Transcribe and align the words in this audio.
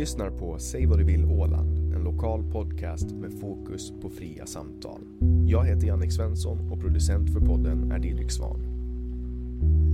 Lyssnar 0.00 0.30
på 0.30 0.58
Säg 0.58 0.86
vad 0.86 0.98
du 0.98 1.04
vill 1.04 1.24
Åland, 1.24 1.94
en 1.94 2.04
lokal 2.04 2.42
podcast 2.52 3.12
med 3.12 3.32
fokus 3.40 3.92
på 4.02 4.10
fria 4.10 4.46
samtal. 4.46 5.00
Jag 5.46 5.64
heter 5.64 5.86
Jannik 5.86 6.12
Svensson 6.12 6.70
och 6.70 6.80
producent 6.80 7.32
för 7.32 7.40
podden 7.40 7.92
är 7.92 7.98
Didrik 7.98 8.30
Svan. 8.30 8.60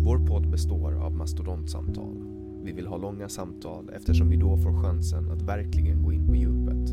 Vår 0.04 0.26
podd 0.26 0.50
består 0.50 0.92
av 0.92 1.16
mastodontsamtal. 1.16 2.16
Vi 2.64 2.72
vill 2.72 2.86
ha 2.86 2.96
långa 2.96 3.28
samtal 3.28 3.90
eftersom 3.96 4.28
vi 4.28 4.36
då 4.36 4.56
får 4.56 4.82
chansen 4.82 5.30
att 5.30 5.42
verkligen 5.42 6.02
gå 6.02 6.12
in 6.12 6.26
på 6.26 6.34
djupet. 6.34 6.90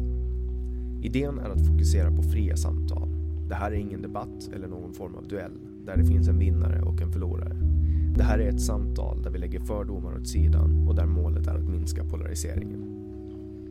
Idén 1.03 1.39
är 1.39 1.49
att 1.49 1.67
fokusera 1.67 2.11
på 2.11 2.23
fria 2.23 2.57
samtal. 2.57 3.09
Det 3.49 3.55
här 3.55 3.71
är 3.71 3.75
ingen 3.75 4.01
debatt 4.01 4.49
eller 4.55 4.67
någon 4.67 4.93
form 4.93 5.15
av 5.15 5.27
duell 5.27 5.59
där 5.85 5.97
det 5.97 6.05
finns 6.05 6.27
en 6.27 6.39
vinnare 6.39 6.81
och 6.81 7.01
en 7.01 7.11
förlorare. 7.11 7.57
Det 8.17 8.23
här 8.23 8.39
är 8.39 8.49
ett 8.49 8.61
samtal 8.61 9.21
där 9.21 9.29
vi 9.29 9.39
lägger 9.39 9.59
fördomar 9.59 10.17
åt 10.17 10.27
sidan 10.27 10.87
och 10.87 10.95
där 10.95 11.05
målet 11.05 11.47
är 11.47 11.55
att 11.55 11.69
minska 11.69 12.03
polariseringen. 12.03 12.92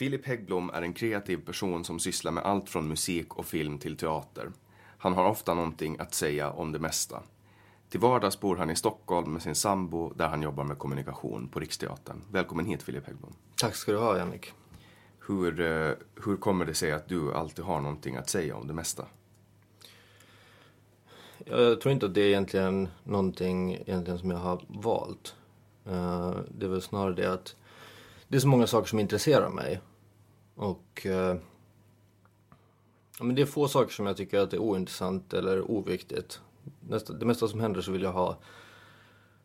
Filip 0.00 0.26
Häggblom 0.26 0.70
är 0.70 0.82
en 0.82 0.92
kreativ 0.92 1.36
person 1.36 1.84
som 1.84 1.98
sysslar 1.98 2.32
med 2.32 2.44
allt 2.44 2.68
från 2.68 2.88
musik 2.88 3.34
och 3.34 3.46
film 3.46 3.78
till 3.78 3.96
teater. 3.96 4.52
Han 4.98 5.12
har 5.12 5.24
ofta 5.24 5.54
någonting 5.54 5.96
att 5.98 6.14
säga 6.14 6.50
om 6.50 6.72
det 6.72 6.78
mesta. 6.78 7.22
Till 7.90 8.00
vardags 8.00 8.40
bor 8.40 8.56
han 8.56 8.70
i 8.70 8.76
Stockholm 8.76 9.32
med 9.32 9.42
sin 9.42 9.54
sambo 9.54 10.12
där 10.14 10.28
han 10.28 10.42
jobbar 10.42 10.64
med 10.64 10.78
kommunikation 10.78 11.48
på 11.48 11.60
Riksteatern. 11.60 12.22
Välkommen 12.30 12.66
hit 12.66 12.82
Filip 12.82 13.06
Häggblom. 13.06 13.34
Tack 13.56 13.74
ska 13.74 13.92
du 13.92 13.98
ha 13.98 14.18
Jannik. 14.18 14.52
Hur, 15.26 15.60
eh, 15.60 15.92
hur 16.24 16.36
kommer 16.36 16.64
det 16.64 16.74
sig 16.74 16.92
att 16.92 17.08
du 17.08 17.34
alltid 17.34 17.64
har 17.64 17.80
någonting 17.80 18.16
att 18.16 18.28
säga 18.28 18.56
om 18.56 18.66
det 18.66 18.72
mesta? 18.72 19.06
Jag 21.44 21.80
tror 21.80 21.92
inte 21.92 22.06
att 22.06 22.14
det 22.14 22.20
är 22.20 22.28
egentligen 22.28 22.88
någonting 23.04 23.74
egentligen 23.74 24.18
som 24.18 24.30
jag 24.30 24.38
har 24.38 24.64
valt. 24.68 25.34
Eh, 25.84 26.34
det 26.48 26.66
är 26.66 26.70
väl 26.70 26.82
snarare 26.82 27.14
det 27.14 27.32
att 27.32 27.56
det 28.28 28.36
är 28.36 28.40
så 28.40 28.48
många 28.48 28.66
saker 28.66 28.88
som 28.88 28.98
intresserar 28.98 29.50
mig. 29.50 29.80
Och 30.54 31.06
ja, 33.18 33.24
men 33.24 33.34
det 33.34 33.42
är 33.42 33.46
få 33.46 33.68
saker 33.68 33.92
som 33.92 34.06
jag 34.06 34.16
tycker 34.16 34.38
att 34.38 34.52
är 34.52 34.58
ointressant 34.58 35.34
eller 35.34 35.70
oviktigt. 35.70 36.40
Nästa, 36.88 37.12
det 37.12 37.26
mesta 37.26 37.48
som 37.48 37.60
händer 37.60 37.80
så 37.80 37.92
vill 37.92 38.02
jag 38.02 38.12
ha 38.12 38.36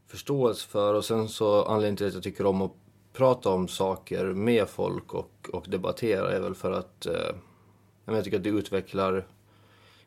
förståelse 0.08 0.68
för 0.68 0.94
och 0.94 1.06
sen 1.06 1.30
så 1.30 1.66
anledningen 1.66 1.98
till 1.98 2.08
att 2.08 2.14
jag 2.14 2.24
tycker 2.24 2.46
om 2.46 2.62
att 2.62 2.72
prata 3.14 3.50
om 3.50 3.68
saker 3.68 4.26
med 4.26 4.70
folk 4.70 5.14
och, 5.14 5.50
och 5.54 5.66
debattera 5.70 6.32
är 6.32 6.40
väl 6.40 6.56
för 6.56 6.72
att 6.72 7.08
uh, 7.10 8.16
jag 8.16 8.24
tycker 8.24 8.38
att 8.38 8.44
det 8.44 8.50
utvecklar 8.50 9.28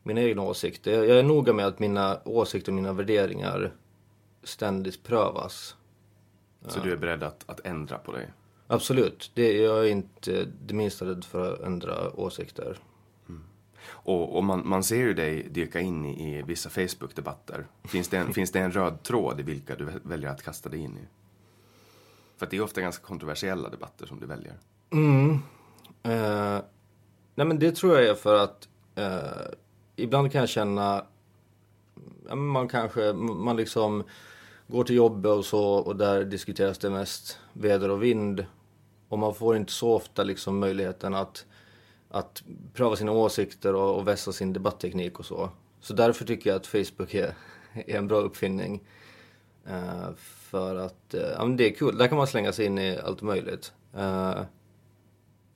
mina 0.03 0.21
egna 0.21 0.41
åsikter. 0.41 0.91
Jag, 0.91 1.07
jag 1.07 1.19
är 1.19 1.23
noga 1.23 1.53
med 1.53 1.65
att 1.65 1.79
mina 1.79 2.19
åsikter 2.25 2.71
och 2.71 2.75
mina 2.75 2.93
värderingar 2.93 3.73
ständigt 4.43 5.03
prövas. 5.03 5.75
Så 6.67 6.79
du 6.79 6.91
är 6.91 6.97
beredd 6.97 7.23
att, 7.23 7.43
att 7.45 7.65
ändra 7.65 7.97
på 7.97 8.11
dig? 8.11 8.33
Absolut. 8.67 9.31
Det, 9.33 9.57
jag 9.57 9.79
är 9.79 9.89
inte 9.89 10.47
det 10.65 10.73
minsta 10.73 11.05
rädd 11.05 11.23
för 11.23 11.53
att 11.53 11.59
ändra 11.59 12.15
åsikter. 12.15 12.77
Och, 13.89 14.37
och 14.37 14.43
man, 14.43 14.67
man, 14.67 14.83
ser 14.83 14.95
ju 14.95 15.13
dig 15.13 15.49
dyka 15.49 15.79
in 15.79 16.05
i, 16.05 16.37
i 16.37 16.41
vissa 16.41 16.69
Facebook-debatter. 16.69 17.65
Finns 17.83 18.07
det, 18.07 18.17
en, 18.17 18.33
finns 18.33 18.51
det 18.51 18.59
en 18.59 18.71
röd 18.71 19.03
tråd 19.03 19.39
i 19.39 19.43
vilka 19.43 19.75
du 19.75 19.87
väljer 20.03 20.29
att 20.29 20.43
kasta 20.43 20.69
dig 20.69 20.79
in 20.79 20.97
i? 20.97 21.07
För 22.37 22.47
det 22.49 22.57
är 22.57 22.61
ofta 22.61 22.81
ganska 22.81 23.03
kontroversiella 23.05 23.69
debatter 23.69 24.05
som 24.05 24.19
du 24.19 24.25
väljer. 24.25 24.53
Mm. 24.91 25.39
Eh, 26.03 26.61
nej 27.35 27.47
men 27.47 27.59
det 27.59 27.75
tror 27.75 27.95
jag 27.95 28.05
är 28.05 28.15
för 28.15 28.43
att 28.43 28.67
eh, 28.95 29.53
ibland 29.95 30.31
kan 30.31 30.39
jag 30.39 30.49
känna, 30.49 31.05
man 32.35 32.67
kanske, 32.67 33.13
man 33.13 33.55
liksom 33.55 34.03
går 34.67 34.83
till 34.83 34.95
jobbet 34.95 35.31
och 35.31 35.45
så 35.45 35.63
och 35.63 35.95
där 35.95 36.23
diskuteras 36.23 36.77
det 36.77 36.89
mest 36.89 37.39
väder 37.53 37.89
och 37.89 38.03
vind. 38.03 38.45
Och 39.09 39.19
man 39.19 39.35
får 39.35 39.55
inte 39.55 39.71
så 39.71 39.93
ofta 39.93 40.23
liksom 40.23 40.59
möjligheten 40.59 41.15
att, 41.15 41.45
att 42.09 42.43
pröva 42.73 42.95
sina 42.95 43.11
åsikter 43.11 43.75
och, 43.75 43.95
och 43.95 44.07
vässa 44.07 44.31
sin 44.31 44.53
debattteknik 44.53 45.19
och 45.19 45.25
så. 45.25 45.49
Så 45.81 45.93
därför 45.93 46.25
tycker 46.25 46.49
jag 46.49 46.57
att 46.57 46.67
Facebook 46.67 47.13
är, 47.13 47.33
är 47.73 47.95
en 47.95 48.07
bra 48.07 48.17
uppfinning. 48.17 48.83
Uh, 49.67 50.13
för 50.17 50.75
att 50.75 51.15
uh, 51.15 51.21
ja, 51.21 51.45
men 51.45 51.57
det 51.57 51.69
är 51.69 51.75
kul, 51.75 51.97
där 51.97 52.07
kan 52.07 52.17
man 52.17 52.27
slänga 52.27 52.51
sig 52.51 52.65
in 52.65 52.77
i 52.77 52.97
allt 52.97 53.21
möjligt. 53.21 53.73
Uh, 53.95 54.41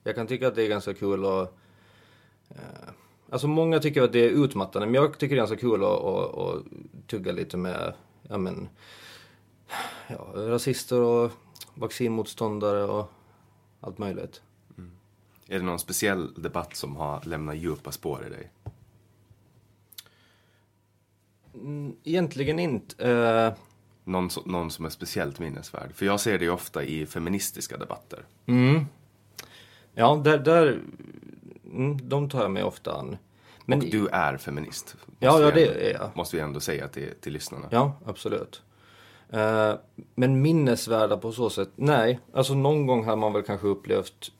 jag 0.04 0.14
kan 0.14 0.26
tycka 0.26 0.48
att 0.48 0.54
det 0.54 0.62
är 0.62 0.68
ganska 0.68 0.94
kul 0.94 1.24
att 1.24 1.54
Alltså 3.30 3.48
många 3.48 3.78
tycker 3.78 4.02
att 4.02 4.12
det 4.12 4.24
är 4.24 4.30
utmattande, 4.30 4.86
men 4.86 4.94
jag 4.94 5.18
tycker 5.18 5.34
det 5.34 5.38
är 5.38 5.46
ganska 5.46 5.56
kul 5.56 5.84
att, 5.84 6.04
att, 6.04 6.38
att 6.38 6.62
tugga 7.06 7.32
lite 7.32 7.56
med 7.56 7.94
ja, 8.22 8.38
men, 8.38 8.68
ja, 10.08 10.26
rasister 10.34 11.00
och 11.00 11.30
vaccinmotståndare 11.74 12.84
och 12.84 13.12
allt 13.80 13.98
möjligt. 13.98 14.42
Är 15.48 15.58
det 15.58 15.64
någon 15.64 15.78
speciell 15.78 16.34
debatt 16.42 16.76
som 16.76 16.96
har 16.96 17.20
lämnat 17.24 17.56
djupa 17.56 17.92
spår 17.92 18.26
i 18.26 18.30
dig? 18.30 18.50
Mm, 21.54 21.96
Egentligen 22.04 22.58
inte. 22.58 23.08
Eh, 23.10 23.52
Någon, 24.06 24.28
någon 24.44 24.70
som 24.70 24.84
är 24.84 24.90
speciellt 24.90 25.38
minnesvärd? 25.38 25.94
För 25.94 26.06
jag 26.06 26.20
ser 26.20 26.38
det 26.38 26.44
ju 26.44 26.50
ofta 26.50 26.84
i 26.84 27.06
feministiska 27.06 27.76
debatter. 27.76 28.24
mm. 28.46 28.86
Ja, 29.94 30.20
där, 30.24 30.38
där 30.38 30.80
mm, 31.72 32.08
de 32.08 32.28
tar 32.30 32.42
jag 32.42 32.50
mig 32.50 32.62
ofta 32.62 32.94
an. 32.98 33.16
Men, 33.64 33.78
Och 33.78 33.84
du 33.84 34.08
är 34.08 34.36
feminist. 34.36 34.96
Ja, 35.18 35.40
ja, 35.40 35.50
det 35.50 35.66
ändå- 35.66 35.80
är 35.80 35.92
jag. 35.92 36.10
Måste 36.14 36.36
vi 36.36 36.42
ändå 36.42 36.60
säga 36.60 36.88
till, 36.88 37.10
till 37.20 37.32
lyssnarna. 37.32 37.68
Ja, 37.70 37.92
absolut. 38.06 38.62
Eh, 39.30 39.74
men 40.14 40.42
minnesvärda 40.42 41.16
på 41.16 41.32
så 41.32 41.50
sätt? 41.50 41.68
Nej, 41.76 42.20
alltså 42.32 42.54
någon 42.54 42.86
gång 42.86 43.04
har 43.04 43.16
man 43.16 43.32
väl 43.32 43.42
kanske 43.42 43.66
upplevt 43.66 44.32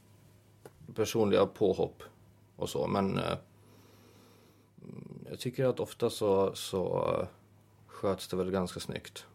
personliga 0.95 1.47
påhopp 1.47 2.03
och 2.57 2.69
så, 2.69 2.87
men 2.87 3.19
eh, 3.19 3.37
jag 5.31 5.39
tycker 5.41 5.65
att 5.67 5.81
ofta 5.81 6.11
så, 6.11 6.55
så 6.55 7.29
sköts 7.87 8.29
det 8.29 8.37
väl 8.37 8.51
ganska 8.51 8.81
snyggt. 8.81 9.27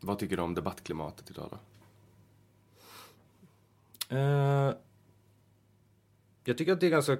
Vad 0.00 0.18
tycker 0.18 0.36
du 0.36 0.42
om 0.42 0.54
debattklimatet 0.54 1.30
idag 1.30 1.48
då? 1.50 1.58
Eh, 4.16 4.74
jag 6.44 6.58
tycker 6.58 6.72
att 6.72 6.80
det 6.80 6.86
är 6.86 6.90
ganska, 6.90 7.18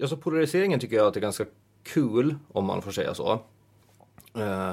alltså 0.00 0.16
polariseringen 0.16 0.80
tycker 0.80 0.96
jag 0.96 1.06
att 1.06 1.14
det 1.14 1.20
är 1.20 1.22
ganska 1.22 1.46
kul 1.82 2.36
om 2.48 2.64
man 2.64 2.82
får 2.82 2.90
säga 2.90 3.14
så. 3.14 3.32
Eh, 4.34 4.72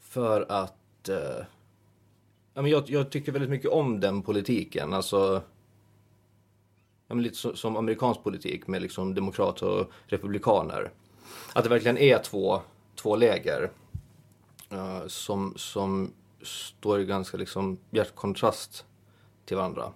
för 0.00 0.46
att 0.48 1.08
eh, 1.08 1.44
jag, 2.54 2.90
jag 2.90 3.10
tycker 3.10 3.32
väldigt 3.32 3.50
mycket 3.50 3.70
om 3.70 4.00
den 4.00 4.22
politiken. 4.22 4.92
Alltså, 4.92 5.42
ja, 7.08 7.14
men 7.14 7.22
lite 7.22 7.36
så, 7.36 7.56
som 7.56 7.76
amerikansk 7.76 8.22
politik 8.22 8.66
med 8.66 8.82
liksom 8.82 9.14
demokrater 9.14 9.68
och 9.68 9.90
republikaner. 10.06 10.90
Att 11.52 11.64
det 11.64 11.70
verkligen 11.70 11.98
är 11.98 12.18
två, 12.18 12.60
två 12.94 13.16
läger 13.16 13.70
eh, 14.70 15.06
som, 15.06 15.54
som 15.56 16.12
står 16.42 17.00
i 17.00 17.04
ganska 17.04 17.36
liksom 17.36 17.78
bjärt 17.90 18.14
kontrast 18.14 18.84
till 19.44 19.56
varandra. 19.56 19.92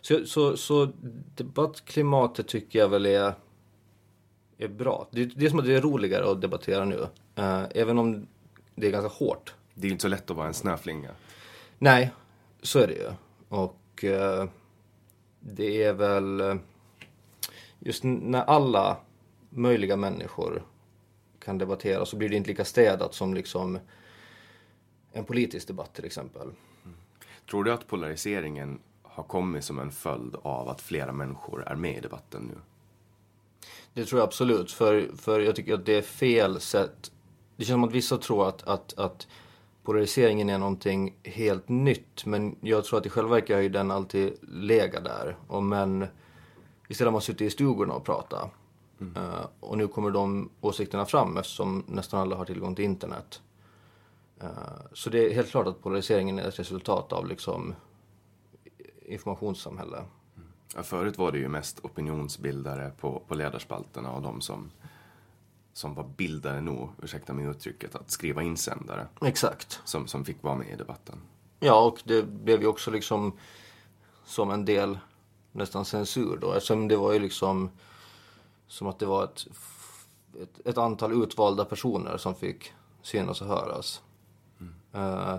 Så, 0.00 0.26
så, 0.26 0.56
så 0.56 0.88
debattklimatet 1.36 2.48
tycker 2.48 2.78
jag 2.78 2.88
väl 2.88 3.06
är, 3.06 3.34
är 4.58 4.68
bra. 4.68 5.08
Det, 5.10 5.24
det 5.24 5.46
är 5.46 5.50
som 5.50 5.58
att 5.58 5.64
det 5.64 5.74
är 5.74 5.80
roligare 5.80 6.30
att 6.30 6.40
debattera 6.40 6.84
nu. 6.84 7.06
Eh, 7.34 7.64
även 7.70 7.98
om 7.98 8.26
det 8.74 8.86
är 8.86 8.90
ganska 8.90 9.24
hårt. 9.24 9.54
Det 9.74 9.86
är 9.86 9.90
inte 9.90 10.02
så 10.02 10.08
lätt 10.08 10.30
att 10.30 10.36
vara 10.36 10.46
en 10.46 10.54
snöflinga. 10.54 11.10
Nej, 11.78 12.12
så 12.62 12.78
är 12.78 12.86
det 12.86 12.94
ju. 12.94 13.10
Och 13.48 14.04
eh, 14.04 14.48
det 15.46 15.82
är 15.82 15.92
väl 15.92 16.40
eh, 16.40 16.56
just 17.78 18.04
när 18.04 18.42
alla 18.42 18.96
möjliga 19.50 19.96
människor 19.96 20.62
kan 21.38 21.58
debattera 21.58 22.06
så 22.06 22.16
blir 22.16 22.28
det 22.28 22.36
inte 22.36 22.50
lika 22.50 22.64
städat 22.64 23.14
som 23.14 23.34
liksom 23.34 23.78
en 25.12 25.24
politisk 25.24 25.68
debatt 25.68 25.94
till 25.94 26.04
exempel. 26.04 26.48
Tror 27.50 27.64
du 27.64 27.72
att 27.72 27.86
polariseringen 27.86 28.78
har 29.02 29.24
kommit 29.24 29.64
som 29.64 29.78
en 29.78 29.90
följd 29.90 30.36
av 30.42 30.68
att 30.68 30.80
flera 30.80 31.12
människor 31.12 31.64
är 31.66 31.74
med 31.74 31.96
i 31.96 32.00
debatten 32.00 32.42
nu? 32.42 32.60
Det 33.92 34.04
tror 34.04 34.20
jag 34.20 34.26
absolut, 34.26 34.72
för, 34.72 35.10
för 35.16 35.40
jag 35.40 35.56
tycker 35.56 35.74
att 35.74 35.86
det 35.86 35.94
är 35.94 36.02
fel 36.02 36.60
sätt. 36.60 37.12
Det 37.56 37.64
känns 37.64 37.74
som 37.74 37.84
att 37.84 37.92
vissa 37.92 38.18
tror 38.18 38.48
att, 38.48 38.62
att, 38.62 38.98
att 38.98 39.26
polariseringen 39.84 40.50
är 40.50 40.58
någonting 40.58 41.16
helt 41.22 41.68
nytt, 41.68 42.26
men 42.26 42.56
jag 42.60 42.84
tror 42.84 42.98
att 42.98 43.06
i 43.06 43.10
själva 43.10 43.30
verket 43.30 43.56
har 43.56 43.62
ju 43.62 43.68
den 43.68 43.90
alltid 43.90 44.32
legat 44.42 45.04
där. 45.04 45.36
Och 45.46 45.62
men 45.62 46.06
istället 46.88 47.08
har 47.08 47.12
man 47.12 47.20
suttit 47.20 47.40
i 47.40 47.50
stugorna 47.50 47.94
och 47.94 48.04
pratat. 48.04 48.50
Eh, 49.00 49.46
och 49.60 49.78
nu 49.78 49.88
kommer 49.88 50.10
de 50.10 50.50
åsikterna 50.60 51.06
fram 51.06 51.36
eftersom 51.36 51.84
nästan 51.86 52.20
alla 52.20 52.36
har 52.36 52.44
tillgång 52.44 52.74
till 52.74 52.84
internet. 52.84 53.42
Eh, 54.40 54.48
så 54.92 55.10
det 55.10 55.30
är 55.30 55.34
helt 55.34 55.50
klart 55.50 55.66
att 55.66 55.82
polariseringen 55.82 56.38
är 56.38 56.48
ett 56.48 56.58
resultat 56.58 57.12
av 57.12 57.26
liksom 57.26 57.74
informationssamhälle. 59.06 60.04
Ja, 60.74 60.82
förut 60.82 61.18
var 61.18 61.32
det 61.32 61.38
ju 61.38 61.48
mest 61.48 61.84
opinionsbildare 61.84 62.92
på, 63.00 63.22
på 63.28 63.34
ledarspalterna 63.34 64.12
och 64.12 64.22
de 64.22 64.40
som, 64.40 64.70
som 65.74 65.94
var 65.94 66.04
bildade 66.04 66.60
nog, 66.60 66.90
ursäkta 67.02 67.32
mig 67.32 67.46
uttrycket, 67.46 67.94
att 67.94 68.10
skriva 68.10 68.42
insändare 68.42 69.06
Exakt. 69.20 69.80
som, 69.84 70.06
som 70.06 70.24
fick 70.24 70.42
vara 70.42 70.54
med 70.54 70.68
i 70.68 70.76
debatten. 70.76 71.18
Ja, 71.60 71.84
och 71.84 71.98
det 72.04 72.22
blev 72.22 72.60
ju 72.60 72.66
också 72.66 72.90
liksom 72.90 73.32
som 74.24 74.50
en 74.50 74.64
del 74.64 74.98
nästan 75.52 75.84
censur 75.84 76.38
då. 76.40 76.52
Eftersom 76.52 76.88
det 76.88 76.96
var 76.96 77.12
ju 77.12 77.18
liksom 77.18 77.70
som 78.66 78.86
att 78.86 78.98
det 78.98 79.06
var 79.06 79.24
ett, 79.24 79.46
ett, 80.42 80.66
ett 80.66 80.78
antal 80.78 81.22
utvalda 81.22 81.64
personer 81.64 82.16
som 82.16 82.34
fick 82.34 82.72
synas 83.02 83.40
och 83.40 83.48
höras. 83.48 84.02
Eh, 84.92 85.36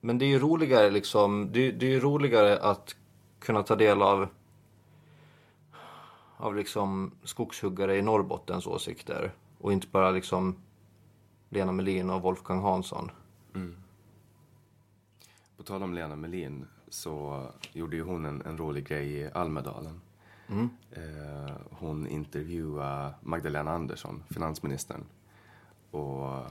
men 0.00 0.18
det 0.18 0.24
är 0.24 0.28
ju 0.28 0.38
roligare 0.38 0.90
liksom, 0.90 1.52
det, 1.52 1.70
det 1.70 1.86
är 1.86 1.90
ju 1.90 2.00
roligare 2.00 2.58
att 2.58 2.96
kunna 3.38 3.62
ta 3.62 3.76
del 3.76 4.02
av 4.02 4.28
av 6.38 6.56
liksom 6.56 7.12
skogshuggare 7.24 7.96
i 7.96 8.02
Norrbottens 8.02 8.66
åsikter 8.66 9.32
och 9.58 9.72
inte 9.72 9.86
bara 9.86 10.10
liksom 10.10 10.56
Lena 11.48 11.72
Melin 11.72 12.10
och 12.10 12.22
Wolfgang 12.22 12.62
Hansson. 12.62 13.10
På 15.56 15.62
tal 15.62 15.82
om 15.82 15.94
Lena 15.94 16.16
Melin 16.16 16.66
så 16.88 17.46
gjorde 17.72 17.96
ju 17.96 18.02
hon 18.02 18.24
en, 18.24 18.42
en 18.46 18.58
rolig 18.58 18.86
grej 18.88 19.12
i 19.12 19.30
Almedalen. 19.30 20.00
Eh, 20.90 21.56
hon 21.70 22.06
intervjuade 22.06 23.14
Magdalena 23.20 23.70
Andersson, 23.70 24.22
finansministern. 24.30 25.04
Och, 25.90 26.42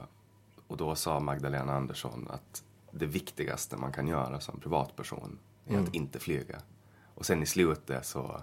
och 0.66 0.76
då 0.76 0.94
sa 0.94 1.20
Magdalena 1.20 1.72
Andersson 1.76 2.28
att 2.30 2.64
det 2.90 3.06
viktigaste 3.06 3.76
man 3.76 3.92
kan 3.92 4.08
göra 4.08 4.40
som 4.40 4.60
privatperson 4.60 5.38
är 5.66 5.78
att 5.78 5.94
inte 5.94 6.18
flyga. 6.18 6.60
Och 7.14 7.26
sen 7.26 7.42
i 7.42 7.46
slutet 7.46 8.06
så, 8.06 8.40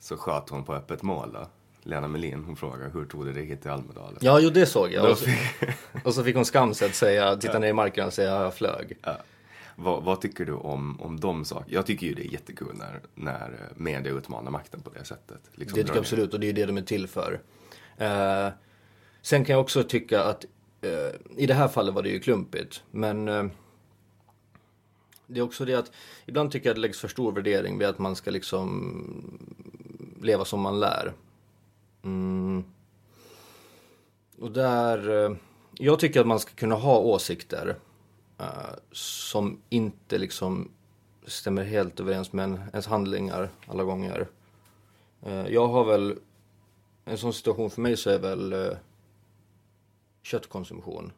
så 0.00 0.16
sköt 0.16 0.48
hon 0.48 0.64
på 0.64 0.74
öppet 0.74 1.02
mål 1.02 1.32
då. 1.32 1.48
Lena 1.82 2.08
Melin, 2.08 2.44
hon 2.44 2.56
frågade 2.56 2.90
hur 2.90 3.04
tog 3.04 3.26
du 3.26 3.32
dig 3.32 3.44
hit 3.44 3.62
till 3.62 3.70
Almedalen? 3.70 4.18
Ja, 4.20 4.40
jo 4.40 4.50
det 4.50 4.66
såg 4.66 4.92
jag. 4.92 5.10
Och 5.10 5.18
så, 5.18 5.30
och 6.04 6.14
så 6.14 6.24
fick 6.24 6.36
hon 6.36 6.44
skamset 6.44 6.94
säga, 6.94 7.36
titta 7.36 7.58
ner 7.58 7.68
i 7.68 7.72
marken 7.72 8.06
och 8.06 8.12
säga 8.12 8.42
jag 8.42 8.54
flög. 8.54 8.98
Ja. 9.02 9.16
Vad, 9.76 10.02
vad 10.02 10.20
tycker 10.20 10.44
du 10.44 10.52
om, 10.52 11.00
om 11.00 11.20
de 11.20 11.44
sakerna? 11.44 11.66
Jag 11.68 11.86
tycker 11.86 12.06
ju 12.06 12.14
det 12.14 12.26
är 12.26 12.32
jättekul 12.32 12.74
när, 12.74 13.00
när 13.14 13.72
media 13.76 14.12
utmanar 14.12 14.50
makten 14.50 14.80
på 14.80 14.90
det 14.90 15.04
sättet. 15.04 15.40
Liksom 15.52 15.76
Det 15.76 15.82
tycker 15.82 15.94
jag 15.94 16.00
absolut 16.00 16.34
och 16.34 16.40
det 16.40 16.48
är 16.48 16.52
det 16.52 16.66
de 16.66 16.76
är 16.76 16.82
till 16.82 17.08
för. 17.08 17.40
Eh, 17.96 18.48
sen 19.22 19.44
kan 19.44 19.52
jag 19.52 19.60
också 19.60 19.82
tycka 19.82 20.22
att 20.22 20.44
eh, 20.80 21.40
i 21.42 21.46
det 21.46 21.54
här 21.54 21.68
fallet 21.68 21.94
var 21.94 22.02
det 22.02 22.08
ju 22.08 22.20
klumpigt. 22.20 22.82
Men 22.90 23.28
eh, 23.28 23.44
det 25.26 25.40
är 25.40 25.44
också 25.44 25.64
det 25.64 25.74
att 25.74 25.92
ibland 26.26 26.52
tycker 26.52 26.66
jag 26.66 26.72
att 26.72 26.76
det 26.76 26.80
läggs 26.80 27.00
för 27.00 27.08
stor 27.08 27.32
värdering 27.32 27.78
vid 27.78 27.88
att 27.88 27.98
man 27.98 28.16
ska 28.16 28.30
liksom 28.30 29.38
leva 30.26 30.44
som 30.44 30.60
man 30.60 30.80
lär. 30.80 31.12
Mm. 32.02 32.64
Och 34.38 34.50
där, 34.50 35.24
eh, 35.24 35.36
jag 35.74 35.98
tycker 35.98 36.20
att 36.20 36.26
man 36.26 36.40
ska 36.40 36.54
kunna 36.54 36.74
ha 36.74 36.98
åsikter 36.98 37.76
uh, 38.40 38.74
som 38.92 39.60
inte 39.68 40.18
liksom 40.18 40.70
stämmer 41.26 41.64
helt 41.64 42.00
överens 42.00 42.32
med 42.32 42.68
ens 42.72 42.86
handlingar 42.86 43.50
alla 43.66 43.84
gånger. 43.84 44.28
Uh, 45.26 45.48
jag 45.48 45.66
har 45.66 45.84
väl, 45.84 46.18
en 47.04 47.18
sån 47.18 47.32
situation 47.32 47.70
för 47.70 47.80
mig 47.80 47.96
så 47.96 48.10
är 48.10 48.18
väl 48.18 48.52
uh, 48.52 48.76
köttkonsumtion. 50.22 51.12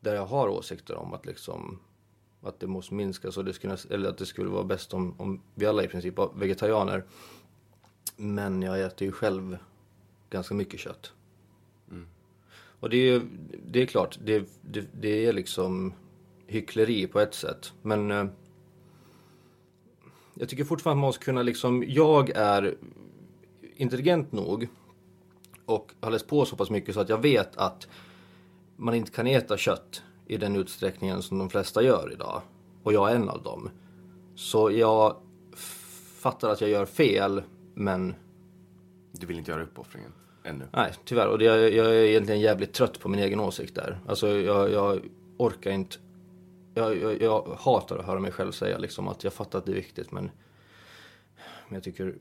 Där 0.00 0.14
jag 0.14 0.26
har 0.26 0.48
åsikter 0.48 0.96
om 0.96 1.14
att 1.14 1.26
liksom 1.26 1.78
att 2.42 2.60
det 2.60 2.66
måste 2.66 2.94
minskas 2.94 3.36
och 3.36 3.44
det 3.44 3.52
skulle, 3.52 3.76
eller 3.90 4.08
att 4.08 4.18
det 4.18 4.26
skulle 4.26 4.48
vara 4.48 4.64
bäst 4.64 4.94
om, 4.94 5.14
om 5.20 5.42
vi 5.54 5.66
alla 5.66 5.84
i 5.84 5.88
princip 5.88 6.16
var 6.16 6.30
vegetarianer. 6.34 7.04
Men 8.16 8.62
jag 8.62 8.80
äter 8.80 9.06
ju 9.06 9.12
själv 9.12 9.56
ganska 10.30 10.54
mycket 10.54 10.80
kött. 10.80 11.12
Och 12.80 12.90
det 12.90 12.96
är, 12.96 13.22
det 13.66 13.82
är 13.82 13.86
klart, 13.86 14.18
det, 14.24 14.48
det, 14.62 14.84
det 15.00 15.26
är 15.26 15.32
liksom 15.32 15.92
hyckleri 16.46 17.06
på 17.06 17.20
ett 17.20 17.34
sätt. 17.34 17.72
Men 17.82 18.10
eh, 18.10 18.26
jag 20.34 20.48
tycker 20.48 20.64
fortfarande 20.64 20.98
att 20.98 21.02
man 21.02 21.08
måste 21.08 21.24
kunna 21.24 21.42
liksom, 21.42 21.84
jag 21.86 22.30
är 22.30 22.76
intelligent 23.76 24.32
nog 24.32 24.68
och 25.66 25.92
har 26.00 26.10
läst 26.10 26.26
på 26.26 26.44
så 26.44 26.56
pass 26.56 26.70
mycket 26.70 26.94
så 26.94 27.00
att 27.00 27.08
jag 27.08 27.22
vet 27.22 27.56
att 27.56 27.88
man 28.76 28.94
inte 28.94 29.10
kan 29.10 29.26
äta 29.26 29.56
kött 29.56 30.02
i 30.26 30.36
den 30.36 30.56
utsträckningen 30.56 31.22
som 31.22 31.38
de 31.38 31.50
flesta 31.50 31.82
gör 31.82 32.12
idag. 32.12 32.42
Och 32.82 32.92
jag 32.92 33.10
är 33.10 33.14
en 33.14 33.28
av 33.28 33.42
dem. 33.42 33.70
Så 34.34 34.70
jag 34.70 35.16
fattar 36.20 36.50
att 36.50 36.60
jag 36.60 36.70
gör 36.70 36.86
fel, 36.86 37.42
men 37.78 38.14
Du 39.12 39.26
vill 39.26 39.38
inte 39.38 39.50
göra 39.50 39.62
uppoffringen 39.62 40.12
ännu? 40.44 40.64
Nej, 40.72 40.92
tyvärr. 41.04 41.28
Och 41.28 41.38
det, 41.38 41.44
jag, 41.44 41.72
jag 41.72 41.86
är 41.86 42.04
egentligen 42.04 42.40
jävligt 42.40 42.72
trött 42.72 43.00
på 43.00 43.08
min 43.08 43.20
egen 43.20 43.40
åsikt 43.40 43.74
där. 43.74 43.98
Alltså 44.08 44.28
jag, 44.28 44.70
jag 44.70 45.00
orkar 45.36 45.70
inte. 45.70 45.96
Jag, 46.74 46.96
jag, 46.96 47.22
jag 47.22 47.56
hatar 47.58 47.98
att 47.98 48.06
höra 48.06 48.20
mig 48.20 48.32
själv 48.32 48.52
säga 48.52 48.78
liksom 48.78 49.08
att 49.08 49.24
jag 49.24 49.32
fattar 49.32 49.58
att 49.58 49.66
det 49.66 49.72
är 49.72 49.76
viktigt 49.76 50.12
men, 50.12 50.24
men 51.68 51.74
jag 51.74 51.82
tycker 51.82 52.14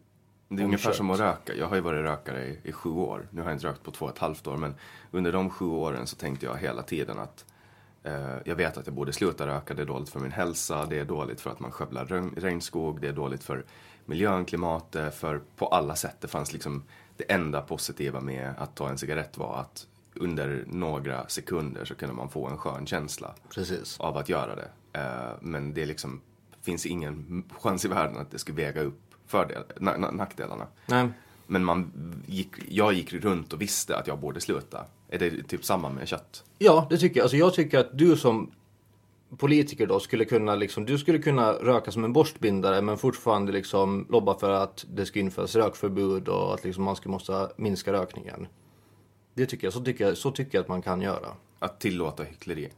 Det 0.50 0.62
är 0.62 0.66
ungefär 0.66 0.92
som 0.92 1.10
att 1.10 1.20
röka. 1.20 1.54
Jag 1.56 1.68
har 1.68 1.76
ju 1.76 1.82
varit 1.82 2.04
rökare 2.04 2.46
i, 2.48 2.60
i 2.64 2.72
sju 2.72 2.90
år. 2.90 3.28
Nu 3.32 3.42
har 3.42 3.50
jag 3.50 3.56
inte 3.56 3.68
rökt 3.68 3.84
på 3.84 3.92
två 3.92 4.06
och 4.06 4.12
ett 4.12 4.18
halvt 4.18 4.48
år. 4.48 4.58
Men 4.58 4.76
under 5.12 5.32
de 5.32 5.50
sju 5.50 5.66
åren 5.66 6.08
så 6.08 6.16
tänkte 6.16 6.46
jag 6.46 6.58
hela 6.58 6.82
tiden 6.82 7.20
att 7.20 7.46
eh, 8.04 8.38
jag 8.46 8.56
vet 8.56 8.78
att 8.78 8.88
jag 8.88 8.96
borde 8.96 9.14
sluta 9.14 9.48
röka. 9.48 9.74
Det 9.74 9.82
är 9.82 9.86
dåligt 9.86 10.10
för 10.10 10.20
min 10.20 10.32
hälsa. 10.32 10.86
Det 10.86 11.00
är 11.00 11.06
dåligt 11.06 11.42
för 11.42 11.50
att 11.50 11.60
man 11.60 11.72
skövlar 11.72 12.06
regn, 12.06 12.34
regnskog. 12.38 13.02
Det 13.02 13.08
är 13.08 13.14
dåligt 13.14 13.44
för 13.44 13.66
miljön, 14.06 14.46
klimatet. 14.46 15.16
För 15.16 15.42
på 15.56 15.68
alla 15.68 15.96
sätt. 15.96 16.16
Det 16.22 16.28
fanns 16.28 16.54
liksom 16.54 16.84
det 17.18 17.32
enda 17.32 17.62
positiva 17.62 18.22
med 18.22 18.54
att 18.58 18.76
ta 18.76 18.90
en 18.90 18.98
cigarett 18.98 19.38
var 19.38 19.58
att 19.60 19.88
under 20.16 20.64
några 20.68 21.28
sekunder 21.28 21.86
så 21.86 21.96
kunde 21.96 22.16
man 22.16 22.30
få 22.30 22.48
en 22.48 22.58
skön 22.58 22.86
känsla 22.86 23.36
Precis. 23.54 24.00
av 24.00 24.18
att 24.18 24.30
göra 24.30 24.56
det. 24.56 24.70
Eh, 25.00 25.34
men 25.42 25.74
det 25.74 25.86
liksom, 25.86 26.22
finns 26.62 26.86
ingen 26.86 27.44
chans 27.60 27.86
i 27.86 27.88
världen 27.88 28.18
att 28.18 28.32
det 28.32 28.40
skulle 28.40 28.58
väga 28.66 28.82
upp 28.82 29.02
fördel, 29.28 29.64
na, 29.80 29.98
na, 29.98 30.12
nackdelarna. 30.12 30.68
Nej, 30.86 31.08
Men 31.48 31.64
man 31.64 31.92
gick, 32.28 32.52
jag 32.70 32.94
gick 32.94 33.14
runt 33.14 33.54
och 33.54 33.62
visste 33.62 33.98
att 33.98 34.08
jag 34.08 34.20
borde 34.20 34.42
sluta. 34.42 34.86
Är 35.10 35.20
det 35.20 35.44
typ 35.44 35.66
samma 35.66 35.90
med 35.90 36.08
kött? 36.08 36.44
ja 36.58 36.88
det 36.90 36.98
tycker 36.98 37.18
jag. 37.18 37.24
Alltså 37.24 37.38
jag 37.38 37.54
tycker 37.54 37.80
att 37.80 37.98
du 37.98 38.18
som 38.18 38.52
politiker 39.38 39.88
då 39.88 40.00
skulle 40.00 40.26
kunna 40.26 40.56
liksom, 40.56 40.86
du 40.86 40.98
skulle 40.98 41.20
kunna 41.20 41.54
röka 41.54 41.92
som 41.92 42.04
en 42.04 42.14
borstbindare 42.14 42.82
men 42.82 42.98
fortfarande 42.98 43.52
liksom 43.52 44.08
lobba 44.10 44.40
för 44.40 44.52
att 44.52 44.86
det 44.90 45.06
ska 45.06 45.20
införas 45.20 45.56
rökförbud 45.56 46.28
och 46.28 46.54
att 46.54 46.64
liksom 46.64 46.84
man 46.84 46.96
ska 46.96 47.10
måste 47.10 47.52
minska 47.58 47.94
rökningen. 47.94 48.48
Det 49.34 49.46
tycker 49.46 49.68
jag, 49.68 49.74
så 49.74 49.84
tycker 49.84 50.08
jag, 50.08 50.18
så 50.18 50.32
tycker 50.32 50.58
jag 50.58 50.64
att 50.64 50.70
man 50.70 50.82
kan 50.82 51.02
göra. 51.02 51.28
Att 51.60 51.80
tillåta 51.80 52.24
hyckleri. 52.24 52.70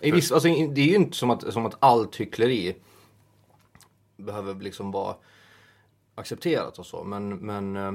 I 0.00 0.10
viss, 0.10 0.32
alltså, 0.32 0.48
det 0.48 0.80
är 0.80 0.86
ju 0.86 0.94
inte 0.94 1.16
som 1.16 1.30
att, 1.30 1.52
som 1.52 1.66
att 1.66 1.76
allt 1.78 2.16
hyckleri 2.16 2.74
behöver 4.16 4.54
liksom 4.54 4.90
vara 4.90 5.14
accepterat 6.14 6.78
och 6.78 6.86
så. 6.86 7.04
Men, 7.04 7.36
men 7.36 7.76
eh, 7.76 7.92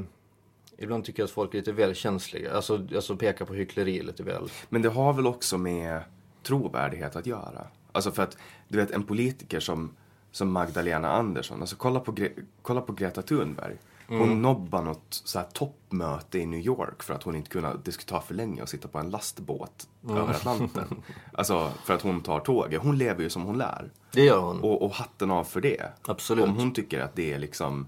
ibland 0.78 1.06
tycker 1.06 1.22
jag 1.22 1.28
att 1.28 1.32
folk 1.32 1.54
är 1.54 1.58
lite 1.58 1.72
väl 1.72 1.96
känsliga. 1.96 2.54
Alltså, 2.54 2.88
alltså 2.96 3.16
pekar 3.16 3.46
på 3.46 3.54
hyckleri 3.54 4.02
lite 4.02 4.24
väl. 4.24 4.52
Men 4.70 4.82
det 4.82 4.90
har 4.90 5.14
väl 5.14 5.28
också 5.28 5.58
med 5.58 6.02
trovärdighet 6.48 7.16
att 7.16 7.25
göra. 7.25 7.68
Alltså 7.92 8.12
för 8.12 8.24
att, 8.24 8.38
du 8.68 8.77
vet 8.77 8.92
en 8.92 9.04
politiker 9.04 9.60
som, 9.60 9.92
som 10.32 10.51
Magdalena 10.51 11.12
Andersson, 11.12 11.62
alltså 11.62 11.75
kolla 11.75 12.00
på, 12.00 12.12
Gre- 12.12 12.46
kolla 12.62 12.82
på 12.82 12.94
Greta 12.94 13.22
Thunberg. 13.22 13.75
Hon 14.10 14.42
nobbade 14.42 14.84
något 14.86 15.06
så 15.10 15.39
här 15.39 15.46
toppmöte 15.54 16.39
i 16.39 16.46
New 16.46 16.60
York 16.60 17.04
för 17.04 17.13
att 17.13 17.24
hon 17.24 17.36
inte 17.36 17.50
kunde, 17.50 17.75
det 17.84 17.92
skulle 17.92 18.08
ta 18.08 18.22
för 18.22 18.34
länge 18.34 18.63
att 18.63 18.70
sitta 18.70 18.88
på 18.88 19.00
en 19.00 19.10
lastbåt 19.10 19.88
över 20.10 20.30
Atlanten. 20.34 21.04
Alltså 21.34 21.72
för 21.86 21.94
att 21.94 22.01
hon 22.01 22.22
tar 22.22 22.39
tåget. 22.39 22.82
Hon 22.82 22.98
lever 22.98 23.24
ju 23.24 23.30
som 23.30 23.44
hon 23.44 23.58
lär. 23.58 23.92
Det 24.12 24.24
gör 24.24 24.39
hon. 24.39 24.62
Och, 24.62 24.82
och 24.82 24.92
hatten 24.92 25.32
av 25.32 25.44
för 25.44 25.62
det. 25.62 25.92
Absolut. 26.06 26.44
Om 26.44 26.56
hon 26.56 26.74
tycker 26.74 27.00
att 27.00 27.16
det 27.16 27.34
är 27.34 27.39
liksom 27.39 27.88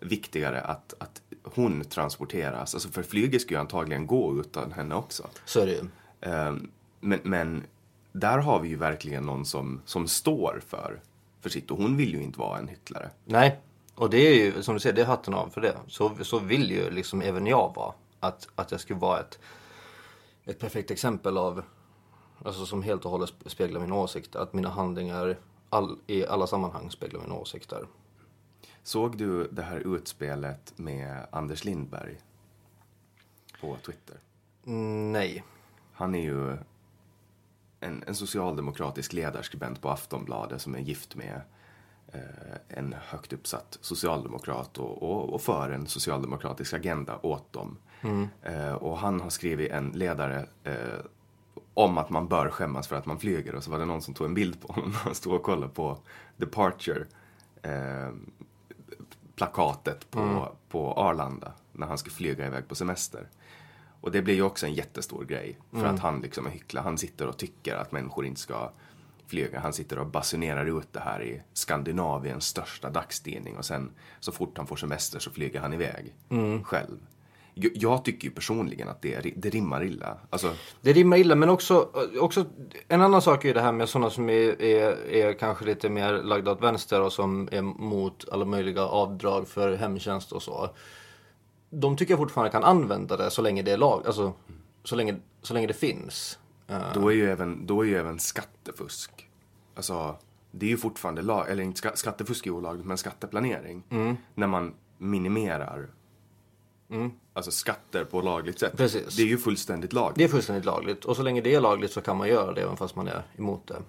viktigare 0.00 0.60
att, 0.60 0.94
att 0.98 1.22
hon 1.42 1.84
transporteras. 1.84 2.74
Alltså 2.74 2.88
för 2.88 3.02
flyget 3.02 3.42
skulle 3.42 3.56
ju 3.56 3.60
antagligen 3.60 4.06
gå 4.06 4.40
utan 4.40 4.72
henne 4.72 4.94
också. 4.94 5.26
Så 5.44 5.60
är 5.60 5.66
det 5.66 5.72
ju. 5.72 5.84
Ehm, 6.20 6.70
men, 7.00 7.20
men 7.22 7.62
där 8.18 8.38
har 8.38 8.60
vi 8.60 8.68
ju 8.68 8.76
verkligen 8.76 9.26
någon 9.26 9.44
som, 9.44 9.82
som 9.84 10.08
står 10.08 10.62
för, 10.66 11.00
för 11.40 11.50
sitt. 11.50 11.70
Och 11.70 11.76
hon 11.78 11.96
vill 11.96 12.14
ju 12.14 12.22
inte 12.22 12.38
vara 12.38 12.58
en 12.58 12.68
hycklare. 12.68 13.10
Nej, 13.24 13.60
och 13.94 14.10
det 14.10 14.18
är 14.18 14.34
ju 14.34 14.62
som 14.62 14.74
du 14.74 14.80
säger, 14.80 14.96
det 14.96 15.02
är 15.02 15.06
hatten 15.06 15.34
av 15.34 15.48
för 15.48 15.60
det. 15.60 15.76
Så, 15.86 16.12
så 16.22 16.38
vill 16.38 16.70
ju 16.70 16.90
liksom 16.90 17.22
även 17.22 17.46
jag 17.46 17.72
vara. 17.76 17.94
Att, 18.20 18.48
att 18.54 18.70
jag 18.70 18.80
skulle 18.80 18.98
vara 18.98 19.20
ett, 19.20 19.38
ett 20.44 20.58
perfekt 20.58 20.90
exempel 20.90 21.38
av, 21.38 21.62
alltså 22.44 22.66
som 22.66 22.82
helt 22.82 23.04
och 23.04 23.10
hållet 23.10 23.34
speglar 23.46 23.80
min 23.80 23.92
åsikt. 23.92 24.36
Att 24.36 24.52
mina 24.52 24.68
handlingar 24.68 25.38
all, 25.70 25.98
i 26.06 26.26
alla 26.26 26.46
sammanhang 26.46 26.90
speglar 26.90 27.20
mina 27.20 27.34
åsikter. 27.34 27.86
Såg 28.82 29.16
du 29.16 29.48
det 29.48 29.62
här 29.62 29.94
utspelet 29.94 30.72
med 30.76 31.26
Anders 31.30 31.64
Lindberg 31.64 32.20
på 33.60 33.76
Twitter? 33.86 34.16
Mm, 34.66 35.12
nej. 35.12 35.44
Han 35.92 36.14
är 36.14 36.22
ju 36.22 36.56
en, 37.80 38.04
en 38.06 38.14
socialdemokratisk 38.14 39.12
ledarskribent 39.12 39.82
på 39.82 39.90
Aftonbladet 39.90 40.62
som 40.62 40.74
är 40.74 40.78
gift 40.78 41.16
med 41.16 41.40
eh, 42.12 42.78
en 42.78 42.94
högt 42.98 43.32
uppsatt 43.32 43.78
socialdemokrat 43.80 44.78
och, 44.78 45.02
och, 45.02 45.34
och 45.34 45.42
för 45.42 45.70
en 45.70 45.86
socialdemokratisk 45.86 46.74
agenda 46.74 47.18
åt 47.22 47.52
dem. 47.52 47.78
Eh, 48.42 48.72
och 48.72 48.98
han 48.98 49.20
har 49.20 49.30
skrivit 49.30 49.70
en 49.70 49.90
ledare 49.90 50.46
eh, 50.64 51.00
om 51.74 51.98
att 51.98 52.10
man 52.10 52.28
bör 52.28 52.50
skämmas 52.50 52.88
för 52.88 52.96
att 52.96 53.06
man 53.06 53.18
flyger 53.18 53.54
och 53.54 53.64
så 53.64 53.70
var 53.70 53.78
det 53.78 53.84
någon 53.84 54.02
som 54.02 54.14
tog 54.14 54.26
en 54.26 54.34
bild 54.34 54.60
på 54.60 54.72
honom 54.72 54.90
när 54.90 54.98
han 54.98 55.14
stod 55.14 55.34
och 55.34 55.42
kollade 55.42 55.72
på 55.72 55.98
Departure 56.36 57.06
eh, 57.62 58.12
plakatet 59.36 60.10
på, 60.10 60.48
på 60.68 60.92
Arlanda 60.92 61.52
när 61.72 61.86
han 61.86 61.98
skulle 61.98 62.14
flyga 62.14 62.46
iväg 62.46 62.68
på 62.68 62.74
semester. 62.74 63.28
Och 64.00 64.10
det 64.10 64.22
blir 64.22 64.34
ju 64.34 64.42
också 64.42 64.66
en 64.66 64.74
jättestor 64.74 65.24
grej. 65.24 65.58
För 65.72 65.84
att 65.86 66.00
han 66.00 66.20
liksom 66.20 66.46
är 66.46 66.50
hycklare. 66.50 66.84
Han 66.84 66.98
sitter 66.98 67.26
och 67.26 67.36
tycker 67.36 67.74
att 67.76 67.92
människor 67.92 68.26
inte 68.26 68.40
ska 68.40 68.70
flyga. 69.26 69.60
Han 69.60 69.72
sitter 69.72 69.98
och 69.98 70.06
basunerar 70.06 70.78
ut 70.78 70.92
det 70.92 71.00
här 71.00 71.22
i 71.22 71.42
Skandinaviens 71.52 72.46
största 72.46 72.90
dagstidning. 72.90 73.56
Och 73.56 73.64
sen 73.64 73.90
så 74.20 74.32
fort 74.32 74.58
han 74.58 74.66
får 74.66 74.76
semester 74.76 75.18
så 75.18 75.30
flyger 75.30 75.60
han 75.60 75.72
iväg 75.72 76.14
själv. 76.64 76.98
Jag, 77.54 77.72
jag 77.74 78.04
tycker 78.04 78.28
ju 78.28 78.34
personligen 78.34 78.88
att 78.88 79.02
det, 79.02 79.32
det 79.36 79.50
rimmar 79.50 79.84
illa. 79.84 80.16
Alltså, 80.30 80.52
Det 80.80 80.92
rimmar 80.92 81.16
illa 81.16 81.34
men 81.34 81.48
också, 81.48 81.88
också 82.20 82.44
en 82.88 83.02
annan 83.02 83.22
sak 83.22 83.44
är 83.44 83.48
ju 83.48 83.54
det 83.54 83.60
här 83.60 83.72
med 83.72 83.88
sådana 83.88 84.10
som 84.10 84.30
är, 84.30 84.62
är, 84.62 85.10
är 85.10 85.32
kanske 85.32 85.64
lite 85.64 85.88
mer 85.88 86.12
lagda 86.12 86.50
åt 86.50 86.62
vänster 86.62 87.00
och 87.00 87.12
som 87.12 87.48
är 87.52 87.62
mot 87.62 88.28
alla 88.32 88.44
möjliga 88.44 88.82
avdrag 88.82 89.48
för 89.48 89.76
hemtjänst 89.76 90.32
och 90.32 90.42
så. 90.42 90.70
De 91.70 91.96
tycker 91.96 92.12
jag 92.12 92.18
fortfarande 92.18 92.50
kan 92.50 92.64
använda 92.64 93.16
det 93.16 93.30
så 93.30 93.42
länge 93.42 93.62
det 93.62 93.72
är 93.72 93.76
lag, 93.76 94.06
alltså 94.06 94.32
så 94.84 94.96
länge, 94.96 95.16
så 95.42 95.54
länge 95.54 95.66
det 95.66 95.74
finns. 95.74 96.38
Eh, 96.68 96.92
Då 96.94 97.08
är 97.12 97.14
ju 97.14 97.30
även, 97.30 97.66
då 97.66 97.80
är 97.80 97.86
ju 97.88 97.96
även 97.96 98.18
skattefusk. 98.18 99.28
Alltså, 99.74 100.16
det 100.50 100.66
är 100.66 100.70
ju 100.70 100.76
fortfarande 100.76 101.22
lag, 101.22 101.50
eller 101.50 101.62
inte 101.62 101.78
ska, 101.78 101.90
skattefusk 101.94 102.46
är 102.46 102.50
olagligt, 102.50 102.86
men 102.86 102.98
skatteplanering. 102.98 103.82
Mm. 103.90 104.16
När 104.34 104.46
man 104.46 104.74
minimerar 104.98 105.88
alltså 107.32 107.50
skatter 107.50 108.04
på 108.04 108.20
lagligt 108.20 108.58
sätt. 108.58 108.76
Precis. 108.76 109.16
Det 109.16 109.22
är 109.22 109.26
ju 109.26 109.38
fullständigt 109.38 109.92
lagligt. 109.92 110.18
Det 110.18 110.24
är 110.24 110.28
fullständigt 110.28 110.64
lagligt 110.64 111.04
och 111.04 111.16
så 111.16 111.22
länge 111.22 111.40
det 111.40 111.54
är 111.54 111.60
lagligt 111.60 111.92
så 111.92 112.00
kan 112.00 112.16
man 112.16 112.28
göra 112.28 112.52
det 112.52 112.62
även 112.62 112.76
fast 112.76 112.96
man 112.96 113.08
är 113.08 113.22
emot 113.36 113.66
det. 113.66 113.82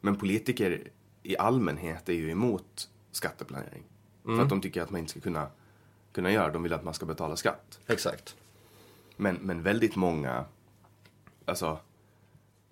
Men 0.00 0.16
politiker 0.16 0.90
i 1.22 1.36
allmänhet 1.36 2.08
är 2.08 2.12
ju 2.12 2.30
emot 2.30 2.88
skatteplanering. 3.12 3.82
Mm. 4.24 4.36
För 4.36 4.44
att 4.44 4.50
de 4.50 4.60
tycker 4.60 4.82
att 4.82 4.90
man 4.90 4.98
inte 4.98 5.10
ska 5.10 5.20
kunna, 5.20 5.46
kunna 6.12 6.30
göra 6.30 6.50
De 6.52 6.62
vill 6.62 6.72
att 6.72 6.84
man 6.84 6.94
ska 6.94 7.06
betala 7.06 7.36
skatt. 7.36 7.78
Exakt. 7.86 8.36
Men, 9.16 9.34
men 9.34 9.62
väldigt 9.62 9.96
många, 9.96 10.44
alltså, 11.44 11.78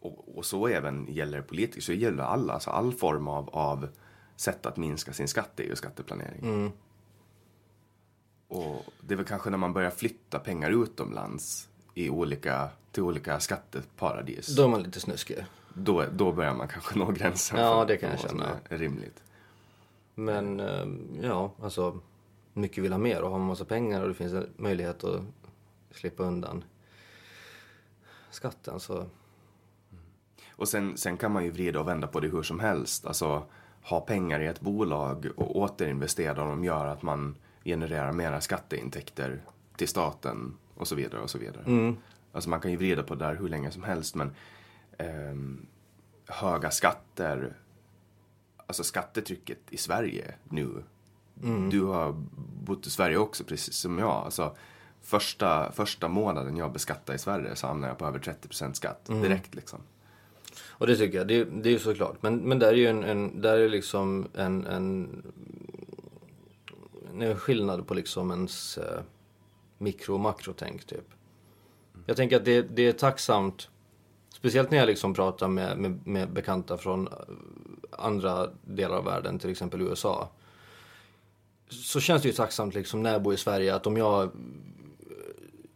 och, 0.00 0.38
och 0.38 0.44
så 0.44 0.66
även 0.68 1.06
gäller 1.12 1.42
politiker, 1.42 1.80
så 1.80 1.92
gäller 1.92 2.22
alla, 2.24 2.52
alltså 2.52 2.70
all 2.70 2.92
form 2.92 3.28
av, 3.28 3.48
av 3.52 3.88
sätt 4.36 4.66
att 4.66 4.76
minska 4.76 5.12
sin 5.12 5.28
skatt 5.28 5.60
är 5.60 5.64
ju 5.64 5.76
skatteplanering. 5.76 6.72
Och 8.48 8.84
det 9.00 9.14
är 9.14 9.16
väl 9.16 9.26
kanske 9.26 9.50
när 9.50 9.58
man 9.58 9.72
börjar 9.72 9.90
flytta 9.90 10.38
pengar 10.38 10.82
utomlands 10.82 11.68
i 11.94 12.10
olika, 12.10 12.68
till 12.92 13.02
olika 13.02 13.40
skatteparadis. 13.40 14.46
Då 14.56 14.64
är 14.64 14.68
man 14.68 14.82
lite 14.82 15.00
snuskig. 15.00 15.44
Då, 15.74 16.04
då 16.12 16.32
börjar 16.32 16.54
man 16.54 16.68
kanske 16.68 16.98
nå 16.98 17.10
gränsen 17.12 17.60
Ja, 17.60 17.80
för 17.80 17.86
det 17.88 17.96
kan 17.96 18.10
jag 18.10 18.16
vad 18.16 18.30
som 18.30 18.38
känna. 18.38 18.56
är 18.68 18.78
rimligt. 18.78 19.22
Men 20.14 20.60
eh, 20.60 20.86
ja, 21.22 21.52
alltså 21.62 22.00
mycket 22.58 22.84
vill 22.84 22.92
ha 22.92 22.98
mer 22.98 23.22
och 23.22 23.30
har 23.30 23.38
man 23.38 23.48
massa 23.48 23.64
pengar 23.64 24.02
och 24.02 24.08
det 24.08 24.14
finns 24.14 24.32
en 24.32 24.48
möjlighet 24.56 25.04
att 25.04 25.22
slippa 25.90 26.22
undan 26.22 26.64
skatten 28.30 28.80
så 28.80 29.06
Och 30.50 30.68
sen, 30.68 30.96
sen 30.96 31.16
kan 31.16 31.32
man 31.32 31.44
ju 31.44 31.50
vrida 31.50 31.80
och 31.80 31.88
vända 31.88 32.06
på 32.06 32.20
det 32.20 32.28
hur 32.28 32.42
som 32.42 32.60
helst. 32.60 33.06
Alltså 33.06 33.46
ha 33.82 34.00
pengar 34.00 34.40
i 34.40 34.46
ett 34.46 34.60
bolag 34.60 35.28
och 35.36 35.56
återinvestera 35.56 36.34
dem 36.34 36.64
gör 36.64 36.86
att 36.86 37.02
man 37.02 37.36
genererar 37.64 38.12
mera 38.12 38.40
skatteintäkter 38.40 39.42
till 39.76 39.88
staten 39.88 40.54
och 40.74 40.88
så 40.88 40.94
vidare 40.94 41.20
och 41.20 41.30
så 41.30 41.38
vidare. 41.38 41.64
Mm. 41.66 41.96
Alltså 42.32 42.50
man 42.50 42.60
kan 42.60 42.70
ju 42.70 42.76
vrida 42.76 43.02
på 43.02 43.14
det 43.14 43.24
där 43.24 43.34
hur 43.34 43.48
länge 43.48 43.70
som 43.70 43.82
helst 43.82 44.14
men 44.14 44.34
ehm, 44.98 45.66
höga 46.26 46.70
skatter, 46.70 47.56
alltså 48.66 48.84
skattetrycket 48.84 49.58
i 49.70 49.76
Sverige 49.76 50.34
nu. 50.44 50.82
Du 51.70 51.82
har 51.82 52.14
bott 52.64 52.86
i 52.86 52.90
Sverige 52.90 53.16
också 53.16 53.44
precis 53.44 53.74
som 53.74 53.98
jag. 53.98 54.10
Alltså, 54.10 54.56
första, 55.02 55.72
första 55.72 56.08
månaden 56.08 56.56
jag 56.56 56.72
beskattade 56.72 57.16
i 57.16 57.18
Sverige 57.18 57.56
så 57.56 57.66
hamnade 57.66 57.90
jag 57.90 57.98
på 57.98 58.06
över 58.06 58.18
30% 58.18 58.72
skatt 58.72 59.04
direkt 59.06 59.54
liksom. 59.54 59.78
Och 60.68 60.86
det 60.86 60.96
tycker 60.96 61.18
jag, 61.18 61.28
det, 61.28 61.44
det 61.44 61.68
är 61.68 61.72
ju 61.72 61.78
såklart. 61.78 62.22
Men, 62.22 62.36
men 62.36 62.58
där 62.58 62.68
är 62.68 62.76
ju 62.76 62.86
en, 62.86 63.04
en 63.04 63.40
där 63.40 63.58
är 63.58 63.68
liksom 63.68 64.26
en, 64.34 64.66
en, 64.66 65.22
en 67.20 67.36
skillnad 67.36 67.86
på 67.86 67.94
liksom 67.94 68.30
ens 68.30 68.78
eh, 68.78 69.00
mikro 69.78 70.14
och 70.14 70.20
makrotänk 70.20 70.84
typ. 70.84 71.04
Jag 72.06 72.16
tänker 72.16 72.36
att 72.36 72.44
det, 72.44 72.62
det 72.62 72.82
är 72.82 72.92
tacksamt, 72.92 73.68
speciellt 74.30 74.70
när 74.70 74.78
jag 74.78 74.86
liksom 74.86 75.14
pratar 75.14 75.48
med, 75.48 75.78
med, 75.78 76.06
med 76.06 76.32
bekanta 76.32 76.78
från 76.78 77.08
andra 77.90 78.50
delar 78.64 78.96
av 78.96 79.04
världen, 79.04 79.38
till 79.38 79.50
exempel 79.50 79.80
USA. 79.80 80.28
Så 81.68 82.00
känns 82.00 82.22
det 82.22 82.28
ju 82.28 82.34
tacksamt 82.34 82.74
liksom 82.74 83.02
när 83.02 83.12
jag 83.12 83.22
bor 83.22 83.34
i 83.34 83.36
Sverige 83.36 83.74
att 83.74 83.86
om 83.86 83.96
jag 83.96 84.22
eh, 84.22 84.30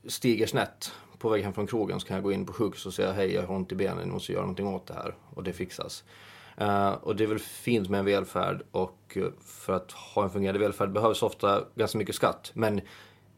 stiger 0.06 0.46
snett 0.46 0.92
på 1.18 1.28
väg 1.28 1.44
hem 1.44 1.52
från 1.52 1.66
krogen 1.66 2.00
så 2.00 2.06
kan 2.06 2.14
jag 2.14 2.25
gå 2.25 2.32
in 2.32 2.46
på 2.46 2.52
Huggs 2.52 2.87
och 2.87 2.94
säga 2.94 3.12
hej 3.12 3.34
jag 3.34 3.42
har 3.42 3.54
ont 3.54 3.72
i 3.72 3.75
benen, 3.75 4.08
ni 4.08 4.12
måste 4.12 4.32
göra 4.32 4.42
någonting 4.42 4.66
åt 4.66 4.87
det 4.87 4.94
här 4.94 5.14
och 5.34 5.42
det 5.42 5.52
fixas. 5.52 6.04
Uh, 6.61 6.88
och 6.88 7.16
det 7.16 7.25
är 7.25 7.28
väl 7.28 7.38
fint 7.38 7.90
med 7.90 8.00
en 8.00 8.04
välfärd 8.04 8.62
och 8.70 9.16
eh, 9.16 9.25
för 9.44 9.72
att 9.72 9.92
ha 9.92 10.25
en 10.25 10.30
fungerande 10.30 10.61
välfärd 10.61 10.92
behövs 10.92 11.22
ofta 11.22 11.64
ganska 11.75 11.99
mycket 11.99 12.14
skatt. 12.14 12.50
Men 12.54 12.80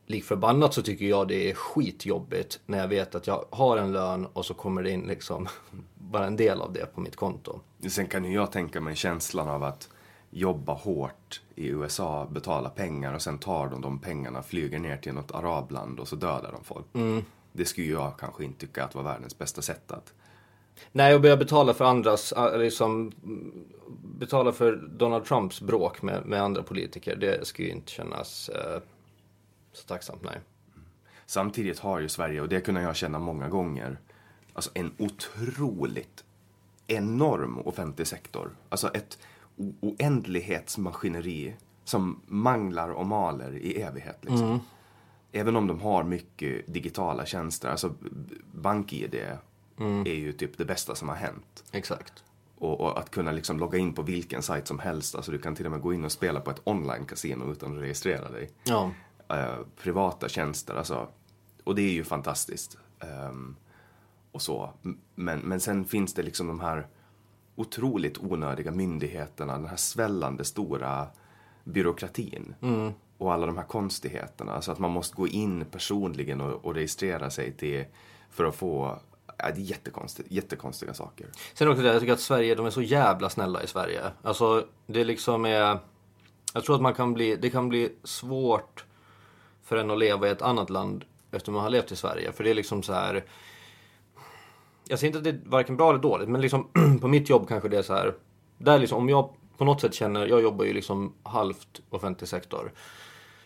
lik 0.06 0.24
förbannat 0.24 0.74
så 0.74 0.82
tycker 0.82 1.06
jag 1.06 1.28
det 1.28 1.50
är 1.50 1.54
skitjobbigt 1.54 2.60
när 2.66 2.78
jag 2.78 2.88
vet 2.88 3.14
att 3.14 3.26
jag 3.26 3.44
har 3.50 3.76
en 3.76 3.92
lön 3.92 4.26
och 4.26 4.46
så 4.46 4.54
kommer 4.54 4.82
det 4.82 4.90
in 4.90 5.06
liksom 5.06 5.48
bara 5.94 6.26
en 6.26 6.36
del 6.36 6.60
av 6.60 6.72
det 6.72 6.94
på 6.94 7.00
mitt 7.00 7.16
konto. 7.16 7.60
Sen 7.88 8.06
kan 8.06 8.24
ju 8.24 8.34
jag 8.34 8.52
tänka 8.52 8.80
mig 8.80 8.96
känslan 8.96 9.48
av 9.48 9.64
att 9.64 9.88
jobba 10.34 10.72
hårt 10.72 11.42
i 11.54 11.66
USA, 11.66 12.26
betala 12.30 12.70
pengar 12.70 13.14
och 13.14 13.22
sen 13.22 13.38
tar 13.38 13.68
de 13.68 13.80
de 13.80 13.98
pengarna, 13.98 14.42
flyger 14.42 14.78
ner 14.78 14.96
till 14.96 15.12
något 15.12 15.34
arabland 15.34 16.00
och 16.00 16.08
så 16.08 16.16
dödar 16.16 16.52
de 16.52 16.64
folk. 16.64 16.86
Det 17.52 17.64
skulle 17.64 17.86
jag 17.86 18.18
kanske 18.18 18.44
inte 18.44 18.60
tycka 18.60 18.84
att 18.84 18.94
var 18.94 19.02
världens 19.02 19.38
bästa 19.38 19.62
sätt 19.62 19.92
att... 19.92 20.12
Nej, 20.92 21.14
och 21.14 21.20
börja 21.20 21.36
betala 21.36 21.74
för 21.74 21.84
andras, 21.84 22.32
eh, 22.32 22.58
liksom 22.58 23.12
mm, 23.24 23.64
betala 24.18 24.52
för 24.52 24.76
Donald 24.76 25.24
Trumps 25.24 25.60
bråk 25.60 26.02
med, 26.02 26.26
med 26.26 26.42
andra 26.42 26.62
politiker, 26.62 27.16
det 27.16 27.46
skulle 27.46 27.68
ju 27.68 27.74
inte 27.74 27.90
kännas 27.90 28.48
eh, 28.48 28.80
så 29.72 29.86
tacksamt, 29.86 30.22
nej. 30.22 30.40
Samtidigt 31.26 31.78
har 31.78 32.00
ju 32.00 32.08
Sverige, 32.08 32.40
och 32.40 32.48
det 32.48 32.60
kunde 32.60 32.82
jag 32.82 32.96
känna 32.96 33.18
många 33.18 33.48
gånger, 33.48 33.98
alltså 34.52 34.70
en 34.74 34.92
otroligt 34.98 36.24
enorm 36.86 37.58
offentlig 37.58 38.06
sektor. 38.06 38.50
Alltså 38.68 38.88
ett 38.88 39.18
oändlighetsmaskineri 39.80 41.54
som 41.84 42.20
manglar 42.26 42.88
och 42.88 43.06
maler 43.06 43.56
i 43.56 43.82
evighet. 43.82 44.18
Liksom. 44.20 44.60
Även 45.32 45.56
om 45.56 45.66
de 45.66 45.80
har 45.80 46.04
mycket 46.04 46.72
digitala 46.74 47.26
tjänster, 47.26 47.68
alltså 47.68 47.94
BankID 48.52 49.14
är 50.06 50.14
ju 50.14 50.32
typ 50.32 50.58
det 50.58 50.64
bästa 50.64 50.94
som 50.94 51.08
har 51.08 51.16
hänt. 51.16 51.64
Exakt. 51.72 52.24
Och, 52.58 52.80
och 52.80 52.98
att 52.98 53.10
kunna 53.10 53.32
liksom 53.32 53.58
logga 53.58 53.78
in 53.78 53.94
på 53.94 54.02
vilken 54.02 54.42
sajt 54.42 54.66
som 54.66 54.78
helst, 54.78 55.14
alltså 55.14 55.32
du 55.32 55.38
kan 55.38 55.54
till 55.54 55.64
och 55.66 55.72
med 55.72 55.80
gå 55.80 55.94
in 55.94 56.04
och 56.04 56.12
spela 56.12 56.40
på 56.40 56.50
ett 56.50 56.60
online-casino 56.64 57.52
utan 57.52 57.76
att 57.76 57.82
registrera 57.82 58.30
dig 58.30 58.50
Ja. 58.64 58.90
eh, 59.28 59.56
privata 59.82 60.28
tjänster. 60.28 60.74
Alltså, 60.74 61.08
och 61.64 61.74
det 61.74 61.82
är 61.82 61.92
ju 61.92 62.04
fantastiskt. 62.04 62.78
Ehm, 63.00 63.56
och 64.32 64.42
så. 64.42 64.70
Men, 65.14 65.38
men 65.40 65.60
sen 65.60 65.84
finns 65.84 66.14
det 66.14 66.22
liksom 66.22 66.46
de 66.46 66.60
här 66.60 66.86
otroligt 67.56 68.18
onödiga 68.18 68.70
myndigheterna, 68.70 69.52
den 69.52 69.66
här 69.66 69.76
svällande 69.76 70.44
stora 70.44 71.06
byråkratin. 71.64 72.54
Och 73.18 73.32
alla 73.32 73.46
de 73.46 73.56
här 73.56 73.64
konstigheterna. 73.64 74.52
Alltså 74.52 74.72
att 74.72 74.78
man 74.78 74.90
måste 74.90 75.16
gå 75.16 75.28
in 75.28 75.64
personligen 75.70 76.40
och, 76.40 76.64
och 76.64 76.74
registrera 76.74 77.30
sig 77.30 77.52
till 77.52 77.84
för 78.30 78.44
att 78.44 78.54
få 78.54 78.98
Ja, 79.38 79.50
det 79.50 79.60
är 79.60 79.64
jättekonstigt, 79.64 80.30
jättekonstiga 80.32 80.94
saker. 80.94 81.26
Sen 81.54 81.68
också 81.68 81.82
det, 81.82 81.88
jag 81.88 82.00
tycker 82.00 82.12
att 82.12 82.20
Sverige, 82.20 82.54
de 82.54 82.66
är 82.66 82.70
så 82.70 82.82
jävla 82.82 83.30
snälla 83.30 83.62
i 83.62 83.66
Sverige. 83.66 84.00
Alltså, 84.22 84.66
det 84.86 85.04
liksom 85.04 85.44
är... 85.44 85.78
Jag 86.54 86.64
tror 86.64 86.76
att 86.76 86.82
man 86.82 86.94
kan 86.94 87.14
bli, 87.14 87.36
det 87.36 87.50
kan 87.50 87.68
bli 87.68 87.92
svårt 88.04 88.84
för 89.62 89.76
en 89.76 89.90
att 89.90 89.98
leva 89.98 90.28
i 90.28 90.30
ett 90.30 90.42
annat 90.42 90.70
land 90.70 91.04
efter 91.30 91.52
man 91.52 91.62
har 91.62 91.70
levt 91.70 91.92
i 91.92 91.96
Sverige. 91.96 92.32
För 92.32 92.44
det 92.44 92.50
är 92.50 92.54
liksom 92.54 92.82
så 92.82 92.92
här... 92.92 93.24
Jag 94.88 94.98
säger 94.98 95.08
inte 95.08 95.18
att 95.18 95.24
det 95.24 95.46
är 95.46 95.50
varken 95.50 95.76
bra 95.76 95.90
eller 95.90 96.00
dåligt, 96.00 96.28
men 96.28 96.40
liksom 96.40 96.68
på 97.00 97.08
mitt 97.08 97.30
jobb 97.30 97.48
kanske 97.48 97.68
det 97.68 97.78
är 97.78 97.82
så 97.82 97.94
här... 97.94 98.14
Där 98.58 98.78
liksom, 98.78 98.98
om 98.98 99.08
jag 99.08 99.30
på 99.58 99.64
något 99.64 99.80
sätt 99.80 99.94
känner, 99.94 100.26
jag 100.26 100.42
jobbar 100.42 100.64
ju 100.64 100.72
liksom 100.72 101.14
halvt 101.22 101.80
offentlig 101.90 102.28
sektor. 102.28 102.72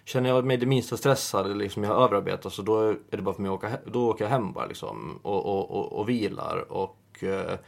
Känner 0.04 0.28
jag 0.28 0.44
mig 0.44 0.56
det 0.56 0.66
minsta 0.66 0.96
stressad 0.96 1.46
eller 1.46 1.54
liksom 1.54 1.84
jag 1.84 2.02
överarbetar 2.02 2.50
så 2.50 2.62
då 2.62 2.80
är 2.80 2.96
det 3.10 3.22
bara 3.22 3.34
för 3.34 3.42
mig 3.42 3.48
att 3.48 3.54
åka, 3.54 3.68
he- 3.68 3.90
då 3.92 4.10
åker 4.10 4.24
jag 4.24 4.30
hem 4.30 4.52
bara 4.52 4.66
liksom 4.66 5.18
och, 5.22 5.46
och, 5.46 5.70
och, 5.70 5.92
och 5.92 6.08
vilar 6.08 6.72
och 6.72 7.24
eh, 7.24 7.58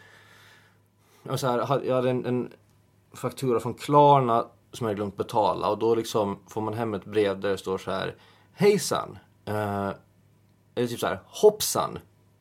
så 1.36 1.46
här, 1.46 1.82
jag 1.84 1.94
hade 1.94 2.10
en, 2.10 2.26
en 2.26 2.52
faktura 3.12 3.60
från 3.60 3.74
Klarna 3.74 4.46
som 4.72 4.86
jag 4.86 4.96
glömt 4.96 5.16
betala 5.16 5.68
och 5.68 5.78
då 5.78 5.94
liksom 5.94 6.38
får 6.48 6.60
man 6.60 6.74
hem 6.74 6.94
ett 6.94 7.04
brev 7.04 7.40
där 7.40 7.50
det 7.50 7.58
står 7.58 7.78
så 7.78 7.90
här 7.90 8.16
Hejsan! 8.52 9.18
Eh, 9.44 9.90
eller 10.74 10.86
typ 10.86 11.00
så 11.00 11.06
här 11.06 11.20
Hoppsan! 11.26 11.98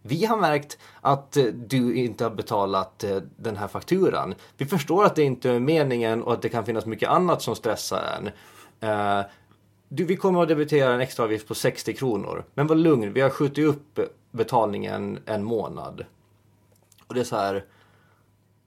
Vi 0.10 0.26
har 0.26 0.38
märkt 0.38 0.78
att 1.02 1.38
eh, 1.38 1.46
du 1.46 1.96
inte 1.96 2.24
har 2.24 2.32
betalat 2.32 3.04
eh, 3.04 3.18
den 3.38 3.58
här 3.58 3.68
fakturan. 3.68 4.36
Vi 4.58 4.66
förstår 4.66 5.06
att 5.06 5.16
det 5.16 5.24
inte 5.24 5.50
är 5.50 5.60
meningen 5.60 6.24
och 6.24 6.34
att 6.34 6.42
det 6.42 6.50
kan 6.50 6.66
finnas 6.66 6.86
mycket 6.86 7.10
annat 7.10 7.42
som 7.42 7.56
stressar 7.56 8.04
en. 8.18 8.30
Eh, 8.90 9.26
du, 9.90 10.06
vi 10.06 10.16
kommer 10.16 10.42
att 10.42 10.48
debitera 10.48 10.94
en 10.94 11.02
extra 11.02 11.24
avgift 11.26 11.48
på 11.48 11.56
60 11.56 11.94
kronor. 11.94 12.44
Men 12.54 12.68
var 12.68 12.76
lugn, 12.76 13.14
vi 13.14 13.22
har 13.22 13.30
skjutit 13.30 13.66
upp 13.66 14.00
betalningen 14.32 15.20
en 15.26 15.44
månad. 15.44 16.06
Och 17.08 17.14
det 17.14 17.20
är 17.20 17.24
så 17.26 17.36
här. 17.36 17.66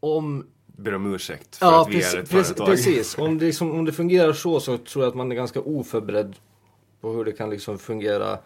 Om 0.01 0.47
Ber 0.77 0.95
om 0.95 1.15
ursäkt 1.15 1.57
för 1.57 1.67
Ja, 1.67 1.83
att 1.83 1.89
vi 1.89 1.93
precis. 1.93 2.15
är 2.15 2.19
ett 2.19 2.29
företag. 2.29 2.67
precis. 2.67 3.19
Om, 3.19 3.39
det 3.39 3.45
liksom, 3.45 3.71
om 3.73 3.85
det 3.85 3.93
fungerar 3.93 4.33
så 4.33 4.61
så 4.61 4.79
tror 4.79 5.05
jag 5.05 5.11
att 5.11 5.17
man 5.17 5.33
är 5.33 5.37
ganska 5.37 5.61
oförberedd 5.61 6.37
på 7.01 7.13
hur 7.13 7.25
det 7.25 7.33
kan 7.33 7.51
liksom 7.51 7.79
fungera 7.79 8.39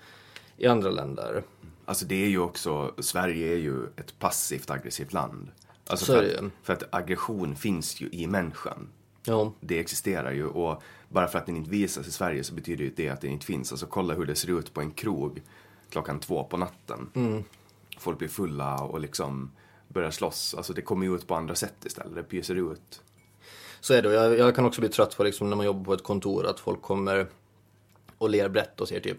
i 0.57 0.67
andra 0.67 0.91
länder. 0.91 1.43
Alltså 1.89 2.05
det 2.05 2.25
är 2.25 2.29
ju 2.29 2.39
också, 2.39 2.95
Sverige 2.99 3.53
är 3.53 3.57
ju 3.57 3.87
ett 3.87 4.19
passivt 4.19 4.71
aggressivt 4.71 5.13
land. 5.13 5.49
Alltså 5.87 6.05
Så 6.07 6.13
för, 6.13 6.25
att, 6.25 6.53
för 6.63 6.73
att 6.73 6.95
aggression 6.95 7.57
finns 7.57 8.01
ju 8.01 8.09
i 8.13 8.27
människan. 8.27 8.89
Ja, 9.25 9.53
Det 9.61 9.79
existerar 9.79 10.33
ju 10.33 10.47
och 10.47 10.83
bara 11.09 11.29
för 11.29 11.39
att 11.39 11.47
den 11.47 11.57
inte 11.57 11.71
visas 11.71 12.07
i 12.07 12.11
Sverige 12.11 12.45
så 12.45 12.55
betyder 12.55 12.85
ju 12.85 12.91
det 12.97 13.09
att 13.09 13.21
den 13.21 13.31
inte 13.31 13.47
finns. 13.47 13.73
Alltså 13.73 13.87
kolla 13.87 14.15
hur 14.15 14.27
det 14.27 14.35
ser 14.35 14.59
ut 14.59 14.75
på 14.75 14.81
en 14.81 14.91
krog 14.91 15.43
klockan 15.91 16.21
två 16.21 16.45
på 16.45 16.57
natten. 16.57 17.11
Mm. 17.15 17.45
Folk 17.99 18.19
blir 18.19 18.29
fulla 18.29 18.75
och 18.83 19.01
liksom 19.01 19.51
börjar 19.89 20.11
slåss. 20.11 20.55
Alltså 20.55 20.73
det 20.73 20.83
kommer 20.83 21.07
ju 21.07 21.15
ut 21.15 21.27
på 21.27 21.35
andra 21.35 21.55
sätt 21.55 21.85
istället. 21.85 22.15
Det 22.15 22.23
pyser 22.23 22.73
ut. 22.73 23.03
så 23.81 23.95
är 23.95 24.03
det. 24.03 24.13
Jag, 24.13 24.39
jag 24.39 24.55
kan 24.55 24.65
också 24.65 24.81
bli 24.81 24.91
trött 24.91 25.17
på 25.17 25.25
liksom 25.25 25.51
när 25.51 25.57
man 25.57 25.67
jobbar 25.67 25.85
på 25.85 25.95
ett 25.95 26.03
kontor 26.03 26.47
att 26.47 26.61
folk 26.61 26.83
kommer 26.83 27.27
och 28.19 28.31
ler 28.31 28.49
brett 28.49 28.81
och 28.81 28.89
säger 28.89 29.01
typ 29.01 29.19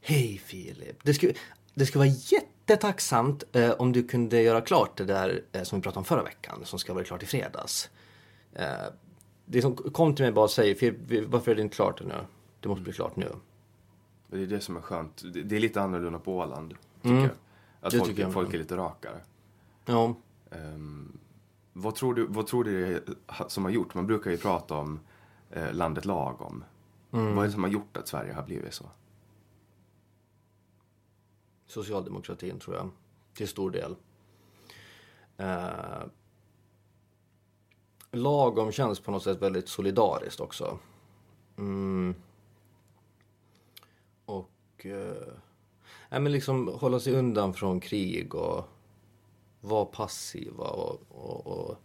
Hej 0.00 0.42
Filip, 0.46 0.96
det 1.02 1.14
skulle, 1.14 1.32
det 1.74 1.86
skulle 1.86 2.04
vara 2.04 2.14
jättetacksamt 2.26 3.44
eh, 3.52 3.70
om 3.70 3.92
du 3.92 4.02
kunde 4.02 4.42
göra 4.42 4.60
klart 4.60 4.96
det 4.96 5.04
där 5.04 5.42
eh, 5.52 5.62
som 5.62 5.78
vi 5.78 5.82
pratade 5.82 5.98
om 5.98 6.04
förra 6.04 6.22
veckan 6.22 6.60
som 6.64 6.78
ska 6.78 6.94
vara 6.94 7.04
klart 7.04 7.22
i 7.22 7.26
fredags. 7.26 7.90
Eh, 8.52 8.64
det 9.46 9.62
som 9.62 9.76
kom 9.76 10.14
till 10.14 10.24
mig 10.24 10.32
bara 10.32 10.44
och 10.44 10.50
vi- 11.06 11.24
varför 11.28 11.50
är 11.50 11.54
det 11.54 11.62
inte 11.62 11.74
klart 11.76 11.98
det 11.98 12.04
nu? 12.04 12.14
Det 12.60 12.68
måste 12.68 12.82
bli 12.82 12.92
klart 12.92 13.16
nu. 13.16 13.32
Det 14.26 14.42
är 14.42 14.46
det 14.46 14.60
som 14.60 14.76
är 14.76 14.80
skönt. 14.80 15.22
Det, 15.32 15.42
det 15.42 15.56
är 15.56 15.60
lite 15.60 15.80
annorlunda 15.82 16.18
på 16.18 16.36
Åland, 16.38 16.74
tycker 17.02 17.08
Mm. 17.10 17.22
jag. 17.22 17.30
Att 17.80 17.92
Det 17.92 17.98
folk, 17.98 18.18
jag 18.18 18.32
folk 18.32 18.54
är 18.54 18.58
lite 18.58 18.76
rakare. 18.76 19.20
Ja. 19.86 20.14
Ehm, 20.50 21.18
vad, 21.72 21.94
tror 21.94 22.14
du, 22.14 22.26
vad 22.28 22.46
tror 22.46 22.64
du 22.64 22.80
det 22.86 22.94
är 22.94 23.48
som 23.48 23.64
har 23.64 23.70
gjort? 23.70 23.94
Man 23.94 24.06
brukar 24.06 24.30
ju 24.30 24.36
prata 24.36 24.74
om 24.74 25.00
eh, 25.50 25.72
landet 25.72 26.04
lagom. 26.04 26.64
Mm. 27.12 27.34
Vad 27.34 27.44
är 27.44 27.48
det 27.48 27.52
som 27.52 27.62
har 27.62 27.70
gjort 27.70 27.96
att 27.96 28.08
Sverige 28.08 28.32
har 28.32 28.42
blivit 28.42 28.74
så? 28.74 28.84
Socialdemokratin 31.70 32.58
tror 32.58 32.76
jag. 32.76 32.90
Till 33.34 33.48
stor 33.48 33.70
del. 33.70 33.96
Eh, 35.36 36.02
lagom 38.10 38.72
känns 38.72 39.00
på 39.00 39.10
något 39.10 39.22
sätt 39.22 39.42
väldigt 39.42 39.68
solidariskt 39.68 40.40
också. 40.40 40.78
Mm. 41.58 42.14
Och 44.24 44.86
eh, 44.86 45.34
nej, 46.08 46.20
men 46.20 46.32
liksom 46.32 46.68
hålla 46.68 47.00
sig 47.00 47.14
undan 47.14 47.54
från 47.54 47.80
krig 47.80 48.34
och 48.34 48.64
vara 49.60 49.84
passiva 49.84 50.64
och, 50.64 51.00
och, 51.08 51.46
och 51.46 51.76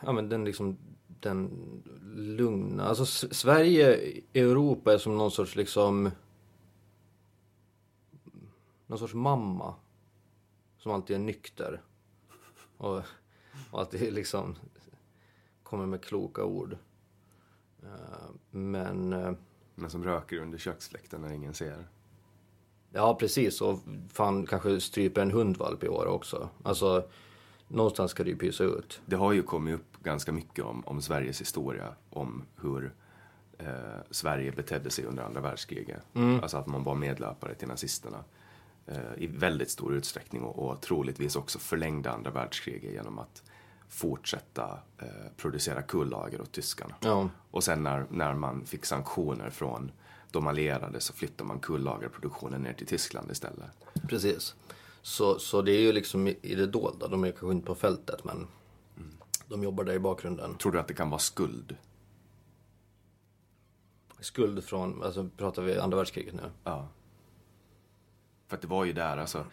ja 0.00 0.12
men 0.12 0.28
den 0.28 0.44
liksom 0.44 0.78
den 1.20 1.50
lugna, 2.16 2.84
alltså 2.84 3.06
Sverige 3.34 3.96
i 4.32 4.40
Europa 4.40 4.92
är 4.92 4.98
som 4.98 5.18
någon 5.18 5.30
sorts 5.30 5.56
liksom 5.56 6.10
någon 8.86 8.98
sorts 8.98 9.14
mamma 9.14 9.74
som 10.78 10.92
alltid 10.92 11.16
är 11.16 11.20
nykter 11.20 11.82
och, 12.76 12.96
och 13.70 13.80
alltid 13.80 14.12
liksom 14.12 14.56
kommer 15.62 15.86
med 15.86 16.04
kloka 16.04 16.44
ord. 16.44 16.76
Eh, 17.82 18.30
Men 18.50 19.12
eh, 19.12 19.32
Men 19.74 19.90
som 19.90 20.04
röker 20.04 20.38
under 20.38 20.58
köksfläkten 20.58 21.20
när 21.20 21.32
ingen 21.32 21.54
ser. 21.54 21.88
Ja, 22.92 23.14
precis. 23.14 23.60
Och 23.60 23.78
fan 24.12 24.46
kanske 24.46 24.80
stryper 24.80 25.20
en 25.22 25.30
hundvalp 25.30 25.84
i 25.84 25.88
år 25.88 26.06
också. 26.06 26.48
Alltså, 26.62 27.08
någonstans 27.68 28.10
ska 28.10 28.24
det 28.24 28.30
ju 28.30 28.36
pysa 28.36 28.64
ut. 28.64 29.00
Det 29.06 29.16
har 29.16 29.32
ju 29.32 29.42
kommit 29.42 29.74
upp 29.74 30.02
ganska 30.02 30.32
mycket 30.32 30.64
om, 30.64 30.82
om 30.86 31.02
Sveriges 31.02 31.40
historia, 31.40 31.94
om 32.10 32.42
hur 32.62 32.94
eh, 33.58 34.00
Sverige 34.10 34.52
betedde 34.52 34.90
sig 34.90 35.04
under 35.04 35.22
andra 35.22 35.40
världskriget. 35.40 36.02
Alltså 36.42 36.56
att 36.56 36.66
man 36.66 36.84
var 36.84 36.94
medlöpare 36.94 37.54
till 37.54 37.68
nazisterna 37.68 38.24
i 39.16 39.26
väldigt 39.26 39.70
stor 39.70 39.94
utsträckning 39.94 40.42
och, 40.42 40.58
och 40.58 40.80
troligtvis 40.80 41.36
också 41.36 41.58
förlängde 41.58 42.10
andra 42.10 42.30
världskriget 42.30 42.92
genom 42.92 43.18
att 43.18 43.42
fortsätta 43.88 44.78
eh, 44.98 45.08
producera 45.36 45.82
kullager 45.82 46.40
åt 46.40 46.52
tyskarna. 46.52 46.94
Ja. 47.00 47.28
Och 47.50 47.64
sen 47.64 47.82
när, 47.82 48.06
när 48.10 48.34
man 48.34 48.66
fick 48.66 48.84
sanktioner 48.84 49.50
från 49.50 49.92
de 50.30 50.46
allierade 50.46 51.00
så 51.00 51.12
flyttade 51.12 51.48
man 51.48 51.60
kullagerproduktionen 51.60 52.62
ner 52.62 52.72
till 52.72 52.86
Tyskland 52.86 53.30
istället. 53.30 53.70
Precis. 54.08 54.54
Så, 55.02 55.38
så 55.38 55.62
det 55.62 55.72
är 55.72 55.80
ju 55.80 55.92
liksom 55.92 56.28
i 56.28 56.36
i 56.42 56.54
det 56.54 56.66
dolda. 56.66 57.08
De 57.08 57.24
är 57.24 57.30
kanske 57.30 57.52
inte 57.52 57.66
på 57.66 57.74
fältet, 57.74 58.24
men 58.24 58.46
de 59.48 59.62
jobbar 59.62 59.84
där 59.84 59.92
i 59.92 59.98
bakgrunden. 59.98 60.54
Tror 60.54 60.72
du 60.72 60.80
att 60.80 60.88
det 60.88 60.94
kan 60.94 61.10
vara 61.10 61.18
skuld? 61.18 61.76
Skuld 64.20 64.64
från, 64.64 65.02
alltså 65.02 65.28
pratar 65.36 65.62
vi 65.62 65.78
andra 65.78 65.96
världskriget 65.96 66.34
nu? 66.34 66.50
Ja. 66.64 66.88
För 68.48 68.56
att 68.56 68.62
det 68.62 68.68
var 68.68 68.84
ju 68.84 68.92
där, 68.92 69.16
alltså, 69.16 69.44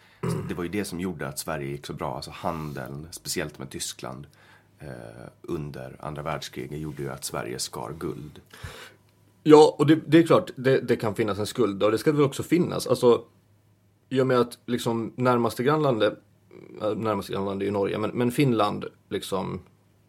det 0.48 0.54
var 0.54 0.64
ju 0.64 0.70
det 0.70 0.84
som 0.84 1.00
gjorde 1.00 1.28
att 1.28 1.38
Sverige 1.38 1.68
gick 1.68 1.86
så 1.86 1.92
bra. 1.92 2.16
Alltså 2.16 2.30
handeln, 2.30 3.08
speciellt 3.10 3.58
med 3.58 3.70
Tyskland, 3.70 4.26
eh, 4.78 4.88
under 5.42 5.96
andra 6.00 6.22
världskriget 6.22 6.78
gjorde 6.78 7.02
ju 7.02 7.10
att 7.10 7.24
Sverige 7.24 7.58
skar 7.58 7.92
guld. 7.98 8.40
Ja, 9.42 9.74
och 9.78 9.86
det, 9.86 10.00
det 10.06 10.18
är 10.18 10.26
klart, 10.26 10.50
det, 10.56 10.80
det 10.80 10.96
kan 10.96 11.14
finnas 11.14 11.38
en 11.38 11.46
skuld 11.46 11.82
och 11.82 11.90
det 11.90 11.98
ska 11.98 12.10
det 12.10 12.16
väl 12.16 12.26
också 12.26 12.42
finnas. 12.42 12.86
Alltså, 12.86 13.24
i 14.08 14.20
och 14.20 14.26
med 14.26 14.40
att 14.40 14.58
liksom 14.66 15.12
närmaste 15.16 15.62
grannlandet, 15.62 16.18
äh, 16.82 16.94
närmaste 16.94 17.32
grannland 17.32 17.62
är 17.62 17.66
ju 17.66 17.72
Norge, 17.72 17.98
men, 17.98 18.10
men 18.10 18.32
Finland 18.32 18.84
liksom 19.08 19.60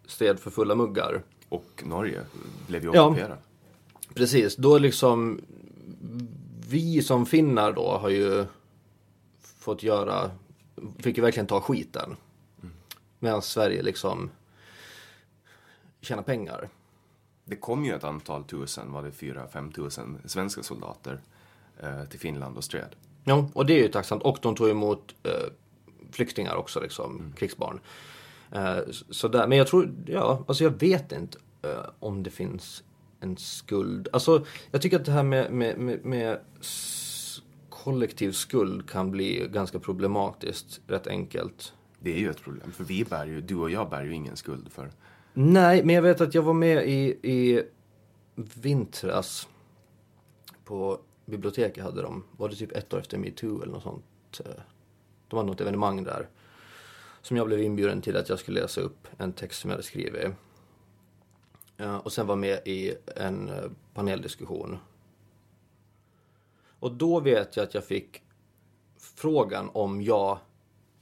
stred 0.05 0.39
för 0.39 0.51
fulla 0.51 0.75
muggar. 0.75 1.21
Och 1.49 1.83
Norge 1.85 2.21
blev 2.67 2.83
ju 2.83 2.91
Ja. 2.93 3.07
ockuperat. 3.07 3.39
Precis, 4.13 4.55
då 4.55 4.77
liksom 4.77 5.41
vi 6.69 7.01
som 7.01 7.25
finnar 7.25 7.73
då 7.73 7.97
har 7.97 8.09
ju 8.09 8.45
fått 9.65 9.83
göra, 9.83 10.31
fick 10.99 11.17
ju 11.17 11.23
verkligen 11.23 11.47
ta 11.47 11.61
skiten. 11.61 12.15
Medan 13.19 13.41
Sverige 13.41 13.81
liksom 13.83 14.29
tjänar 16.01 16.23
pengar. 16.23 16.69
Det 17.45 17.55
kom 17.55 17.85
ju 17.85 17.93
ett 17.93 18.03
antal 18.03 18.43
tusen, 18.43 18.91
var 18.91 19.03
det 19.03 19.11
fyra, 19.11 19.47
fem 19.47 19.71
tusen 19.71 20.17
svenska 20.25 20.63
soldater 20.63 21.21
eh, 21.79 22.03
till 22.05 22.19
Finland 22.19 22.57
och 22.57 22.63
stred. 22.63 22.95
Ja, 23.23 23.49
och 23.53 23.65
det 23.65 23.73
är 23.73 23.83
ju 23.83 23.87
tacksamt. 23.87 24.23
Och 24.23 24.37
de 24.41 24.55
tog 24.55 24.69
emot 24.69 25.15
eh, 25.23 25.31
flyktingar 26.11 26.55
också, 26.55 26.79
liksom, 26.79 27.33
krigsbarn. 27.37 27.79
Eh, 28.51 28.77
så- 29.09 29.27
där. 29.27 29.47
Men 29.47 29.57
jag 29.57 29.67
tror, 29.67 29.93
ja, 30.07 30.43
alltså 30.47 30.63
jag 30.63 30.71
vet 30.79 31.11
inte 31.11 31.37
eh, 31.61 31.85
om 31.99 32.23
det 32.23 32.29
finns 32.29 32.83
en 33.19 33.37
skuld. 33.37 34.07
Alltså, 34.13 34.45
jag 34.71 34.81
tycker 34.81 34.99
att 34.99 35.05
det 35.05 35.11
här 35.11 35.23
med, 35.23 35.51
med, 35.51 35.77
med, 35.77 36.05
med 36.05 36.39
kollektiv 37.85 38.31
skuld 38.31 38.89
kan 38.89 39.11
bli 39.11 39.47
ganska 39.51 39.79
problematiskt, 39.79 40.81
rätt 40.87 41.07
enkelt. 41.07 41.73
Det 41.99 42.13
är 42.13 42.19
ju 42.19 42.29
ett 42.29 42.41
problem, 42.41 42.71
för 42.71 42.83
vi 42.83 43.05
bär 43.05 43.25
ju, 43.25 43.41
du 43.41 43.55
och 43.55 43.69
jag 43.69 43.89
bär 43.89 44.03
ju 44.03 44.13
ingen 44.13 44.35
skuld 44.35 44.71
för 44.71 44.91
Nej, 45.33 45.83
men 45.83 45.95
jag 45.95 46.01
vet 46.01 46.21
att 46.21 46.33
jag 46.33 46.41
var 46.41 46.53
med 46.53 46.89
i, 46.89 47.01
i 47.31 47.63
vintras 48.35 49.47
på 50.63 50.99
biblioteket 51.25 51.83
hade 51.83 52.01
de, 52.01 52.23
var 52.37 52.49
det 52.49 52.55
typ 52.55 52.71
ett 52.71 52.93
år 52.93 52.99
efter 52.99 53.17
metoo 53.17 53.61
eller 53.61 53.73
något 53.73 53.83
sånt. 53.83 54.41
De 55.27 55.37
hade 55.37 55.49
något 55.49 55.61
evenemang 55.61 56.03
där. 56.03 56.27
Som 57.21 57.37
jag 57.37 57.47
blev 57.47 57.61
inbjuden 57.61 58.01
till 58.01 58.17
att 58.17 58.29
jag 58.29 58.39
skulle 58.39 58.61
läsa 58.61 58.81
upp 58.81 59.07
en 59.17 59.33
text 59.33 59.61
som 59.61 59.69
jag 59.69 59.75
hade 59.75 59.87
skrivit. 59.87 60.27
Och 62.03 62.13
sen 62.13 62.27
var 62.27 62.35
med 62.35 62.59
i 62.65 62.93
en 63.15 63.49
eh, 63.49 63.71
paneldiskussion. 63.93 64.77
Och 66.85 66.91
då 66.91 67.19
vet 67.19 67.57
jag 67.57 67.63
att 67.63 67.73
jag 67.73 67.83
fick 67.83 68.21
frågan 68.97 69.69
om 69.73 70.01
jag, 70.01 70.37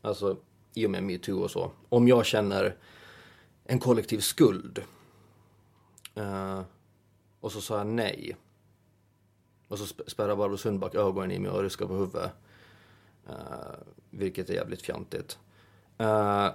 alltså 0.02 0.38
i 0.74 0.86
och 0.86 0.92
med 0.92 1.04
metoo 1.04 1.42
och 1.42 1.52
så, 1.52 1.72
om 1.90 2.08
jag 2.08 2.26
känner 2.26 2.78
en 3.64 3.80
kollektiv 3.80 4.20
skuld. 4.20 4.84
Uh, 6.18 6.62
och 7.40 7.52
så 7.52 7.62
sa 7.62 7.78
jag 7.78 7.88
nej. 7.88 8.38
Och 9.68 9.80
så 9.80 9.86
spärrar 9.86 10.10
spärrade 10.10 10.36
Barbro 10.36 10.58
Sundback 10.58 10.96
ögonen 10.96 11.32
i 11.32 11.40
mig 11.40 11.52
och 11.52 11.62
ruskade 11.62 11.88
på 11.88 11.94
huvudet. 11.94 12.32
Uh, 13.30 13.36
vilket 14.10 14.50
är 14.50 14.54
jävligt 14.54 14.82
fjantigt. 14.82 15.40
Uh, 16.02 16.50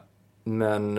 men... 0.45 0.99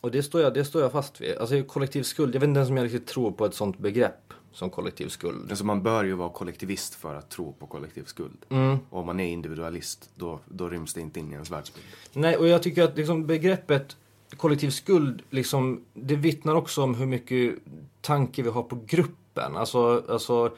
och 0.00 0.10
det 0.10 0.22
står, 0.22 0.40
jag, 0.40 0.54
det 0.54 0.64
står 0.64 0.82
jag 0.82 0.92
fast 0.92 1.20
vid. 1.20 1.36
Alltså 1.36 1.62
kollektiv 1.62 2.02
skuld, 2.02 2.34
jag 2.34 2.40
vet 2.40 2.48
inte 2.48 2.58
ens 2.58 2.70
om 2.70 2.76
jag 2.76 2.84
riktigt 2.84 3.06
tror 3.06 3.32
på 3.32 3.44
ett 3.44 3.54
sånt 3.54 3.78
begrepp 3.78 4.28
som 4.58 4.70
kollektiv 4.70 5.08
skuld. 5.08 5.50
Alltså 5.50 5.64
man 5.64 5.82
bör 5.82 6.04
ju 6.04 6.14
vara 6.14 6.28
kollektivist 6.28 6.94
för 6.94 7.14
att 7.14 7.30
tro 7.30 7.52
på 7.52 7.66
kollektiv 7.66 8.04
skuld. 8.04 8.44
Mm. 8.48 8.78
Och 8.90 9.00
om 9.00 9.06
man 9.06 9.20
är 9.20 9.28
individualist, 9.28 10.10
då, 10.14 10.40
då 10.48 10.68
ryms 10.68 10.94
det 10.94 11.00
inte 11.00 11.20
in 11.20 11.30
i 11.30 11.32
ens 11.32 11.50
världsbild. 11.50 11.86
Nej, 12.12 12.36
och 12.36 12.48
jag 12.48 12.62
tycker 12.62 12.82
att 12.82 12.96
liksom 12.96 13.26
begreppet 13.26 13.96
kollektiv 14.36 14.70
skuld, 14.70 15.22
liksom, 15.30 15.84
det 15.94 16.16
vittnar 16.16 16.54
också 16.54 16.82
om 16.82 16.94
hur 16.94 17.06
mycket 17.06 17.54
tanke 18.00 18.42
vi 18.42 18.48
har 18.48 18.62
på 18.62 18.78
gruppen. 18.86 19.56
Alltså, 19.56 20.04
alltså 20.08 20.56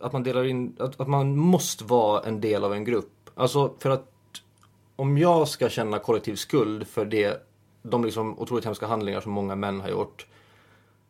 att 0.00 0.12
man 0.12 0.22
delar 0.22 0.44
in, 0.44 0.76
att, 0.78 1.00
att 1.00 1.08
man 1.08 1.36
måste 1.36 1.84
vara 1.84 2.22
en 2.22 2.40
del 2.40 2.64
av 2.64 2.72
en 2.72 2.84
grupp. 2.84 3.30
Alltså 3.34 3.74
för 3.78 3.90
att 3.90 4.10
om 4.96 5.18
jag 5.18 5.48
ska 5.48 5.68
känna 5.68 5.98
kollektiv 5.98 6.34
skuld 6.34 6.86
för 6.86 7.04
det, 7.04 7.46
de 7.82 8.04
liksom 8.04 8.38
otroligt 8.38 8.64
hemska 8.64 8.86
handlingar 8.86 9.20
som 9.20 9.32
många 9.32 9.54
män 9.54 9.80
har 9.80 9.88
gjort. 9.88 10.26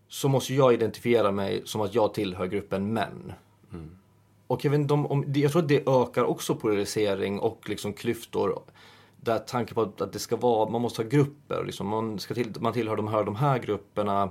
Så 0.09 0.29
måste 0.29 0.55
jag 0.55 0.75
identifiera 0.75 1.31
mig 1.31 1.63
som 1.65 1.81
att 1.81 1.95
jag 1.95 2.15
tillhör 2.15 2.47
gruppen 2.47 2.93
män. 2.93 3.33
Och 4.47 4.65
jag, 4.65 4.71
vet 4.71 4.81
inte 4.81 4.95
om, 4.95 5.07
om, 5.07 5.33
jag 5.35 5.53
tror 5.53 5.63
att 5.63 5.69
det 5.69 5.89
ökar 5.89 6.25
också 6.25 6.55
polarisering 6.55 7.41
och 7.41 7.69
liksom 7.69 7.93
klyftor. 7.93 8.63
Där 9.17 9.39
tanken 9.39 9.75
på 9.75 9.83
att, 9.83 10.01
att 10.01 10.13
det 10.13 10.19
ska 10.19 10.37
vara, 10.37 10.71
man 10.71 10.81
måste 10.81 11.03
ha 11.03 11.09
grupper. 11.09 11.65
Liksom, 11.65 11.87
man, 11.87 12.19
ska 12.19 12.35
till, 12.35 12.53
man 12.61 12.73
tillhör 12.73 12.97
de 12.97 13.09
här, 13.09 13.25
de 13.25 13.37
här 13.37 13.59
grupperna. 13.59 14.31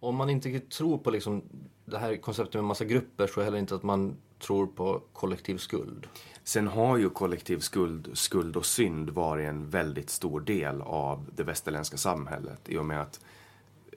Om 0.00 0.16
man 0.16 0.30
inte 0.30 0.60
tror 0.60 0.98
på 0.98 1.10
liksom, 1.10 1.42
det 1.84 1.98
här 1.98 2.16
konceptet 2.16 2.54
med 2.54 2.64
massa 2.64 2.84
grupper 2.84 3.26
så 3.26 3.32
är 3.32 3.36
det 3.38 3.44
heller 3.44 3.58
inte 3.58 3.74
att 3.74 3.82
man 3.82 4.16
tror 4.38 4.66
på 4.66 5.02
kollektiv 5.12 5.58
skuld. 5.58 6.06
Sen 6.44 6.68
har 6.68 6.96
ju 6.96 7.10
kollektiv 7.10 7.58
skuld, 7.58 8.10
skuld 8.12 8.56
och 8.56 8.66
synd 8.66 9.10
varit 9.10 9.48
en 9.48 9.70
väldigt 9.70 10.10
stor 10.10 10.40
del 10.40 10.82
av 10.82 11.26
det 11.36 11.42
västerländska 11.42 11.96
samhället. 11.96 12.60
I 12.68 12.78
och 12.78 12.84
med 12.84 13.00
att, 13.00 13.20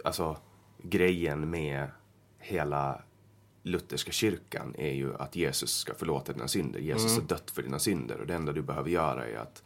alltså, 0.04 0.38
grejen 0.84 1.50
med 1.50 1.88
hela 2.40 3.02
lutherska 3.64 4.12
kyrkan 4.12 4.76
är 4.78 4.94
ju 4.94 5.16
att 5.16 5.36
Jesus 5.36 5.78
ska 5.78 5.94
förlåta 5.94 6.34
dina 6.34 6.48
synder. 6.48 6.80
Jesus 6.80 7.16
har 7.16 7.24
dött 7.24 7.52
för 7.52 7.62
dina 7.64 7.80
synder 7.80 8.20
och 8.22 8.28
det 8.28 8.34
enda 8.36 8.52
du 8.54 8.62
behöver 8.62 8.90
göra 8.90 9.28
är 9.28 9.36
att 9.38 9.64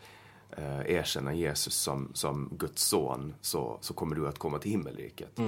eh, 0.57 0.79
erkänna 0.95 1.33
Jesus 1.33 1.75
som, 1.75 2.09
som 2.13 2.49
Guds 2.57 2.83
son 2.83 3.33
så, 3.41 3.77
så 3.81 3.93
kommer 3.93 4.15
du 4.15 4.27
att 4.27 4.39
komma 4.39 4.59
till 4.59 4.71
himmelriket. 4.71 5.39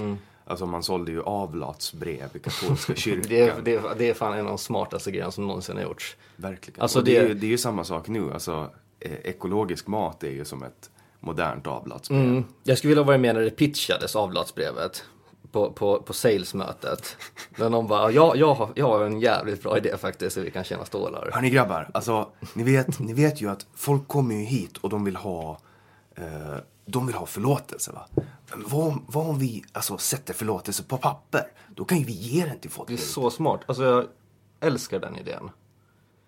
Alltså 0.44 0.66
man 0.66 0.82
sålde 0.82 1.12
ju 1.12 1.22
avlatsbrev 1.22 2.30
i 2.34 2.38
katolska 2.38 2.94
kyrkan. 2.96 3.24
Det 3.28 3.40
är, 3.40 3.62
det, 3.62 3.74
är, 3.74 3.94
det 3.98 4.10
är 4.10 4.14
fan 4.14 4.32
en 4.32 4.38
av 4.40 4.46
de 4.46 4.58
smartaste 4.58 5.10
grejerna 5.10 5.30
som 5.30 5.46
någonsin 5.46 5.76
har 5.76 5.82
gjorts. 5.82 6.16
Verkligen. 6.36 6.80
Alltså 6.80 6.98
och 6.98 7.04
det, 7.04 7.16
är 7.16 7.22
det- 7.22 7.28
ju, 7.28 7.34
det 7.34 7.46
är 7.46 7.50
ju 7.50 7.58
samma 7.58 7.84
sak 7.84 8.08
nu. 8.08 8.32
Alltså, 8.32 8.70
eh, 9.00 9.12
ekologisk 9.12 9.86
mat 9.86 10.24
är 10.24 10.30
ju 10.30 10.44
som 10.44 10.62
ett 10.62 10.90
modernt 11.24 11.66
avlatsbrev. 11.66 12.20
Mm. 12.20 12.44
Jag 12.62 12.78
skulle 12.78 12.88
vilja 12.88 13.02
vara 13.02 13.18
med 13.18 13.34
när 13.34 13.42
det 13.42 13.50
pitchades 13.50 14.16
avlatsbrevet 14.16 15.04
på, 15.52 15.72
på, 15.72 16.02
på 16.02 16.12
salesmötet. 16.12 17.16
När 17.58 17.70
någon 17.70 17.86
bara, 17.86 18.10
ja, 18.10 18.36
jag, 18.36 18.54
har, 18.54 18.70
jag 18.74 18.86
har 18.86 19.04
en 19.04 19.20
jävligt 19.20 19.62
bra 19.62 19.78
idé 19.78 19.96
faktiskt, 19.96 20.34
så 20.34 20.40
vi 20.40 20.50
kan 20.50 20.64
tjäna 20.64 20.84
stålar. 20.84 21.30
Hörni 21.32 21.50
grabbar, 21.50 21.90
alltså, 21.94 22.28
ni, 22.54 22.62
vet, 22.62 22.98
ni 22.98 23.12
vet 23.12 23.42
ju 23.42 23.50
att 23.50 23.66
folk 23.74 24.08
kommer 24.08 24.34
ju 24.34 24.44
hit 24.44 24.76
och 24.76 24.90
de 24.90 25.04
vill 25.04 25.16
ha, 25.16 25.58
eh, 26.16 26.56
de 26.86 27.06
vill 27.06 27.16
ha 27.16 27.26
förlåtelse. 27.26 27.92
Va? 27.92 28.06
Men 28.50 28.64
vad, 28.66 28.98
vad 29.06 29.26
om 29.26 29.38
vi 29.38 29.64
alltså, 29.72 29.98
sätter 29.98 30.34
förlåtelse 30.34 30.82
på 30.82 30.96
papper? 30.96 31.46
Då 31.68 31.84
kan 31.84 31.98
ju 31.98 32.04
vi 32.04 32.12
ge 32.12 32.44
den 32.44 32.58
till 32.58 32.70
folk. 32.70 32.88
Det 32.88 32.94
är 32.94 32.98
så 32.98 33.30
smart. 33.30 33.60
Alltså 33.66 33.84
jag 33.84 34.06
älskar 34.60 35.00
den 35.00 35.16
idén. 35.18 35.50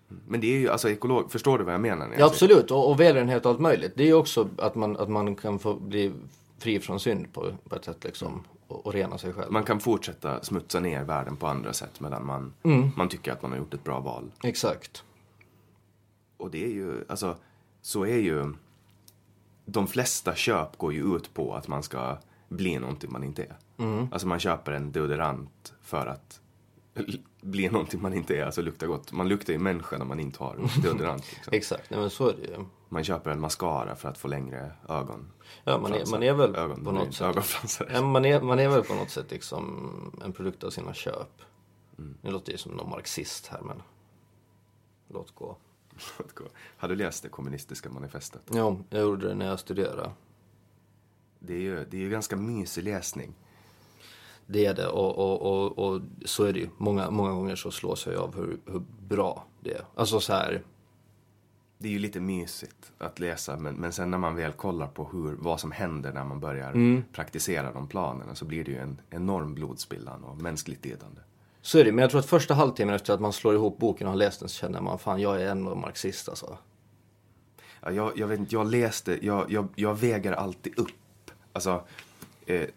Men 0.07 0.41
det 0.41 0.47
är 0.47 0.59
ju, 0.59 0.69
alltså 0.69 0.89
ekolog, 0.89 1.31
förstår 1.31 1.57
du 1.57 1.63
vad 1.63 1.73
jag 1.73 1.81
menar? 1.81 2.09
Ja, 2.17 2.25
absolut. 2.25 2.71
Och, 2.71 2.89
och 2.89 2.99
välgörenhet 2.99 3.45
och 3.45 3.51
allt 3.51 3.59
möjligt. 3.59 3.93
Det 3.95 4.03
är 4.03 4.07
ju 4.07 4.13
också 4.13 4.49
att 4.57 4.75
man, 4.75 4.97
att 4.97 5.09
man 5.09 5.35
kan 5.35 5.59
få 5.59 5.75
bli 5.75 6.13
fri 6.59 6.79
från 6.79 6.99
synd 6.99 7.33
på, 7.33 7.51
på 7.69 7.75
ett 7.75 7.85
sätt 7.85 8.03
liksom. 8.03 8.43
Och, 8.67 8.85
och 8.85 8.93
rena 8.93 9.17
sig 9.17 9.33
själv. 9.33 9.51
Man 9.51 9.63
kan 9.63 9.79
fortsätta 9.79 10.43
smutsa 10.43 10.79
ner 10.79 11.03
världen 11.03 11.37
på 11.37 11.47
andra 11.47 11.73
sätt 11.73 11.99
medan 11.99 12.25
man, 12.25 12.53
man 12.95 13.09
tycker 13.09 13.31
att 13.31 13.41
man 13.41 13.51
har 13.51 13.57
gjort 13.57 13.73
ett 13.73 13.83
bra 13.83 13.99
val. 13.99 14.31
Exakt. 14.43 15.03
Och 16.37 16.51
det 16.51 16.65
är 16.65 16.69
ju, 16.69 17.05
alltså, 17.07 17.35
så 17.81 18.05
är 18.05 18.17
ju... 18.17 18.53
De 19.65 19.87
flesta 19.87 20.35
köp 20.35 20.77
går 20.77 20.93
ju 20.93 21.15
ut 21.15 21.33
på 21.33 21.53
att 21.53 21.67
man 21.67 21.83
ska 21.83 22.17
bli 22.49 22.79
någonting 22.79 23.11
man 23.11 23.23
inte 23.23 23.43
är. 23.43 23.57
Alltså 24.11 24.27
man 24.27 24.39
köper 24.39 24.71
en 24.71 24.91
deodorant 24.91 25.73
för 25.81 26.07
att 26.07 26.41
bli 27.41 27.69
någonting 27.69 28.01
man 28.01 28.13
inte 28.13 28.37
är, 28.37 28.45
alltså 28.45 28.61
lukta 28.61 28.87
gott. 28.87 29.11
Man 29.11 29.27
luktar 29.29 29.53
ju 29.53 29.59
människa 29.59 29.97
när 29.97 30.05
man 30.05 30.19
inte 30.19 30.43
har 30.43 30.69
deodorant. 30.83 31.31
Liksom. 31.33 31.53
Exakt. 31.55 31.89
Nej, 31.89 31.99
men 31.99 32.09
så 32.09 32.27
är 32.29 32.33
det 32.33 32.43
ju. 32.47 32.65
Man 32.89 33.03
köper 33.03 33.31
en 33.31 33.39
mascara 33.39 33.95
för 33.95 34.09
att 34.09 34.17
få 34.17 34.27
längre 34.27 34.71
ögon. 34.89 35.31
Ja, 35.63 35.77
man 35.77 35.93
är, 35.93 36.05
man 36.11 36.23
är 36.23 36.33
väl 36.33 36.55
Ögon- 36.55 36.83
på 36.85 36.91
något 36.91 37.13
sätt. 37.15 37.27
Ögonfransar. 37.27 37.89
Ja, 37.93 38.01
man, 38.01 38.25
är, 38.25 38.41
man 38.41 38.59
är 38.59 38.69
väl 38.69 38.83
på 38.83 38.93
något 38.93 39.09
sätt 39.09 39.31
liksom 39.31 40.19
en 40.25 40.33
produkt 40.33 40.63
av 40.63 40.69
sina 40.69 40.93
köp. 40.93 41.41
Nu 42.21 42.31
låter 42.31 42.51
det 42.51 42.57
som 42.57 42.71
någon 42.71 42.89
marxist 42.89 43.47
här 43.47 43.61
men 43.61 43.81
låt 45.07 45.35
gå. 45.35 45.57
Har 46.77 46.87
du 46.89 46.95
läst 46.95 47.23
det 47.23 47.29
kommunistiska 47.29 47.89
manifestet? 47.89 48.41
Ja, 48.53 48.77
jag 48.89 49.01
gjorde 49.01 49.27
det 49.27 49.35
när 49.35 49.45
jag 49.47 49.59
studerade. 49.59 50.11
Det 51.39 51.53
är 51.53 51.59
ju, 51.59 51.85
det 51.89 51.97
är 51.97 52.01
ju 52.01 52.09
ganska 52.09 52.35
mysig 52.35 52.83
läsning. 52.83 53.33
Det 54.47 54.65
är 54.65 54.73
det 54.73 54.87
och, 54.87 55.17
och, 55.17 55.41
och, 55.41 55.77
och 55.93 56.01
så 56.25 56.43
är 56.43 56.53
det 56.53 56.59
ju. 56.59 56.69
Många, 56.77 57.09
många 57.09 57.31
gånger 57.31 57.55
så 57.55 57.71
slås 57.71 58.05
jag 58.07 58.15
av 58.15 58.35
hur, 58.35 58.57
hur 58.65 58.81
bra 59.07 59.45
det 59.61 59.73
är. 59.73 59.81
Alltså 59.95 60.19
så 60.19 60.33
här, 60.33 60.63
Det 61.77 61.87
är 61.87 61.91
ju 61.91 61.99
lite 61.99 62.19
mysigt 62.19 62.91
att 62.97 63.19
läsa 63.19 63.57
men, 63.57 63.75
men 63.75 63.91
sen 63.91 64.11
när 64.11 64.17
man 64.17 64.35
väl 64.35 64.51
kollar 64.51 64.87
på 64.87 65.03
hur, 65.11 65.35
vad 65.39 65.59
som 65.59 65.71
händer 65.71 66.13
när 66.13 66.23
man 66.23 66.39
börjar 66.39 66.69
Mm. 66.71 67.03
praktisera 67.13 67.71
de 67.71 67.87
planerna 67.87 68.35
så 68.35 68.45
blir 68.45 68.63
det 68.63 68.71
ju 68.71 68.77
en 68.77 69.01
enorm 69.09 69.53
blodspillan 69.53 70.23
och 70.23 70.37
mänskligt 70.41 70.85
lidande. 70.85 71.21
så 71.61 71.79
är 71.79 71.83
det. 71.85 71.91
Men 71.91 72.01
jag 72.01 72.09
tror 72.11 72.19
att 72.19 72.25
första 72.25 72.53
halvtimmen 72.53 72.95
efter 72.95 73.13
att 73.13 73.21
man 73.21 73.33
slår 73.33 73.53
ihop 73.53 73.77
boken 73.77 74.07
och 74.07 74.13
har 74.13 74.17
läst 74.17 74.39
den 74.39 74.49
så 74.49 74.55
känner 74.55 74.81
man 74.81 74.99
fan 74.99 75.21
jag 75.21 75.41
är 75.41 75.51
ändå 75.51 75.75
marxist 75.75 76.29
alltså. 76.29 76.57
Ja, 77.81 77.91
jag, 77.91 78.11
jag 78.17 78.27
vet 78.27 78.39
inte, 78.39 78.55
jag 78.55 78.67
läste, 78.71 79.25
jag, 79.25 79.51
jag, 79.51 79.67
jag 79.75 79.95
väger 79.95 80.31
alltid 80.31 80.79
upp. 80.79 81.31
Alltså, 81.53 81.83
eh, 82.45 82.67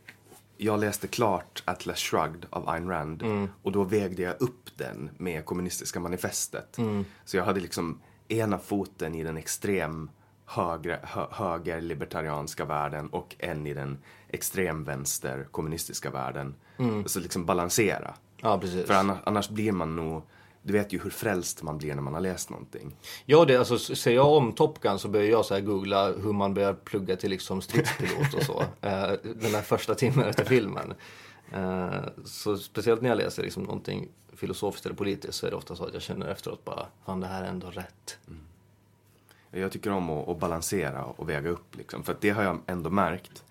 jag 0.62 0.80
läste 0.80 1.06
klart 1.06 1.62
Atlas 1.64 1.98
Shrugged 1.98 2.46
av 2.50 2.68
Ayn 2.68 2.88
Rand 2.88 3.22
och 3.62 3.72
då 3.72 3.84
vägde 3.84 4.22
jag 4.22 4.40
upp 4.40 4.70
den 4.76 5.10
med 5.18 5.44
kommunistiska 5.44 6.00
manifestet. 6.00 6.76
Så 7.24 7.36
jag 7.36 7.44
hade 7.44 7.60
liksom 7.60 8.00
ena 8.28 8.58
foten 8.58 9.14
i 9.14 9.22
den 9.22 9.36
extrem 9.36 10.10
högre, 10.44 11.00
hö, 11.02 11.26
högerlibertarianska 11.30 12.64
världen 12.64 13.08
och 13.08 13.36
en 13.38 13.66
i 13.66 13.74
den 13.74 13.98
extremvänster 14.28 15.46
kommunistiska 15.50 16.10
världen. 16.10 16.54
Så 17.06 17.20
liksom 17.20 17.46
balansera. 17.46 18.14
Ja, 18.36 18.58
precis. 18.58 18.86
För 18.86 18.94
annars, 18.94 19.18
annars 19.24 19.48
blir 19.48 19.72
man 19.72 19.96
nog, 19.96 20.22
du 20.62 20.72
vet 20.72 20.92
ju 20.92 21.00
hur 21.00 21.10
frälst 21.10 21.62
man 21.62 21.78
blir 21.78 21.94
när 21.94 22.02
man 22.02 22.14
har 22.14 22.20
läst 22.20 22.50
någonting. 22.50 22.96
Ja, 23.24 23.44
det, 23.44 23.56
alltså, 23.56 23.78
ser 23.78 24.14
jag 24.14 24.32
om 24.32 24.52
Top 24.52 24.80
Gun 24.80 24.98
så 24.98 25.08
börjar 25.08 25.30
jag 25.30 25.44
så 25.44 25.60
googla 25.60 26.12
hur 26.12 26.32
man 26.32 26.54
börjar 26.54 26.74
plugga 26.74 27.16
till 27.16 27.30
liksom 27.30 27.62
stridspilot 27.62 28.34
och 28.34 28.42
så. 28.42 28.60
Eh, 28.80 29.12
den 29.22 29.52
där 29.52 29.62
första 29.62 29.94
timmen 29.94 30.28
efter 30.28 30.44
filmen. 30.44 30.94
Eh, 31.52 32.04
så 32.24 32.56
speciellt 32.56 33.02
när 33.02 33.08
jag 33.08 33.18
läser 33.18 33.42
liksom 33.42 33.62
någonting 33.62 34.08
filosofiskt 34.32 34.86
eller 34.86 34.96
politiskt 34.96 35.38
så 35.38 35.46
är 35.46 35.50
det 35.50 35.56
ofta 35.56 35.76
så 35.76 35.84
att 35.84 35.92
jag 35.92 36.02
känner 36.02 36.28
efteråt 36.28 36.64
bara, 36.64 36.86
fan 37.06 37.20
det 37.20 37.26
här 37.26 37.44
är 37.44 37.48
ändå 37.48 37.70
rätt. 37.70 38.18
Jag 39.50 39.72
tycker 39.72 39.90
om 39.90 40.10
att, 40.10 40.28
att 40.28 40.38
balansera 40.38 41.04
och 41.04 41.28
väga 41.28 41.50
upp 41.50 41.76
liksom. 41.76 42.02
För 42.02 42.16
det 42.20 42.30
har 42.30 42.42
jag 42.42 42.58
ändå 42.66 42.90
märkt. 42.90 43.44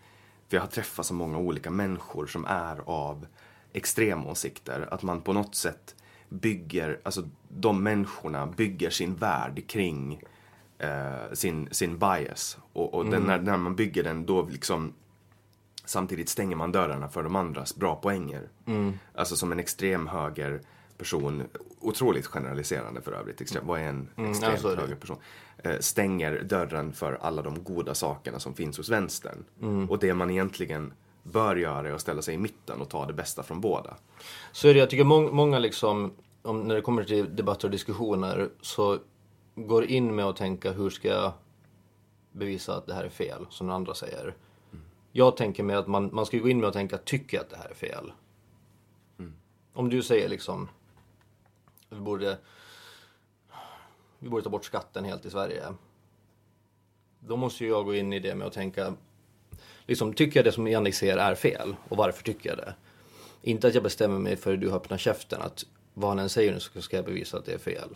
För 0.48 0.58
jag 0.58 0.62
har 0.62 0.68
träffat 0.68 1.06
så 1.06 1.14
många 1.14 1.38
olika 1.38 1.72
människor 1.72 2.28
som 2.28 2.46
är 2.46 2.82
av 2.86 3.28
extremåsikter. 3.74 4.88
Att 4.92 5.04
man 5.04 5.22
på 5.22 5.34
något 5.34 5.56
sätt 5.56 5.96
bygger, 6.30 7.00
alltså 7.04 7.30
de 7.50 7.84
människorna 7.84 8.46
bygger 8.46 8.90
sin 8.90 9.16
värld 9.16 9.68
kring 9.68 10.22
eh, 10.78 11.34
sin, 11.34 11.68
sin 11.72 12.00
bias. 12.00 12.58
Och, 12.74 12.94
och 12.94 13.06
den, 13.06 13.24
när, 13.24 13.42
när 13.42 13.58
man 13.58 13.76
bygger 13.76 14.04
den 14.04 14.26
då 14.26 14.48
liksom 14.52 14.94
samtidigt 15.86 16.30
stänger 16.30 16.56
man 16.56 16.72
dörrarna 16.72 17.10
för 17.10 17.24
de 17.24 17.36
andras 17.36 17.76
bra 17.76 17.96
poänger. 17.96 18.50
Alltså 19.16 19.36
som 19.36 19.52
en 19.52 19.60
extrem 19.60 20.08
höger 20.08 20.62
person, 20.98 21.44
otroligt 21.80 22.26
generaliserande 22.26 23.02
för 23.02 23.12
övrigt, 23.12 23.42
extrem, 23.42 23.68
vad 23.68 23.80
är 23.80 23.84
en 23.84 24.10
ja, 24.16 24.30
extremt 24.30 24.60
så 24.60 24.68
är 24.68 24.76
det. 24.76 24.82
höger 24.82 24.96
person? 24.96 25.18
Eh, 25.58 25.80
stänger 25.80 26.44
dörren 26.44 26.94
för 26.94 27.18
alla 27.22 27.42
de 27.42 27.64
goda 27.64 27.94
sakerna 27.94 28.40
som 28.40 28.54
finns 28.54 28.78
hos 28.78 28.90
vänstern. 28.90 29.46
Och 29.90 30.00
det 30.00 30.14
man 30.14 30.30
egentligen 30.30 30.94
bör 31.32 31.56
göra 31.56 31.90
är 31.90 31.94
att 31.94 32.02
ställa 32.02 32.22
sig 32.22 32.34
i 32.34 32.38
mitten 32.38 32.82
och 32.82 32.90
ta 32.90 33.06
det 33.06 33.14
bästa 33.14 33.44
från 33.44 33.62
båda. 33.62 33.98
Så 34.52 34.68
är 34.68 34.74
det, 34.74 34.80
jag 34.80 34.90
tycker 34.90 35.04
må 35.04 35.32
många 35.32 35.60
liksom, 35.60 36.14
om, 36.42 36.62
när 36.62 36.76
det 36.76 36.82
kommer 36.82 37.04
till 37.04 37.36
debatter 37.36 37.68
och 37.68 37.72
diskussioner 37.72 38.50
så 38.62 38.98
går 39.56 39.86
in 39.86 40.16
med 40.16 40.26
att 40.26 40.36
tänka 40.36 40.72
hur 40.72 40.90
ska 40.90 41.08
jag 41.08 41.32
bevisa 42.32 42.76
att 42.76 42.88
det 42.88 42.94
här 42.94 43.04
är 43.04 43.10
fel, 43.10 43.46
som 43.50 43.68
den 43.68 43.76
andra 43.76 43.94
säger. 43.94 44.36
Jag 45.12 45.38
tänker 45.38 45.64
mig 45.64 45.76
att 45.76 45.88
man, 45.88 46.10
man 46.14 46.26
ska 46.26 46.38
gå 46.38 46.50
in 46.50 46.60
med 46.60 46.68
att 46.68 46.74
tänka, 46.74 46.98
tycker 46.98 47.38
jag 47.38 47.44
att 47.44 47.50
det 47.50 47.58
här 47.58 47.70
är 47.70 47.74
fel? 47.74 48.12
Om 49.74 49.90
du 49.90 50.04
säger 50.04 50.30
liksom, 50.30 50.70
vi 51.90 52.00
borde, 52.00 52.38
vi 54.20 54.30
borde 54.30 54.44
ta 54.44 54.50
bort 54.50 54.66
skatten 54.66 55.06
helt 55.06 55.26
i 55.26 55.30
Sverige. 55.30 55.64
Då 57.20 57.38
måste 57.38 57.64
ju 57.64 57.70
jag 57.70 57.86
gå 57.86 57.96
in 57.96 58.14
i 58.14 58.20
det 58.20 58.36
med 58.36 58.48
att 58.48 58.54
tänka, 58.54 58.94
liksom, 59.90 60.14
tycker 60.14 60.40
jag 60.40 60.46
det 60.46 60.52
som 60.52 60.68
Jannik 60.68 60.96
säger 60.96 61.18
är 61.18 61.36
fel? 61.36 61.76
Och 61.90 61.98
varför 61.98 62.24
tycker 62.24 62.50
jag 62.50 62.58
det? 62.58 62.74
Inte 63.42 63.68
att 63.68 63.74
jag 63.74 63.84
bestämmer 63.84 64.20
mig 64.20 64.36
för 64.36 64.54
att 64.54 64.62
du 64.62 64.72
öppnar 64.72 64.98
käften, 64.98 65.42
att 65.42 65.66
vad 65.94 66.10
han 66.10 66.20
än 66.20 66.30
säger 66.30 66.54
nu 66.54 66.60
så 66.60 66.82
ska 66.82 66.96
jag 66.96 67.06
bevisa 67.06 67.38
att 67.38 67.46
det 67.46 67.54
är 67.54 67.58
fel. 67.58 67.90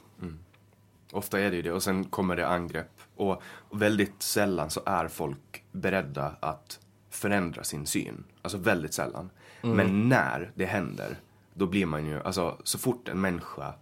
Ofta 1.11 1.39
är 1.39 1.49
det 1.49 1.55
ju 1.55 1.61
det 1.61 1.71
och 1.71 1.83
sen 1.83 2.03
kommer 2.03 2.35
det 2.35 2.47
angrepp. 2.47 3.01
Och 3.15 3.41
väldigt 3.71 4.21
sällan 4.21 4.69
så 4.69 4.81
är 4.85 5.07
folk 5.07 5.63
beredda 5.71 6.35
att 6.39 6.79
förändra 7.09 7.63
sin 7.63 7.85
syn. 7.85 8.23
Alltså 8.41 8.57
väldigt 8.57 8.93
sällan. 8.93 9.29
Men 9.61 10.09
när 10.09 10.51
det 10.55 10.65
händer, 10.65 11.19
då 11.53 11.65
blir 11.65 11.85
man 11.85 12.05
ju, 12.05 12.21
alltså 12.21 12.57
så 12.63 12.77
fort 12.77 13.07
en 13.07 13.21
människa 13.21 13.73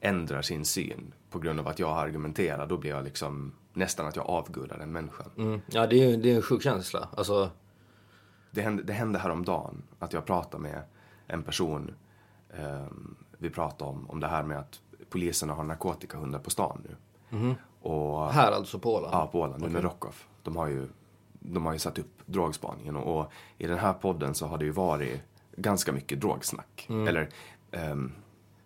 ändrar 0.00 0.42
sin 0.42 0.64
syn 0.64 1.12
på 1.34 1.40
grund 1.40 1.60
av 1.60 1.68
att 1.68 1.78
jag 1.78 1.98
argumenterar, 1.98 2.66
då 2.66 2.76
blir 2.76 2.90
jag 2.90 3.04
liksom 3.04 3.52
nästan 3.72 4.06
att 4.06 4.16
jag 4.16 4.26
avgudar 4.26 4.78
den 4.78 4.92
människan. 4.92 5.30
Mm. 5.36 5.60
Ja, 5.66 5.86
det 5.86 5.96
är, 6.04 6.16
det 6.16 6.30
är 6.32 6.36
en 6.36 6.42
sjuk 6.42 6.62
känsla. 6.62 7.08
Alltså, 7.16 7.50
Det 8.50 8.62
hände, 8.62 8.82
det 8.82 8.92
hände 8.92 9.18
häromdagen 9.18 9.82
att 9.98 10.12
jag 10.12 10.24
pratade 10.24 10.62
med 10.62 10.82
en 11.26 11.42
person. 11.42 11.94
ehm, 12.56 13.14
vi 13.38 13.50
pratade 13.50 13.90
om, 13.90 14.10
om 14.10 14.20
det 14.20 14.26
här 14.26 14.42
med 14.42 14.58
att 14.58 14.80
poliserna 15.10 15.54
har 15.54 15.64
narkotikahundar 15.64 16.38
på 16.38 16.50
stan 16.50 16.80
nu. 16.88 17.54
Och, 17.80 18.32
här 18.32 18.52
alltså 18.52 18.78
på 18.78 18.94
Åland. 18.94 19.14
Ja, 19.14 19.26
på 19.26 19.40
Åland, 19.40 19.64
under 19.64 19.82
Rockoff. 19.82 20.28
De 20.42 20.56
har 20.56 20.66
ju, 20.66 20.88
de 21.32 21.66
har 21.66 21.72
ju 21.72 21.78
satt 21.78 21.98
upp 21.98 22.12
drogspaningen 22.26 22.96
och, 22.96 23.18
och 23.20 23.32
i 23.58 23.66
den 23.66 23.78
här 23.78 23.92
podden 23.92 24.34
så 24.34 24.46
har 24.46 24.58
det 24.58 24.64
ju 24.64 24.70
varit 24.70 25.20
ganska 25.56 25.92
mycket 25.92 26.20
drogsnack. 26.20 26.86
Eller, 26.88 27.28
ehm, 27.70 28.12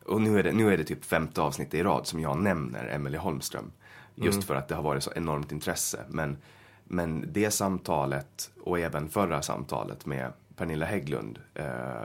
och 0.08 0.20
nu 0.20 0.38
är, 0.38 0.42
det, 0.42 0.52
nu 0.52 0.72
är 0.72 0.76
det 0.76 0.84
typ 0.84 1.04
femte 1.04 1.42
avsnittet 1.42 1.74
i 1.74 1.82
rad 1.82 2.06
som 2.06 2.20
jag 2.20 2.38
nämner 2.38 2.86
Emelie 2.86 3.18
Holmström. 3.18 3.72
Just 4.14 4.44
för 4.44 4.54
att 4.54 4.68
det 4.68 4.74
har 4.74 4.82
varit 4.82 5.02
så 5.02 5.12
enormt 5.16 5.52
intresse. 5.52 6.04
Men, 6.08 6.36
men 6.84 7.32
det 7.32 7.50
samtalet 7.50 8.50
och 8.64 8.78
även 8.78 9.08
förra 9.08 9.42
samtalet 9.42 10.06
med 10.06 10.32
Pernilla 10.56 10.86
Hägglund 10.86 11.38
eh, 11.54 12.02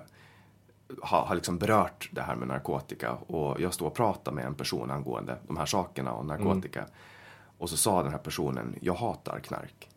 har, 1.02 1.26
har 1.26 1.36
liksom 1.36 1.58
berört 1.58 2.10
det 2.12 2.22
här 2.22 2.36
med 2.36 2.48
narkotika. 2.48 3.12
Och 3.12 3.62
jag 3.62 3.74
står 3.74 3.88
och 3.88 3.96
pratar 3.96 4.32
med 4.32 4.46
en 4.46 4.56
person 4.56 4.92
angående 4.92 5.38
de 5.48 5.58
här 5.58 5.66
sakerna 5.66 6.14
och 6.14 6.26
narkotika. 6.26 6.86
Och 7.58 7.70
så 7.70 7.78
sa 7.78 8.04
den 8.04 8.12
här 8.12 8.20
personen, 8.20 8.76
jag 8.82 8.94
hatar 8.94 9.40
knark. 9.40 9.90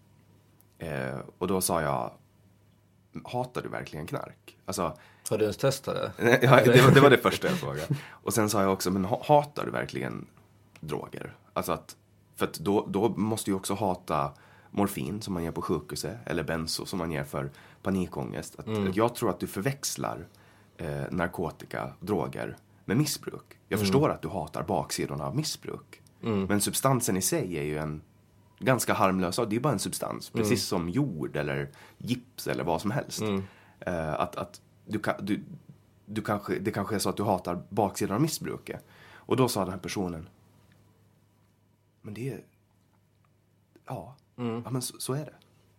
Eh, 0.78 1.18
och 1.38 1.48
då 1.48 1.60
sa 1.60 1.82
jag, 1.82 2.10
hatar 3.24 3.62
du 3.62 3.68
verkligen 3.68 4.06
knark? 4.06 4.56
Alltså, 4.64 4.98
Har 5.30 5.38
du 5.38 5.44
ens 5.44 5.56
testat 5.56 6.12
det? 6.16 6.38
ja, 6.42 6.60
det, 6.64 6.82
var, 6.82 6.90
det 6.90 7.00
var 7.00 7.10
det 7.10 7.18
första 7.22 7.48
jag 7.48 7.58
frågade. 7.58 7.86
Och 8.10 8.34
sen 8.34 8.50
sa 8.50 8.62
jag 8.62 8.72
också, 8.72 8.90
men 8.90 9.04
ha- 9.04 9.22
hatar 9.24 9.64
du 9.64 9.70
verkligen 9.70 10.26
droger? 10.80 11.34
Alltså 11.52 11.72
att, 11.72 11.96
för 12.36 12.44
att 12.46 12.54
då, 12.54 12.86
då 12.88 13.08
måste 13.08 13.50
du 13.50 13.54
också 13.54 13.74
hata 13.74 14.32
morfin 14.70 15.22
som 15.22 15.34
man 15.34 15.44
ger 15.44 15.50
på 15.50 15.62
sjukhuset 15.62 16.16
eller 16.26 16.42
benzo 16.42 16.86
som 16.86 16.98
man 16.98 17.10
ger 17.12 17.24
för 17.24 17.50
panikångest. 17.82 18.58
Att, 18.58 18.68
att 18.68 18.96
jag 18.96 19.14
tror 19.14 19.30
att 19.30 19.40
du 19.40 19.46
förväxlar 19.46 20.26
eh, 20.76 21.02
narkotika, 21.10 21.92
droger 22.00 22.56
med 22.84 22.96
missbruk. 22.96 23.44
Jag 23.68 23.80
förstår 23.80 24.10
att 24.10 24.22
du 24.22 24.28
hatar 24.28 24.62
baksidorna 24.62 25.26
av 25.26 25.36
missbruk. 25.36 26.00
Men 26.48 26.60
substansen 26.60 27.16
i 27.16 27.22
sig 27.22 27.58
är 27.58 27.62
ju 27.62 27.78
en 27.78 28.02
ganska 28.58 28.94
harmlös 28.94 29.34
sak. 29.36 29.50
Det 29.50 29.56
är 29.56 29.60
bara 29.60 29.72
en 29.72 29.78
substans. 29.78 30.30
Precis 30.30 30.64
som 30.64 30.88
jord 30.88 31.36
eller 31.36 31.68
gips 31.98 32.46
eller 32.46 32.64
vad 32.64 32.80
som 32.80 32.90
helst. 32.90 33.22
Eh, 33.80 34.14
att, 34.20 34.36
att 34.36 34.60
du, 34.86 34.98
kan, 34.98 35.14
du, 35.20 35.42
du 36.06 36.22
kanske, 36.22 36.58
det 36.58 36.70
kanske 36.70 36.94
är 36.94 36.98
så 36.98 37.08
att 37.08 37.16
du 37.16 37.22
hatar 37.22 37.62
baksidan 37.68 38.14
av 38.14 38.22
missbruket. 38.22 38.84
Och 39.14 39.36
då 39.36 39.48
sa 39.48 39.60
den 39.64 39.72
här 39.72 39.78
personen, 39.80 40.28
men 42.02 42.14
det 42.14 42.28
är... 42.32 42.40
Ja, 43.86 44.16
ja 44.36 44.70
men 44.70 44.82
så, 44.82 44.94
så 44.98 45.12
är 45.12 45.24
det. 45.24 45.32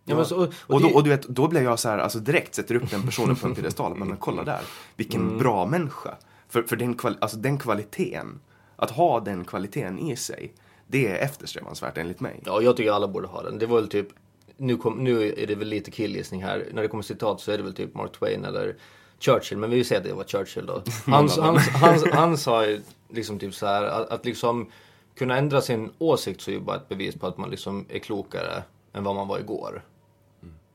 Ja, 0.04 0.16
men 0.16 0.26
så- 0.26 0.36
och- 0.36 0.42
och 0.46 0.74
och, 0.74 0.80
då, 0.80 0.88
och 0.88 1.04
du 1.04 1.10
vet, 1.10 1.22
då 1.28 1.48
blir 1.48 1.62
jag 1.62 1.78
så 1.78 1.88
här, 1.88 1.98
alltså 1.98 2.18
direkt 2.18 2.54
sätter 2.54 2.74
upp 2.74 2.90
den 2.90 3.02
personen 3.02 3.36
på 3.36 3.46
en 3.46 3.54
piedestal. 3.54 3.96
Men, 3.98 4.08
men 4.08 4.16
kolla 4.16 4.44
där, 4.44 4.60
vilken 4.96 5.20
Mm. 5.22 5.38
bra 5.38 5.66
människa. 5.66 6.16
För, 6.48 6.62
för 6.62 6.76
den, 6.76 6.94
kval, 6.94 7.18
alltså 7.20 7.36
den 7.36 7.58
kvaliteten, 7.58 8.40
att 8.76 8.90
ha 8.90 9.20
den 9.20 9.44
kvaliteten 9.44 9.98
i 9.98 10.16
sig, 10.16 10.52
det 10.90 11.06
är 11.06 11.18
eftersträvansvärt 11.24 11.98
enligt 11.98 12.20
mig. 12.20 12.40
Ja, 12.44 12.62
jag 12.62 12.76
tycker 12.76 12.92
alla 12.92 13.08
borde 13.08 13.28
ha 13.28 13.42
den. 13.42 13.58
Det 13.58 13.66
var 13.66 13.80
väl 13.80 13.88
typ, 13.88 14.08
nu, 14.56 14.76
kom, 14.76 15.04
nu 15.04 15.32
är 15.32 15.46
det 15.46 15.54
väl 15.54 15.68
lite 15.68 15.90
killgissning 15.90 16.42
här. 16.42 16.66
När 16.72 16.82
det 16.82 16.88
kommer 16.88 17.02
citat 17.02 17.40
så 17.40 17.52
är 17.52 17.56
det 17.56 17.62
väl 17.62 17.74
typ 17.74 17.94
Mark 17.94 18.12
Twain 18.12 18.44
eller 18.44 18.76
Churchill. 19.18 19.58
Men 19.58 19.70
vi 19.70 19.84
säger 19.84 20.00
att 20.00 20.06
det 20.06 20.14
var 20.14 20.24
Churchill 20.24 20.66
då. 20.66 20.82
Han, 21.06 21.28
han, 21.28 21.56
han, 21.56 21.98
han 22.12 22.38
sa 22.38 22.66
ju 22.66 22.80
liksom 23.08 23.38
typ 23.38 23.54
så 23.54 23.66
här 23.66 23.82
att, 23.82 24.10
att 24.10 24.24
liksom 24.24 24.70
kunna 25.14 25.36
ändra 25.38 25.60
sin 25.60 25.90
åsikt 25.98 26.40
så 26.40 26.50
är 26.50 26.54
ju 26.54 26.60
bara 26.60 26.76
ett 26.76 26.88
bevis 26.88 27.14
på 27.14 27.26
att 27.26 27.38
man 27.38 27.50
liksom 27.50 27.86
är 27.88 27.98
klokare 27.98 28.62
än 28.92 29.04
vad 29.04 29.14
man 29.14 29.28
var 29.28 29.38
igår. 29.38 29.84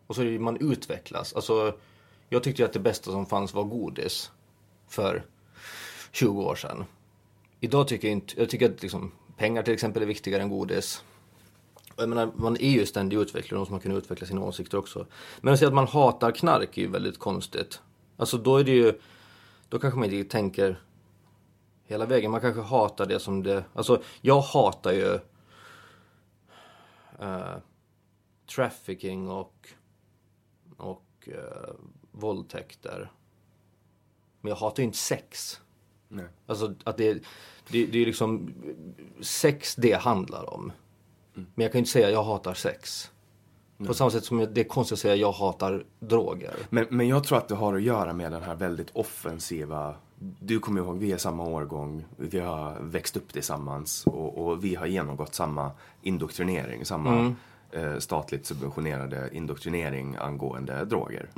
Och 0.07 0.15
så 0.15 0.21
är 0.21 0.25
det 0.25 0.31
ju 0.31 0.39
man 0.39 0.71
utvecklas. 0.71 1.33
Alltså, 1.33 1.75
jag 2.29 2.43
tyckte 2.43 2.61
ju 2.61 2.65
att 2.65 2.73
det 2.73 2.79
bästa 2.79 3.11
som 3.11 3.25
fanns 3.25 3.53
var 3.53 3.63
godis 3.63 4.31
för 4.87 5.23
20 6.11 6.41
år 6.41 6.55
sedan. 6.55 6.85
Idag 7.59 7.87
tycker 7.87 8.07
jag 8.07 8.11
inte, 8.13 8.33
jag 8.39 8.49
tycker 8.49 8.69
att 8.69 8.81
liksom, 8.81 9.11
pengar 9.37 9.63
till 9.63 9.73
exempel 9.73 10.01
är 10.01 10.07
viktigare 10.07 10.41
än 10.41 10.49
godis. 10.49 11.03
Jag 11.95 12.09
menar, 12.09 12.31
man 12.35 12.57
är 12.57 12.69
ju 12.69 12.85
ständig 12.85 13.17
utvecklare. 13.17 13.57
och 13.57 13.61
måste 13.61 13.71
man 13.71 13.79
kan 13.81 13.91
utveckla 13.91 14.27
sina 14.27 14.41
åsikter 14.41 14.77
också. 14.77 15.07
Men 15.41 15.53
att 15.53 15.59
säga 15.59 15.67
att 15.69 15.75
man 15.75 15.87
hatar 15.87 16.31
knark 16.31 16.77
är 16.77 16.81
ju 16.81 16.87
väldigt 16.87 17.19
konstigt. 17.19 17.81
Alltså 18.17 18.37
då 18.37 18.57
är 18.57 18.63
det 18.63 18.71
ju, 18.71 18.99
då 19.69 19.79
kanske 19.79 19.99
man 19.99 20.11
inte 20.11 20.31
tänker 20.31 20.81
hela 21.85 22.05
vägen. 22.05 22.31
Man 22.31 22.41
kanske 22.41 22.61
hatar 22.61 23.05
det 23.05 23.19
som 23.19 23.43
det, 23.43 23.63
alltså 23.73 24.01
jag 24.21 24.41
hatar 24.41 24.91
ju 24.91 25.19
uh, 27.21 27.57
trafficking 28.55 29.29
och, 29.29 29.69
och 30.77 31.27
uh, 31.27 31.73
våldtäkter. 32.11 33.11
Men 34.41 34.49
jag 34.49 34.55
hatar 34.55 34.83
ju 34.83 34.85
inte 34.85 34.97
sex. 34.97 35.61
Nej. 36.13 36.25
Alltså 36.45 36.73
att 36.83 36.97
det, 36.97 37.13
det, 37.69 37.85
det 37.85 38.01
är 38.01 38.05
liksom 38.05 38.53
sex 39.21 39.75
det 39.75 39.93
handlar 39.93 40.53
om. 40.53 40.71
Men 41.33 41.63
jag 41.63 41.71
kan 41.71 41.79
ju 41.79 41.81
inte 41.81 41.91
säga 41.91 42.09
jag 42.09 42.23
hatar 42.23 42.53
sex. 42.53 43.11
På 43.87 43.93
samma 43.93 44.09
sätt 44.09 44.25
som 44.25 44.37
det 44.53 44.61
är 44.61 44.63
konstigt 44.63 44.93
att 44.93 44.99
säga 44.99 45.15
jag 45.15 45.31
hatar 45.31 45.85
droger. 45.99 46.55
Men, 46.69 46.85
men 46.89 47.07
jag 47.07 47.23
tror 47.23 47.37
att 47.37 47.47
det 47.47 47.55
har 47.55 47.75
att 47.75 47.81
göra 47.81 48.13
med 48.13 48.31
den 48.31 48.43
här 48.43 48.55
väldigt 48.55 48.89
offensiva 48.93 49.95
du 50.39 50.59
kommer 50.59 50.81
ihåg, 50.81 50.97
vi 50.97 51.11
är 51.11 51.17
samma 51.17 51.43
årgång, 51.43 52.05
vi 52.17 52.39
har 52.39 52.77
växt 52.81 53.17
upp 53.17 53.33
tillsammans 53.33 54.07
och, 54.07 54.37
och 54.37 54.63
vi 54.63 54.75
har 54.75 54.85
genomgått 54.85 55.35
samma 55.35 55.71
indoktrinering, 56.01 56.85
samma 56.85 57.35
eh, 57.71 57.97
statligt 57.97 58.45
subventionerade 58.45 59.29
indoktrinering 59.33 60.15
angående 60.15 60.85
droger. 60.85 61.29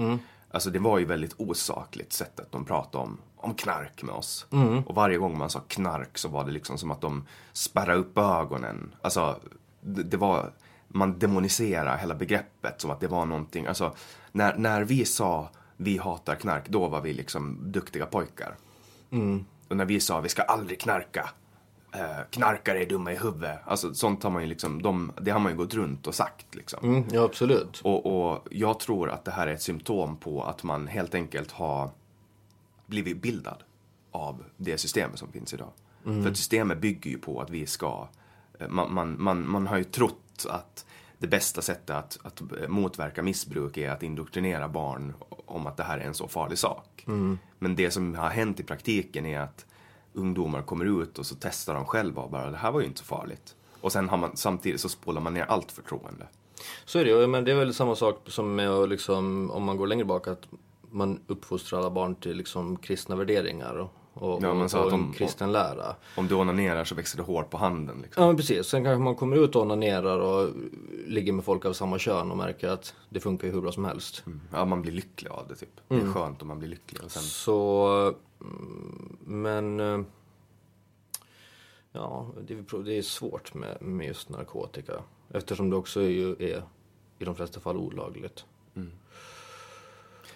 Alltså 0.51 0.69
det 0.69 0.79
var 0.79 0.99
ju 0.99 1.05
väldigt 1.05 1.33
osakligt 1.38 2.13
sättet 2.13 2.51
de 2.51 2.65
pratade 2.65 3.03
om, 3.03 3.17
om 3.45 3.55
knark 3.55 4.03
med 4.03 4.15
oss. 4.15 4.45
Och 4.86 4.95
varje 4.95 5.17
gång 5.17 5.38
man 5.38 5.49
sa 5.49 5.60
knark 5.67 6.17
så 6.17 6.29
var 6.29 6.45
det 6.45 6.51
liksom 6.51 6.77
som 6.77 6.91
att 6.91 7.01
de 7.01 7.25
spärrade 7.53 7.97
upp 7.97 8.17
ögonen. 8.17 8.95
Alltså 9.01 9.39
det, 9.81 10.03
det 10.03 10.17
var, 10.17 10.53
man 10.88 11.19
demoniserade 11.19 11.97
hela 11.97 12.15
begreppet 12.15 12.81
som 12.81 12.91
att 12.91 12.99
det 12.99 13.08
var 13.08 13.25
någonting, 13.25 13.65
alltså 13.65 13.95
när, 14.31 14.55
när 14.58 14.84
vi 14.84 15.05
sa 15.05 15.49
vi 15.77 15.97
hatar 15.97 16.36
knark, 16.36 16.69
då 16.69 16.88
var 16.88 17.01
vi 17.01 17.13
liksom 17.13 17.71
duktiga 17.71 18.05
pojkar. 18.05 18.55
Och 19.69 19.77
när 19.77 19.86
vi 19.86 19.99
sa 19.99 20.19
vi 20.19 20.29
ska 20.29 20.41
aldrig 20.41 20.79
knarka, 20.79 21.29
eh, 21.93 22.19
knarkare 22.29 22.81
är 22.81 22.86
dumma 22.86 23.12
i 23.13 23.15
huvudet. 23.15 23.60
Alltså 23.65 23.93
sånt 23.93 24.23
har 24.23 24.29
man 24.29 24.41
ju 24.41 24.47
liksom, 24.47 24.81
de, 24.81 25.12
det 25.21 25.31
har 25.31 25.39
man 25.39 25.51
ju 25.51 25.58
gått 25.58 25.73
runt 25.73 26.08
och 26.08 26.15
sagt 26.15 26.55
liksom. 26.55 26.79
Mm, 26.84 27.03
ja, 27.12 27.23
absolut. 27.23 27.81
Och, 27.84 28.29
och 28.29 28.47
jag 28.51 28.79
tror 28.79 29.10
att 29.10 29.25
det 29.25 29.31
här 29.31 29.47
är 29.47 29.53
ett 29.53 29.62
symptom 29.62 30.17
på 30.17 30.43
att 30.43 30.63
man 30.63 30.88
helt 30.88 31.15
enkelt 31.15 31.51
har 31.51 31.89
blivit 32.85 33.21
bildad 33.21 33.63
av 34.11 34.43
det 34.57 34.77
systemet 34.77 35.19
som 35.19 35.31
finns 35.31 35.53
idag. 35.53 35.71
För 36.03 36.29
att 36.29 36.37
systemet 36.37 36.77
bygger 36.77 37.11
ju 37.11 37.17
på 37.17 37.41
att 37.41 37.49
vi 37.49 37.67
ska, 37.67 38.07
eh, 38.59 38.67
man, 38.67 38.93
man, 38.93 39.23
man, 39.23 39.49
man 39.49 39.67
har 39.67 39.77
ju 39.77 39.83
trott 39.83 40.45
att 40.49 40.85
det 41.17 41.27
bästa 41.27 41.61
sättet 41.61 41.89
att, 41.89 42.17
att 42.23 42.41
motverka 42.67 43.23
missbruk 43.23 43.77
är 43.77 43.89
att 43.89 44.03
indoktrinera 44.03 44.67
barn 44.67 45.13
om 45.45 45.67
att 45.67 45.77
det 45.77 45.83
här 45.83 45.97
är 45.97 46.03
en 46.03 46.13
så 46.13 46.27
farlig 46.27 46.57
sak. 46.57 47.03
Men 47.59 47.75
det 47.75 47.91
som 47.91 48.15
har 48.15 48.29
hänt 48.29 48.59
i 48.59 48.63
praktiken 48.63 49.25
är 49.25 49.39
att 49.39 49.65
ungdomar 50.13 50.61
kommer 50.61 51.01
ut 51.01 51.19
och 51.19 51.25
så 51.25 51.35
testar 51.39 51.73
de 51.73 51.85
själva 51.85 52.21
och 52.21 52.31
bara 52.31 52.51
det 52.51 52.57
här 52.57 52.71
var 52.71 52.79
ju 52.79 52.85
inte 52.85 52.99
så 52.99 53.05
farligt. 53.05 53.55
Och 53.81 53.91
sen 53.91 54.09
har 54.09 54.17
man, 54.17 54.37
samtidigt 54.37 54.81
så 54.81 54.89
spolar 54.89 55.21
man 55.21 55.33
ner 55.33 55.43
allt 55.43 55.71
förtroende. 55.71 56.27
Så 56.85 56.99
är 56.99 57.05
det 57.05 57.11
ju. 57.11 57.27
Men 57.27 57.43
det 57.43 57.51
är 57.51 57.55
väl 57.55 57.73
samma 57.73 57.95
sak 57.95 58.21
som 58.27 58.55
med 58.55 58.89
liksom, 58.89 59.51
om 59.51 59.63
man 59.63 59.77
går 59.77 59.87
längre 59.87 60.05
bak, 60.05 60.27
att 60.27 60.47
man 60.95 61.19
uppfostrar 61.27 61.79
alla 61.79 61.89
barn 61.89 62.15
till 62.15 62.38
liksom 62.38 62.77
kristna 62.77 63.15
värderingar 63.15 63.75
och, 63.75 63.89
och, 64.13 64.43
Ja, 64.43 64.53
men 64.53 64.69
så 64.69 64.79
och 64.79 64.86
att 64.86 64.91
de- 64.91 65.13
kristen 65.13 65.51
lära. 65.51 65.95
Om 66.17 66.27
du 66.27 66.36
onanerar 66.36 66.84
så 66.84 66.95
växer 66.95 67.17
det 67.17 67.23
hår 67.23 67.43
på 67.43 67.58
handen. 67.58 67.99
Liksom. 68.01 68.21
Ja 68.23 68.27
men 68.27 68.38
precis, 68.38 68.67
sen 68.67 68.84
kanske 68.84 69.03
man 69.03 69.15
kommer 69.15 69.38
ut 69.38 69.55
och 69.55 69.62
onanerar 69.62 70.19
och 70.19 70.49
ligger 71.08 71.34
med 71.34 71.45
folk 71.45 71.65
av 71.65 71.73
samma 71.73 71.99
kön 71.99 72.31
och 72.31 72.38
märker 72.38 72.69
att 72.69 72.93
det 73.10 73.19
funkar 73.19 73.47
ju 73.47 73.53
hur 73.53 73.62
bra 73.62 73.71
som 73.71 73.86
helst. 73.86 74.23
Ja, 74.53 74.65
man 74.65 74.81
blir 74.81 74.91
lycklig 74.91 75.29
av 75.31 75.47
det 75.47 75.55
typ. 75.55 75.81
Det 75.88 75.95
är 75.95 76.13
skönt 76.13 76.41
om 76.41 76.47
man 76.47 76.60
blir 76.60 76.69
lycklig. 76.69 77.03
Och 77.03 77.12
sen, 77.12 77.23
Så, 77.23 77.88
mm, 78.41 79.17
men... 79.25 79.79
eh, 79.79 80.05
Ja, 81.91 82.27
det 82.47 82.55
det 82.86 82.97
är 82.97 83.01
svårt 83.01 83.53
med, 83.53 83.81
med 83.81 84.08
just 84.08 84.29
narkotika. 84.29 84.93
Eftersom 85.34 85.69
det 85.69 85.75
också 85.75 86.01
är, 86.01 86.10
ju 86.10 86.31
är 86.39 86.63
i 87.19 87.25
de 87.25 87.36
flesta 87.36 87.60
fall 87.60 87.77
olagligt. 87.77 88.45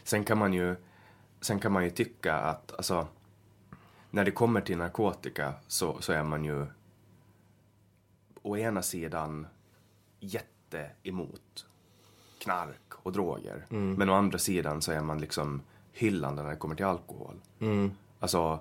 Sen, 0.03 0.23
kan 0.23 0.37
man 0.37 0.53
ju, 0.53 0.75
sen 1.41 1.59
kan 1.59 1.71
man 1.71 1.83
ju 1.83 1.89
tycka 1.89 2.35
att 2.35 2.73
alltså, 2.77 3.07
när 4.11 4.25
det 4.25 4.31
kommer 4.31 4.61
till 4.61 4.77
narkotika 4.77 5.53
så, 5.67 6.01
så 6.01 6.13
är 6.13 6.23
man 6.23 6.45
ju 6.45 6.65
å 8.41 8.57
ena 8.57 8.81
sidan 8.81 9.47
jätte 10.19 10.89
emot 11.03 11.65
knark 12.39 12.93
och 12.93 13.11
droger. 13.11 13.65
Men 13.97 14.09
å 14.09 14.13
andra 14.13 14.37
sidan 14.37 14.81
så 14.81 14.91
är 14.91 15.01
man 15.01 15.19
liksom 15.19 15.61
hyllande 15.93 16.43
när 16.43 16.49
det 16.49 16.55
kommer 16.55 16.75
till 16.75 16.85
alkohol. 16.85 17.35
Alltså, 18.19 18.59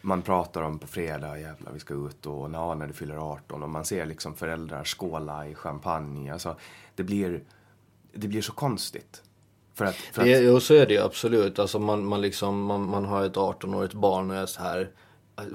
man 0.00 0.22
pratar 0.22 0.62
om 0.62 0.78
på 0.78 0.86
fredag, 0.86 1.38
jävlar 1.38 1.72
vi 1.72 1.80
ska 1.80 1.94
ut 1.94 2.26
och 2.26 2.50
na, 2.50 2.74
när 2.74 2.86
du 2.86 2.92
fyller 2.92 3.32
18 3.32 3.62
och 3.62 3.70
man 3.70 3.84
ser 3.84 4.06
liksom 4.06 4.34
föräldrar 4.34 4.84
skåla 4.84 5.48
i 5.48 5.54
champagne. 5.54 6.32
Alltså, 6.32 6.56
det 6.94 7.04
blir, 7.04 7.44
det 8.12 8.28
blir 8.28 8.42
så 8.42 8.52
konstigt. 8.52 9.22
För 9.76 9.84
att, 9.84 9.94
för 9.94 10.22
att 10.22 10.28
Det, 10.28 10.40
jo, 10.40 10.60
så 10.60 10.74
är 10.74 10.86
det 10.86 10.94
ju 10.94 11.00
absolut. 11.00 11.58
Alltså 11.58 11.78
man, 11.78 12.06
man, 12.06 12.20
liksom, 12.20 12.62
man, 12.62 12.88
man 12.88 13.04
har 13.04 13.24
ett 13.24 13.36
18-årigt 13.36 13.96
barn 13.96 14.30
och 14.30 14.36
är 14.36 14.46
så 14.46 14.62
här. 14.62 14.90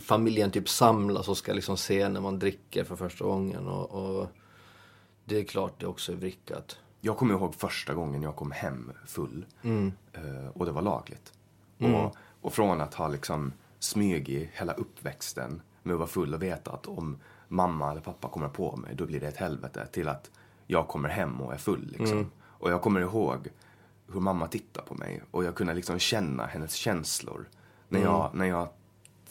Familjen 0.01 0.51
typ 0.51 0.69
samlas 0.69 1.27
och 1.27 1.37
ska 1.37 1.53
liksom 1.53 1.77
se 1.77 2.09
när 2.09 2.21
man 2.21 2.39
dricker 2.39 2.83
för 2.83 2.95
första 2.95 3.25
gången. 3.25 3.67
Och, 3.67 3.91
och 3.91 4.27
det 5.25 5.39
är 5.39 5.43
klart 5.43 5.73
det 5.79 5.87
också 5.87 6.11
är 6.11 6.15
vrickat. 6.15 6.79
Jag 7.01 7.17
kommer 7.17 7.33
ihåg 7.33 7.55
första 7.55 7.93
gången 7.93 8.21
jag 8.21 8.35
kom 8.35 8.51
hem 8.51 8.91
full. 9.05 9.45
Eh, 10.13 10.47
och 10.53 10.65
det 10.65 10.71
var 10.71 10.81
lagligt. 10.81 11.33
Och, 11.95 12.15
och 12.41 12.53
från 12.53 12.81
att 12.81 12.93
ha 12.93 13.07
liksom 13.07 13.53
smygit 13.79 14.49
hela 14.53 14.73
uppväxten 14.73 15.61
med 15.83 15.93
att 15.93 15.99
vara 15.99 16.09
full 16.09 16.33
och 16.33 16.43
veta 16.43 16.71
att 16.71 16.87
om 16.87 17.17
mamma 17.47 17.91
eller 17.91 18.01
pappa 18.01 18.27
kommer 18.27 18.47
på 18.49 18.75
mig, 18.75 18.95
då 18.95 19.05
blir 19.05 19.19
det 19.19 19.27
ett 19.27 19.37
helvete. 19.37 19.87
Till 19.91 20.07
att 20.07 20.31
jag 20.67 20.87
kommer 20.87 21.09
hem 21.09 21.41
och 21.41 21.53
är 21.53 21.57
full 21.57 21.95
liksom. 21.97 22.31
Och 22.43 22.71
jag 22.71 22.81
kommer 22.81 23.01
ihåg 23.01 23.47
hur 24.13 24.19
mamma 24.19 24.47
tittar 24.47 24.81
på 24.81 24.93
mig. 24.95 25.23
Och 25.31 25.43
jag 25.43 25.55
kunde 25.55 25.73
liksom 25.73 25.99
känna 25.99 26.45
hennes 26.45 26.73
känslor. 26.73 27.49
När 27.89 28.01
jag, 28.01 28.29
när 28.33 28.45
jag 28.45 28.69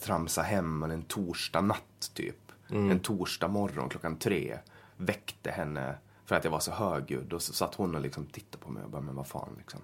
tramsade 0.01 0.47
hem 0.47 0.83
en 0.83 1.03
torsdag 1.03 1.61
natt 1.61 2.11
typ. 2.14 2.53
En 2.68 3.01
torsdag 3.01 3.49
morgon 3.49 3.89
klockan 3.89 4.16
tre. 4.16 4.59
Väckte 4.97 5.51
henne 5.51 5.95
för 6.24 6.37
att 6.37 6.45
jag 6.45 6.51
var 6.51 6.61
så 6.61 6.72
högljudd. 6.72 7.33
Och 7.33 7.43
så 7.43 7.53
satt 7.53 7.74
hon 7.74 7.95
och 7.95 8.01
liksom 8.01 8.26
tittade 8.26 8.64
på 8.64 8.70
mig 8.70 8.85
och 8.85 8.91
bara, 8.91 9.03
men 9.03 9.14
vad 9.14 9.26
fan 9.26 9.55
liksom. 9.59 9.81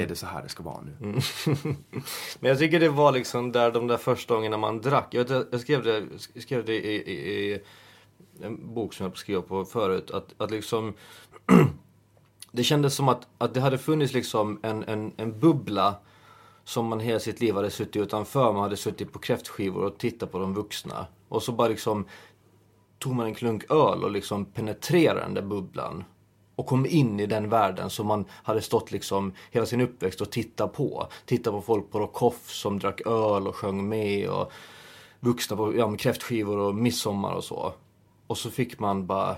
Är 0.00 0.06
det 0.06 0.16
så 0.16 0.26
här 0.26 0.42
det 0.42 0.48
ska 0.48 0.62
vara 0.62 0.80
nu? 0.80 0.96
Men 2.40 2.48
jag 2.48 2.58
tycker 2.58 2.80
det 2.80 2.88
var 2.88 3.12
liksom 3.12 3.52
där 3.52 3.70
de 3.72 3.86
där 3.86 3.96
första 3.96 4.34
gångerna 4.34 4.56
man 4.56 4.80
drack. 4.80 5.06
Jag, 5.10 5.28
vet, 5.28 5.48
jag 5.52 5.60
skrev 5.60 5.82
det, 5.82 6.06
jag 6.34 6.42
skrev 6.42 6.64
det 6.64 6.74
i, 6.74 6.94
i, 6.94 7.54
i 7.54 7.62
en 8.42 8.74
bok 8.74 8.94
som 8.94 9.06
jag 9.06 9.16
skrev 9.16 9.40
på 9.40 9.64
förut. 9.64 10.10
Att, 10.10 10.34
att 10.38 10.50
liksom 10.50 10.94
det 12.52 12.64
kändes 12.64 12.94
som 12.94 13.08
att, 13.08 13.26
att 13.38 13.54
det 13.54 13.60
hade 13.60 13.78
funnits 13.78 14.12
liksom 14.12 14.60
en, 14.62 14.84
en, 14.84 15.12
en 15.16 15.40
bubbla 15.40 15.96
som 16.64 16.86
man 16.86 17.00
hela 17.00 17.20
sitt 17.20 17.40
liv 17.40 17.54
hade 17.54 17.70
suttit 17.70 17.96
utanför. 17.96 18.52
Man 18.52 18.62
hade 18.62 18.76
suttit 18.76 19.12
på 19.12 19.18
kräftskivor 19.18 19.84
och 19.84 19.98
tittat 19.98 20.32
på 20.32 20.38
de 20.38 20.54
vuxna. 20.54 21.06
Och 21.28 21.42
så 21.42 21.52
bara 21.52 21.68
liksom 21.68 22.04
tog 22.98 23.14
man 23.14 23.26
en 23.26 23.34
klunk 23.34 23.70
öl 23.70 24.04
och 24.04 24.10
liksom 24.10 24.44
penetrerade 24.44 25.20
den 25.20 25.34
där 25.34 25.42
bubblan. 25.42 26.04
Och 26.54 26.66
kom 26.66 26.86
in 26.86 27.20
i 27.20 27.26
den 27.26 27.48
världen 27.48 27.90
som 27.90 28.06
man 28.06 28.24
hade 28.30 28.62
stått 28.62 28.92
liksom 28.92 29.32
hela 29.50 29.66
sin 29.66 29.80
uppväxt 29.80 30.20
och 30.20 30.30
tittat 30.30 30.72
på. 30.72 31.08
Tittat 31.24 31.52
på 31.52 31.62
folk 31.62 31.90
på 31.90 31.98
Rockoff 31.98 32.50
som 32.50 32.78
drack 32.78 33.00
öl 33.00 33.46
och 33.46 33.56
sjöng 33.56 33.88
med 33.88 34.28
och 34.28 34.52
vuxna 35.20 35.56
på 35.56 35.76
ja, 35.76 35.96
kräftskivor 35.96 36.58
och 36.58 36.74
midsommar 36.74 37.32
och 37.32 37.44
så. 37.44 37.72
och 38.26 38.38
så 38.38 38.50
fick 38.50 38.78
man 38.78 39.06
bara 39.06 39.36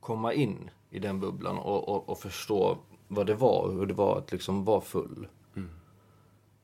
komma 0.00 0.32
in 0.32 0.70
i 0.92 0.98
den 0.98 1.20
bubblan 1.20 1.58
och, 1.58 1.88
och, 1.88 2.08
och 2.08 2.18
förstå 2.18 2.78
vad 3.08 3.26
det 3.26 3.34
var, 3.34 3.70
hur 3.70 3.86
det 3.86 3.94
var 3.94 4.18
att 4.18 4.32
liksom 4.32 4.64
vara 4.64 4.80
full. 4.80 5.28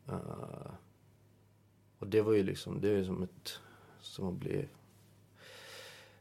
Uh, 0.09 0.71
och 1.99 2.07
det 2.07 2.23
var 2.23 2.33
ju 2.33 2.43
liksom, 2.43 2.81
det 2.81 2.89
är 2.89 2.97
ju 2.97 3.05
som 3.05 3.23
ett, 3.23 3.61
som 4.01 4.29
att 4.29 4.35
bli 4.35 4.69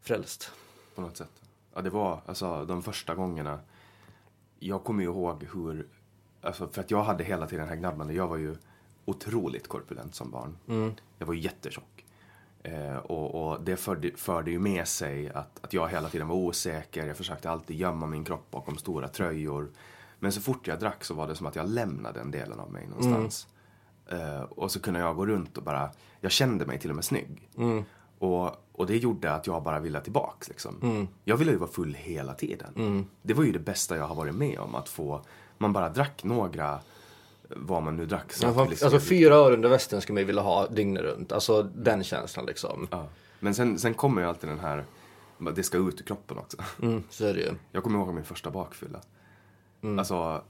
frälst. 0.02 0.52
På 0.96 1.02
något 1.02 1.18
sätt. 1.18 1.42
Ja, 1.74 1.82
det 1.82 1.90
var 1.90 2.22
alltså 2.26 2.66
de 2.66 2.84
första 2.84 3.16
gångerna. 3.16 3.60
Jag 4.60 4.84
kommer 4.84 5.04
ju 5.04 5.10
ihåg 5.10 5.44
hur, 5.54 5.88
alltså 6.42 6.68
för 6.68 6.82
att 6.82 6.92
jag 6.92 7.04
hade 7.04 7.24
hela 7.24 7.48
tiden 7.48 7.60
den 7.60 7.70
här 7.70 7.76
gnabbande. 7.76 8.14
Jag 8.14 8.28
var 8.28 8.38
ju 8.38 8.56
otroligt 9.06 9.68
korpulent 9.68 10.16
som 10.16 10.32
barn. 10.32 10.58
Mm. 10.68 10.94
Jag 11.18 11.28
var 11.28 11.34
jättetjock. 11.34 11.97
Eh, 12.64 12.98
och, 12.98 13.48
och, 13.48 13.62
det 13.62 13.78
förde, 13.78 14.12
förde, 14.16 14.52
ju 14.52 14.60
med 14.60 14.88
sig 14.88 15.30
att, 15.30 15.60
att 15.66 15.74
jag 15.74 15.90
hela 15.90 16.10
tiden 16.10 16.28
var 16.28 16.36
osäker. 16.36 17.08
Jag 17.08 17.18
försökte 17.18 17.50
alltid 17.50 17.78
gömma 17.78 18.06
min 18.06 18.26
kropp 18.26 18.52
bakom 18.52 18.78
stora 18.78 19.08
tröjor. 19.08 19.72
Men 20.20 20.32
så 20.32 20.42
fort 20.42 20.68
jag 20.68 20.80
drack 20.80 21.04
så 21.04 21.14
var 21.14 21.28
det 21.28 21.36
som 21.36 21.48
att 21.48 21.56
jag 21.56 21.70
lämnade 21.70 22.20
den 22.20 22.32
delen 22.32 22.60
av 22.60 22.72
mig 22.72 22.88
någonstans. 22.88 23.48
Mm. 24.10 24.36
Eh, 24.36 24.42
och 24.42 24.72
så 24.72 24.80
kunde 24.80 25.00
jag 25.00 25.16
gå 25.16 25.26
runt 25.26 25.58
och 25.58 25.64
bara, 25.64 25.90
jag 26.22 26.32
kände 26.32 26.66
mig 26.66 26.80
till 26.80 26.90
och 26.90 26.96
med 26.96 27.06
snygg. 27.06 27.50
Mm. 27.58 27.84
Och, 28.20 28.52
och 28.72 28.86
det 28.86 28.98
gjorde 28.98 29.34
att 29.34 29.48
jag 29.48 29.64
bara 29.64 29.80
ville 29.80 30.02
tillbaks. 30.02 30.50
Liksom. 30.50 30.76
Mm. 30.82 31.08
Jag 31.24 31.38
ville 31.38 31.52
ju 31.52 31.58
vara 31.58 31.72
full 31.72 31.94
hela 31.94 32.34
tiden. 32.34 32.74
Mm. 32.76 33.06
Det 33.22 33.34
var 33.34 33.44
ju 33.44 33.52
det 33.52 33.60
bästa 33.60 33.98
jag 33.98 34.08
har 34.08 34.16
varit 34.16 34.36
med 34.36 34.60
om. 34.60 34.76
Att 34.76 34.90
få, 34.90 35.22
man 35.58 35.74
bara 35.74 35.90
drack 35.90 36.24
några, 36.24 36.80
vad 37.50 37.84
man 37.84 37.96
nu 37.96 38.06
drack. 38.06 38.34
Så 38.34 38.48
alltså, 38.48 38.86
alltså 38.86 39.00
fyra 39.00 39.36
öre 39.36 39.54
under 39.54 39.70
västen 39.70 40.02
skulle 40.02 40.14
man 40.14 40.22
ju 40.22 40.28
vilja 40.28 40.42
ha 40.42 40.68
dygnet 40.68 41.04
runt. 41.04 41.32
Alltså 41.32 41.64
den 41.64 42.04
känslan 42.04 42.46
liksom. 42.46 42.88
Ja. 42.92 43.08
Men 43.40 43.56
sen, 43.56 43.80
sen 43.80 43.94
kommer 43.94 44.22
ju 44.22 44.28
alltid 44.28 44.50
den 44.50 44.60
här, 44.60 44.86
det 45.56 45.64
ska 45.64 45.78
ut 45.78 46.02
ur 46.02 46.06
kroppen 46.06 46.38
också. 46.38 46.58
Mm, 46.82 47.04
så 47.10 47.26
är 47.26 47.34
det 47.34 47.40
ju. 47.40 47.52
Jag 47.72 47.84
kommer 47.84 48.00
ihåg 48.00 48.14
min 48.14 48.24
första 48.24 48.52
bakfylla. 48.52 49.02
Mm. 49.82 50.00
Alltså, 50.00 50.42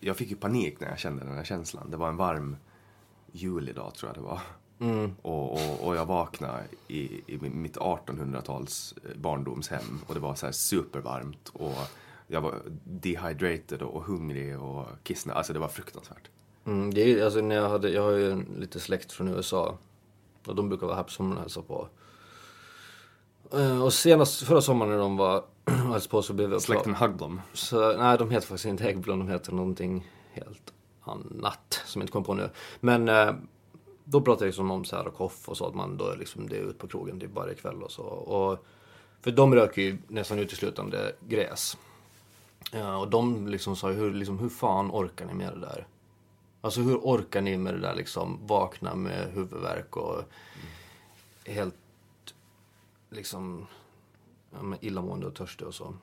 jag 0.00 0.16
fick 0.16 0.30
ju 0.30 0.36
panik 0.36 0.80
när 0.80 0.88
jag 0.88 0.98
kände 0.98 1.24
den 1.24 1.36
här 1.36 1.44
känslan. 1.44 1.90
Det 1.90 1.96
var 1.96 2.08
en 2.08 2.16
varm 2.16 2.56
julidag 3.32 3.94
tror 3.94 4.08
jag 4.08 4.16
det 4.16 4.28
var. 4.28 4.40
Mm. 4.80 5.14
Och, 5.22 5.52
och, 5.52 5.86
och, 5.86 5.96
jag 5.96 6.06
vaknade 6.06 6.64
i, 6.88 7.22
i 7.26 7.38
mitt 7.38 7.76
1800-tals 7.76 8.94
barndomshem 9.14 10.00
och 10.06 10.14
det 10.14 10.20
var 10.20 10.34
så 10.34 10.46
här 10.46 10.52
supervarmt 10.52 11.48
och 11.48 11.74
jag 12.26 12.40
var 12.40 12.54
dehydrated 12.84 13.82
och 13.82 14.02
hungrig 14.02 14.60
och 14.60 14.86
kissnödig. 15.02 15.38
Alltså 15.38 15.52
det 15.52 15.58
var 15.58 15.68
fruktansvärt. 15.68 16.30
Mm, 16.66 16.94
det 16.94 17.00
är, 17.00 17.24
alltså, 17.24 17.40
när 17.40 17.56
jag, 17.56 17.68
hade, 17.68 17.90
jag 17.90 18.02
har 18.02 18.10
ju 18.10 18.44
lite 18.58 18.80
släkt 18.80 19.12
från 19.12 19.28
USA 19.28 19.78
och 20.46 20.54
de 20.54 20.68
brukar 20.68 20.86
vara 20.86 20.96
här 20.96 21.02
på 21.02 21.10
sommaren 21.10 21.36
och 21.36 21.42
hälsa 21.42 21.62
på. 21.62 21.88
Uh, 23.54 23.82
och 23.82 23.92
senast 23.92 24.42
förra 24.42 24.60
sommaren 24.60 24.90
när 24.92 24.98
de 24.98 25.16
var 25.16 25.44
hälsade 25.66 26.10
på 26.10 26.22
så 26.22 26.32
blev 26.32 26.52
jag 26.52 26.62
Släkten 26.62 26.94
Hagblom? 26.94 27.40
Så, 27.52 27.96
nej, 27.96 28.18
de 28.18 28.30
heter 28.30 28.46
faktiskt 28.46 28.66
inte 28.66 28.84
Häggblom, 28.84 29.18
de 29.18 29.28
heter 29.28 29.52
någonting 29.52 30.10
helt 30.32 30.72
annat 31.02 31.82
som 31.86 32.00
jag 32.00 32.04
inte 32.04 32.12
kommer 32.12 32.26
på 32.26 32.34
nu. 32.34 32.50
Men 32.80 33.08
uh, 33.08 33.34
då 34.04 34.20
pratade 34.20 34.44
jag 34.44 34.48
liksom 34.48 34.70
om 34.70 34.84
så 34.84 34.96
här 34.96 35.06
och 35.06 35.14
koff 35.14 35.48
och 35.48 35.56
så 35.56 35.66
att 35.66 35.74
man 35.74 35.96
då 35.96 36.08
är 36.08 36.16
liksom, 36.16 36.48
det 36.48 36.56
är 36.56 36.60
ut 36.60 36.78
på 36.78 36.88
krogen 36.88 37.20
typ 37.20 37.34
varje 37.34 37.54
kväll 37.54 37.82
och 37.82 37.90
så. 37.90 38.02
Och, 38.02 38.66
för 39.20 39.30
de 39.30 39.54
röker 39.54 39.82
ju 39.82 39.98
nästan 40.08 40.38
uteslutande 40.38 41.12
gräs. 41.28 41.76
Ja, 42.72 42.96
och 42.96 43.10
de 43.10 43.46
liksom 43.46 43.76
sa 43.76 43.88
hur, 43.88 44.14
liksom, 44.14 44.38
hur 44.38 44.48
fan 44.48 44.90
orkar 44.90 45.26
ni 45.26 45.34
med 45.34 45.52
det 45.52 45.60
där? 45.60 45.86
Alltså 46.60 46.80
hur 46.80 46.96
orkar 46.96 47.40
ni 47.40 47.56
med 47.56 47.74
det 47.74 47.80
där 47.80 47.94
liksom, 47.94 48.46
vakna 48.46 48.94
med 48.94 49.32
huvudvärk 49.32 49.96
och 49.96 50.14
mm. 50.14 50.26
helt 51.44 51.74
liksom 53.10 53.66
ja, 54.50 54.76
illamående 54.80 55.26
och 55.26 55.34
törstig 55.34 55.66
och 55.66 55.74
så. 55.74 55.94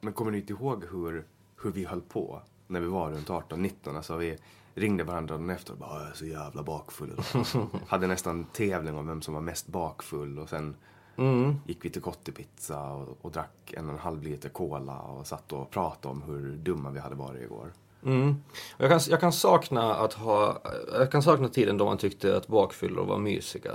Men 0.00 0.12
kommer 0.12 0.30
ni 0.30 0.38
inte 0.38 0.52
ihåg 0.52 0.84
hur, 0.90 1.26
hur 1.62 1.72
vi 1.72 1.84
höll 1.84 2.00
på 2.00 2.42
när 2.66 2.80
vi 2.80 2.86
var 2.86 3.10
runt 3.10 3.28
18-19? 3.28 3.96
Alltså 3.96 4.16
vi 4.16 4.38
ringde 4.74 5.04
varandra 5.04 5.34
dagen 5.34 5.50
efter 5.50 5.72
och 5.72 5.78
bara 5.78 6.00
jag 6.00 6.10
är 6.10 6.14
så 6.14 6.26
jävla 6.26 6.62
bakfull 6.62 7.12
idag. 7.12 7.44
Hade 7.86 8.06
nästan 8.06 8.44
tävling 8.44 8.94
om 8.94 9.06
vem 9.06 9.22
som 9.22 9.34
var 9.34 9.40
mest 9.40 9.66
bakfull 9.66 10.38
och 10.38 10.48
sen 10.48 10.76
mm. 11.16 11.56
gick 11.66 11.84
vi 11.84 11.90
till 11.90 12.02
Kottipizza 12.02 12.90
och, 12.90 13.18
och 13.20 13.32
drack 13.32 13.74
en 13.76 13.86
och 13.86 13.92
en 13.92 13.98
halv 14.00 14.22
liter 14.22 14.48
cola 14.48 15.00
och 15.00 15.26
satt 15.26 15.52
och 15.52 15.70
pratade 15.70 16.12
om 16.12 16.22
hur 16.22 16.56
dumma 16.56 16.90
vi 16.90 16.98
hade 16.98 17.14
varit 17.14 17.42
igår. 17.42 17.72
Mm. 18.04 18.36
Jag, 18.78 18.90
kan, 18.90 19.00
jag 19.08 19.20
kan 19.20 19.32
sakna 19.32 19.94
att 19.94 20.12
ha, 20.12 20.62
jag 20.92 21.10
kan 21.10 21.22
sakna 21.22 21.48
tiden 21.48 21.78
då 21.78 21.84
man 21.84 21.98
tyckte 21.98 22.36
att 22.36 22.46
bakfyllor 22.46 23.04
var 23.04 23.18
mysiga. 23.18 23.72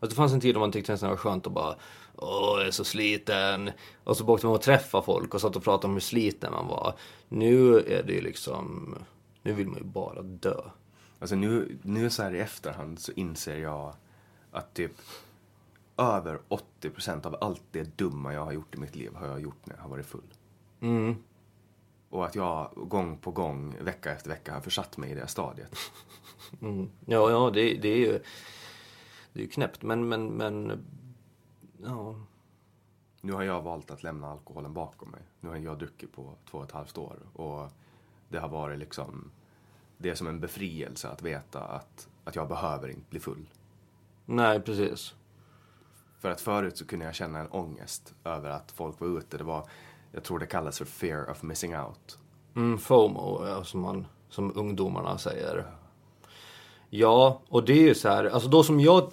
Att 0.00 0.10
det 0.10 0.16
fanns 0.16 0.32
en 0.32 0.40
tid 0.40 0.54
då 0.54 0.60
man 0.60 0.72
tyckte 0.72 0.92
nästan 0.92 1.08
det 1.08 1.14
var 1.14 1.16
skönt 1.16 1.46
att 1.46 1.52
bara 1.52 1.74
Åh, 2.16 2.58
jag 2.58 2.66
är 2.66 2.70
så 2.70 2.84
sliten. 2.84 3.70
Och 4.04 4.16
så 4.16 4.26
åkte 4.26 4.46
man 4.46 4.54
och 4.54 4.62
träffade 4.62 5.04
folk 5.04 5.34
och 5.34 5.40
satt 5.40 5.56
och 5.56 5.64
pratade 5.64 5.86
om 5.86 5.92
hur 5.92 6.00
sliten 6.00 6.52
man 6.52 6.66
var. 6.66 6.94
Nu 7.28 7.78
är 7.78 8.02
det 8.02 8.12
ju 8.12 8.20
liksom, 8.20 8.94
nu 9.42 9.52
vill 9.52 9.68
man 9.68 9.78
ju 9.78 9.84
bara 9.84 10.22
dö. 10.22 10.60
Alltså 11.18 11.36
nu, 11.36 11.78
nu 11.82 12.10
så 12.10 12.22
här 12.22 12.34
i 12.34 12.40
efterhand 12.40 12.98
så 12.98 13.12
inser 13.12 13.58
jag 13.58 13.94
att 14.50 14.74
typ 14.74 14.92
över 15.96 16.38
80% 16.82 17.26
av 17.26 17.36
allt 17.40 17.62
det 17.70 17.98
dumma 17.98 18.34
jag 18.34 18.44
har 18.44 18.52
gjort 18.52 18.74
i 18.74 18.78
mitt 18.78 18.96
liv 18.96 19.14
har 19.14 19.26
jag 19.26 19.40
gjort 19.40 19.66
när 19.66 19.74
jag 19.76 19.82
har 19.82 19.90
varit 19.90 20.06
full. 20.06 20.34
Mm. 20.80 21.16
Och 22.14 22.24
att 22.24 22.34
jag 22.34 22.70
gång 22.74 23.18
på 23.18 23.30
gång, 23.30 23.76
vecka 23.80 24.12
efter 24.12 24.30
vecka 24.30 24.54
har 24.54 24.60
försatt 24.60 24.96
mig 24.96 25.10
i 25.10 25.14
det 25.14 25.26
stadiet. 25.26 25.76
Mm. 26.60 26.90
Ja, 27.06 27.30
ja, 27.30 27.50
det, 27.50 27.74
det 27.74 27.88
är 27.88 27.96
ju 27.96 28.22
det 29.32 29.40
är 29.40 29.42
ju 29.42 29.48
knäppt, 29.48 29.82
men, 29.82 30.08
men, 30.08 30.26
men, 30.26 30.84
ja. 31.82 32.14
Nu 33.20 33.32
har 33.32 33.42
jag 33.42 33.62
valt 33.62 33.90
att 33.90 34.02
lämna 34.02 34.30
alkoholen 34.30 34.74
bakom 34.74 35.10
mig. 35.10 35.20
Nu 35.40 35.48
har 35.48 35.56
jag 35.56 35.78
druckit 35.78 36.12
på 36.12 36.34
två 36.50 36.58
och 36.58 36.64
ett 36.64 36.72
halvt 36.72 36.98
år 36.98 37.18
och 37.32 37.70
det 38.28 38.38
har 38.38 38.48
varit 38.48 38.78
liksom, 38.78 39.30
det 39.98 40.10
är 40.10 40.14
som 40.14 40.26
en 40.26 40.40
befrielse 40.40 41.08
att 41.08 41.22
veta 41.22 41.60
att, 41.60 42.08
att 42.24 42.36
jag 42.36 42.48
behöver 42.48 42.88
inte 42.88 43.10
bli 43.10 43.20
full. 43.20 43.50
Nej, 44.24 44.60
precis. 44.60 45.14
För 46.18 46.30
att 46.30 46.40
förut 46.40 46.76
så 46.76 46.86
kunde 46.86 47.04
jag 47.04 47.14
känna 47.14 47.38
en 47.38 47.50
ångest 47.50 48.14
över 48.24 48.50
att 48.50 48.72
folk 48.72 49.00
var 49.00 49.18
ute. 49.18 49.38
Det 49.38 49.44
var, 49.44 49.68
jag 50.14 50.24
tror 50.24 50.38
det 50.38 50.46
kallas 50.46 50.78
för 50.78 50.84
fear 50.84 51.30
of 51.30 51.42
missing 51.42 51.76
out. 51.76 52.18
Mm, 52.56 52.78
FOMO, 52.78 53.46
ja, 53.46 53.64
som, 53.64 53.80
man, 53.80 54.06
som 54.28 54.52
ungdomarna 54.56 55.18
säger. 55.18 55.66
Ja, 56.90 57.42
och 57.48 57.64
det 57.64 57.72
är 57.72 57.82
ju 57.82 57.94
så 57.94 58.08
här, 58.08 58.24
alltså 58.24 58.48
då 58.48 58.62
som 58.62 58.80
jag 58.80 59.12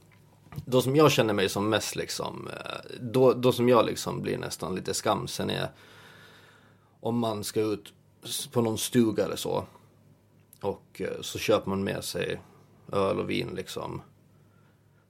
då 0.64 0.82
som 0.82 0.96
jag 0.96 1.12
känner 1.12 1.34
mig 1.34 1.48
som 1.48 1.70
mest 1.70 1.96
liksom, 1.96 2.48
eh, 2.48 2.96
då, 3.00 3.32
då 3.32 3.52
som 3.52 3.68
jag 3.68 3.86
liksom 3.86 4.22
blir 4.22 4.38
nästan 4.38 4.74
lite 4.74 4.94
skamsen 4.94 5.50
är 5.50 5.70
om 7.00 7.18
man 7.18 7.44
ska 7.44 7.60
ut 7.60 7.92
på 8.52 8.62
någon 8.62 8.78
stuga 8.78 9.24
eller 9.24 9.36
så 9.36 9.64
och 10.60 11.00
eh, 11.00 11.20
så 11.20 11.38
köper 11.38 11.70
man 11.70 11.84
med 11.84 12.04
sig 12.04 12.40
öl 12.92 13.20
och 13.20 13.30
vin 13.30 13.50
liksom 13.54 14.02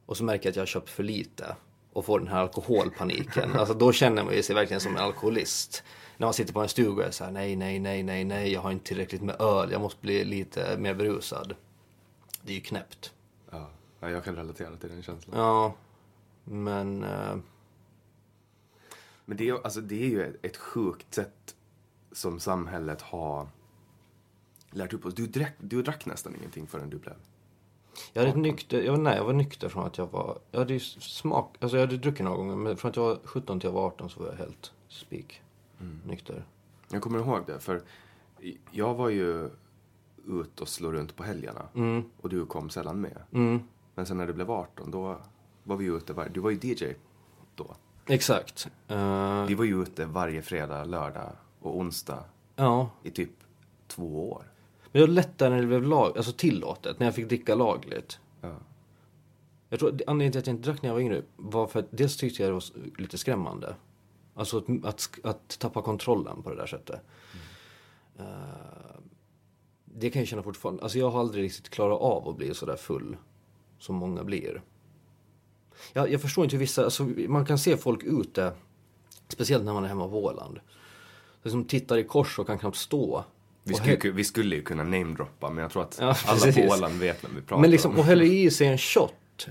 och 0.07 0.17
så 0.17 0.25
märker 0.25 0.47
jag 0.47 0.51
att 0.51 0.57
jag 0.57 0.63
har 0.63 0.67
köpt 0.67 0.91
för 0.91 1.03
lite 1.03 1.57
och 1.97 2.05
får 2.05 2.19
den 2.19 2.29
här 2.29 2.41
alkoholpaniken. 2.41 3.57
Alltså 3.57 3.75
då 3.75 3.93
känner 3.93 4.25
man 4.25 4.35
ju 4.35 4.43
sig 4.43 4.55
verkligen 4.55 4.81
som 4.81 4.97
en 4.97 5.03
alkoholist. 5.03 5.83
När 6.17 6.27
man 6.27 6.35
sitter 6.35 6.53
på 6.53 6.61
en 6.61 6.69
stuga 6.69 7.03
och 7.03 7.09
är 7.09 7.11
så 7.11 7.25
här, 7.25 7.31
nej, 7.31 7.57
nej, 7.57 7.79
nej, 7.79 8.03
nej, 8.03 8.25
nej, 8.25 8.53
jag 8.53 8.61
har 8.61 8.71
inte 8.71 8.85
tillräckligt 8.85 9.23
med 9.23 9.41
öl, 9.41 9.73
jag 9.73 9.81
måste 9.81 10.01
bli 10.01 10.25
lite 10.25 10.79
mer 10.79 10.95
berusad. 10.95 11.55
Det 12.43 12.53
är 12.53 12.55
ju 12.55 12.61
knäppt. 12.61 13.13
Ja, 13.51 13.71
jag 14.01 14.25
kan 14.25 14.37
relatera 14.37 14.77
till 14.77 14.89
den 14.89 15.03
känslan. 15.03 15.39
Ja, 15.39 15.75
men... 16.45 17.05
Uh... 17.05 17.37
Men 19.25 19.37
det 19.37 19.49
är, 19.49 19.65
alltså, 19.65 19.81
det 19.81 20.03
är 20.03 20.09
ju 20.09 20.37
ett 20.43 20.57
sjukt 20.57 21.15
sätt 21.15 21.55
som 22.13 22.41
samhället 22.41 23.03
har 23.03 23.49
lärt 24.71 24.93
upp 24.93 25.07
oss. 25.07 25.15
Du 25.15 25.27
drack, 25.27 25.55
du 25.59 25.83
drack 25.83 26.07
nästan 26.07 26.37
ingenting 26.37 26.67
förrän 26.67 26.91
du 26.91 26.99
blev 26.99 27.17
jag 28.13 28.27
hade 28.27 28.39
nykter, 28.39 28.83
jag, 28.83 29.01
nej, 29.01 29.17
jag 29.17 29.25
var 29.25 29.33
nykter 29.33 29.69
från 29.69 29.87
att 29.87 29.99
jag 29.99 30.07
var, 30.07 30.39
jag 30.51 30.59
hade 30.59 30.73
ju 30.73 30.81
smak, 30.81 31.57
alltså 31.61 31.77
jag 31.77 31.87
hade 31.87 31.97
druckit 31.97 32.25
några 32.25 32.37
gånger 32.37 32.57
men 32.57 32.77
från 32.77 32.89
att 32.89 32.97
jag 32.97 33.05
var 33.05 33.19
17 33.25 33.61
till 33.61 33.69
jag 33.69 33.75
var 33.75 33.87
18 33.87 34.11
så 34.11 34.21
var 34.21 34.29
jag 34.29 34.37
helt 34.37 34.73
spik 34.89 35.43
mm. 35.81 36.01
nykter. 36.07 36.45
Jag 36.89 37.03
kommer 37.03 37.19
ihåg 37.19 37.43
det 37.47 37.61
för 37.61 37.83
jag 38.71 38.95
var 38.95 39.09
ju 39.09 39.51
ut 40.27 40.61
och 40.61 40.69
slå 40.69 40.93
runt 40.93 41.17
på 41.17 41.25
helgerna 41.25 41.63
mm. 41.75 42.05
och 42.21 42.29
du 42.29 42.47
kom 42.47 42.71
sällan 42.71 43.01
med. 43.01 43.23
Mm. 43.33 43.61
Men 43.95 44.07
sen 44.07 44.17
när 44.17 44.27
du 44.27 44.33
blev 44.33 44.51
18 44.51 44.91
då 44.91 45.21
var 45.63 45.77
vi 45.77 45.85
ute, 45.85 46.13
var, 46.13 46.29
du 46.29 46.41
var 46.41 46.51
ju 46.51 46.59
DJ 46.63 46.95
då. 47.55 47.77
Exakt. 48.07 48.69
Uh... 48.91 49.45
Vi 49.45 49.55
var 49.55 49.65
ju 49.65 49.83
ute 49.83 50.05
varje 50.07 50.43
fredag, 50.43 50.85
lördag 50.85 51.33
och 51.61 51.77
onsdag 51.77 52.25
ja. 52.57 52.91
i 53.03 53.11
typ 53.11 53.31
två 53.87 54.33
år. 54.33 54.45
Men 54.97 55.01
det 55.01 55.07
var 55.07 55.15
lättare 55.15 55.51
när 55.51 55.61
det 55.61 55.67
blev 55.67 55.83
lag, 55.83 56.17
alltså 56.17 56.33
tillåtet, 56.33 56.99
när 56.99 57.07
jag 57.07 57.15
fick 57.15 57.29
dricka 57.29 57.55
lagligt. 57.55 58.19
Ja. 58.41 58.55
Jag 59.69 59.79
tror 59.79 60.01
anledningen 60.07 60.33
till 60.33 60.39
att 60.39 60.47
jag 60.47 60.57
inte 60.57 60.71
drack 60.71 60.83
när 60.83 60.89
jag 60.89 60.95
var 60.95 61.01
yngre 61.01 61.23
var 61.37 61.67
för 61.67 61.81
att 61.81 61.87
dels 61.91 62.17
tyckte 62.17 62.43
jag 62.43 62.51
det 62.51 62.55
var 62.55 62.63
lite 63.01 63.19
skrämmande. 63.19 63.75
Alltså 64.35 64.59
att, 64.59 64.85
att, 64.85 65.19
att 65.23 65.59
tappa 65.59 65.83
kontrollen 65.83 66.43
på 66.43 66.51
det 66.51 66.57
där 66.57 66.67
sättet. 66.67 67.01
Mm. 68.19 68.29
Uh, 68.29 68.37
det 69.85 70.11
kan 70.11 70.23
jag 70.23 70.29
känna 70.29 70.43
fortfarande. 70.43 70.83
Alltså 70.83 70.99
jag 70.99 71.11
har 71.11 71.21
aldrig 71.21 71.45
riktigt 71.45 71.69
klarat 71.69 72.01
av 72.01 72.29
att 72.29 72.37
bli 72.37 72.55
så 72.55 72.67
där 72.67 72.77
full 72.77 73.17
som 73.79 73.97
många 73.97 74.25
blir. 74.25 74.63
Jag, 75.93 76.13
jag 76.13 76.21
förstår 76.21 76.45
inte 76.45 76.57
hur 76.57 76.61
vissa, 76.61 76.85
alltså, 76.85 77.03
man 77.29 77.47
kan 77.47 77.59
se 77.59 77.77
folk 77.77 78.05
ute, 78.05 78.53
speciellt 79.29 79.65
när 79.65 79.73
man 79.73 79.85
är 79.85 79.89
hemma 79.89 80.09
på 80.09 80.25
Åland. 80.25 80.61
Som 81.45 81.65
tittar 81.65 81.97
i 81.97 82.05
kors 82.05 82.39
och 82.39 82.47
kan 82.47 82.59
knappt 82.59 82.77
stå. 82.77 83.25
Vi 83.69 83.75
skulle, 83.75 83.97
he- 83.97 84.11
vi 84.13 84.25
skulle 84.25 84.57
ju 84.57 84.63
kunna 84.63 84.83
namedroppa, 84.85 85.51
men 85.51 85.63
jag 85.63 85.71
tror 85.71 85.83
att 85.83 85.99
Ja, 86.01 86.17
alla 86.27 86.53
på 86.53 86.61
Åland 86.61 86.95
vet 87.01 87.25
vem 87.25 87.31
vi 87.35 87.41
pratar 87.43 87.61
Men 87.61 87.71
liksom, 87.71 87.93
om. 87.93 87.99
och 87.99 88.05
häller 88.05 88.25
i 88.25 88.51
sig 88.51 88.67
en 88.67 88.79
shot. 88.79 89.47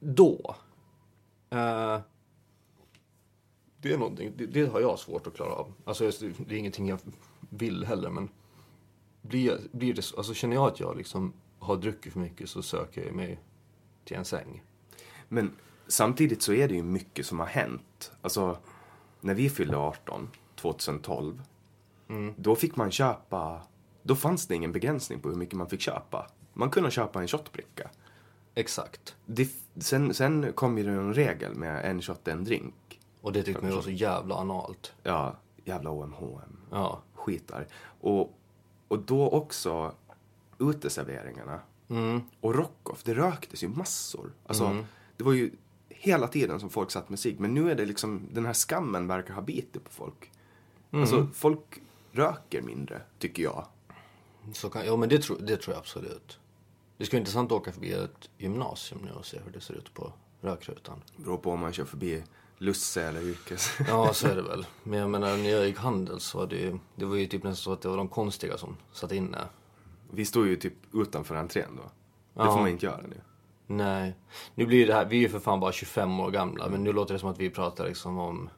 Då. 0.00 0.54
Eh, 1.50 2.00
det 3.80 3.92
är 3.92 3.98
någonting, 3.98 4.32
det, 4.36 4.46
det 4.46 4.66
har 4.66 4.80
jag 4.80 4.98
svårt 4.98 5.26
att 5.26 5.34
klara 5.34 5.52
av. 5.52 5.72
Alltså 5.84 6.10
det 6.38 6.54
är 6.54 6.58
ingenting 6.58 6.88
jag 6.88 6.98
vill 7.50 7.84
heller 7.84 8.10
men. 8.10 8.28
Blir, 9.22 9.58
blir 9.72 9.94
det, 9.94 10.02
så- 10.02 10.16
alltså 10.16 10.34
känner 10.34 10.54
jag 10.56 10.66
att 10.68 10.80
jag 10.80 10.96
liksom 10.96 11.32
har 11.58 11.76
druckit 11.76 12.12
för 12.12 12.20
mycket 12.20 12.48
så 12.50 12.62
söker 12.62 13.04
jag 13.06 13.14
mig 13.14 13.38
till 14.04 14.16
en 14.16 14.24
säng. 14.24 14.62
Men 15.28 15.52
samtidigt 15.86 16.42
så 16.42 16.52
är 16.52 16.68
det 16.68 16.74
ju 16.74 16.82
mycket 16.82 17.26
som 17.26 17.38
har 17.38 17.46
hänt. 17.46 18.12
Alltså, 18.22 18.58
när 19.20 19.34
vi 19.34 19.50
fyllde 19.50 19.76
18, 19.76 20.30
2012, 20.56 21.42
då 22.36 22.54
fick 22.54 22.76
man 22.76 22.90
köpa... 22.90 23.62
Då 24.02 24.14
fanns 24.14 24.46
det 24.46 24.54
ingen 24.54 24.72
begränsning 24.72 25.20
på 25.20 25.28
hur 25.28 25.36
mycket 25.36 25.54
man 25.54 25.68
fick 25.68 25.80
köpa. 25.80 26.26
Man 26.52 26.70
kunde 26.70 26.90
köpa 26.90 27.20
en 27.20 27.28
shotbricka. 27.28 27.90
Exakt. 28.54 29.16
Det, 29.26 29.50
sen, 29.76 30.14
sen 30.14 30.52
kom 30.52 30.78
ju 30.78 30.84
det 30.84 30.90
en 30.90 31.14
regel 31.14 31.54
med 31.54 31.90
en 31.90 32.02
shot, 32.02 32.28
en 32.28 32.44
drink. 32.44 33.00
Och 33.20 33.32
det 33.32 33.42
tyckte 33.42 33.64
man 33.64 33.74
var 33.74 33.82
så 33.82 33.90
jävla 33.90 34.34
analt. 34.34 34.92
Ja, 35.02 35.36
jävla 35.64 35.90
OMHM. 35.90 36.56
Ja. 36.70 37.02
Skitar. 37.14 37.66
Och, 38.00 38.38
och 38.88 38.98
då 38.98 39.28
också 39.28 39.94
uteserveringarna. 40.58 41.60
Och 42.40 42.54
Rockoff, 42.54 43.02
det 43.02 43.14
röktes 43.14 43.64
ju 43.64 43.68
massor. 43.68 44.32
Alltså, 44.46 44.84
det 45.16 45.24
var 45.24 45.32
ju 45.32 45.50
hela 45.88 46.28
tiden 46.28 46.60
som 46.60 46.70
folk 46.70 46.90
satt 46.90 47.08
med 47.08 47.18
sig. 47.18 47.36
Men 47.38 47.54
nu 47.54 47.70
är 47.70 47.74
det 47.74 47.84
liksom, 47.84 48.22
den 48.32 48.46
här 48.46 48.52
skammen 48.52 49.06
verkar 49.06 49.34
ha 49.34 49.42
bitit 49.42 49.84
på 49.84 49.90
folk. 49.90 50.32
Alltså, 50.90 51.26
folk 51.34 51.80
röker 52.16 52.62
mindre, 52.62 53.00
tycker 53.18 53.42
jag. 53.42 53.66
Så 54.52 54.70
kan, 54.70 54.86
ja 54.86 54.96
men 54.96 55.08
det 55.08 55.18
tror, 55.22 55.38
det 55.40 55.56
tror 55.56 55.74
jag 55.74 55.80
absolut. 55.80 56.38
Det 56.98 57.04
skulle 57.06 57.16
vara 57.18 57.20
intressant 57.20 57.52
att 57.52 57.58
åka 57.58 57.72
förbi 57.72 57.92
ett 57.92 58.30
gymnasium 58.38 59.00
nu 59.04 59.10
och 59.12 59.26
se 59.26 59.38
hur 59.44 59.52
det 59.52 59.60
ser 59.60 59.74
ut 59.74 59.94
på 59.94 60.12
rökrutan. 60.40 61.02
Beror 61.16 61.36
på 61.38 61.50
om 61.52 61.60
man 61.60 61.72
kör 61.72 61.84
förbi 61.84 62.24
Lusse 62.58 63.02
eller 63.02 63.20
Yrkes. 63.22 63.70
Ja, 63.88 64.12
så 64.14 64.26
är 64.28 64.36
det 64.36 64.42
väl. 64.48 64.66
Men 64.82 64.98
jag 64.98 65.10
menar, 65.10 65.36
när 65.36 65.50
jag 65.50 65.66
gick 65.66 65.78
handel 65.78 66.20
så 66.20 66.38
var 66.38 66.46
det 66.46 66.56
ju, 66.56 66.78
det 66.96 67.04
var 67.04 67.16
ju 67.16 67.26
typ 67.26 67.42
nästan 67.42 67.56
så 67.56 67.72
att 67.72 67.82
det 67.82 67.88
var 67.88 67.96
de 67.96 68.08
konstiga 68.08 68.58
som 68.58 68.76
satt 68.92 69.12
inne. 69.12 69.38
Vi 70.10 70.24
står 70.24 70.46
ju 70.46 70.56
typ 70.56 70.74
utanför 70.94 71.34
entrén 71.34 71.76
då. 71.76 71.82
Det 71.82 71.90
Ja. 72.34 72.52
får 72.52 72.60
man 72.60 72.68
inte 72.68 72.86
göra 72.86 73.00
nu. 73.02 73.20
Nej. 73.66 74.14
Nu 74.54 74.66
blir 74.66 74.86
det 74.86 74.94
här, 74.94 75.04
vi 75.04 75.16
är 75.16 75.20
ju 75.20 75.28
för 75.28 75.38
fan 75.40 75.60
bara 75.60 75.72
25 75.72 76.20
år 76.20 76.30
gamla, 76.30 76.68
men 76.68 76.84
nu 76.84 76.92
låter 76.92 77.14
det 77.14 77.20
som 77.20 77.28
att 77.28 77.38
vi 77.40 77.50
pratar 77.50 77.86
liksom 77.86 78.18
om 78.18 78.50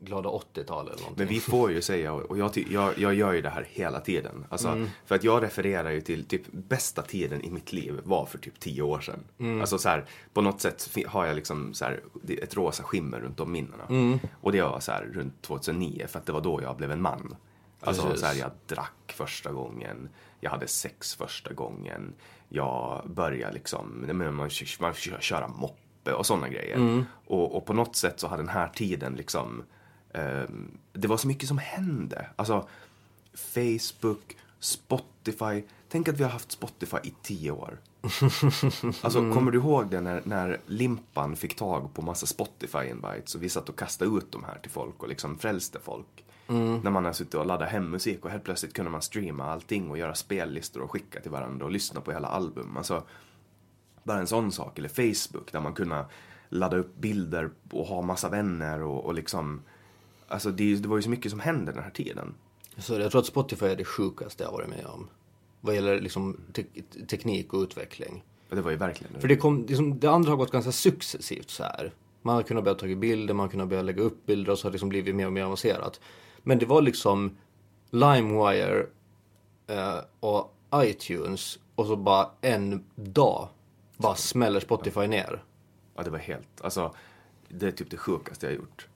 glada 0.00 0.28
80-tal 0.28 0.86
eller 0.86 0.98
någonting. 0.98 1.14
Men 1.16 1.26
vi 1.26 1.40
får 1.40 1.72
ju 1.72 1.82
säga, 1.82 2.12
och 2.12 2.38
jag, 2.38 2.50
jag, 2.70 2.98
jag 2.98 3.14
gör 3.14 3.32
ju 3.32 3.40
det 3.42 3.50
här 3.50 3.66
hela 3.70 4.00
tiden. 4.00 4.46
Alltså, 4.48 4.86
För 5.06 5.14
att 5.14 5.24
jag 5.24 5.42
refererar 5.42 5.90
ju 5.90 6.00
till, 6.00 6.24
typ 6.24 6.42
bästa 6.52 7.02
tiden 7.02 7.42
i 7.42 7.50
mitt 7.50 7.72
liv 7.72 8.00
var 8.04 8.26
för 8.26 8.38
typ 8.38 8.60
tio 8.60 8.82
år 8.82 9.00
sedan. 9.00 9.60
Alltså 9.60 9.78
så 9.78 9.88
här, 9.88 10.04
på 10.32 10.40
något 10.40 10.60
sätt 10.60 10.88
har 11.06 11.26
jag 11.26 11.36
liksom 11.36 11.74
så 11.74 11.84
här, 11.84 12.00
ett 12.42 12.56
rosa 12.56 12.82
skimmer 12.82 13.20
runt 13.20 13.40
om 13.40 13.52
minnena. 13.52 14.18
Och 14.40 14.52
det 14.52 14.62
var 14.62 14.80
så 14.80 14.92
här 14.92 15.08
runt 15.12 15.42
2009, 15.42 16.06
för 16.08 16.18
att 16.18 16.26
det 16.26 16.32
var 16.32 16.40
då 16.40 16.62
jag 16.62 16.76
blev 16.76 16.90
en 16.92 17.02
man. 17.02 17.36
Alltså 17.80 18.02
Precis. 18.02 18.20
så 18.20 18.26
här, 18.26 18.34
jag 18.34 18.50
drack 18.66 19.12
första 19.16 19.52
gången, 19.52 20.08
jag 20.40 20.50
hade 20.50 20.66
sex 20.66 21.14
första 21.14 21.52
gången, 21.52 22.14
jag 22.48 23.02
började 23.06 23.54
liksom, 23.54 24.06
man, 24.12 24.34
man 24.34 24.50
kör, 24.50 25.20
köra 25.20 25.48
moppe 25.48 26.12
och 26.12 26.26
sådana 26.26 26.48
grejer. 26.48 27.04
Och, 27.26 27.56
och 27.56 27.66
på 27.66 27.72
något 27.72 27.96
sätt 27.96 28.20
så 28.20 28.28
har 28.28 28.36
den 28.36 28.48
här 28.48 28.68
tiden 28.68 29.14
liksom, 29.14 29.62
det 30.92 31.08
var 31.08 31.16
så 31.16 31.28
mycket 31.28 31.48
som 31.48 31.58
hände. 31.58 32.26
Alltså, 32.36 32.68
Facebook, 33.34 34.36
Spotify. 34.58 35.62
Tänk 35.88 36.08
att 36.08 36.20
vi 36.20 36.22
har 36.22 36.30
haft 36.30 36.52
Spotify 36.52 36.96
i 37.02 37.14
tio 37.22 37.50
år. 37.50 37.78
Alltså, 39.02 39.32
kommer 39.32 39.50
du 39.50 39.58
ihåg 39.58 39.90
det 39.90 40.00
när, 40.00 40.22
när 40.24 40.60
Limpan 40.66 41.36
fick 41.36 41.56
tag 41.56 41.94
på 41.94 42.02
massa 42.02 42.26
Spotify-invites 42.26 43.34
och 43.34 43.42
vi 43.42 43.48
satt 43.48 43.68
och 43.68 43.78
kastade 43.78 44.16
ut 44.16 44.32
de 44.32 44.44
här 44.44 44.58
till 44.62 44.70
folk 44.70 45.02
och 45.02 45.08
liksom 45.08 45.38
frälste 45.38 45.78
folk? 45.80 46.24
När 46.82 46.90
man 46.90 47.04
har 47.04 47.12
suttit 47.12 47.34
och 47.34 47.46
laddat 47.46 47.68
hem 47.68 47.90
musik 47.90 48.24
och 48.24 48.30
helt 48.30 48.44
plötsligt 48.44 48.72
kunde 48.72 48.90
man 48.90 49.02
streama 49.02 49.44
allting 49.44 49.90
och 49.90 49.98
göra 49.98 50.14
spellistor 50.14 50.82
och 50.82 50.90
skicka 50.90 51.20
till 51.20 51.30
varandra 51.30 51.64
och 51.64 51.70
lyssna 51.70 52.00
på 52.00 52.12
hela 52.12 52.28
album. 52.28 52.76
Alltså, 52.76 53.02
bara 54.02 54.18
en 54.18 54.26
sån 54.26 54.52
sak. 54.52 54.78
Eller 54.78 54.88
Facebook 54.88 55.52
där 55.52 55.60
man 55.60 55.74
kunde 55.74 56.04
ladda 56.48 56.76
upp 56.76 56.96
bilder 56.96 57.50
och 57.70 57.86
ha 57.86 58.02
massa 58.02 58.28
vänner 58.28 58.82
och, 58.82 59.04
och 59.04 59.14
liksom... 59.14 59.62
Alltså 60.30 60.50
det, 60.50 60.74
det 60.74 60.88
var 60.88 60.96
ju 60.96 61.02
så 61.02 61.10
mycket 61.10 61.30
som 61.30 61.40
hände 61.40 61.72
den 61.72 61.82
här 61.82 61.90
tiden. 61.90 62.34
Så 62.78 62.94
jag 62.94 63.10
tror 63.10 63.20
att 63.20 63.26
Spotify 63.26 63.66
är 63.66 63.76
det 63.76 63.84
sjukaste 63.84 64.42
jag 64.44 64.52
varit 64.52 64.68
med 64.68 64.86
om. 64.86 65.08
Vad 65.60 65.74
gäller 65.74 66.00
liksom 66.00 66.36
te- 66.52 66.82
teknik 67.06 67.52
och 67.52 67.60
utveckling. 67.60 68.24
Det 68.48 68.60
var 68.60 68.70
ju 68.70 68.76
verkligen 68.76 69.20
För 69.20 69.28
det, 69.28 69.36
kom, 69.36 69.66
liksom, 69.68 70.00
det 70.00 70.10
andra 70.10 70.30
har 70.30 70.36
gått 70.36 70.50
ganska 70.50 70.72
successivt 70.72 71.50
så 71.50 71.62
här. 71.62 71.92
Man 72.22 72.34
har 72.34 72.42
kunnat 72.42 72.64
börja 72.64 72.74
ta 72.74 72.86
bilder, 72.86 73.34
man 73.34 73.44
har 73.44 73.50
kunnat 73.50 73.68
börja 73.68 73.82
lägga 73.82 74.02
upp 74.02 74.26
bilder 74.26 74.52
och 74.52 74.58
så 74.58 74.66
har 74.66 74.70
det 74.70 74.74
liksom 74.74 74.88
blivit 74.88 75.14
mer 75.14 75.26
och 75.26 75.32
mer 75.32 75.42
avancerat. 75.42 76.00
Men 76.42 76.58
det 76.58 76.66
var 76.66 76.82
liksom 76.82 77.36
LimeWire 77.90 78.86
eh, 79.66 79.98
och 80.20 80.54
iTunes 80.74 81.58
och 81.74 81.86
så 81.86 81.96
bara 81.96 82.30
en 82.40 82.84
dag 82.94 83.48
bara 83.96 84.14
smäller 84.14 84.60
Spotify 84.60 85.06
ner. 85.06 85.44
Ja, 85.96 86.02
det 86.02 86.10
var 86.10 86.18
helt... 86.18 86.60
Alltså, 86.60 86.94
det 87.48 87.66
är 87.66 87.72
typ 87.72 87.90
det 87.90 87.96
sjukaste 87.96 88.46
jag 88.46 88.54
gjort. 88.54 88.88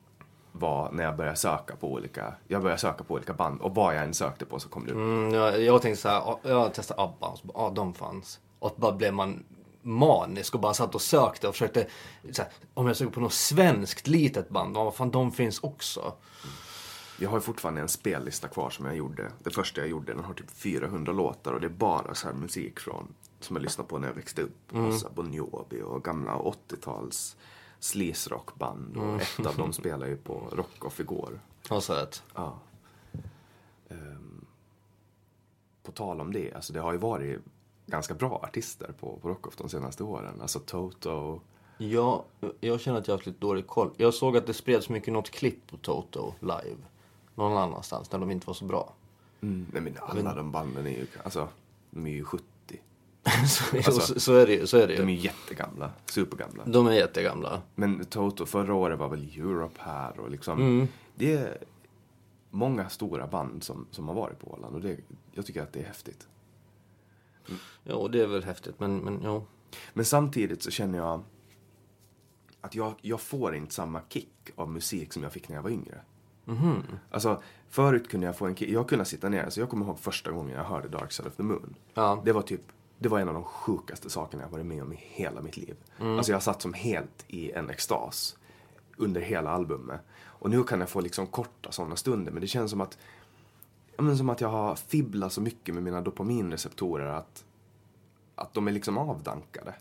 Var 0.56 0.92
när 0.92 1.04
jag 1.04 1.16
började 1.16 1.36
söka 1.36 1.76
på 1.76 1.92
olika... 1.92 2.34
Jag 2.48 2.62
började 2.62 2.80
söka 2.80 3.04
på 3.04 3.14
olika 3.14 3.32
band 3.32 3.60
och 3.60 3.74
vad 3.74 3.96
jag 3.96 4.04
än 4.04 4.14
sökte 4.14 4.44
på 4.44 4.58
så 4.58 4.68
kom 4.68 4.86
det 4.86 4.92
upp. 4.92 4.96
Mm, 4.96 5.34
jag, 5.34 5.62
jag 5.62 5.82
tänkte 5.82 6.02
så 6.02 6.08
här, 6.08 6.16
ja, 6.16 6.40
jag 6.42 6.74
testade 6.74 7.02
ABBA 7.02 7.26
och 7.26 7.38
så 7.38 7.46
bara, 7.46 7.70
de 7.70 7.94
fanns. 7.94 8.40
Och 8.58 8.70
så 8.70 8.80
bara 8.80 8.92
blev 8.92 9.14
man 9.14 9.44
manisk 9.82 10.54
och 10.54 10.60
bara 10.60 10.74
satt 10.74 10.94
och 10.94 11.02
sökte 11.02 11.48
och 11.48 11.54
försökte, 11.54 11.86
så 12.32 12.42
här, 12.42 12.50
om 12.74 12.86
jag 12.86 12.96
söker 12.96 13.12
på 13.12 13.20
något 13.20 13.32
svenskt 13.32 14.06
litet 14.06 14.48
band, 14.48 14.76
vad 14.76 14.94
fan 14.94 15.10
de 15.10 15.32
finns 15.32 15.60
också. 15.60 16.14
Jag 17.18 17.30
har 17.30 17.40
fortfarande 17.40 17.80
en 17.80 17.88
spellista 17.88 18.48
kvar 18.48 18.70
som 18.70 18.86
jag 18.86 18.96
gjorde. 18.96 19.30
Det 19.38 19.50
första 19.50 19.80
jag 19.80 19.90
gjorde, 19.90 20.12
den 20.12 20.24
har 20.24 20.34
typ 20.34 20.50
400 20.50 21.12
låtar 21.12 21.52
och 21.52 21.60
det 21.60 21.66
är 21.66 21.70
bara 21.70 22.14
så 22.14 22.26
här 22.26 22.34
musik 22.34 22.80
från 22.80 23.14
som 23.40 23.56
jag 23.56 23.62
lyssnade 23.62 23.88
på 23.88 23.98
när 23.98 24.08
jag 24.08 24.14
växte 24.14 24.42
upp. 24.42 24.72
Massa 24.72 25.10
Bon 25.14 25.32
Jovi 25.32 25.82
och 25.82 26.04
gamla 26.04 26.32
80-tals 26.36 27.36
sleaze-rockband. 27.84 28.96
Och 28.96 29.22
ett 29.22 29.46
av 29.46 29.56
dem 29.56 29.72
spelar 29.72 30.06
ju 30.06 30.16
på 30.16 30.48
Rockoff 30.52 31.00
igår. 31.00 31.40
Har 31.68 31.80
så 31.80 31.94
rätt. 31.94 32.22
Ja. 32.34 32.58
Ehm, 33.88 34.44
på 35.82 35.92
tal 35.92 36.20
om 36.20 36.32
det, 36.32 36.52
alltså 36.52 36.72
det 36.72 36.80
har 36.80 36.92
ju 36.92 36.98
varit 36.98 37.40
ganska 37.86 38.14
bra 38.14 38.40
artister 38.42 38.92
på, 39.00 39.18
på 39.22 39.28
Rockoff 39.28 39.56
de 39.56 39.68
senaste 39.68 40.04
åren. 40.04 40.40
Alltså 40.40 40.58
Toto. 40.58 41.40
Ja, 41.78 42.24
jag 42.60 42.80
känner 42.80 42.98
att 42.98 43.08
jag 43.08 43.12
har 43.12 43.18
haft 43.18 43.26
lite 43.26 43.40
dålig 43.40 43.66
koll. 43.66 43.90
Jag 43.96 44.14
såg 44.14 44.36
att 44.36 44.46
det 44.46 44.54
spreds 44.54 44.88
mycket 44.88 45.12
något 45.12 45.30
klipp 45.30 45.66
på 45.66 45.76
Toto 45.76 46.34
live. 46.40 46.76
Någon 47.34 47.56
annanstans, 47.56 48.12
när 48.12 48.18
de 48.18 48.30
inte 48.30 48.46
var 48.46 48.54
så 48.54 48.64
bra. 48.64 48.92
Mm. 49.40 49.66
Nej 49.72 49.82
men 49.82 49.96
alla 50.00 50.34
de 50.34 50.50
banden 50.52 50.86
är 50.86 50.90
ju, 50.90 51.06
alltså, 51.24 51.48
de 51.90 52.06
är 52.06 52.10
ju 52.10 52.24
70. 52.24 52.44
så, 53.48 53.76
Alltså, 53.76 54.20
så, 54.20 54.34
är 54.34 54.46
det 54.46 54.52
ju. 54.52 54.66
Så 54.66 54.76
är 54.76 54.88
det 54.88 54.96
De 54.96 55.08
är 55.08 55.12
jättegamla, 55.12 55.90
supergamla. 56.06 56.64
De 56.66 56.86
är 56.86 56.92
jättegamla. 56.92 57.62
Men 57.74 58.04
Toto, 58.04 58.46
förra 58.46 58.74
året 58.74 58.98
var 58.98 59.08
väl 59.08 59.28
Europe 59.36 59.80
här 59.82 60.20
och 60.20 60.30
liksom. 60.30 60.60
Mm. 60.60 60.88
Det 61.14 61.32
är 61.32 61.58
många 62.50 62.88
stora 62.88 63.26
band 63.26 63.62
som, 63.62 63.86
som 63.90 64.08
har 64.08 64.14
varit 64.14 64.38
på 64.38 64.52
Åland 64.52 64.74
och 64.74 64.80
det, 64.80 64.96
jag 65.32 65.46
tycker 65.46 65.62
att 65.62 65.72
det 65.72 65.80
är 65.80 65.86
häftigt. 65.86 66.28
Ja, 67.82 67.94
och 67.94 68.10
det 68.10 68.22
är 68.22 68.26
väl 68.26 68.44
häftigt, 68.44 68.80
men, 68.80 68.98
men 68.98 69.20
ja. 69.22 69.44
Men 69.92 70.04
samtidigt 70.04 70.62
så 70.62 70.70
känner 70.70 70.98
jag 70.98 71.22
att 72.60 72.74
jag, 72.74 72.94
jag 73.00 73.20
får 73.20 73.54
inte 73.54 73.74
samma 73.74 74.00
kick 74.08 74.50
av 74.56 74.70
musik 74.70 75.12
som 75.12 75.22
jag 75.22 75.32
fick 75.32 75.48
när 75.48 75.56
jag 75.56 75.62
var 75.62 75.70
yngre. 75.70 76.00
Alltså, 77.10 77.42
förut 77.68 78.08
kunde 78.08 78.26
jag 78.26 78.36
få 78.36 78.46
en 78.46 78.56
kick. 78.56 78.68
Jag 78.68 78.88
kunde 78.88 79.04
sitta 79.04 79.28
ner, 79.28 79.44
alltså 79.44 79.60
jag 79.60 79.70
kommer 79.70 79.86
ihåg 79.86 79.98
första 79.98 80.30
gången 80.30 80.56
jag 80.56 80.64
hörde 80.64 80.88
Dark 80.88 81.12
Side 81.12 81.26
of 81.26 81.36
the 81.36 81.42
Moon. 81.42 81.74
Ja. 81.94 82.22
Det 82.24 82.32
var 82.32 82.42
typ, 82.42 82.62
det 83.04 83.10
var 83.10 83.20
en 83.20 83.28
av 83.28 83.34
de 83.34 83.44
sjukaste 83.44 84.10
sakerna 84.10 84.42
jag 84.42 84.50
varit 84.50 84.66
med 84.66 84.82
om 84.82 84.92
i 84.92 84.96
hela 85.00 85.40
mitt 85.42 85.56
liv. 85.56 85.76
Alltså 85.98 86.32
jag 86.32 86.42
satt 86.42 86.62
som 86.62 86.72
helt 86.72 87.24
i 87.28 87.52
en 87.52 87.70
extas 87.70 88.36
under 88.96 89.20
hela 89.20 89.50
albumet. 89.50 90.00
Och 90.22 90.50
nu 90.50 90.64
kan 90.64 90.80
jag 90.80 90.88
få 90.88 91.00
liksom 91.00 91.26
korta 91.26 91.72
sådana 91.72 91.96
stunder, 91.96 92.32
men 92.32 92.40
det 92.40 92.46
känns 92.46 92.70
som 92.70 92.80
att 92.80 92.98
ja, 93.96 94.02
men 94.02 94.18
som 94.18 94.30
att 94.30 94.40
jag 94.40 94.48
har 94.48 94.74
fibblat 94.74 95.32
så 95.32 95.40
mycket 95.40 95.74
med 95.74 95.82
mina 95.82 96.00
dopaminreceptorer 96.00 97.06
att, 97.06 97.44
att 98.34 98.54
de 98.54 98.68
är 98.68 98.72
liksom 98.72 98.98
avdankade. 98.98 99.74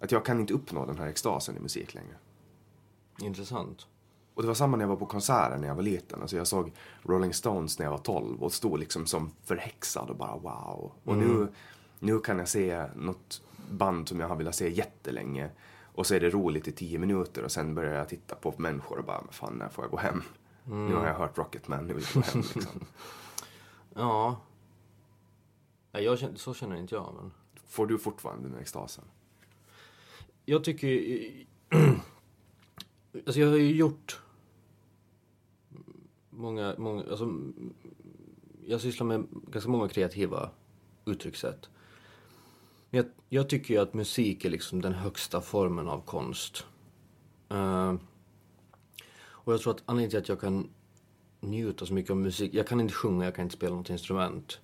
Att 0.00 0.12
jag 0.12 0.24
kan 0.24 0.40
inte 0.40 0.54
uppnå 0.54 0.86
den 0.86 0.98
här 0.98 1.06
extasen 1.06 1.56
i 1.56 1.60
musik 1.60 1.94
längre. 1.94 2.16
Intressant. 3.20 3.86
Och 4.34 4.42
det 4.42 4.48
var 4.48 4.54
samma 4.54 4.76
när 4.76 4.84
jag 4.84 4.88
var 4.88 4.96
på 4.96 5.06
konserter 5.06 5.58
när 5.58 5.68
jag 5.68 5.74
var 5.74 5.82
liten. 5.82 6.20
Alltså 6.20 6.36
jag 6.36 6.46
såg 6.46 6.72
Rolling 7.02 7.34
Stones 7.34 7.78
när 7.78 7.86
jag 7.86 7.90
var 7.90 7.98
12 7.98 8.42
och 8.42 8.52
stod 8.52 8.78
liksom 8.78 9.06
som 9.06 9.30
förhäxad 9.44 10.10
och 10.10 10.16
bara 10.16 10.36
wow. 10.36 10.92
Och 11.04 11.16
nu, 11.16 11.48
nu 12.04 12.20
kan 12.20 12.38
jag 12.38 12.48
se 12.48 12.86
något 12.96 13.42
band 13.70 14.08
som 14.08 14.20
jag 14.20 14.28
har 14.28 14.36
velat 14.36 14.54
se 14.54 14.70
jättelänge. 14.70 15.50
Och 15.94 16.06
så 16.06 16.14
är 16.14 16.20
det 16.20 16.30
roligt 16.30 16.68
i 16.68 16.72
tio 16.72 16.98
minuter 16.98 17.42
och 17.42 17.52
sen 17.52 17.74
börjar 17.74 17.94
jag 17.94 18.08
titta 18.08 18.34
på 18.34 18.54
människor 18.56 18.98
och 18.98 19.04
bara, 19.04 19.20
men 19.20 19.32
fan 19.32 19.54
när 19.54 19.68
får 19.68 19.84
jag 19.84 19.90
gå 19.90 19.96
hem? 19.96 20.22
Nu 20.64 20.94
har 20.94 21.06
jag 21.06 21.14
hört 21.14 21.38
Rocketman, 21.38 21.86
nu 21.86 21.94
vill 21.94 22.04
jag 22.14 22.22
gå 22.24 22.30
hem 22.30 22.42
liksom. 22.54 22.80
Ja. 23.94 24.40
Jag 25.92 26.18
känner, 26.18 26.36
så 26.36 26.54
känner 26.54 26.76
inte 26.76 26.94
jag, 26.94 27.14
men... 27.16 27.32
Får 27.68 27.86
du 27.86 27.98
fortfarande 27.98 28.48
den 28.48 28.58
extasen? 28.58 29.04
Jag 30.44 30.64
tycker... 30.64 30.88
alltså 33.26 33.40
jag 33.40 33.48
har 33.48 33.56
ju 33.56 33.74
gjort 33.76 34.20
många, 36.30 36.74
många, 36.78 37.02
alltså 37.10 37.34
jag 38.66 38.80
sysslar 38.80 39.06
med 39.06 39.26
ganska 39.46 39.70
många 39.70 39.88
kreativa 39.88 40.50
uttryckssätt. 41.04 41.68
Men 42.94 43.02
jag, 43.02 43.12
jag 43.28 43.48
tycker 43.48 43.74
ju 43.74 43.80
att 43.80 43.94
musik 43.94 44.44
är 44.44 44.50
liksom 44.50 44.80
den 44.80 44.92
högsta 44.92 45.40
formen 45.40 45.88
av 45.88 46.00
konst. 46.00 46.66
Uh, 47.52 47.94
och 49.18 49.52
jag 49.52 49.60
tror 49.60 49.74
att 49.74 49.82
anledningen 49.86 50.10
till 50.10 50.18
att 50.18 50.28
jag 50.28 50.40
kan 50.40 50.68
njuta 51.40 51.86
så 51.86 51.94
mycket 51.94 52.10
av 52.10 52.16
musik, 52.16 52.54
jag 52.54 52.66
kan 52.66 52.80
inte 52.80 52.94
sjunga, 52.94 53.24
jag 53.24 53.34
kan 53.34 53.42
inte 53.42 53.56
spela 53.56 53.74
något 53.74 53.90
instrument. 53.90 54.60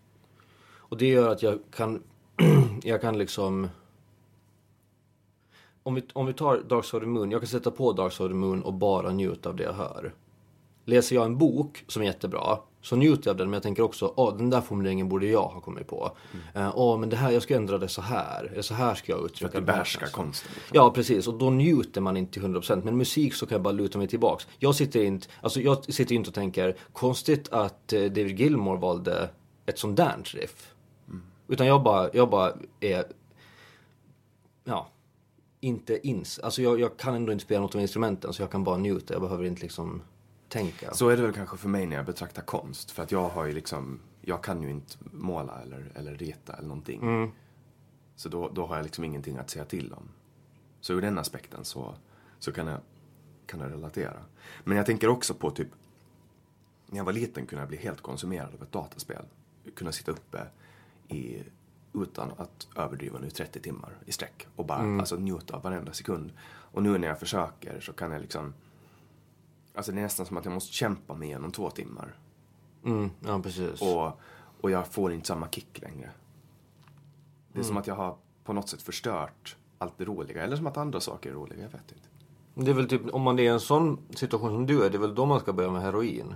Och 0.62 0.96
det 0.96 1.06
gör 1.06 1.32
att 1.32 1.42
jag 1.42 1.58
kan, 1.70 2.02
jag 2.82 3.00
kan 3.00 3.18
liksom 3.18 3.68
om 5.82 5.94
vi, 5.94 6.02
om 6.12 6.26
vi 6.26 6.32
tar 6.32 6.62
Dark 6.68 6.84
Side 6.84 7.02
of 7.02 7.06
the 7.06 7.10
Moon, 7.10 7.30
jag 7.30 7.40
kan 7.40 7.48
sätta 7.48 7.70
på 7.70 7.92
Dark 7.92 8.12
Side 8.12 8.26
of 8.26 8.30
the 8.30 8.36
Moon 8.36 8.62
och 8.62 8.74
bara 8.74 9.10
njuta 9.10 9.48
av 9.48 9.56
det 9.56 9.62
jag 9.62 9.72
hör. 9.72 10.14
Läser 10.84 11.16
jag 11.16 11.24
en 11.24 11.38
bok 11.38 11.84
som 11.86 12.02
är 12.02 12.06
jättebra, 12.06 12.58
så 12.82 12.96
njuter 12.96 13.28
jag 13.28 13.34
av 13.34 13.36
den, 13.36 13.50
men 13.50 13.54
jag 13.54 13.62
tänker 13.62 13.82
också, 13.82 14.14
åh, 14.16 14.36
den 14.36 14.50
där 14.50 14.60
formuleringen 14.60 15.08
borde 15.08 15.26
jag 15.26 15.48
ha 15.48 15.60
kommit 15.60 15.86
på. 15.86 16.16
Mm. 16.54 16.66
Uh, 16.66 16.72
åh, 16.76 16.98
men 16.98 17.08
det 17.08 17.16
här, 17.16 17.30
jag 17.30 17.42
ska 17.42 17.56
ändra 17.56 17.78
det 17.78 17.88
så 17.88 18.02
här, 18.02 18.44
eller 18.52 18.62
så 18.62 18.74
här 18.74 18.94
ska 18.94 19.12
jag 19.12 19.24
uttrycka 19.24 19.46
det. 19.46 19.52
För 19.52 19.58
att 19.58 19.66
du 19.66 19.72
behärskar 19.72 20.06
konsten. 20.06 20.50
Liksom. 20.54 20.76
Ja, 20.76 20.90
precis. 20.90 21.26
Och 21.28 21.34
då 21.34 21.50
njuter 21.50 22.00
man 22.00 22.16
inte 22.16 22.32
till 22.32 22.42
100%. 22.42 22.84
Men 22.84 22.96
musik 22.96 23.34
så 23.34 23.46
kan 23.46 23.54
jag 23.54 23.62
bara 23.62 23.72
luta 23.72 23.98
mig 23.98 24.08
tillbaks. 24.08 24.46
Jag 24.58 24.74
sitter 24.74 25.04
inte, 25.04 25.28
alltså 25.40 25.60
jag 25.60 25.84
sitter 25.84 26.14
inte 26.14 26.28
och 26.28 26.34
tänker, 26.34 26.76
konstigt 26.92 27.52
att 27.52 27.92
uh, 27.92 28.00
David 28.00 28.40
Gilmore 28.40 28.78
valde 28.78 29.30
ett 29.66 29.78
sånt 29.78 29.96
där 29.96 30.16
riff. 30.24 30.74
Mm. 31.08 31.22
Utan 31.48 31.66
jag 31.66 31.82
bara, 31.82 32.10
jag 32.12 32.30
bara 32.30 32.52
är, 32.80 33.04
ja, 34.64 34.88
inte 35.60 36.08
ins... 36.08 36.38
Alltså 36.38 36.62
jag, 36.62 36.80
jag 36.80 36.96
kan 36.96 37.14
ändå 37.14 37.32
inte 37.32 37.44
spela 37.44 37.60
något 37.60 37.74
av 37.74 37.80
instrumenten 37.80 38.32
så 38.32 38.42
jag 38.42 38.50
kan 38.50 38.64
bara 38.64 38.76
njuta. 38.76 39.14
Jag 39.14 39.22
behöver 39.22 39.44
inte 39.44 39.62
liksom 39.62 40.02
tänka. 40.50 40.94
Så 40.94 41.08
är 41.08 41.16
det 41.16 41.22
väl 41.22 41.32
kanske 41.32 41.56
för 41.56 41.68
mig 41.68 41.86
när 41.86 41.96
jag 41.96 42.06
betraktar 42.06 42.42
konst. 42.42 42.90
För 42.90 43.02
att 43.02 43.12
jag 43.12 43.28
har 43.28 43.44
ju 43.44 43.52
liksom, 43.52 44.00
jag 44.20 44.44
kan 44.44 44.62
ju 44.62 44.70
inte 44.70 44.96
måla 45.12 45.60
eller, 45.62 45.92
eller 45.94 46.14
rita 46.14 46.52
eller 46.52 46.68
någonting. 46.68 47.02
Mm. 47.02 47.30
Så 48.16 48.28
då, 48.28 48.48
då 48.48 48.66
har 48.66 48.76
jag 48.76 48.82
liksom 48.84 49.04
ingenting 49.04 49.36
att 49.36 49.50
säga 49.50 49.64
till 49.64 49.92
om. 49.92 50.08
Så 50.80 50.92
ur 50.92 51.00
den 51.00 51.18
aspekten 51.18 51.64
så, 51.64 51.94
så 52.38 52.52
kan, 52.52 52.66
jag, 52.66 52.80
kan 53.46 53.60
jag 53.60 53.72
relatera. 53.72 54.16
Men 54.64 54.76
jag 54.76 54.86
tänker 54.86 55.08
också 55.08 55.34
på 55.34 55.50
typ, 55.50 55.68
när 56.86 56.96
jag 56.96 57.04
var 57.04 57.12
liten 57.12 57.46
kunde 57.46 57.62
jag 57.62 57.68
bli 57.68 57.78
helt 57.78 58.00
konsumerad 58.00 58.54
av 58.54 58.62
ett 58.62 58.72
dataspel. 58.72 59.24
Kunna 59.74 59.92
sitta 59.92 60.12
uppe 60.12 60.46
i 61.08 61.42
utan 61.94 62.32
att 62.36 62.68
överdriva 62.76 63.18
nu 63.18 63.30
30 63.30 63.60
timmar 63.60 63.96
i 64.06 64.12
sträck 64.12 64.46
och 64.56 64.66
bara 64.66 64.78
mm. 64.78 65.00
alltså, 65.00 65.16
njuta 65.16 65.56
av 65.56 65.62
varenda 65.62 65.92
sekund. 65.92 66.32
Och 66.42 66.82
nu 66.82 66.98
när 66.98 67.08
jag 67.08 67.20
försöker 67.20 67.80
så 67.80 67.92
kan 67.92 68.12
jag 68.12 68.20
liksom 68.20 68.54
Alltså 69.80 69.92
det 69.92 70.00
är 70.00 70.02
nästan 70.02 70.26
som 70.26 70.36
att 70.36 70.44
jag 70.44 70.54
måste 70.54 70.72
kämpa 70.72 71.14
mig 71.14 71.28
igenom 71.28 71.52
två 71.52 71.70
timmar. 71.70 72.14
Mm, 72.84 73.10
ja 73.20 73.40
precis. 73.42 73.82
Och, 73.82 74.20
och 74.60 74.70
jag 74.70 74.86
får 74.86 75.12
inte 75.12 75.26
samma 75.26 75.48
kick 75.48 75.82
längre. 75.82 76.10
Det 77.52 77.58
är 77.58 77.62
mm. 77.62 77.64
som 77.64 77.76
att 77.76 77.86
jag 77.86 77.94
har 77.94 78.16
på 78.44 78.52
något 78.52 78.68
sätt 78.68 78.82
förstört 78.82 79.56
allt 79.78 79.98
det 79.98 80.04
roliga. 80.04 80.42
Eller 80.42 80.56
som 80.56 80.66
att 80.66 80.76
andra 80.76 81.00
saker 81.00 81.30
är 81.30 81.34
roliga, 81.34 81.62
jag 81.62 81.68
vet 81.68 81.92
inte. 81.92 82.08
Det 82.54 82.70
är 82.70 82.74
väl 82.74 82.88
typ, 82.88 83.14
om 83.14 83.22
man 83.22 83.38
är 83.38 83.42
i 83.42 83.46
en 83.46 83.60
sån 83.60 83.98
situation 84.10 84.50
som 84.50 84.66
du 84.66 84.84
är, 84.84 84.90
det 84.90 84.96
är 84.96 85.00
väl 85.00 85.14
då 85.14 85.26
man 85.26 85.40
ska 85.40 85.52
börja 85.52 85.70
med 85.70 85.82
heroin. 85.82 86.34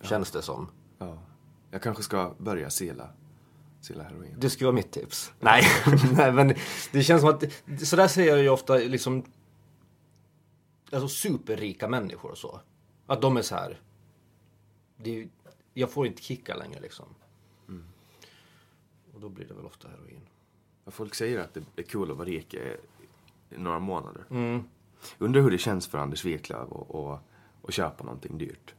Ja. 0.00 0.06
Känns 0.06 0.30
det 0.30 0.42
som. 0.42 0.68
Ja. 0.98 1.18
Jag 1.70 1.82
kanske 1.82 2.02
ska 2.02 2.34
börja 2.38 2.70
sila 2.70 3.08
Silla 3.80 4.02
heroin. 4.02 4.34
Det 4.38 4.50
skulle 4.50 4.66
vara 4.66 4.74
mitt 4.74 4.90
tips. 4.90 5.32
Nej, 5.40 5.62
nej 6.12 6.32
men 6.32 6.54
det 6.92 7.02
känns 7.02 7.20
som 7.20 7.30
att, 7.30 7.44
sådär 7.86 8.08
säger 8.08 8.30
jag 8.30 8.42
ju 8.42 8.48
ofta 8.48 8.74
liksom, 8.74 9.24
alltså 10.92 11.08
superrika 11.08 11.88
människor 11.88 12.30
och 12.30 12.38
så. 12.38 12.60
Att 13.10 13.22
de 13.22 13.36
är 13.36 13.42
så 13.42 13.54
här, 13.54 13.80
det, 14.96 15.28
jag 15.74 15.90
får 15.90 16.06
inte 16.06 16.22
kicka 16.22 16.56
längre 16.56 16.80
liksom. 16.80 17.06
Mm. 17.68 17.84
Och 19.14 19.20
då 19.20 19.28
blir 19.28 19.46
det 19.46 19.54
väl 19.54 19.66
ofta 19.66 19.88
heroin. 19.88 20.20
Folk 20.86 21.14
säger 21.14 21.38
att 21.38 21.54
det 21.54 21.62
är 21.76 21.82
kul 21.82 22.10
att 22.10 22.16
vara 22.16 22.28
rik 22.28 22.54
i 22.54 22.76
några 23.48 23.78
månader. 23.78 24.24
Mm. 24.30 24.64
Undrar 25.18 25.42
hur 25.42 25.50
det 25.50 25.58
känns 25.58 25.86
för 25.86 25.98
Anders 25.98 26.24
Wiklöf 26.24 26.68
att 27.62 27.74
köpa 27.74 28.04
någonting 28.04 28.38
dyrt. 28.38 28.74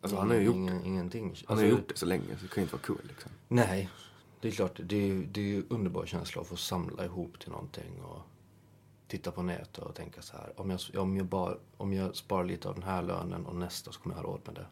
Alltså, 0.00 0.18
han 0.18 0.28
har 0.28 0.36
ju 0.36 0.42
gjort 0.42 0.54
Ingen, 0.56 0.84
ingenting. 0.84 1.24
Han 1.24 1.30
alltså, 1.30 1.54
har 1.54 1.70
gjort 1.70 1.88
det 1.88 1.96
så 1.96 2.06
länge 2.06 2.36
så 2.36 2.42
det 2.42 2.48
kan 2.48 2.56
ju 2.56 2.62
inte 2.62 2.74
vara 2.74 2.82
kul 2.82 3.08
liksom. 3.08 3.30
Nej, 3.48 3.90
det 4.40 4.48
är 4.48 4.52
klart. 4.52 4.80
Det 4.84 4.96
är, 4.96 5.14
det 5.14 5.40
är 5.40 5.44
ju 5.44 5.64
underbar 5.68 6.06
känsla 6.06 6.42
att 6.42 6.48
få 6.48 6.56
samla 6.56 7.04
ihop 7.04 7.38
till 7.38 7.50
någonting 7.50 8.02
och 8.02 8.22
titta 9.10 9.30
på 9.30 9.42
nätet 9.42 9.78
och 9.78 9.94
tänka 9.94 10.22
så 10.22 10.36
här. 10.36 10.52
Om 10.56 10.70
jag, 10.70 10.80
om, 10.96 11.16
jag 11.16 11.26
bara, 11.26 11.56
om 11.76 11.92
jag 11.92 12.16
sparar 12.16 12.44
lite 12.44 12.68
av 12.68 12.74
den 12.74 12.82
här 12.82 13.02
lönen 13.02 13.46
och 13.46 13.56
nästa 13.56 13.92
så 13.92 14.00
kommer 14.00 14.16
jag 14.16 14.22
ha 14.22 14.30
råd 14.30 14.40
med 14.44 14.54
det. 14.54 14.66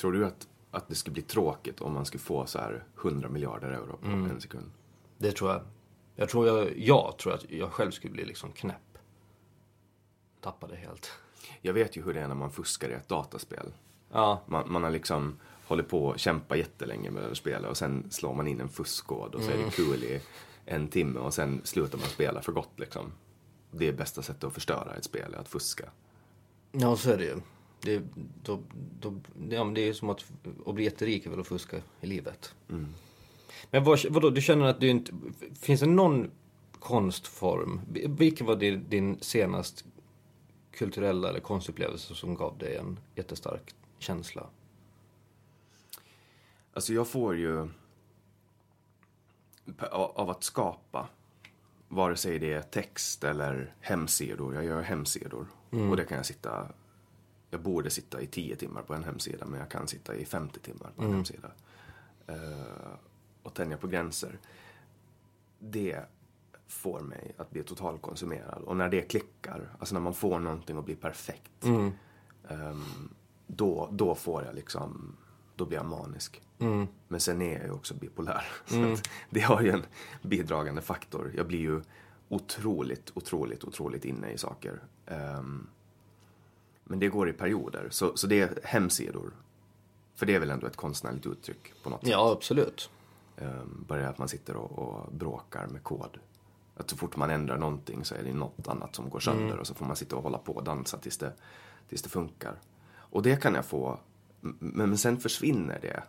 Tror 0.00 0.12
du 0.12 0.26
att, 0.26 0.48
att 0.70 0.88
det 0.88 0.94
skulle 0.94 1.14
bli 1.14 1.22
tråkigt 1.22 1.80
om 1.80 1.92
man 1.92 2.06
skulle 2.06 2.20
få 2.20 2.46
så 2.46 2.58
här 2.58 2.84
100 3.02 3.28
miljarder 3.28 3.70
euro 3.70 3.96
på 3.96 4.06
mm. 4.06 4.30
en 4.30 4.40
sekund? 4.40 4.70
Det 5.18 5.32
tror 5.32 5.50
jag. 5.50 5.62
Jag 6.16 6.28
tror, 6.28 6.46
jag, 6.46 6.78
jag 6.78 7.18
tror 7.18 7.32
att 7.32 7.50
jag 7.50 7.72
själv 7.72 7.90
skulle 7.90 8.12
bli 8.12 8.24
liksom 8.24 8.52
knäpp. 8.52 8.98
Tappa 10.40 10.66
det 10.66 10.76
helt. 10.76 11.10
Jag 11.60 11.72
vet 11.72 11.96
ju 11.96 12.02
hur 12.02 12.14
det 12.14 12.20
är 12.20 12.28
när 12.28 12.34
man 12.34 12.50
fuskar 12.50 12.88
i 12.88 12.92
ett 12.92 13.08
dataspel. 13.08 13.72
Ja. 14.12 14.42
Man, 14.46 14.72
man 14.72 14.82
har 14.82 14.90
liksom 14.90 15.38
hållit 15.66 15.88
på 15.88 16.06
och 16.06 16.18
kämpa 16.18 16.56
jättelänge 16.56 17.10
med 17.10 17.24
att 17.24 17.36
spela 17.36 17.68
och 17.68 17.76
sen 17.76 18.10
slår 18.10 18.34
man 18.34 18.48
in 18.48 18.60
en 18.60 18.68
fuskkod 18.68 19.34
och 19.34 19.42
så 19.42 19.50
är 19.50 19.54
det 19.54 19.58
mm. 19.58 19.70
kul 19.70 20.04
i 20.04 20.20
en 20.64 20.88
timme 20.88 21.20
och 21.20 21.34
sen 21.34 21.60
slutar 21.64 21.98
man 21.98 22.06
spela 22.06 22.42
för 22.42 22.52
gott 22.52 22.78
liksom. 22.80 23.12
Det 23.70 23.88
är 23.88 23.92
bästa 23.92 24.22
sättet 24.22 24.44
att 24.44 24.54
förstöra 24.54 24.94
ett 24.94 25.04
spel, 25.04 25.34
att 25.34 25.48
fuska. 25.48 25.90
Ja, 26.72 26.96
så 26.96 27.10
är 27.10 27.18
det 27.18 27.24
ju. 27.24 27.40
Det, 27.80 28.02
då, 28.42 28.60
då, 29.00 29.20
ja, 29.50 29.64
det 29.64 29.80
är 29.88 29.92
som 29.92 30.10
att, 30.10 30.24
jätterik 30.78 31.26
är 31.26 31.30
väl 31.30 31.40
att 31.40 31.46
fuska 31.46 31.76
i 32.00 32.06
livet. 32.06 32.54
Mm. 32.68 32.94
Men 33.70 33.84
vad, 33.84 34.04
vadå, 34.10 34.30
du 34.30 34.40
känner 34.40 34.66
att 34.66 34.80
du 34.80 34.88
inte... 34.88 35.12
Finns 35.60 35.80
det 35.80 35.86
någon 35.86 36.30
konstform? 36.72 37.80
Vilken 38.18 38.46
var 38.46 38.56
din, 38.56 38.88
din 38.88 39.18
senast 39.20 39.84
kulturella 40.72 41.28
eller 41.28 41.40
konstupplevelse 41.40 42.14
som 42.14 42.34
gav 42.34 42.58
dig 42.58 42.76
en 42.76 42.98
jättestark 43.14 43.74
känsla? 43.98 44.46
Alltså 46.72 46.92
jag 46.92 47.08
får 47.08 47.36
ju 47.36 47.68
av 49.90 50.30
att 50.30 50.44
skapa, 50.44 51.08
vare 51.92 52.16
sig 52.16 52.38
det 52.38 52.52
är 52.52 52.62
text 52.62 53.24
eller 53.24 53.74
hemsidor. 53.80 54.54
Jag 54.54 54.64
gör 54.64 54.82
hemsidor 54.82 55.46
mm. 55.70 55.90
och 55.90 55.96
det 55.96 56.04
kan 56.04 56.16
jag 56.16 56.26
sitta, 56.26 56.72
jag 57.50 57.60
borde 57.60 57.90
sitta 57.90 58.20
i 58.20 58.26
tio 58.26 58.56
timmar 58.56 58.82
på 58.82 58.94
en 58.94 59.04
hemsida 59.04 59.46
men 59.46 59.60
jag 59.60 59.70
kan 59.70 59.88
sitta 59.88 60.14
i 60.14 60.24
50 60.24 60.60
timmar 60.60 60.90
på 60.96 61.02
en 61.02 61.06
mm. 61.06 61.16
hemsida. 61.16 61.50
Uh, 62.28 62.94
och 63.42 63.54
tänja 63.54 63.76
på 63.76 63.86
gränser. 63.86 64.38
Det 65.58 66.00
får 66.66 67.00
mig 67.00 67.34
att 67.36 67.50
bli 67.50 67.62
totalkonsumerad. 67.62 68.62
Och 68.62 68.76
när 68.76 68.88
det 68.88 69.02
klickar, 69.02 69.76
alltså 69.78 69.94
när 69.94 70.00
man 70.00 70.14
får 70.14 70.38
någonting 70.38 70.76
att 70.78 70.84
bli 70.84 70.94
perfekt. 70.94 71.64
Mm. 71.64 71.92
Um, 72.48 73.14
då, 73.46 73.88
då 73.92 74.14
får 74.14 74.44
jag 74.44 74.54
liksom, 74.54 75.16
då 75.60 75.66
blir 75.66 75.78
jag 75.78 75.86
manisk. 75.86 76.42
Mm. 76.58 76.86
Men 77.08 77.20
sen 77.20 77.42
är 77.42 77.58
jag 77.58 77.64
ju 77.64 77.72
också 77.72 77.94
bipolär. 77.94 78.44
Mm. 78.70 78.96
Så 78.96 79.02
det 79.30 79.40
har 79.40 79.60
ju 79.60 79.70
en 79.70 79.82
bidragande 80.22 80.82
faktor. 80.82 81.32
Jag 81.36 81.46
blir 81.46 81.58
ju 81.58 81.82
otroligt, 82.28 83.12
otroligt, 83.14 83.64
otroligt 83.64 84.04
inne 84.04 84.32
i 84.32 84.38
saker. 84.38 84.80
Um, 85.06 85.66
men 86.84 86.98
det 86.98 87.08
går 87.08 87.28
i 87.28 87.32
perioder. 87.32 87.88
Så, 87.90 88.16
så 88.16 88.26
det 88.26 88.40
är 88.40 88.58
hemsidor. 88.64 89.32
För 90.14 90.26
det 90.26 90.34
är 90.34 90.40
väl 90.40 90.50
ändå 90.50 90.66
ett 90.66 90.76
konstnärligt 90.76 91.26
uttryck 91.26 91.72
på 91.82 91.90
något 91.90 92.00
sätt? 92.00 92.10
Ja, 92.10 92.32
absolut. 92.32 92.90
Um, 93.36 93.84
bara 93.88 94.08
att 94.08 94.18
man 94.18 94.28
sitter 94.28 94.56
och, 94.56 94.78
och 94.78 95.12
bråkar 95.12 95.66
med 95.66 95.82
kod. 95.82 96.18
Att 96.76 96.90
så 96.90 96.96
fort 96.96 97.16
man 97.16 97.30
ändrar 97.30 97.58
någonting 97.58 98.04
så 98.04 98.14
är 98.14 98.22
det 98.22 98.32
något 98.32 98.68
annat 98.68 98.96
som 98.96 99.10
går 99.10 99.20
sönder 99.20 99.46
mm. 99.46 99.58
och 99.58 99.66
så 99.66 99.74
får 99.74 99.86
man 99.86 99.96
sitta 99.96 100.16
och 100.16 100.22
hålla 100.22 100.38
på 100.38 100.52
och 100.52 100.64
dansa 100.64 100.98
tills 100.98 101.18
det, 101.18 101.32
tills 101.88 102.02
det 102.02 102.08
funkar. 102.08 102.60
Och 103.12 103.22
det 103.22 103.42
kan 103.42 103.54
jag 103.54 103.64
få, 103.64 103.98
men 104.58 104.98
sen 104.98 105.20
försvinner 105.20 105.78
det 105.82 106.02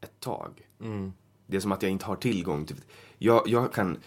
ett 0.00 0.20
tag. 0.20 0.68
Mm. 0.80 1.12
Det 1.46 1.56
är 1.56 1.60
som 1.60 1.72
att 1.72 1.82
jag 1.82 1.92
inte 1.92 2.06
har 2.06 2.16
tillgång 2.16 2.66
till... 2.66 2.76
Jag, 3.18 3.42
jag 3.46 3.72
kan, 3.72 3.98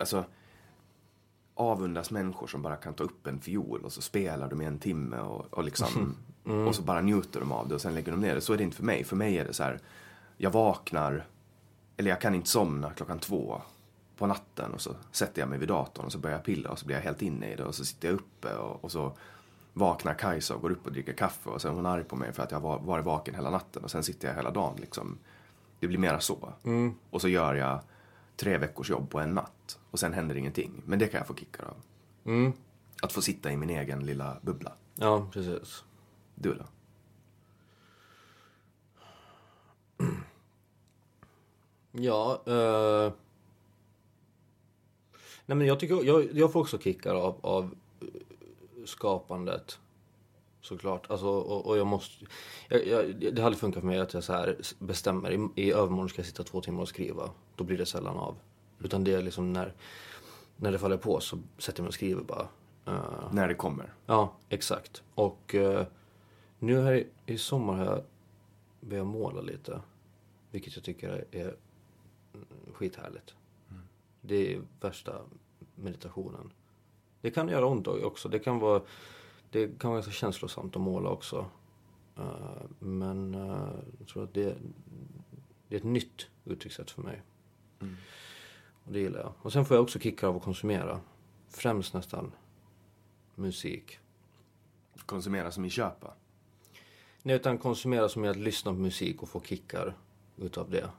alltså, 0.00 0.24
avundas 1.54 2.10
människor 2.10 2.46
som 2.46 2.62
bara 2.62 2.76
kan 2.76 2.94
ta 2.94 3.04
upp 3.04 3.26
en 3.26 3.40
fiol 3.40 3.84
och 3.84 3.92
så 3.92 4.02
spelar 4.02 4.48
de 4.48 4.62
i 4.62 4.64
en 4.64 4.78
timme 4.78 5.18
och, 5.18 5.54
och 5.54 5.64
liksom, 5.64 6.16
mm. 6.44 6.66
och 6.66 6.74
så 6.74 6.82
bara 6.82 7.00
njuter 7.00 7.40
de 7.40 7.52
av 7.52 7.68
det 7.68 7.74
och 7.74 7.80
sen 7.80 7.94
lägger 7.94 8.12
de 8.12 8.20
ner 8.20 8.34
det. 8.34 8.40
Så 8.40 8.52
är 8.52 8.56
det 8.56 8.64
inte 8.64 8.76
för 8.76 8.84
mig. 8.84 9.04
För 9.04 9.16
mig 9.16 9.38
är 9.38 9.44
det 9.44 9.52
så 9.52 9.62
här, 9.62 9.80
jag 10.36 10.50
vaknar, 10.50 11.26
eller 11.96 12.10
jag 12.10 12.20
kan 12.20 12.34
inte 12.34 12.48
somna 12.48 12.90
klockan 12.90 13.18
två 13.18 13.62
på 14.16 14.26
natten 14.26 14.72
och 14.72 14.80
så 14.80 14.94
sätter 15.12 15.42
jag 15.42 15.48
mig 15.48 15.58
vid 15.58 15.68
datorn 15.68 16.06
och 16.06 16.12
så 16.12 16.18
börjar 16.18 16.36
jag 16.36 16.44
pilla 16.44 16.70
och 16.70 16.78
så 16.78 16.86
blir 16.86 16.96
jag 16.96 17.02
helt 17.02 17.22
inne 17.22 17.52
i 17.52 17.56
det 17.56 17.64
och 17.64 17.74
så 17.74 17.84
sitter 17.84 18.08
jag 18.08 18.14
uppe 18.14 18.54
och, 18.54 18.84
och 18.84 18.92
så 18.92 19.12
vaknar 19.72 20.14
Kajsa 20.14 20.54
och 20.54 20.62
går 20.62 20.70
upp 20.70 20.86
och 20.86 20.92
dricker 20.92 21.12
kaffe 21.12 21.48
och 21.50 21.60
så 21.60 21.68
är 21.68 21.72
hon 21.72 21.86
arg 21.86 22.04
på 22.04 22.16
mig 22.16 22.32
för 22.32 22.42
att 22.42 22.50
jag 22.50 22.60
har 22.60 22.78
varit 22.78 23.04
vaken 23.04 23.34
hela 23.34 23.50
natten 23.50 23.84
och 23.84 23.90
sen 23.90 24.02
sitter 24.02 24.28
jag 24.28 24.34
hela 24.34 24.50
dagen 24.50 24.76
liksom. 24.80 25.18
Det 25.80 25.88
blir 25.88 25.98
mera 25.98 26.20
så. 26.20 26.52
Mm. 26.64 26.94
Och 27.10 27.20
så 27.20 27.28
gör 27.28 27.54
jag 27.54 27.80
tre 28.36 28.58
veckors 28.58 28.90
jobb 28.90 29.10
på 29.10 29.20
en 29.20 29.34
natt 29.34 29.78
och 29.90 29.98
sen 29.98 30.12
händer 30.12 30.36
ingenting. 30.36 30.82
Men 30.86 30.98
det 30.98 31.06
kan 31.06 31.18
jag 31.18 31.26
få 31.26 31.34
kickar 31.34 31.64
av. 31.64 31.76
Mm. 32.24 32.52
Att 33.02 33.12
få 33.12 33.22
sitta 33.22 33.52
i 33.52 33.56
min 33.56 33.70
egen 33.70 34.06
lilla 34.06 34.36
bubbla. 34.42 34.72
Ja, 34.94 35.28
precis. 35.32 35.84
Du 36.34 36.54
då? 36.54 36.64
Ja, 41.94 42.42
eh... 42.46 43.12
Nej 45.46 45.56
men 45.56 45.66
jag 45.66 45.80
tycker, 45.80 46.04
jag, 46.04 46.32
jag 46.32 46.52
får 46.52 46.60
också 46.60 46.78
kickar 46.78 47.14
av, 47.14 47.38
av 47.40 47.74
skapandet. 48.84 49.78
Såklart. 50.60 51.10
Alltså, 51.10 51.26
och, 51.26 51.66
och 51.66 51.78
jag 51.78 51.86
måste... 51.86 52.24
Jag, 52.68 52.86
jag, 52.86 53.34
det 53.34 53.42
hade 53.42 53.56
funkat 53.56 53.80
för 53.80 53.86
mig 53.86 53.98
att 53.98 54.14
jag 54.14 54.24
så 54.24 54.32
här 54.32 54.56
bestämmer, 54.78 55.30
i, 55.30 55.62
i 55.62 55.72
övermorgon 55.72 56.08
ska 56.08 56.18
jag 56.18 56.26
sitta 56.26 56.42
två 56.42 56.60
timmar 56.60 56.82
och 56.82 56.88
skriva. 56.88 57.30
Då 57.56 57.64
blir 57.64 57.78
det 57.78 57.86
sällan 57.86 58.16
av. 58.16 58.36
Utan 58.78 59.04
det 59.04 59.14
är 59.14 59.22
liksom 59.22 59.52
när, 59.52 59.74
när 60.56 60.72
det 60.72 60.78
faller 60.78 60.96
på 60.96 61.20
så 61.20 61.38
sätter 61.58 61.80
jag 61.80 61.84
mig 61.84 61.88
och 61.88 61.94
skriver 61.94 62.22
bara. 62.22 62.48
Eh, 62.86 63.32
När 63.32 63.48
det 63.48 63.54
kommer. 63.54 63.94
Ja, 64.06 64.36
exakt. 64.48 65.02
Och 65.14 65.54
eh, 65.54 65.86
nu 66.58 66.80
här 66.80 66.92
i, 66.94 67.06
i 67.26 67.38
sommar 67.38 67.74
har 67.74 67.84
jag 67.84 68.02
börjat 68.80 69.06
måla 69.06 69.40
lite. 69.40 69.80
Vilket 70.50 70.76
jag 70.76 70.84
tycker 70.84 71.08
är, 71.08 71.26
är 71.30 71.56
mm, 72.34 72.46
skithärligt. 72.72 73.34
Det 74.20 74.54
är 74.54 74.62
värsta 74.80 75.20
meditationen. 75.74 76.52
Det 77.22 77.30
kan 77.30 77.48
göra 77.48 77.66
ont 77.66 77.88
också. 77.88 78.28
Det 78.28 78.38
kan 78.38 78.58
vara, 78.58 78.82
det 79.50 79.78
kan 79.78 79.90
vara 79.90 80.00
ganska 80.00 80.12
känslosamt 80.12 80.76
att 80.76 80.82
måla 80.82 81.10
också. 81.10 81.46
Eh, 82.18 82.62
men 82.78 83.34
eh, 83.34 83.68
jag 83.98 84.08
tror 84.08 84.24
att 84.24 84.34
det, 84.34 84.56
det 85.68 85.76
är 85.76 85.78
ett 85.78 85.84
nytt 85.84 86.26
uttryckssätt 86.44 86.90
för 86.90 87.02
mig. 87.02 87.22
Och 88.84 88.92
det 88.92 89.00
gillar 89.00 89.20
jag. 89.20 89.32
Och 89.42 89.52
sen 89.52 89.64
får 89.64 89.76
jag 89.76 89.82
också 89.82 89.98
kickar 89.98 90.28
av 90.28 90.36
att 90.36 90.42
konsumera. 90.42 91.00
Främst 91.48 91.94
nästan 91.94 92.32
musik. 93.34 93.98
Konsumera 95.06 95.50
som 95.50 95.64
i 95.64 95.70
köpa. 95.70 96.14
Nej, 97.22 97.36
utan 97.36 97.58
konsumera 97.58 98.08
som 98.08 98.24
är 98.24 98.28
att 98.28 98.36
lyssna 98.36 98.72
på 98.72 98.78
musik 98.78 99.22
och 99.22 99.28
få 99.28 99.40
kickar 99.40 99.96
utav 100.36 100.70
det. 100.70 100.90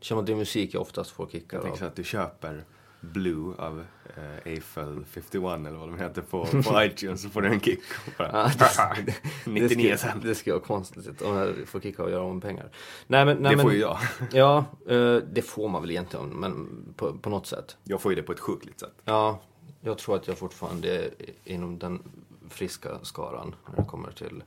Känns 0.00 0.08
som 0.08 0.18
att 0.18 0.26
det 0.26 0.32
är 0.32 0.36
musik 0.36 0.74
jag 0.74 0.82
oftast 0.82 1.10
får 1.10 1.26
kickar 1.26 1.58
Jag 1.58 1.82
av. 1.82 1.88
att 1.88 1.96
du 1.96 2.04
köper 2.04 2.64
Blue 3.00 3.54
av 3.58 3.84
eh, 4.16 4.52
Eiffel 4.52 5.04
51 5.04 5.66
eller 5.66 5.78
vad 5.78 5.88
de 5.88 5.98
heter 5.98 6.22
på, 6.22 6.46
på 6.64 6.82
iTunes 6.82 7.22
så 7.22 7.28
får 7.28 7.42
du 7.42 7.48
en 7.48 7.60
kick. 7.60 7.80
Bara, 8.18 8.50
Ja, 8.58 8.94
det, 9.06 9.14
99 9.46 9.90
det, 9.90 9.98
ska, 9.98 10.08
cent. 10.08 10.22
det 10.22 10.34
ska 10.34 10.52
vara 10.52 10.62
konstigt 10.62 11.22
om 11.22 11.36
jag 11.36 11.68
får 11.68 11.80
kicka 11.80 12.02
och 12.02 12.10
göra 12.10 12.22
av 12.22 12.34
med 12.34 12.42
pengar. 12.42 12.70
Nej, 13.06 13.24
men, 13.24 13.36
nej, 13.36 13.50
Det 13.50 13.56
men, 13.56 13.64
får 13.64 13.72
ju 13.72 13.78
jag. 13.78 13.98
Ja, 14.32 14.64
eh, 14.88 15.16
det 15.16 15.42
får 15.42 15.68
man 15.68 15.82
väl 15.82 15.90
egentligen, 15.90 16.28
men 16.28 16.84
på, 16.96 17.18
på 17.18 17.30
något 17.30 17.46
sätt. 17.46 17.76
Jag 17.84 18.00
får 18.00 18.12
ju 18.12 18.16
det 18.16 18.22
på 18.22 18.32
ett 18.32 18.40
sjukligt 18.40 18.80
sätt. 18.80 18.94
Ja, 19.04 19.40
jag 19.80 19.98
tror 19.98 20.16
att 20.16 20.28
jag 20.28 20.38
fortfarande 20.38 20.96
är 20.96 21.10
inom 21.44 21.78
den 21.78 22.02
friska 22.48 22.98
skaran 23.02 23.54
när 23.70 23.76
det 23.76 23.88
kommer 23.88 24.10
till 24.12 24.42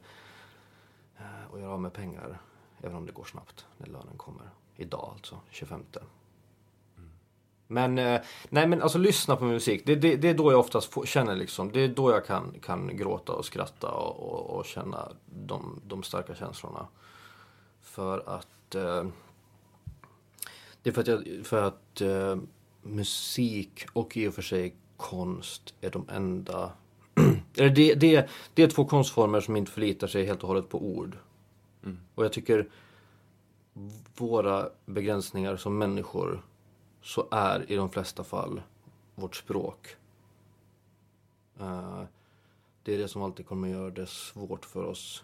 eh, 1.18 1.24
att 1.54 1.60
göra 1.60 1.72
av 1.72 1.82
med 1.82 1.94
pengar. 1.94 2.40
Även 2.84 2.96
om 2.96 3.06
det 3.06 3.12
går 3.12 3.24
snabbt 3.26 3.66
när 3.78 3.88
lönen 3.88 4.18
kommer. 4.18 4.50
Idag 4.76 5.10
alltså, 5.16 5.40
25. 5.50 5.84
Men, 7.72 7.98
eh, 7.98 8.22
nej 8.50 8.68
men 8.68 8.82
alltså 8.82 8.98
lyssna 8.98 9.36
på 9.36 9.46
musik. 9.46 9.82
Det, 9.86 9.96
det, 9.96 10.16
det 10.16 10.30
är 10.30 10.34
då 10.34 10.52
jag 10.52 10.60
oftast 10.60 10.94
får, 10.94 11.06
känner 11.06 11.36
liksom, 11.36 11.72
det 11.72 11.82
är 11.82 11.88
då 11.88 12.12
jag 12.12 12.26
kan, 12.26 12.54
kan 12.62 12.98
gråta 12.98 13.34
och 13.34 13.46
skratta 13.46 13.88
och, 13.92 14.34
och, 14.34 14.58
och 14.58 14.66
känna 14.66 15.12
de, 15.26 15.82
de 15.88 16.04
starka 16.04 16.36
känslorna. 16.36 16.88
För 17.82 18.24
att 18.36 18.76
eh, 18.76 19.04
det 20.84 20.90
är 20.90 20.94
för 20.94 21.02
att, 21.02 21.08
jag, 21.08 21.28
för 21.44 21.64
att 21.64 22.02
eh, 22.02 22.38
musik 22.82 23.86
och 23.94 24.18
i 24.18 24.28
och 24.28 24.34
för 24.34 24.42
sig 24.42 24.76
konst 24.98 25.74
är 25.82 25.90
de 25.90 26.06
enda... 26.10 26.72
det, 27.54 27.70
det, 27.70 28.30
det 28.54 28.64
är 28.64 28.68
två 28.68 28.86
konstformer 28.86 29.42
som 29.42 29.56
inte 29.56 29.72
förlitar 29.72 30.08
sig 30.08 30.26
helt 30.26 30.42
och 30.42 30.48
hållet 30.48 30.70
på 30.70 30.86
ord. 30.86 31.18
Och 32.16 32.26
jag 32.26 32.34
tycker 32.34 32.70
våra 34.18 34.70
begränsningar 34.86 35.58
som 35.58 35.78
människor 35.78 36.42
så 37.02 37.28
är 37.32 37.72
i 37.72 37.76
de 37.76 37.90
flesta 37.90 38.24
fall 38.24 38.62
vårt 39.16 39.36
språk. 39.36 39.96
Eh, 41.60 42.04
det 42.84 42.94
är 42.94 42.98
det 42.98 43.08
som 43.08 43.22
alltid 43.24 43.46
kommer 43.48 43.68
att 43.68 43.74
göra 43.74 43.90
det 43.90 44.08
svårt 44.08 44.66
för 44.66 44.84
oss. 44.84 45.24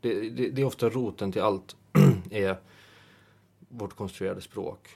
Det, 0.00 0.30
det, 0.30 0.50
det 0.50 0.62
är 0.62 0.66
ofta 0.66 0.88
roten 0.88 1.32
till 1.32 1.42
allt 1.42 1.76
är 2.30 2.58
vårt 3.68 3.96
konstruerade 3.96 4.40
språk. 4.40 4.88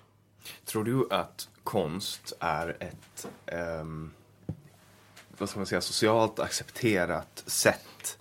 Tror 0.65 0.85
du 0.85 1.07
att 1.11 1.49
konst 1.63 2.33
är 2.41 2.77
ett 2.81 3.29
um, 3.81 4.11
vad 5.39 5.49
ska 5.49 5.59
man 5.59 5.67
säga, 5.67 5.81
socialt 5.81 6.39
accepterat 6.39 7.43
sätt 7.47 8.19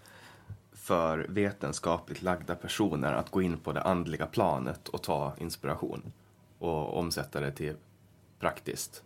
för 0.74 1.26
vetenskapligt 1.30 2.22
lagda 2.22 2.56
personer 2.56 3.14
att 3.14 3.32
gå 3.32 3.42
in 3.42 3.58
på 3.58 3.72
det 3.72 3.82
andliga 3.82 4.26
planet 4.26 4.88
och 4.88 5.02
ta 5.02 5.34
inspiration 5.38 6.12
och 6.60 6.98
omsätta 6.98 7.40
det 7.40 7.52
till 7.52 7.76
praktiskt? 8.42 9.04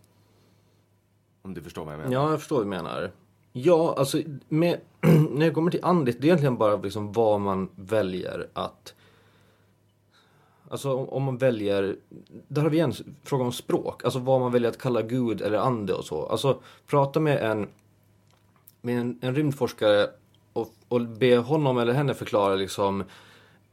Om 1.42 1.54
du 1.54 1.62
förstår 1.62 1.84
vad 1.84 1.94
jag 1.94 1.98
menar? 1.98 2.12
Ja, 2.12 2.30
jag 2.30 2.38
förstår 2.38 2.56
vad 2.56 2.64
du 2.66 2.70
menar. 2.70 3.10
Ja, 3.52 3.94
alltså 3.98 4.22
med, 4.48 4.80
när 5.30 5.46
det 5.46 5.50
kommer 5.50 5.70
till 5.70 5.84
andligt, 5.84 6.20
det 6.20 6.24
är 6.24 6.28
egentligen 6.28 6.56
bara 6.56 6.76
liksom 6.76 7.12
vad 7.12 7.40
man 7.40 7.68
väljer 7.74 8.48
att... 8.52 8.94
Alltså 10.70 10.94
om, 10.94 11.08
om 11.08 11.22
man 11.22 11.36
väljer, 11.36 11.96
där 12.48 12.62
har 12.62 12.70
vi 12.70 12.80
en 12.80 12.92
fråga 13.24 13.44
om 13.44 13.52
språk, 13.52 14.04
alltså 14.04 14.18
vad 14.18 14.40
man 14.40 14.52
väljer 14.52 14.70
att 14.70 14.78
kalla 14.78 15.02
Gud 15.02 15.42
eller 15.42 15.58
ande 15.58 15.94
och 15.94 16.04
så. 16.04 16.26
Alltså 16.26 16.60
prata 16.86 17.20
med 17.20 17.50
en, 17.50 17.68
med 18.80 19.00
en, 19.00 19.18
en 19.22 19.34
rymdforskare 19.34 20.10
och, 20.52 20.74
och 20.88 21.00
be 21.00 21.36
honom 21.36 21.78
eller 21.78 21.92
henne 21.92 22.14
förklara 22.14 22.54
liksom 22.54 23.00
eh, 23.00 23.06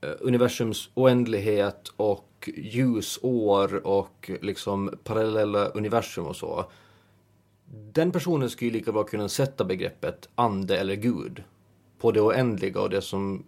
Eh, 0.03 0.15
universums 0.19 0.89
oändlighet 0.93 1.93
och 1.97 2.49
ljusår 2.55 3.87
och 3.87 4.31
liksom 4.41 4.93
parallella 5.03 5.65
universum 5.65 6.25
och 6.25 6.35
så. 6.35 6.65
Den 7.93 8.11
personen 8.11 8.49
skulle 8.49 8.71
ju 8.71 8.77
lika 8.77 8.91
bra 8.91 9.03
kunna 9.03 9.29
sätta 9.29 9.65
begreppet 9.65 10.29
ande 10.35 10.77
eller 10.77 10.95
gud 10.95 11.43
på 11.99 12.11
det 12.11 12.21
oändliga 12.21 12.81
och 12.81 12.89
det 12.89 13.01
som... 13.01 13.43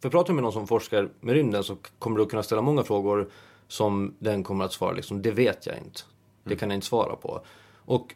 För 0.00 0.10
pratar 0.10 0.28
du 0.28 0.34
med 0.34 0.42
någon 0.42 0.52
som 0.52 0.66
forskar 0.66 1.08
med 1.20 1.34
rymden 1.34 1.64
så 1.64 1.76
kommer 1.98 2.16
du 2.16 2.22
att 2.22 2.30
kunna 2.30 2.42
ställa 2.42 2.62
många 2.62 2.82
frågor 2.82 3.30
som 3.68 4.14
den 4.18 4.42
kommer 4.42 4.64
att 4.64 4.72
svara 4.72 4.92
liksom, 4.92 5.22
det 5.22 5.30
vet 5.30 5.66
jag 5.66 5.76
inte. 5.78 6.00
Det 6.44 6.56
kan 6.56 6.70
jag 6.70 6.76
inte 6.76 6.86
svara 6.86 7.16
på. 7.16 7.40
Och 7.84 8.14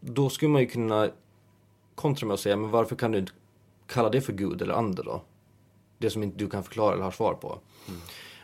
då 0.00 0.30
skulle 0.30 0.50
man 0.50 0.60
ju 0.60 0.66
kunna 0.66 1.10
kontra 1.94 2.26
med 2.26 2.34
att 2.34 2.40
säga, 2.40 2.56
men 2.56 2.70
varför 2.70 2.96
kan 2.96 3.12
du 3.12 3.18
inte 3.18 3.32
kalla 3.86 4.08
det 4.08 4.20
för 4.20 4.32
gud 4.32 4.62
eller 4.62 4.74
ande 4.74 5.02
då? 5.02 5.22
Det 6.02 6.10
som 6.10 6.22
inte 6.22 6.38
du 6.38 6.48
kan 6.48 6.62
förklara 6.62 6.92
eller 6.94 7.04
har 7.04 7.10
svar 7.10 7.34
på. 7.34 7.58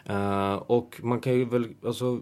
Eh, 0.05 0.55
och 0.55 1.01
man 1.03 1.21
kan 1.21 1.33
ju 1.33 1.45
väl, 1.45 1.75
alltså 1.85 2.21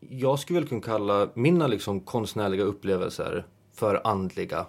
jag 0.00 0.38
skulle 0.38 0.58
väl 0.60 0.68
kunna 0.68 0.80
kalla 0.80 1.28
mina 1.34 1.66
liksom 1.66 2.00
konstnärliga 2.00 2.62
upplevelser 2.62 3.46
för 3.72 4.00
andliga. 4.04 4.66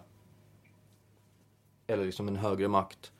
Eller 1.87 2.05
liksom 2.05 2.27
en 2.27 2.35
högre 2.35 2.67
makt. 2.67 3.11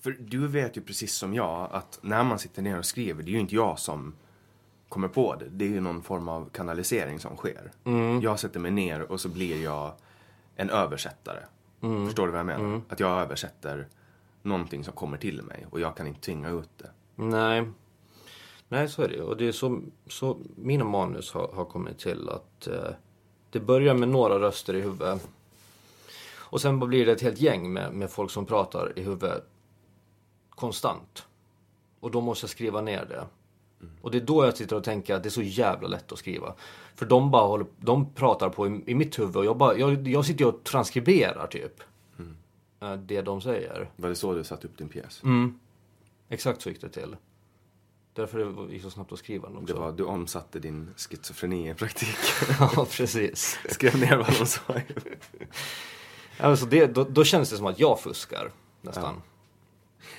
För 0.00 0.16
du 0.18 0.46
vet 0.46 0.76
ju 0.76 0.80
precis 0.80 1.14
som 1.14 1.34
jag 1.34 1.68
att 1.72 1.98
när 2.02 2.24
man 2.24 2.38
sitter 2.38 2.62
ner 2.62 2.78
och 2.78 2.84
skriver, 2.84 3.22
det 3.22 3.30
är 3.30 3.32
ju 3.32 3.40
inte 3.40 3.54
jag 3.54 3.78
som 3.78 4.14
kommer 4.88 5.08
på 5.08 5.34
det. 5.34 5.48
Det 5.50 5.64
är 5.64 5.68
ju 5.68 5.80
någon 5.80 6.02
form 6.02 6.28
av 6.28 6.50
kanalisering 6.52 7.18
som 7.18 7.36
sker. 7.36 7.72
Jag 8.22 8.38
sätter 8.40 8.60
mig 8.60 8.70
ner 8.70 9.12
och 9.12 9.20
så 9.20 9.28
blir 9.28 9.62
jag 9.62 9.92
en 10.56 10.70
översättare. 10.70 11.38
Förstår 12.06 12.26
du 12.26 12.32
vad 12.32 12.38
jag 12.38 12.46
menar? 12.46 12.80
Att 12.88 13.00
jag 13.00 13.20
översätter 13.20 13.88
någonting 14.42 14.84
som 14.84 14.94
kommer 14.94 15.16
till 15.16 15.42
mig 15.42 15.66
och 15.70 15.80
jag 15.80 15.96
kan 15.96 16.06
inte 16.06 16.20
tvinga 16.20 16.50
ut 16.50 16.70
det. 16.78 16.90
Nej. 17.14 17.64
Nej, 18.68 18.88
så 18.88 19.02
är 19.02 19.08
det. 19.08 19.22
Och 19.22 19.36
det 19.36 19.48
är 19.48 19.52
så, 19.52 19.80
så 20.06 20.38
mina 20.56 20.84
manus 20.84 21.32
har, 21.32 21.48
har 21.54 21.64
kommit 21.64 21.98
till 21.98 22.28
att 22.28 22.66
eh, 22.66 22.90
det 23.50 23.60
börjar 23.60 23.94
med 23.94 24.08
några 24.08 24.38
röster 24.38 24.74
i 24.74 24.80
huvudet. 24.80 25.28
Och 26.32 26.60
sen 26.60 26.80
blir 26.80 27.06
det 27.06 27.12
ett 27.12 27.22
helt 27.22 27.40
gäng 27.40 27.72
med, 27.72 27.92
med 27.92 28.10
folk 28.10 28.30
som 28.30 28.46
pratar 28.46 28.98
i 28.98 29.02
huvudet 29.02 29.44
konstant. 30.50 31.26
Och 32.00 32.10
då 32.10 32.20
måste 32.20 32.44
jag 32.44 32.50
skriva 32.50 32.80
ner 32.80 33.04
det. 33.04 33.26
Och 34.02 34.10
det 34.10 34.18
är 34.18 34.22
då 34.22 34.44
jag 34.44 34.56
sitter 34.56 34.76
och 34.76 34.84
tänker 34.84 35.14
att 35.14 35.22
det 35.22 35.28
är 35.28 35.30
så 35.30 35.42
jävla 35.42 35.88
lätt 35.88 36.12
att 36.12 36.18
skriva. 36.18 36.54
För 36.94 37.06
de 37.06 37.30
bara 37.30 37.46
håller, 37.46 37.66
de 37.78 38.14
pratar 38.14 38.48
på 38.48 38.66
i, 38.66 38.82
i 38.86 38.94
mitt 38.94 39.18
huvud 39.18 39.36
och 39.36 39.44
jag, 39.44 39.56
bara, 39.56 39.76
jag, 39.76 40.08
jag 40.08 40.24
sitter 40.24 40.46
och 40.46 40.64
transkriberar 40.64 41.46
typ. 41.46 41.82
Det 42.98 43.22
de 43.22 43.40
säger. 43.40 43.90
Var 43.96 44.08
det 44.08 44.14
så 44.14 44.34
du 44.34 44.44
satte 44.44 44.66
upp 44.66 44.78
din 44.78 44.88
pjäs? 44.88 45.22
Mm. 45.22 45.58
Exakt 46.28 46.62
så 46.62 46.68
gick 46.68 46.80
det 46.80 46.88
till. 46.88 47.16
Därför 48.12 48.38
det 48.38 48.72
gick 48.72 48.82
så 48.82 48.90
snabbt 48.90 49.12
att 49.12 49.18
skriva 49.18 49.48
den 49.48 49.56
också. 49.56 49.74
Det 49.74 49.80
var, 49.80 49.92
du 49.92 50.04
omsatte 50.04 50.58
din 50.58 50.88
schizofreni 50.96 51.70
i 51.70 51.74
praktik. 51.74 52.16
ja, 52.60 52.86
precis. 52.90 53.58
Skrev 53.70 54.00
ner 54.00 54.16
vad 54.16 54.38
de 54.38 54.46
sa. 54.46 54.80
Alltså 56.38 56.66
det, 56.66 56.86
då, 56.86 57.04
då 57.04 57.24
känns 57.24 57.50
det 57.50 57.56
som 57.56 57.66
att 57.66 57.78
jag 57.78 58.00
fuskar 58.00 58.52
nästan. 58.82 59.14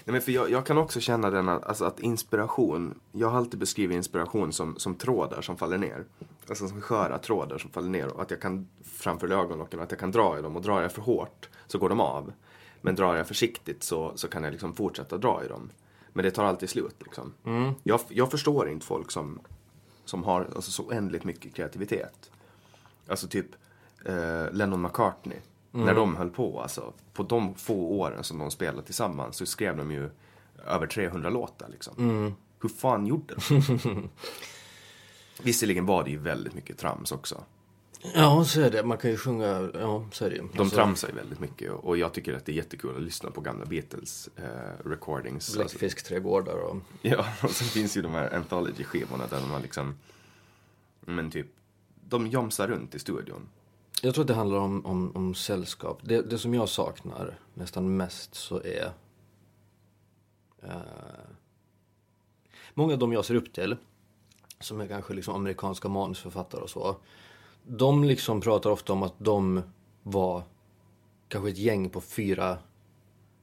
Nej, 0.03 0.13
men 0.13 0.21
för 0.21 0.31
jag, 0.31 0.51
jag 0.51 0.65
kan 0.65 0.77
också 0.77 0.99
känna 0.99 1.29
den 1.29 1.49
att, 1.49 1.63
alltså 1.63 1.85
att 1.85 1.99
inspiration, 1.99 2.99
jag 3.11 3.29
har 3.29 3.37
alltid 3.37 3.59
beskrivit 3.59 3.95
inspiration 3.95 4.53
som, 4.53 4.75
som 4.77 4.95
trådar 4.95 5.41
som 5.41 5.57
faller 5.57 5.77
ner. 5.77 6.05
Alltså 6.49 6.67
som 6.67 6.81
sköra 6.81 7.17
trådar 7.17 7.57
som 7.57 7.69
faller 7.69 7.89
ner 7.89 8.07
och 8.07 8.21
att 8.21 8.31
jag 8.31 8.41
kan 8.41 8.67
framför 8.83 9.31
ögonlocken, 9.31 9.79
att 9.79 9.91
jag 9.91 9.99
kan 9.99 10.11
dra 10.11 10.39
i 10.39 10.41
dem 10.41 10.55
och 10.55 10.61
drar 10.61 10.81
jag 10.81 10.91
för 10.91 11.01
hårt 11.01 11.49
så 11.67 11.77
går 11.77 11.89
de 11.89 11.99
av. 11.99 12.33
Men 12.81 12.95
drar 12.95 13.15
jag 13.15 13.27
försiktigt 13.27 13.83
så, 13.83 14.11
så 14.15 14.27
kan 14.27 14.43
jag 14.43 14.51
liksom 14.51 14.73
fortsätta 14.73 15.17
dra 15.17 15.41
i 15.45 15.47
dem. 15.47 15.69
Men 16.13 16.25
det 16.25 16.31
tar 16.31 16.45
alltid 16.45 16.69
slut 16.69 16.95
liksom. 16.99 17.33
Jag, 17.83 17.99
jag 18.09 18.31
förstår 18.31 18.69
inte 18.69 18.85
folk 18.85 19.11
som, 19.11 19.39
som 20.05 20.23
har 20.23 20.41
alltså, 20.55 20.71
så 20.71 20.83
oändligt 20.83 21.23
mycket 21.23 21.53
kreativitet. 21.53 22.31
Alltså 23.07 23.27
typ 23.27 23.47
eh, 24.05 24.51
Lennon 24.51 24.81
McCartney. 24.81 25.37
När 25.71 25.95
de 25.95 26.15
höll 26.15 26.29
på, 26.29 26.61
alltså. 26.61 26.93
På 27.13 27.23
de 27.23 27.55
få 27.55 27.75
åren 27.75 28.23
som 28.23 28.37
de 28.37 28.51
spelade 28.51 28.83
tillsammans 28.83 29.35
så 29.37 29.45
skrev 29.45 29.77
de 29.77 29.91
ju 29.91 30.09
över 30.65 30.87
300 30.87 31.29
låtar 31.29 31.69
liksom. 31.69 31.93
Hur 32.61 32.69
fan 32.69 33.07
gjorde 33.07 33.35
de? 33.49 34.09
Visserligen 35.43 35.85
var 35.85 36.03
det 36.03 36.09
ju 36.09 36.17
väldigt 36.17 36.53
mycket 36.53 36.77
trams 36.77 37.11
också. 37.11 37.43
Ja, 38.15 38.45
så 38.45 38.61
är 38.61 38.69
det. 38.71 38.83
Man 38.83 38.97
kan 38.97 39.11
ju 39.11 39.17
sjunga, 39.17 39.69
ja, 39.73 40.05
så 40.11 40.25
är 40.25 40.29
det 40.29 40.35
ju. 40.35 40.41
De 40.41 40.59
Alltså, 40.59 40.75
tramsar 40.75 41.07
ju 41.07 41.15
väldigt 41.15 41.39
mycket 41.39 41.71
och 41.71 41.97
jag 41.97 42.13
tycker 42.13 42.33
att 42.33 42.45
det 42.45 42.51
är 42.51 42.55
jättekul 42.55 42.95
att 42.95 43.01
lyssna 43.01 43.31
på 43.31 43.41
gamla 43.41 43.65
Beatles 43.65 44.29
eh, 44.35 44.89
recordings. 44.89 45.35
Alltså, 45.35 45.57
Bläckfiskträdgårdar 45.57 46.55
och... 46.69 46.77
Ja, 47.01 47.25
och 47.43 47.49
sen 47.49 47.67
finns 47.67 47.97
ju 47.97 48.01
de 48.01 48.13
här 48.13 48.35
anthology-skivorna 48.35 49.27
där 49.29 49.41
de 49.41 49.51
har 49.51 49.59
liksom, 49.59 49.97
men 51.01 51.31
typ, 51.31 51.47
de 52.09 52.27
jomsar 52.27 52.67
runt 52.67 52.95
i 52.95 52.99
studion. 52.99 53.49
Jag 54.01 54.13
tror 54.13 54.23
att 54.23 54.27
det 54.27 54.33
handlar 54.33 54.57
om, 54.57 54.85
om, 54.85 55.11
om 55.15 55.35
sällskap. 55.35 55.99
Det, 56.03 56.21
det 56.21 56.37
som 56.37 56.53
jag 56.53 56.69
saknar 56.69 57.39
nästan 57.53 57.97
mest 57.97 58.35
så 58.35 58.61
är... 58.61 58.91
Eh, 60.63 60.71
många 62.73 62.93
av 62.93 62.99
dem 62.99 63.13
jag 63.13 63.25
ser 63.25 63.35
upp 63.35 63.53
till, 63.53 63.75
som 64.59 64.81
är 64.81 64.87
kanske 64.87 65.13
liksom 65.13 65.35
amerikanska 65.35 65.87
manusförfattare 65.87 66.61
och 66.61 66.69
så. 66.69 66.97
De 67.63 68.03
liksom 68.03 68.41
pratar 68.41 68.69
ofta 68.69 68.93
om 68.93 69.03
att 69.03 69.15
de 69.17 69.61
var 70.03 70.43
kanske 71.27 71.49
ett 71.49 71.57
gäng 71.57 71.89
på 71.89 72.01
fyra, 72.01 72.57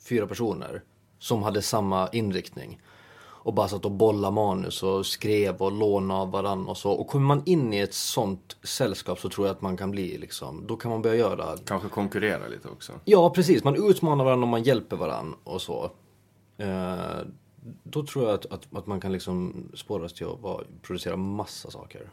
fyra 0.09 0.27
personer 0.27 0.83
som 1.19 1.43
hade 1.43 1.63
samma 1.63 2.09
inriktning. 2.09 2.81
Och 3.21 3.55
bara 3.55 3.69
satt 3.69 3.85
och 3.85 3.91
bollade 3.91 4.35
manus 4.35 4.83
och 4.83 5.07
skrev 5.07 5.57
och 5.57 5.73
lånade 5.73 6.21
av 6.21 6.31
varandra 6.31 6.71
och 6.71 6.77
så. 6.77 6.93
Och 6.93 7.09
kommer 7.09 7.27
man 7.27 7.43
in 7.47 7.75
i 7.75 7.79
ett 7.79 7.95
sånt 7.95 8.57
sällskap 8.63 9.19
så 9.19 9.29
tror 9.29 9.47
jag 9.47 9.55
att 9.55 9.63
man 9.63 9.77
kan 9.77 9.91
bli 9.91 10.19
liksom, 10.19 10.67
då 10.67 10.77
kan 10.77 10.91
man 10.91 11.03
börja 11.03 11.17
göra 11.17 11.57
Kanske 11.65 11.89
konkurrera 11.89 12.49
lite 12.49 12.69
också. 12.69 12.93
Ja, 13.05 13.31
precis. 13.31 13.65
Man 13.65 13.91
utmanar 13.91 14.25
varandra 14.25 14.45
och 14.45 14.51
man 14.51 14.63
hjälper 14.63 14.97
varandra 14.97 15.39
och 15.45 15.63
så. 15.63 15.91
Eh, 16.57 16.97
då 17.83 18.07
tror 18.07 18.25
jag 18.25 18.35
att, 18.35 18.47
att, 18.47 18.77
att 18.77 18.87
man 18.87 19.01
kan 19.01 19.13
liksom 19.13 19.69
spåras 19.75 20.13
till 20.13 20.27
att 20.27 20.41
vara, 20.41 20.65
producera 20.83 21.17
massa 21.17 21.71
saker. 21.71 22.11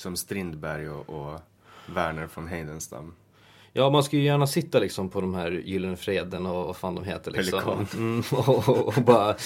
Som 0.00 0.16
Strindberg 0.16 0.88
och, 0.88 1.08
och 1.08 1.40
Werner 1.86 2.28
von 2.34 2.48
Heidenstam. 2.48 3.14
Ja, 3.72 3.90
man 3.90 4.04
ska 4.04 4.16
ju 4.16 4.22
gärna 4.22 4.46
sitta 4.46 4.78
liksom 4.78 5.08
på 5.08 5.20
de 5.20 5.34
här 5.34 5.50
Gyllene 5.50 5.96
Freden 5.96 6.46
och 6.46 6.66
vad 6.66 6.76
fan 6.76 6.94
de 6.94 7.04
heter 7.04 7.30
liksom. 7.30 7.86
Mm, 7.94 8.22
och, 8.32 8.68
och, 8.68 8.88
och 8.88 9.02
bara 9.02 9.36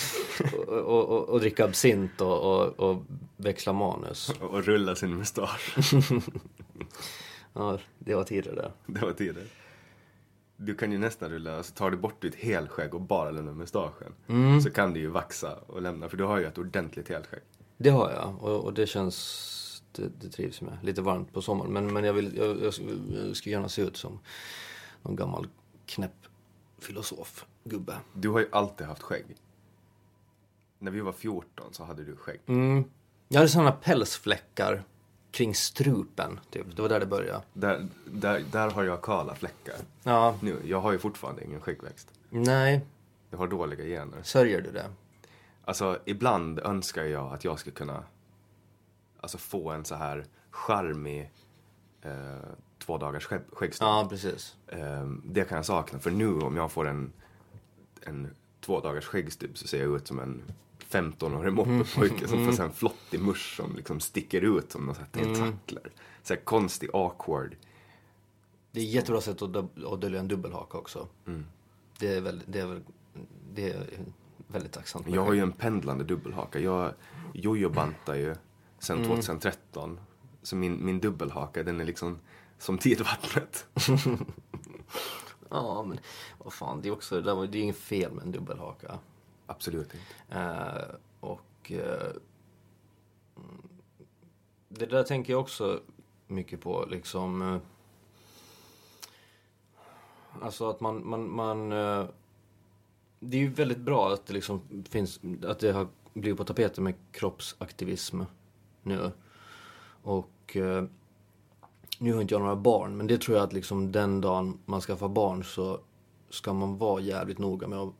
och, 0.69 1.29
och, 1.29 1.41
dricka 1.41 1.65
absint 1.65 2.21
och, 2.21 3.03
växla 3.37 3.73
manus. 3.73 4.31
Och, 4.41 4.65
rulla 4.65 4.95
sin 4.95 5.17
mustasch. 5.17 5.75
Ja, 7.53 7.79
det 7.99 8.15
var 8.15 8.25
tidigare 8.25 8.57
det. 8.57 8.71
det 8.87 9.07
var 9.07 9.13
tider. 9.13 9.45
Du 10.57 10.75
kan 10.75 10.93
ju 10.93 10.99
nästan 10.99 11.31
rulla, 11.31 11.57
alltså 11.57 11.75
tar 11.75 11.91
du 11.91 11.97
bort 11.97 12.23
ditt 12.23 12.35
helskägg 12.35 12.95
och 12.95 13.01
bara 13.01 13.31
lämnar 13.31 13.53
mustaschen. 13.53 14.13
Så 14.63 14.71
kan 14.71 14.93
du 14.93 15.01
ju 15.01 15.09
vaxa 15.09 15.57
och 15.67 15.83
lämna, 15.83 16.09
för 16.09 16.17
du 16.17 16.25
har 16.25 16.39
ju 16.39 16.45
ett 16.47 16.59
ordentligt 16.59 17.09
helskägg. 17.09 17.41
Det 17.77 17.91
har 17.91 18.11
jag 18.11 18.43
och 18.65 18.75
det 18.75 18.87
känns, 18.87 19.54
det, 19.95 20.09
det 20.21 20.29
trivs 20.29 20.61
jag 20.61 20.71
med. 20.71 20.79
Lite 20.85 21.03
varmt 21.03 21.33
på 21.33 21.43
sommaren 21.43 21.73
men, 21.73 21.93
men 21.93 22.05
jag, 22.05 22.13
vill, 22.13 22.37
jag, 22.37 22.47
jag, 22.49 22.73
jag 23.29 23.37
skulle 23.37 23.53
gärna 23.55 23.69
se 23.69 23.83
ut 23.83 23.97
som 23.97 24.19
någon 25.03 25.17
gammal 25.17 25.49
knäpp 25.87 26.27
filosof, 26.79 27.47
gubbe. 27.65 27.95
Du 28.13 28.29
har 28.29 28.41
ju 28.41 28.49
alltid 28.53 28.87
haft 28.87 29.03
skägg. 29.03 29.25
När 30.79 30.91
vi 30.91 31.01
var 31.01 31.13
14 31.13 31.67
så 31.73 31.85
hade 31.85 32.05
du 32.05 32.17
skägg. 32.17 32.41
Mm. 32.47 32.85
Jag 33.29 33.39
hade 33.39 33.49
sådana 33.49 33.73
pälsfläckar 33.73 34.83
kring 35.31 35.55
strupen, 35.55 36.41
typ. 36.51 36.77
Det 36.77 36.83
var 36.83 36.89
där 36.89 37.01
det 37.01 37.07
började. 37.07 37.43
Där, 37.53 37.89
där, 38.07 38.45
där 38.53 38.71
har 38.71 38.85
jag 38.85 39.03
kala 39.03 39.35
fläckar. 39.35 39.75
Ja, 40.03 40.39
Nu, 40.43 40.61
jag 40.65 40.81
har 40.81 40.93
ju 40.93 40.99
fortfarande 40.99 41.45
ingen 41.45 41.61
skäggväxt. 41.61 42.09
nej, 42.31 42.81
Jag 43.31 43.39
har 43.39 43.49
dåliga 43.49 43.85
gener. 43.85 44.23
sörjer 44.23 44.61
du 44.61 44.71
det? 44.73 44.91
Alltså, 45.65 45.99
ibland 46.05 46.59
önskar 46.59 47.05
jag 47.05 47.33
att 47.35 47.45
jag 47.45 47.59
skulle 47.59 47.75
kunna 47.77 48.03
alltså, 49.25 49.39
få 49.39 49.71
en 49.71 49.85
så 49.85 49.95
här 49.95 50.25
charmig 50.51 51.31
eh, 52.03 52.49
två 52.79 52.99
dagars 52.99 53.25
skägg, 53.25 53.41
skäggstubb. 53.53 53.87
Ja, 53.87 54.07
precis. 54.11 54.57
Eh, 54.67 55.07
det 55.25 55.45
kan 55.45 55.57
jag 55.57 55.67
sakna. 55.67 55.99
För 55.99 56.11
nu 56.11 56.41
om 56.41 56.57
jag 56.57 56.73
får 56.73 56.89
en, 56.89 57.13
en 58.03 58.35
två 58.61 58.81
dagars 58.81 59.05
skäggstubb 59.05 59.59
så 59.59 59.67
ser 59.67 59.81
jag 59.83 59.97
ut 59.97 60.07
som 60.07 60.19
en 60.19 60.43
15-årig 60.91 61.53
moppepojke 61.53 62.29
som 62.29 62.45
får 62.45 62.53
så 62.53 62.63
här 62.63 62.69
en 62.69 62.75
flottig 62.75 63.21
musch 63.21 63.57
som 63.57 63.77
liksom 63.77 64.01
sticker 64.01 64.59
ut 64.59 64.73
som 64.73 64.87
några 64.87 65.05
tentakler. 65.05 65.93
Så 66.23 66.35
här 66.35 66.41
konstig, 66.41 66.91
awkward. 66.93 67.57
Det 68.73 68.81
är 68.81 68.85
ett 68.85 68.91
jättebra 68.91 69.21
sätt 69.21 69.43
att, 69.43 69.57
att 69.85 70.01
dölja 70.01 70.21
en 70.21 70.29
dubbelhaka 70.29 70.79
också. 70.79 71.09
Det 71.99 72.17
är 72.17 72.21
väldigt, 72.21 72.53
det 72.53 72.61
är 72.61 72.67
väl, 72.67 72.83
det 73.53 73.73
är 73.73 73.87
väldigt 74.47 74.73
tacksamt. 74.73 75.09
Jag 75.09 75.25
har 75.25 75.33
ju 75.33 75.41
en 75.41 75.53
pendlande 75.53 76.05
dubbelhaka. 76.05 76.59
Jag 76.59 76.93
jojo-bantar 77.33 78.15
ju 78.15 78.35
sen 78.85 79.05
2013. 79.05 80.01
Så 80.43 80.57
min, 80.57 80.85
min 80.85 81.01
dubbelhaka 81.01 81.63
den 81.63 81.81
är 81.81 81.85
liksom 81.85 82.19
som 82.59 82.79
tidvattnet. 82.79 83.67
Ja, 85.51 85.85
men 85.89 85.99
vad 86.39 86.53
fan, 86.53 86.81
det 86.81 86.89
är 86.89 86.93
också, 86.93 87.21
det, 87.21 87.31
är 87.31 87.57
inget 87.57 87.77
fel 87.77 88.13
med 88.13 88.25
en 88.25 88.33
dubbelhaka. 88.33 88.99
Absolut 89.47 89.95
inte. 89.95 90.39
Eh, 90.41 90.97
och 91.21 91.73
mm, 91.73 93.63
det 94.69 94.87
där 94.87 95.03
tänker 95.03 95.33
jag 95.33 95.41
också 95.41 95.81
mycket 96.27 96.61
på, 96.61 96.87
liksom. 96.91 97.43
Eh, 97.43 97.59
alltså 100.43 100.71
att 100.71 100.81
man, 100.81 101.09
man, 101.09 101.31
man 101.31 101.69
det 103.21 103.37
är 103.37 103.41
ju 103.41 103.49
väldigt 103.49 103.79
bra 103.79 104.13
att 104.13 104.27
det 104.27 104.33
liksom 104.33 104.85
finns, 104.89 105.21
att 105.47 105.59
det 105.59 105.73
har 105.73 105.89
blivit 106.15 106.39
på 106.39 106.45
tapeten 106.45 106.85
med 106.85 106.95
kroppsaktivism 107.13 108.23
nu. 108.85 109.13
Och 110.03 110.57
eh, 110.57 110.85
nu 111.99 112.13
har 112.13 112.23
inte 112.23 112.35
jag 112.35 112.41
några 112.41 112.57
barn, 112.57 112.97
men 112.97 113.07
det 113.07 113.21
tror 113.21 113.37
jag 113.37 113.45
att 113.45 113.53
liksom 113.53 113.93
den 113.93 114.21
dagen 114.21 114.59
man 114.65 114.81
skaffar 114.81 115.09
barn 115.09 115.45
så 115.45 115.81
ska 116.31 116.53
man 116.53 116.79
vara 116.79 117.01
jävligt 117.01 117.39
noga 117.39 117.69
med 117.69 117.91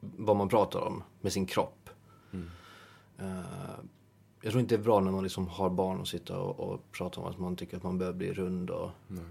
vad 0.00 0.36
man 0.36 0.48
pratar 0.48 0.80
om 0.80 1.02
med 1.20 1.32
sin 1.32 1.46
kropp. 1.46 1.90
Eh, 3.18 3.84
jag 4.42 4.50
tror 4.50 4.60
inte 4.60 4.76
det 4.76 4.80
är 4.80 4.84
bra 4.84 5.00
när 5.00 5.12
man 5.12 5.22
liksom 5.22 5.48
har 5.48 5.70
barn 5.70 6.00
och 6.00 6.08
sitter 6.08 6.36
och, 6.36 6.60
och 6.60 6.92
pratar 6.92 7.22
om 7.22 7.28
att 7.28 7.38
man 7.38 7.56
tycker 7.56 7.76
att 7.76 7.82
man 7.82 7.98
bör 7.98 8.12
bli 8.12 8.32
rund 8.32 8.70
och 8.70 8.90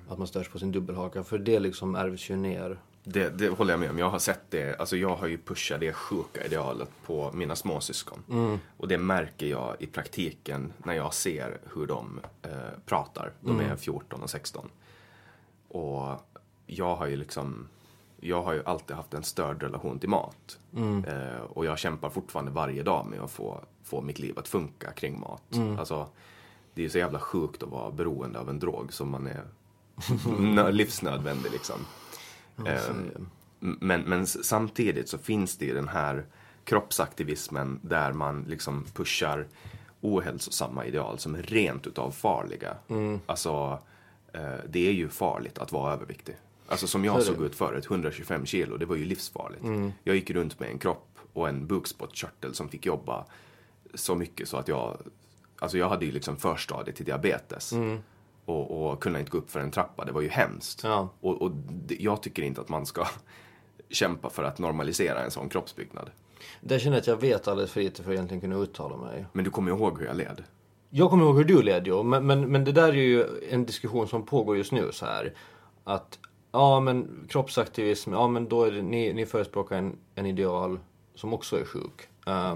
att 0.09 0.17
man 0.17 0.27
störs 0.27 0.49
på 0.49 0.59
sin 0.59 0.71
dubbelhaka. 0.71 1.23
För 1.23 1.38
det 1.38 1.59
liksom 1.59 1.95
ärvs 1.95 2.29
ju 2.29 2.36
ner. 2.36 2.79
Det, 3.04 3.30
det 3.30 3.49
håller 3.49 3.74
jag 3.74 3.80
med 3.80 3.89
om. 3.89 3.99
Jag 3.99 4.10
har 4.10 4.20
sett 4.20 4.41
det. 4.51 4.80
Alltså 4.80 4.97
jag 4.97 5.16
har 5.16 5.28
ju 5.28 5.38
pushat 5.38 5.80
det 5.80 5.93
sjuka 5.93 6.45
idealet 6.45 6.89
på 7.06 7.32
mina 7.34 7.56
småsyskon. 7.56 8.24
Och 8.78 8.88
det 8.88 8.97
märker 8.97 9.45
jag 9.47 9.76
i 9.80 9.88
praktiken 9.88 10.74
när 10.78 10.93
jag 10.93 11.14
ser 11.14 11.58
hur 11.76 11.88
de 11.88 12.20
eh, 12.41 12.51
pratar. 12.86 13.32
De 13.41 13.60
är 13.60 13.76
14 13.76 14.22
och 14.24 14.30
16. 14.30 14.70
Och 15.68 16.28
jag 16.66 16.95
har 16.95 17.08
ju 17.08 17.16
liksom 17.16 17.68
jag 18.20 18.43
har 18.43 18.54
ju 18.54 18.64
alltid 18.66 18.95
haft 18.95 19.14
en 19.14 19.24
störd 19.24 19.64
relation 19.64 19.99
till 19.99 20.10
mat. 20.10 20.60
Eh, 21.08 21.41
och 21.41 21.66
jag 21.66 21.80
kämpar 21.80 22.10
fortfarande 22.10 22.51
varje 22.51 22.84
dag 22.84 23.06
med 23.06 23.20
att 23.22 23.32
få, 23.32 23.62
få 23.84 24.01
mitt 24.01 24.20
liv 24.20 24.39
att 24.39 24.47
funka 24.47 24.91
kring 24.91 25.20
mat. 25.20 25.43
Alltså, 25.80 26.08
det 26.74 26.82
är 26.82 26.84
ju 26.84 26.89
så 26.89 26.97
jävla 26.97 27.20
sjukt 27.20 27.64
att 27.64 27.70
vara 27.70 27.91
beroende 27.91 28.39
av 28.39 28.49
en 28.49 28.60
drog 28.60 28.93
som 28.93 29.10
man 29.10 29.28
är 29.28 29.43
nö- 30.39 30.72
livsnödvändig 30.72 31.51
liksom. 31.51 31.76
Eh, 32.58 32.95
men, 33.60 34.01
men 34.01 34.28
samtidigt 34.28 35.10
så 35.10 35.18
finns 35.18 35.58
det 35.58 35.66
ju 35.66 35.74
den 35.74 35.88
här 35.88 36.26
kroppsaktivismen 36.64 37.80
där 37.82 38.14
man 38.14 38.45
liksom 38.47 38.86
pushar 38.93 39.47
ohälsosamma 40.01 40.86
ideal 40.86 41.20
som 41.20 41.36
är 41.36 41.41
rent 41.43 41.88
utav 41.88 42.12
farliga. 42.12 42.76
Alltså, 43.26 43.80
eh, 44.34 44.56
det 44.70 44.88
är 44.88 44.91
ju 44.93 45.10
farligt 45.10 45.58
att 45.58 45.72
vara 45.72 45.93
överviktig. 45.93 46.36
Alltså 46.68 46.88
som 46.88 47.06
jag 47.06 47.24
såg 47.24 47.41
ut 47.45 47.56
förut, 47.56 47.86
125 47.86 48.45
kilo, 48.45 48.78
det 48.78 48.86
var 48.86 48.95
ju 48.95 49.06
livsfarligt. 49.06 49.64
Jag 50.04 50.16
gick 50.16 50.30
runt 50.30 50.60
med 50.60 50.70
en 50.70 50.80
kropp 50.80 51.08
och 51.34 51.49
en 51.49 51.68
bukspottkörtel 51.68 52.54
som 52.54 52.70
fick 52.70 52.86
jobba 52.86 53.26
så 53.93 54.16
mycket 54.16 54.47
så 54.47 54.58
att 54.58 54.68
jag, 54.68 54.97
alltså 55.60 55.78
jag 55.78 55.89
hade 55.89 56.06
ju 56.06 56.12
liksom 56.12 56.38
förstadiet 56.38 56.95
till 56.95 57.06
diabetes. 57.06 57.74
Och, 58.46 58.91
och 58.91 59.04
kunde 59.04 59.20
inte 59.20 59.32
gå 59.32 59.38
upp 59.38 59.52
för 59.52 59.60
en 59.60 59.72
trappa, 59.72 60.06
det 60.06 60.12
var 60.12 60.22
ju 60.22 60.30
hemskt. 60.30 60.84
Ja. 60.84 61.10
Och, 61.22 61.41
och 61.41 61.52
det, 61.52 61.96
jag 62.00 62.24
tycker 62.24 62.44
inte 62.44 62.62
att 62.62 62.70
man 62.70 62.86
ska 62.86 63.08
kämpa 63.89 64.30
för 64.30 64.44
att 64.44 64.60
normalisera 64.60 65.24
en 65.24 65.32
sån 65.32 65.50
kroppsbyggnad. 65.50 66.10
Där 66.62 66.80
känner 66.80 66.96
jag 66.96 67.02
att 67.02 67.08
jag 67.08 67.22
vet 67.22 67.48
alldeles 67.48 67.72
för 67.72 67.82
lite 67.82 68.04
för 68.04 68.12
att 68.12 68.16
egentligen 68.16 68.41
kunna 68.41 68.56
uttala 68.56 68.98
mig. 68.98 69.26
Men 69.34 69.46
du 69.46 69.52
kommer 69.52 69.72
ihåg 69.72 70.00
hur 70.00 70.06
jag 70.06 70.18
led? 70.18 70.44
Jag 70.89 71.10
kommer 71.10 71.24
ihåg 71.24 71.38
hur 71.38 71.44
du 71.44 71.62
led 71.62 71.88
ju, 71.88 72.04
men, 72.04 72.28
men, 72.28 72.52
men 72.52 72.64
det 72.64 72.72
där 72.72 72.89
är 72.89 72.94
ju 72.94 73.26
en 73.50 73.66
diskussion 73.66 74.08
som 74.08 74.26
pågår 74.26 74.58
just 74.58 74.72
nu 74.72 74.91
så 74.91 75.06
här. 75.06 75.34
Att, 75.84 76.20
ja 76.52 76.80
men 76.80 77.28
kroppsaktivism, 77.30 78.14
ja 78.14 78.28
men 78.28 78.50
då 78.50 78.64
är 78.64 78.72
det, 78.72 78.82
ni, 78.82 79.14
ni 79.14 79.26
förespråkar 79.26 79.78
en, 79.78 79.98
en 80.16 80.26
ideal 80.26 80.80
som 81.16 81.34
också 81.34 81.60
är 81.60 81.66
sjuk. 81.66 82.08
Eh, 82.28 82.56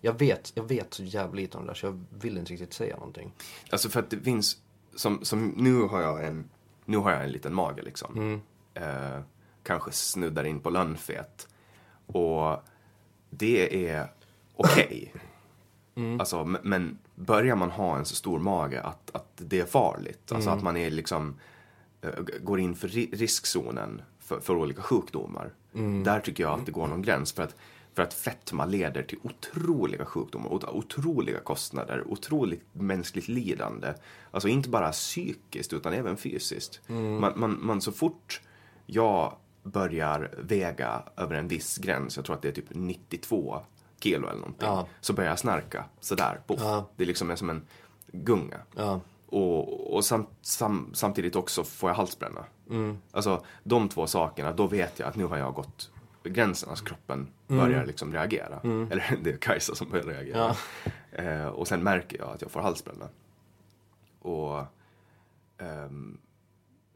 jag 0.00 0.18
vet, 0.18 0.52
jag 0.54 0.68
vet 0.68 0.94
så 0.94 1.02
jävla 1.02 1.34
lite 1.34 1.58
om 1.58 1.64
det 1.64 1.70
där 1.70 1.74
så 1.74 1.86
jag 1.86 2.04
vill 2.10 2.38
inte 2.38 2.52
riktigt 2.52 2.72
säga 2.72 2.96
någonting. 2.96 3.32
Alltså 3.70 3.88
för 3.88 4.00
att 4.00 4.10
det 4.10 4.20
finns, 4.20 4.56
som, 4.96 5.24
som 5.24 5.48
nu 5.48 5.82
har 5.82 6.00
jag 6.00 6.24
en, 6.24 6.50
nu 6.84 6.96
har 6.96 7.10
jag 7.10 7.24
en 7.24 7.30
liten 7.32 7.54
mage 7.54 7.82
liksom. 7.82 8.40
Eh, 8.74 9.20
kanske 9.62 9.92
snuddar 9.92 10.44
in 10.44 10.60
på 10.60 10.70
lönnfet. 10.70 11.48
Och 12.06 12.56
det 13.30 13.88
är 13.88 14.12
okej. 14.56 15.14
Alltså, 16.18 16.44
men, 16.44 16.98
börjar 17.14 17.56
man 17.56 17.70
ha 17.70 17.98
en 17.98 18.04
så 18.04 18.14
stor 18.14 18.38
mage 18.38 18.82
att, 18.82 19.10
att 19.14 19.32
det 19.36 19.60
är 19.60 19.64
farligt, 19.66 20.32
alltså 20.32 20.50
att 20.50 20.62
man 20.62 20.76
är 20.76 20.90
liksom 20.90 21.34
eh, 22.02 22.10
går 22.42 22.60
in 22.60 22.74
för 22.74 22.88
ri- 22.88 23.10
riskzonen 23.16 24.02
för, 24.18 24.40
för 24.40 24.54
olika 24.56 24.82
sjukdomar. 24.82 25.52
Där 26.04 26.20
tycker 26.20 26.44
jag 26.44 26.58
att 26.60 26.66
det 26.66 26.72
går 26.72 26.86
någon 26.86 27.02
gräns. 27.02 27.32
För 27.32 27.42
att, 27.42 27.54
för 27.96 28.02
att 28.02 28.14
fetma 28.14 28.64
leder 28.64 29.02
till 29.02 29.18
otroliga 29.22 30.04
sjukdomar, 30.04 30.50
ot- 30.52 30.64
otroliga 30.68 31.40
kostnader, 31.40 32.04
otroligt 32.08 32.62
mänskligt 32.72 33.28
lidande. 33.28 33.94
Alltså 34.30 34.48
inte 34.48 34.68
bara 34.68 34.92
psykiskt 34.92 35.72
utan 35.72 35.92
även 35.92 36.16
fysiskt. 36.16 36.80
Man, 36.88 37.32
man, 37.36 37.58
man 37.66 37.80
så 37.80 37.92
fort 37.92 38.40
jag 38.86 39.36
börjar 39.62 40.30
väga 40.38 41.02
över 41.16 41.34
en 41.34 41.48
viss 41.48 41.78
gräns, 41.78 42.16
jag 42.16 42.24
tror 42.24 42.36
att 42.36 42.42
det 42.42 42.48
är 42.48 42.52
typ 42.52 42.68
92 42.70 43.60
kilo 44.00 44.26
eller 44.28 44.38
någonting, 44.40 44.68
Ja. 44.68 44.86
så 45.00 45.12
börjar 45.12 45.30
jag 45.30 45.38
snarka 45.38 45.84
sådär, 46.00 46.40
poff. 46.46 46.60
Ja. 46.62 46.88
Det 46.96 47.02
är 47.04 47.06
liksom 47.06 47.30
är 47.30 47.36
som 47.36 47.50
en 47.50 47.62
gunga. 48.12 48.58
Ja. 48.76 49.00
Och, 49.26 49.94
och 49.96 50.04
sam, 50.04 50.26
sam, 50.42 50.90
samtidigt 50.94 51.36
också 51.36 51.64
får 51.64 51.90
jag 51.90 51.94
halsbränna. 51.94 52.44
Alltså 53.12 53.44
de 53.64 53.88
två 53.88 54.06
sakerna, 54.06 54.52
då 54.52 54.66
vet 54.66 54.98
jag 54.98 55.08
att 55.08 55.16
nu 55.16 55.24
har 55.24 55.36
jag 55.36 55.54
gått 55.54 55.90
gränsen, 56.28 56.70
alltså 56.70 56.84
kroppen 56.84 57.28
börjar 57.46 57.86
liksom 57.86 58.12
reagera. 58.12 58.60
Eller 58.62 59.16
det 59.22 59.30
är 59.30 59.36
Kajsa 59.36 59.74
som 59.74 59.90
börjar 59.90 60.04
reagera. 60.04 60.56
Eh, 61.12 61.46
och 61.46 61.68
sen 61.68 61.82
märker 61.82 62.18
jag 62.18 62.28
att 62.28 62.42
jag 62.42 62.50
får 62.50 62.60
halsbränna. 62.60 63.08
Och 64.18 64.64
ehm, 65.58 66.18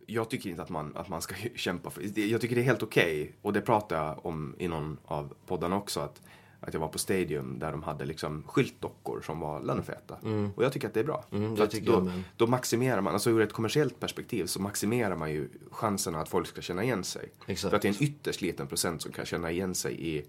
jag 0.07 0.31
tycker 0.31 0.51
inte 0.51 0.63
att 0.63 0.69
man, 0.69 0.97
att 0.97 1.09
man 1.09 1.23
ska 1.23 1.35
kämpa 1.55 1.91
för 1.91 2.19
Jag 2.19 2.41
tycker 2.41 2.55
det 2.55 2.61
är 2.61 2.65
helt 2.65 2.83
okej. 2.83 3.33
Och 3.43 3.53
det 3.53 3.61
pratade 3.61 4.01
jag 4.01 4.27
om 4.27 4.55
i 4.59 4.69
någon 4.69 4.99
av 5.05 5.35
poddarna 5.47 5.77
också. 5.77 6.01
Att, 6.01 6.23
att 6.61 6.75
jag 6.75 6.81
var 6.81 6.89
på 6.89 6.99
Stadium 6.99 7.59
där 7.59 7.73
de 7.73 7.83
hade 7.83 8.05
liksom 8.05 8.43
skyltdockor 8.47 9.21
som 9.21 9.41
var 9.41 9.61
lönnfeta. 9.61 10.17
Och 10.55 10.65
jag 10.65 10.73
tycker 10.73 10.89
att 10.89 10.95
det 10.95 11.01
är 11.01 11.05
bra. 11.05 11.25
Mm, 11.33 11.55
det 11.55 11.67
tycker 11.67 11.87
då, 11.87 11.93
jag 11.93 12.23
då 12.37 12.47
maximerar 12.47 13.01
man, 13.01 13.13
alltså 13.13 13.31
ur 13.31 13.41
ett 13.41 13.53
kommersiellt 13.53 14.01
perspektiv 14.01 14.47
så 14.47 14.61
maximerar 14.61 15.17
man 15.17 15.31
ju 15.31 15.49
chanserna 15.71 16.21
att 16.21 16.29
folk 16.29 16.47
ska 16.47 16.61
känna 16.61 16.85
igen 16.85 17.05
sig. 17.05 17.29
Exakt. 17.47 17.71
För 17.71 17.77
att 17.77 17.83
det 17.83 17.89
är 17.89 17.95
en 17.95 18.03
ytterst 18.03 18.41
liten 18.41 18.67
procent 18.67 19.03
som 19.03 19.13
kan 19.13 19.27
känna 19.27 19.51
igen 19.51 19.75
sig 19.75 20.17
i, 20.17 20.25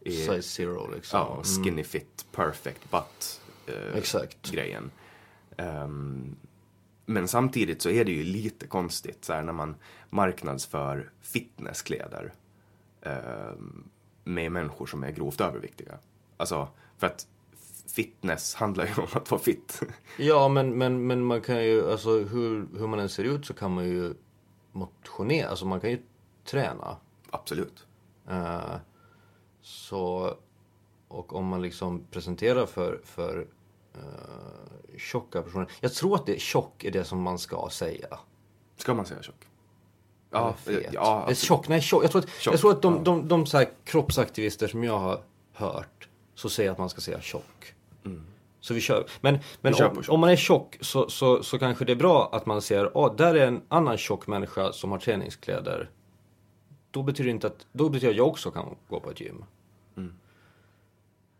i 0.00 0.16
Size 0.16 0.42
zero 0.42 0.90
liksom. 0.94 1.20
ja, 1.20 1.42
skinny 1.42 1.84
fit, 1.84 2.26
perfect 2.32 2.90
butt 2.90 3.40
eh, 3.66 3.96
Exakt. 3.98 4.50
grejen. 4.52 4.90
Ehm, 5.56 6.36
men 7.06 7.28
samtidigt 7.28 7.82
så 7.82 7.90
är 7.90 8.04
det 8.04 8.12
ju 8.12 8.22
lite 8.22 8.66
konstigt 8.66 9.24
så 9.24 9.32
här, 9.32 9.42
när 9.42 9.52
man 9.52 9.74
marknadsför 10.10 11.10
fitnesskläder 11.20 12.32
ehm, 13.02 13.84
med 14.26 14.52
människor 14.52 14.86
som 14.86 15.02
är 15.02 15.10
grovt 15.10 15.40
överviktiga. 15.40 15.98
Alltså, 16.36 16.68
för 16.98 17.06
att 17.06 17.26
fitness 17.86 18.54
handlar 18.54 18.86
ju 18.86 18.94
om 18.96 19.08
att 19.12 19.30
vara 19.30 19.40
fit. 19.40 19.82
Ja, 20.18 20.48
men, 20.48 20.78
men, 20.78 21.06
men 21.06 21.24
man 21.24 21.40
kan 21.40 21.64
ju, 21.64 21.90
alltså 21.90 22.10
hur, 22.10 22.68
hur 22.78 22.86
man 22.86 22.98
än 22.98 23.08
ser 23.08 23.24
ut 23.24 23.46
så 23.46 23.54
kan 23.54 23.74
man 23.74 23.84
ju 23.84 24.14
motionera, 24.72 25.48
alltså 25.48 25.66
man 25.66 25.80
kan 25.80 25.90
ju 25.90 26.02
träna. 26.44 26.96
Absolut. 27.30 27.86
Eh, 28.28 28.76
så, 29.62 30.34
och 31.08 31.34
om 31.34 31.46
man 31.46 31.62
liksom 31.62 32.06
presenterar 32.10 32.66
för, 32.66 33.00
för 33.04 33.48
uh, 33.96 34.98
tjocka 34.98 35.42
personer. 35.42 35.70
Jag 35.80 35.92
tror 35.92 36.14
att 36.14 36.26
det 36.26 36.40
tjock 36.40 36.84
är 36.84 36.90
det 36.90 37.04
som 37.04 37.22
man 37.22 37.38
ska 37.38 37.68
säga. 37.72 38.18
Ska 38.76 38.94
man 38.94 39.06
säga 39.06 39.22
tjock? 39.22 39.46
Ja, 40.30 40.52
fet. 40.52 40.86
ja, 40.92 41.24
Eller 41.24 41.34
tjock, 41.34 41.68
nej 41.68 41.80
tjock. 41.80 42.04
Jag 42.04 42.10
tror 42.10 42.22
att, 42.22 42.28
Tjock, 42.28 42.54
jag 42.54 42.60
tror 42.60 42.70
att 42.72 42.82
de, 42.82 42.94
ja. 42.94 43.00
de, 43.02 43.28
de, 43.28 43.46
här 43.52 43.68
kroppsaktivister 43.84 44.68
som 44.68 44.84
jag 44.84 44.98
har 44.98 45.20
hört 45.52 46.08
så 46.34 46.48
säger 46.48 46.70
att 46.70 46.78
man 46.78 46.88
ska 46.90 47.00
säga 47.00 47.20
tjock. 47.20 47.74
Så 48.60 48.74
vi 48.74 48.80
kör. 48.80 49.06
Men, 49.20 49.38
men 49.60 49.72
Mm. 49.74 49.78
kör 49.78 49.90
om, 49.90 50.14
om 50.14 50.20
man 50.20 50.30
är 50.30 50.36
tjock 50.36 50.76
så, 50.80 51.08
så, 51.10 51.42
så 51.42 51.58
kanske 51.58 51.84
det 51.84 51.92
är 51.92 51.96
bra 51.96 52.28
att 52.32 52.46
man 52.46 52.62
ser, 52.62 52.90
ja 52.94 53.14
där 53.18 53.34
är 53.34 53.46
en 53.46 53.62
annan 53.68 53.96
tjock 53.98 54.26
människa 54.26 54.72
som 54.72 54.90
har 54.90 54.98
träningskläder. 54.98 55.90
Då 56.90 57.02
betyder 57.02 57.24
det 57.24 57.30
inte 57.30 57.46
att, 57.46 57.66
då 57.72 57.88
betyder 57.88 58.10
att 58.10 58.16
jag 58.16 58.28
också 58.28 58.50
kan 58.50 58.76
gå 58.88 59.00
på 59.00 59.10
ett 59.10 59.20
gym. 59.20 59.44
Mm. 59.96 60.14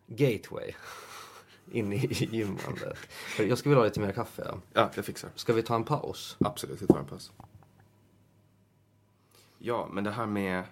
Gateway. 0.06 0.72
In 1.72 1.92
i 1.92 1.96
i 1.96 2.28
gymmandet. 2.36 2.98
Jag 3.38 3.58
skulle 3.58 3.70
vilja 3.70 3.80
ha 3.80 3.84
lite 3.84 4.00
mer 4.00 4.12
kaffe. 4.12 4.54
ja, 4.72 4.90
jag 4.94 5.04
fixar. 5.04 5.30
Ska 5.34 5.52
vi 5.52 5.62
ta 5.62 5.74
en 5.74 5.84
paus? 5.84 6.36
Absolut, 6.40 6.82
vi 6.82 6.86
tar 6.86 6.98
en 6.98 7.06
paus. 7.06 7.32
Ja, 9.66 9.88
men 9.92 10.04
det 10.04 10.10
här 10.10 10.26
med, 10.26 10.64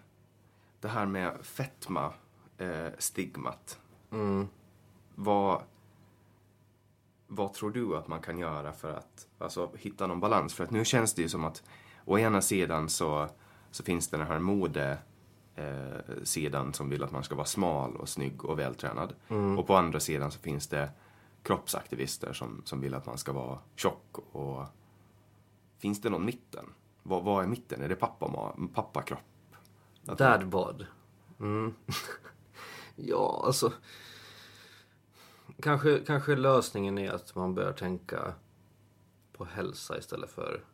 det 0.81 0.89
här 0.89 1.07
med 1.07 1.33
fetma, 1.43 2.13
eh, 2.59 2.89
stigmat. 2.99 3.79
Vad, 5.15 5.63
vad 7.27 7.53
tror 7.53 7.71
du 7.71 7.97
att 7.97 8.09
man 8.09 8.21
kan 8.21 8.39
göra 8.39 8.73
för 8.73 8.93
att 8.93 9.29
alltså, 9.39 9.71
hitta 9.79 10.07
någon 10.07 10.21
balans? 10.21 10.55
För 10.55 10.65
att 10.65 10.71
nu 10.71 10.85
känns 10.85 11.15
det 11.15 11.23
ju 11.23 11.29
som 11.29 11.45
att 11.45 11.63
å 12.05 12.19
ena 12.19 12.41
sidan 12.41 12.89
så, 12.89 13.29
så 13.71 13.83
finns 13.83 14.09
det 14.09 14.17
den 14.17 14.27
här 14.27 14.39
mode 14.39 14.99
eh, 15.55 16.23
sidan 16.23 16.73
som 16.73 16.91
vill 16.91 17.05
att 17.05 17.13
man 17.13 17.25
ska 17.25 17.35
vara 17.35 17.47
smal 17.47 17.97
och 17.97 18.09
snygg 18.09 18.45
och 18.45 18.59
vältränad. 18.59 19.15
Och 19.59 19.67
på 19.67 19.77
andra 19.77 20.01
sidan 20.01 20.31
så 20.31 20.39
finns 20.39 20.67
det 20.67 20.91
kroppsaktivister 21.43 22.33
som, 22.33 22.63
som 22.65 22.81
vill 22.81 22.95
att 22.95 23.07
man 23.07 23.19
ska 23.19 23.33
vara 23.33 23.59
tjock 23.77 24.19
och 24.33 24.65
Finns 25.79 26.01
det 26.01 26.11
någon 26.11 26.25
mitten? 26.25 26.67
Vad, 27.07 27.25
vad 27.25 27.45
är 27.45 27.49
mitten? 27.49 27.83
Är 27.83 27.89
det 27.89 27.97
pappa, 27.97 28.53
pappakropp? 28.75 29.21
Att 30.03 30.07
man- 30.07 30.17
Dad 30.17 30.49
bod. 30.49 30.87
Mm. 31.41 31.75
ja, 32.97 33.43
alltså. 33.47 33.73
Kanske, 35.63 35.99
kanske 36.07 36.37
lösningen 36.37 36.99
är 36.99 37.13
att 37.13 37.35
man 37.35 37.55
börjar 37.55 37.73
tänka 37.73 38.35
på 39.33 39.45
hälsa 39.45 39.99
istället 39.99 40.31
för 40.31 40.65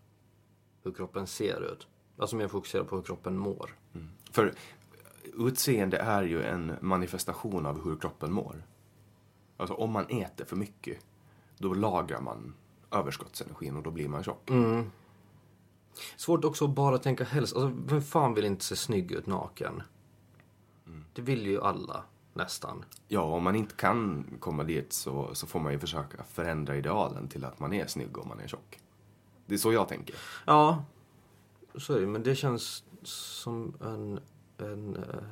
hur 0.83 0.93
kroppen 0.93 1.27
ser 1.27 1.73
ut. 1.73 1.87
Alltså 2.19 2.37
mer 2.37 2.49
fokusera 2.49 2.85
på 2.85 2.97
hur 2.97 3.03
kroppen 3.03 3.37
mår. 3.39 3.77
För 4.33 4.55
utseende 5.23 5.97
är 5.99 6.23
ju 6.23 6.43
en 6.43 6.73
manifestation 6.81 7.67
av 7.67 7.85
hur 7.85 7.97
kroppen 7.97 8.33
mår. 8.33 8.65
Alltså 9.57 9.75
om 9.75 9.91
man 9.91 10.07
äter 10.09 10.45
för 10.45 10.57
mycket, 10.57 10.99
då 11.59 11.75
lagrar 11.75 12.21
man 12.21 12.55
överskottsenergin 12.91 13.77
och 13.77 13.83
då 13.83 13.91
blir 13.91 14.09
man 14.09 14.23
tjock. 14.25 14.51
Svårt 16.17 16.45
också 16.45 16.65
att 16.65 16.71
bara 16.71 16.99
tänka 16.99 17.25
hälsa. 17.25 17.57
Alltså, 17.57 17.73
vem 17.87 18.03
fan 18.03 18.35
vill 18.35 18.45
inte 18.45 18.65
se 18.65 18.77
snygg 18.77 19.13
ut 19.13 19.27
naken? 19.27 19.83
Det 21.13 21.23
vill 21.23 21.47
ju 21.47 21.63
alla, 21.63 22.03
nästan. 22.35 22.85
Ja, 23.09 23.23
om 23.23 23.43
man 23.43 23.57
inte 23.57 23.75
kan 23.75 24.25
komma 24.41 24.63
dit 24.65 24.93
så, 24.93 25.35
så 25.35 25.47
får 25.47 25.61
man 25.61 25.73
ju 25.73 25.79
försöka 25.79 26.25
förändra 26.25 26.77
idealen 26.77 27.29
till 27.29 27.45
att 27.45 27.59
man 27.61 27.73
är 27.73 27.87
snygg 27.87 28.19
om 28.19 28.29
man 28.29 28.41
är 28.41 28.49
tjock. 28.49 28.81
Det 29.47 29.55
är 29.55 29.59
så 29.59 29.73
jag 29.73 29.89
tänker. 29.89 30.15
Ja, 30.47 30.85
så 31.75 31.95
är 31.95 32.01
det. 32.01 32.07
Men 32.07 32.23
det 32.23 32.35
känns 32.35 32.85
som 33.03 33.75
en, 33.81 34.21
en 34.59 34.97
eh, 34.97 35.23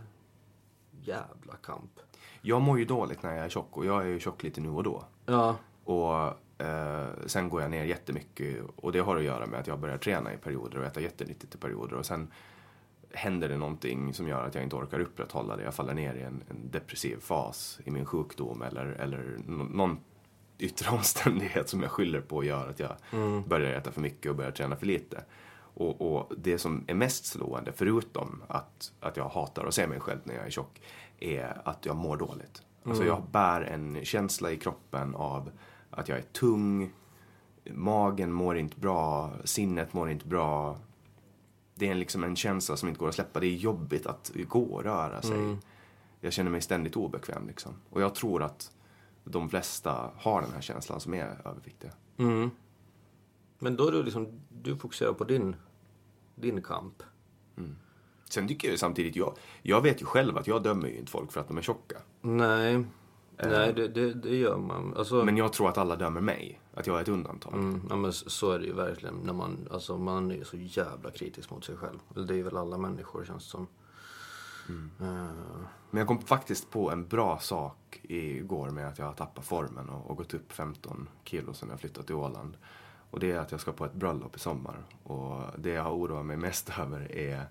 jävla 1.02 1.56
kamp. 1.62 2.00
Jag 2.40 2.62
mår 2.62 2.78
ju 2.78 2.84
dåligt 2.84 3.22
när 3.22 3.34
jag 3.34 3.44
är 3.44 3.48
tjock 3.48 3.76
och 3.76 3.86
jag 3.86 4.02
är 4.02 4.06
ju 4.06 4.20
tjock 4.20 4.42
lite 4.42 4.60
nu 4.60 4.68
och 4.70 4.82
då. 4.82 5.04
Ja, 5.26 5.56
Och 5.84 6.38
eh, 6.58 7.06
sen 7.26 7.48
går 7.48 7.62
jag 7.62 7.70
ner 7.70 7.84
jättemycket 7.84 8.56
och 8.76 8.92
det 8.92 8.98
har 8.98 9.16
att 9.16 9.22
göra 9.22 9.46
med 9.46 9.60
att 9.60 9.66
jag 9.66 9.78
börjar 9.78 9.98
träna 9.98 10.34
i 10.34 10.36
perioder 10.36 10.78
och 10.78 10.84
äta 10.84 11.00
jättenyttigt 11.00 11.54
i 11.54 11.58
perioder 11.58 11.96
och 11.96 12.06
sen 12.06 12.32
händer 13.12 13.48
det 13.48 13.56
någonting 13.56 14.14
som 14.14 14.28
gör 14.28 14.44
att 14.44 14.54
jag 14.54 14.64
inte 14.64 14.76
orkar 14.76 15.00
upprätthålla 15.00 15.56
det. 15.56 15.62
Jag 15.62 15.74
faller 15.74 15.94
ner 15.94 16.14
i 16.14 16.22
en, 16.22 16.42
en 16.50 16.70
depressiv 16.70 17.16
fas 17.20 17.80
i 17.84 17.90
min 17.90 18.06
sjukdom 18.06 18.62
eller, 18.62 18.86
eller 18.86 19.38
nå- 19.46 19.64
någon 19.64 19.98
yttre 20.58 20.90
omständighet 20.96 21.68
som 21.68 21.82
jag 21.82 21.90
skyller 21.90 22.20
på 22.20 22.44
gör 22.44 22.68
att 22.68 22.80
jag 22.80 22.92
börjar 23.46 23.72
äta 23.72 23.92
för 23.92 24.00
mycket 24.00 24.30
och 24.30 24.36
börjar 24.36 24.50
träna 24.50 24.76
för 24.76 24.86
lite. 24.86 25.24
Och, 25.74 26.00
och 26.16 26.32
det 26.36 26.58
som 26.58 26.84
är 26.86 26.94
mest 26.94 27.26
slående, 27.26 27.72
förutom 27.72 28.42
att, 28.48 28.92
att 29.00 29.16
jag 29.16 29.28
hatar 29.28 29.66
att 29.66 29.74
se 29.74 29.86
mig 29.86 30.00
själv 30.00 30.18
när 30.24 30.34
jag 30.34 30.46
är 30.46 30.50
tjock, 30.50 30.82
är 31.20 31.60
att 31.64 31.86
jag 31.86 31.96
mår 31.96 32.16
dåligt. 32.16 32.62
Alltså 32.84 33.04
jag 33.04 33.22
bär 33.22 33.60
en 33.60 34.04
känsla 34.04 34.50
i 34.50 34.56
kroppen 34.56 35.14
av 35.14 35.50
att 35.90 36.08
jag 36.08 36.18
är 36.18 36.22
tung, 36.22 36.92
magen 37.70 38.32
mår 38.32 38.58
inte 38.58 38.80
bra, 38.80 39.32
sinnet 39.44 39.92
mår 39.92 40.10
inte 40.10 40.26
bra. 40.26 40.78
Det 41.74 41.88
är 41.88 41.94
liksom 41.94 42.24
en 42.24 42.36
känsla 42.36 42.76
som 42.76 42.88
inte 42.88 42.98
går 43.00 43.08
att 43.08 43.14
släppa. 43.14 43.40
Det 43.40 43.46
är 43.46 43.56
jobbigt 43.56 44.06
att 44.06 44.32
gå 44.48 44.62
och 44.62 44.82
röra 44.84 45.22
sig. 45.22 45.56
Jag 46.20 46.32
känner 46.32 46.50
mig 46.50 46.60
ständigt 46.60 46.96
obekväm 46.96 47.46
liksom. 47.46 47.72
Och 47.90 48.02
jag 48.02 48.14
tror 48.14 48.42
att 48.42 48.72
de 49.24 49.48
flesta 49.48 50.10
har 50.16 50.42
den 50.42 50.52
här 50.52 50.60
känslan 50.60 51.00
som 51.00 51.14
är 51.14 51.40
överviktiga. 51.44 51.92
Men 53.58 53.76
då 53.76 53.88
är 53.88 53.92
det 53.92 54.02
liksom, 54.02 54.28
du 54.48 54.76
fokuserar 54.76 55.12
på 55.12 55.24
din, 55.24 55.56
din 56.34 56.62
kamp. 56.62 57.02
Sen 58.30 58.48
tycker 58.48 58.70
jag 58.70 58.78
samtidigt, 58.78 59.16
jag, 59.16 59.36
jag 59.62 59.80
vet 59.82 60.02
ju 60.02 60.06
själv 60.06 60.36
att 60.38 60.46
jag 60.46 60.62
dömer 60.62 60.88
ju 60.88 60.98
inte 60.98 61.10
folk 61.10 61.32
för 61.32 61.40
att 61.40 61.48
de 61.48 61.58
är 61.58 61.62
tjocka. 61.62 61.96
Nej, 62.20 62.84
nej 63.42 63.72
det, 63.72 63.88
det, 63.88 64.14
det 64.14 64.36
gör 64.36 64.56
man. 64.56 64.94
Alltså, 64.96 65.24
Men 65.24 65.36
jag 65.36 65.52
tror 65.52 65.68
att 65.68 65.78
alla 65.78 65.96
dömer 65.96 66.20
mig. 66.20 66.60
Att 66.74 66.86
jag 66.86 66.96
är 66.98 67.02
ett 67.02 67.08
undantag. 67.08 67.54
mm, 67.54 67.82
ja, 67.90 67.96
men 67.96 68.12
så 68.12 68.50
är 68.52 68.58
det 68.58 68.64
ju 68.66 68.72
verkligen. 68.72 69.14
När 69.14 69.32
man, 69.32 69.68
alltså, 69.70 69.98
man 69.98 70.30
är 70.30 70.34
ju 70.34 70.44
så 70.44 70.56
jävla 70.56 71.10
kritisk 71.10 71.50
mot 71.50 71.64
sig 71.64 71.76
själv. 71.76 71.98
Det 72.26 72.34
är 72.38 72.42
väl 72.42 72.56
alla 72.56 72.78
människor 72.78 73.24
känns 73.24 73.44
det 73.44 73.50
som. 73.50 73.66
Eh, 75.00 75.30
Men 75.90 75.98
jag 75.98 76.06
kom 76.06 76.18
faktiskt 76.20 76.70
på 76.70 76.90
en 76.90 77.08
bra 77.08 77.38
sak 77.38 78.00
igår 78.02 78.70
med 78.70 78.88
att 78.88 78.98
jag 78.98 79.06
har 79.06 79.12
tappat 79.12 79.44
formen 79.44 79.88
och, 79.88 80.10
och 80.10 80.16
gått 80.16 80.34
upp 80.34 80.52
15 80.52 81.08
kilo 81.24 81.54
sen 81.54 81.68
jag 81.70 81.80
flyttat 81.80 82.06
till 82.06 82.14
Åland. 82.14 82.56
Och 83.10 83.20
det 83.20 83.32
är 83.32 83.38
att 83.38 83.52
jag 83.52 83.60
ska 83.60 83.72
på 83.72 83.84
ett 83.84 83.94
bröllop 83.94 84.36
i 84.36 84.38
sommar. 84.38 84.84
Och 85.02 85.42
det 85.58 85.70
jag 85.70 85.82
har 85.82 85.92
oroat 85.92 86.26
mig 86.26 86.36
mest 86.36 86.70
över 86.78 87.12
är 87.12 87.46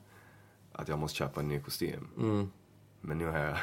att 0.71 0.88
jag 0.88 0.99
måste 0.99 1.17
köpa 1.17 1.39
en 1.41 1.47
ny 1.47 1.59
kostym. 1.59 2.07
Men 3.01 3.17
nu 3.17 3.25
har 3.25 3.38
jag 3.38 3.57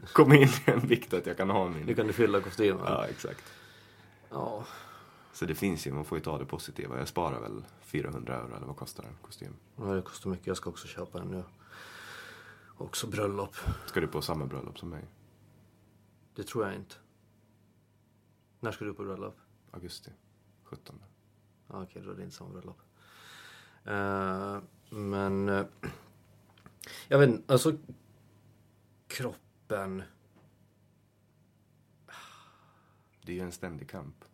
kommit 0.00 0.40
in 0.40 0.48
i 0.48 0.70
en 0.70 0.80
vikt 0.80 1.14
att 1.14 1.26
jag 1.26 1.36
kan 1.36 1.50
ha 1.50 1.68
min. 1.68 1.86
nu 1.86 1.94
kan 1.94 2.06
du 2.06 2.12
fylla 2.12 2.40
kostymen. 2.40 2.84
Ja, 2.86 3.06
exakt. 3.06 3.52
Ja. 4.30 4.64
Så 5.32 5.44
det 5.44 5.54
finns 5.54 5.86
ju, 5.86 5.92
man 5.92 6.04
får 6.04 6.18
ju 6.18 6.24
ta 6.24 6.38
det 6.38 6.46
positiva. 6.46 6.98
Jag 6.98 7.08
sparar 7.08 7.40
väl 7.40 7.64
400 7.80 8.36
euro 8.36 8.56
eller 8.56 8.66
vad 8.66 8.76
kostar 8.76 9.04
en 9.04 9.16
kostym? 9.22 9.56
Ja, 9.76 9.84
det 9.84 10.02
kostar 10.02 10.30
mycket. 10.30 10.46
Jag 10.46 10.56
ska 10.56 10.70
också 10.70 10.88
köpa 10.88 11.20
en 11.20 11.28
nu. 11.28 11.44
Också 12.76 13.06
bröllop. 13.06 13.56
Ska 13.86 14.00
du 14.00 14.06
på 14.06 14.22
samma 14.22 14.46
bröllop 14.46 14.78
som 14.78 14.88
mig? 14.88 15.04
Det 16.34 16.42
tror 16.42 16.66
jag 16.66 16.74
inte. 16.74 16.94
När 18.60 18.72
ska 18.72 18.84
du 18.84 18.94
på 18.94 19.04
bröllop? 19.04 19.36
Augusti 19.70 20.10
17. 20.64 21.02
Ja, 21.68 21.82
okej, 21.82 22.02
då 22.04 22.10
är 22.10 22.14
det 22.14 22.22
inte 22.22 22.36
samma 22.36 22.50
bröllop. 22.50 22.80
Eh, 23.84 24.58
men... 24.90 25.48
eh, 25.48 25.66
jag 27.08 27.18
vet 27.18 27.28
inte, 27.28 27.52
alltså... 27.52 27.72
Kroppen... 29.68 30.02
Det 33.22 33.32
är 33.32 33.36
ju 33.36 33.42
en 33.42 33.52
ständig 33.52 33.90
kamp. 33.90 34.24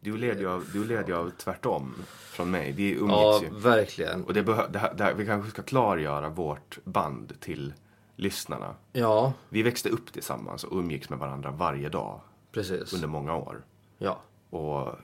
Du 0.00 0.16
leder 0.16 0.40
ju 0.40 0.48
av, 0.50 0.64
du 0.72 0.84
leder 0.84 1.08
ju 1.08 1.14
av 1.16 1.30
tvärtom 1.30 1.94
från 2.08 2.50
mig. 2.50 2.72
Vi 2.72 2.90
umgicks 2.92 3.10
Ja, 3.10 3.40
ju. 3.42 3.50
verkligen. 3.50 4.24
Och 4.24 4.34
det 4.34 4.42
det 4.42 4.78
här, 4.78 4.94
det 4.94 5.04
här, 5.04 5.14
vi 5.14 5.26
kanske 5.26 5.50
ska 5.50 5.62
klargöra 5.62 6.28
vårt 6.28 6.78
band 6.84 7.40
till 7.40 7.74
lyssnarna. 8.16 8.74
Ja, 8.92 9.32
Vi 9.48 9.62
växte 9.62 9.88
upp 9.88 10.12
tillsammans 10.12 10.64
och 10.64 10.78
umgicks 10.78 11.10
med 11.10 11.18
varandra 11.18 11.50
varje 11.50 11.88
dag 11.88 12.20
precis. 12.52 12.92
under 12.92 13.08
många 13.08 13.36
år. 13.36 13.64
Ja. 13.98 14.20
Och 14.50 14.94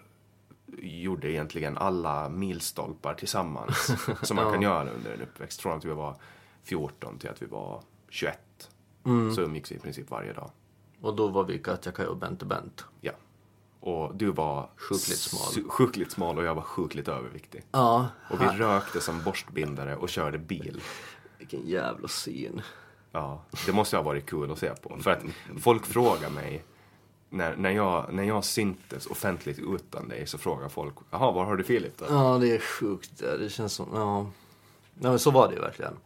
gjorde 0.79 1.31
egentligen 1.31 1.79
alla 1.79 2.29
milstolpar 2.29 3.15
tillsammans 3.15 3.91
som 4.23 4.37
man 4.37 4.53
kan 4.53 4.63
göra 4.63 4.91
under 4.91 5.13
en 5.13 5.23
uppväxt. 5.23 5.61
Från 5.61 5.79
att 5.79 5.85
vi 5.85 5.91
var 5.91 6.17
14 6.63 7.19
till 7.19 7.31
att 7.31 7.43
vi 7.43 7.47
var 7.47 7.83
21. 8.09 8.71
Så 9.35 9.41
umgicks 9.41 9.71
vi 9.73 9.77
i 9.77 9.79
princip 9.79 10.11
varje 10.11 10.33
dag. 10.33 10.51
Och 11.01 11.17
då 11.17 11.29
var 11.29 11.45
vi 11.45 11.59
Katja, 11.59 11.93
Kaj 11.93 12.07
och 12.07 12.17
Bente 12.17 12.45
Bent. 12.45 12.85
Ja. 13.01 13.13
Och 13.81 14.15
du 14.15 14.31
var 14.31 14.71
Sjukligt 14.77 15.19
smal. 15.19 15.65
sjukligt 15.71 16.13
smal 16.13 16.39
och 16.39 16.45
jag 16.45 16.55
var 16.55 16.63
sjukligt 16.63 17.09
överviktig. 17.09 17.65
Ja. 17.73 18.09
Och 18.31 18.41
vi 18.41 18.45
rökte 18.47 19.01
som 19.01 19.23
borstbindare 19.23 19.97
och 19.97 20.09
körde 20.09 20.39
bil. 20.39 20.81
Vilken 21.39 21.67
jävla 21.67 22.09
syn. 22.09 22.63
Ja, 23.13 23.43
det 23.67 23.73
måste 23.73 23.97
ha 23.97 24.03
varit 24.03 24.27
kul 24.27 24.53
att 24.53 24.59
se 24.59 24.75
på. 24.75 24.97
För 25.01 25.11
att 25.11 25.23
folk 25.61 25.87
frågar 25.87 26.31
mig, 26.31 26.65
när, 27.31 27.57
när, 27.57 27.71
jag, 27.71 28.13
när 28.13 28.23
jag 28.23 28.45
syntes 28.45 29.07
offentligt 29.07 29.59
utan 29.59 30.09
dig 30.09 30.27
så 30.27 30.39
frågar 30.39 30.69
folk, 30.69 30.95
jaha, 31.11 31.33
var 31.33 31.45
har 31.45 31.57
du 31.57 31.65
Filip 31.65 31.99
då? 31.99 32.05
Ja, 32.09 32.39
det 32.41 32.55
är 32.55 32.59
sjukt. 32.59 33.19
Det 33.19 33.53
känns 33.53 33.73
som... 33.73 33.89
Ja. 33.95 34.23
Nej, 34.23 35.11
men 35.11 35.19
så 35.19 35.31
var 35.31 35.49
det 35.49 35.55
ju 35.55 35.61
verkligen. 35.61 35.97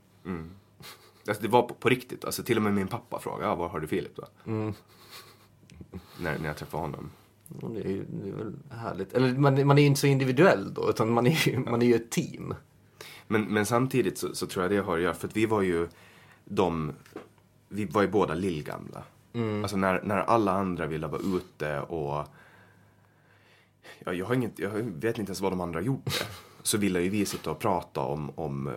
Alltså, 1.28 1.42
det 1.42 1.48
var 1.48 1.62
på, 1.62 1.74
på 1.74 1.88
riktigt, 1.88 2.24
alltså 2.24 2.42
till 2.42 2.56
och 2.56 2.62
med 2.62 2.74
min 2.74 2.88
pappa 2.88 3.18
frågade, 3.18 3.44
ja, 3.44 3.54
var 3.54 3.68
har 3.68 3.80
du 3.80 3.86
Filip 3.86 4.16
då? 4.16 4.24
När, 6.18 6.38
när 6.38 6.46
jag 6.46 6.56
träffade 6.56 6.82
honom. 6.82 7.10
Det, 7.48 7.80
är 7.80 7.88
ju, 7.88 8.04
det 8.04 8.28
är 8.28 8.32
väl 8.32 8.54
härligt. 8.70 9.12
Eller 9.12 9.32
man, 9.32 9.66
man 9.66 9.78
är 9.78 9.82
ju 9.82 9.88
inte 9.88 10.00
så 10.00 10.06
individuell 10.06 10.74
då, 10.74 10.90
utan 10.90 11.12
man 11.12 11.26
är 11.26 11.48
ju, 11.48 11.58
man 11.58 11.82
är 11.82 11.86
ju 11.86 11.94
ett 11.94 12.10
team. 12.10 12.54
Men, 13.26 13.44
men 13.44 13.66
samtidigt 13.66 14.18
så, 14.18 14.34
så 14.34 14.46
tror 14.46 14.64
jag 14.64 14.72
det 14.72 14.78
har 14.78 14.96
att 14.96 15.02
göra, 15.02 15.14
för 15.14 15.28
att 15.28 15.36
vi 15.36 15.46
var 15.46 15.62
ju 15.62 15.88
de, 16.44 16.92
vi 17.68 17.84
var 17.84 18.02
ju 18.02 18.08
båda 18.08 18.34
lillgamla. 18.34 19.02
Alltså 19.62 19.76
när, 19.76 20.02
när 20.02 20.16
alla 20.16 20.52
andra 20.52 20.86
ville 20.86 21.06
vara 21.06 21.22
ute 21.36 21.80
och, 21.80 22.26
ja, 23.98 24.12
jag, 24.12 24.26
har 24.26 24.34
inget, 24.34 24.58
jag 24.58 24.70
vet 24.70 25.18
inte 25.18 25.30
ens 25.30 25.40
vad 25.40 25.52
de 25.52 25.60
andra 25.60 25.80
gjorde. 25.80 26.10
Så 26.62 26.78
ville 26.78 27.00
ju 27.00 27.08
vi 27.08 27.26
sitta 27.26 27.50
och 27.50 27.58
prata 27.58 28.00
om, 28.00 28.30
om 28.34 28.70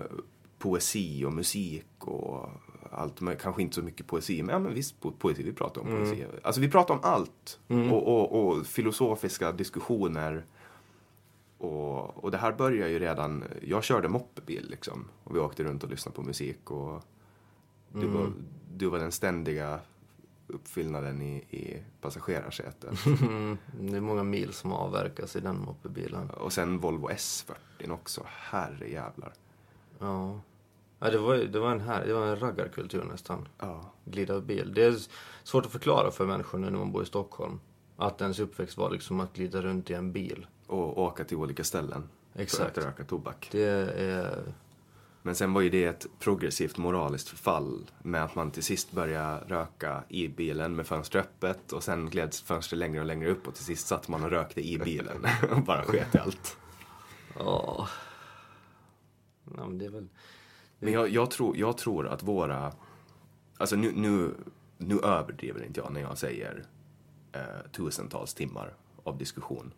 poesi 0.60 1.26
och 1.26 1.34
musik 1.34 1.86
och 2.00 2.50
allt, 2.92 3.22
men 3.22 3.36
kanske 3.38 3.62
inte 3.62 3.76
så 3.76 3.82
mycket 3.82 4.08
poesi, 4.08 4.44
men, 4.44 4.54
ja, 4.54 4.60
men 4.60 4.74
visst 4.74 5.02
po- 5.02 5.14
poesi, 5.20 5.44
vi 5.44 5.54
pratar 5.54 5.82
om 5.82 5.88
poesi. 5.88 6.26
Alltså 6.44 6.62
vi 6.62 6.70
pratar 6.72 6.94
om 6.94 7.00
allt. 7.04 7.60
Och, 7.92 8.08
och, 8.08 8.48
och 8.48 8.66
filosofiska 8.66 9.52
diskussioner. 9.52 10.46
Och, 11.58 12.24
och 12.24 12.32
det 12.32 12.38
här 12.38 12.52
börjar 12.54 12.88
ju 12.88 13.00
redan, 13.00 13.44
jag 13.62 13.84
körde 13.84 14.08
moppebil 14.10 14.68
liksom. 14.70 15.08
Och 15.24 15.36
vi 15.36 15.40
åkte 15.40 15.64
runt 15.64 15.84
och 15.84 15.90
lyssnade 15.90 16.16
på 16.16 16.22
musik 16.24 16.72
och 16.72 17.04
du, 17.94 18.08
var, 18.08 18.32
du 18.76 18.88
var 18.90 19.00
den 19.00 19.12
ständiga 19.12 19.80
uppfyllnaden 20.48 21.22
i, 21.22 21.36
i 21.38 21.84
passagerarsätet. 22.02 22.90
Det 23.82 23.98
är 23.98 24.02
många 24.02 24.24
mil 24.24 24.54
som 24.54 24.72
avverkas 24.74 25.36
i 25.36 25.40
den 25.40 25.60
moppebilen. 25.60 26.30
och 26.30 26.54
sen 26.54 26.80
Volvo 26.80 27.10
S40 27.10 27.92
också, 27.92 28.24
herre 28.28 28.90
jävlar. 28.92 29.34
Ja. 30.00 30.42
ja 31.00 31.10
det, 31.10 31.18
var, 31.18 31.36
det 31.36 31.60
var 31.60 31.72
en 31.72 31.82
här, 31.82 32.06
det 32.06 32.14
var 32.14 32.28
en 32.28 32.40
raggarkultur 32.40 33.04
nästan. 33.04 33.48
Ja. 33.60 33.94
Glida 34.06 34.42
bil. 34.42 34.74
Det 34.74 34.84
är 34.84 34.96
svårt 35.44 35.66
att 35.66 35.72
förklara 35.72 36.12
för 36.12 36.26
människor 36.26 36.58
nu 36.58 36.70
när 36.70 36.80
man 36.80 36.92
bor 36.92 37.04
i 37.04 37.06
Stockholm. 37.06 37.60
Att 37.98 38.22
ens 38.22 38.40
uppväxt 38.40 38.78
var 38.78 38.92
liksom 38.92 39.20
att 39.20 39.34
glida 39.34 39.62
runt 39.62 39.90
i 39.90 39.94
en 39.94 40.12
bil. 40.12 40.48
Och 40.68 40.98
åka 40.98 41.24
till 41.24 41.38
olika 41.38 41.64
ställen 41.64 42.10
Exakt. 42.36 42.74
för 42.74 42.82
att 42.82 42.88
röka 42.88 43.04
tobak. 43.04 43.50
Det 43.52 43.64
är... 43.64 44.44
Men 45.22 45.36
sen 45.36 45.54
var 45.54 45.62
ju 45.62 45.70
det 45.70 45.84
ett 45.84 46.08
progressivt 46.20 46.78
moraliskt 46.78 47.30
förfall 47.30 47.92
med 48.04 48.24
att 48.24 48.36
man 48.36 48.52
till 48.52 48.64
sist 48.64 48.92
började 48.92 49.44
röka 49.48 50.04
i 50.10 50.28
bilen 50.28 50.76
med 50.76 50.88
fönstret 50.88 51.26
öppet 51.26 51.72
och 51.72 51.84
sen 51.84 52.10
gled 52.10 52.34
fönstret 52.34 52.80
längre 52.80 53.00
och 53.00 53.06
längre 53.06 53.30
upp 53.30 53.48
och 53.48 53.56
till 53.56 53.66
sist 53.66 53.88
satt 53.88 54.08
man 54.08 54.24
och 54.24 54.30
rökte 54.30 54.62
i 54.62 54.78
bilen 54.78 55.26
och 55.52 55.62
bara 55.62 55.84
sket 55.84 56.16
i 56.16 56.18
allt. 56.18 56.58
Ja. 57.40 57.88
Ja, 59.58 59.68
men 59.68 59.78
det 59.78 59.86
är 59.86 59.90
väl... 59.90 60.08
Men 60.80 60.94
jag, 60.94 61.10
jag, 61.10 61.32
tror, 61.32 61.58
jag 61.58 61.78
tror 61.78 62.08
att 62.08 62.24
våra... 62.24 62.74
Alltså 63.58 63.76
nu, 63.76 63.92
nu, 63.96 64.34
nu 64.78 65.00
överdriver 65.00 65.64
inte 65.64 65.80
jag 65.80 65.94
när 65.94 66.02
jag 66.02 66.18
säger 66.18 66.66
eh, 67.32 67.72
tusentals 67.72 68.34
timmar 68.34 68.74
av 69.04 69.18
diskussion. 69.18 69.74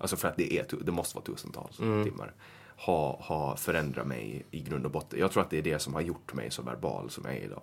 Alltså 0.00 0.16
för 0.16 0.28
att 0.28 0.36
det, 0.36 0.58
är, 0.58 0.66
det 0.84 0.92
måste 0.92 1.16
vara 1.16 1.24
tusentals 1.24 1.76
timmar. 1.76 2.34
Ha, 2.76 3.20
ha 3.22 3.56
förändrat 3.56 4.06
mig 4.06 4.46
i 4.50 4.60
grund 4.60 4.84
och 4.84 4.90
botten. 4.90 5.18
Jag 5.18 5.32
tror 5.32 5.42
att 5.42 5.50
det 5.50 5.58
är 5.58 5.62
det 5.62 5.78
som 5.78 5.94
har 5.94 6.00
gjort 6.00 6.34
mig 6.34 6.50
så 6.50 6.62
verbal 6.62 7.10
som 7.10 7.24
jag 7.24 7.34
är 7.34 7.44
idag. 7.44 7.62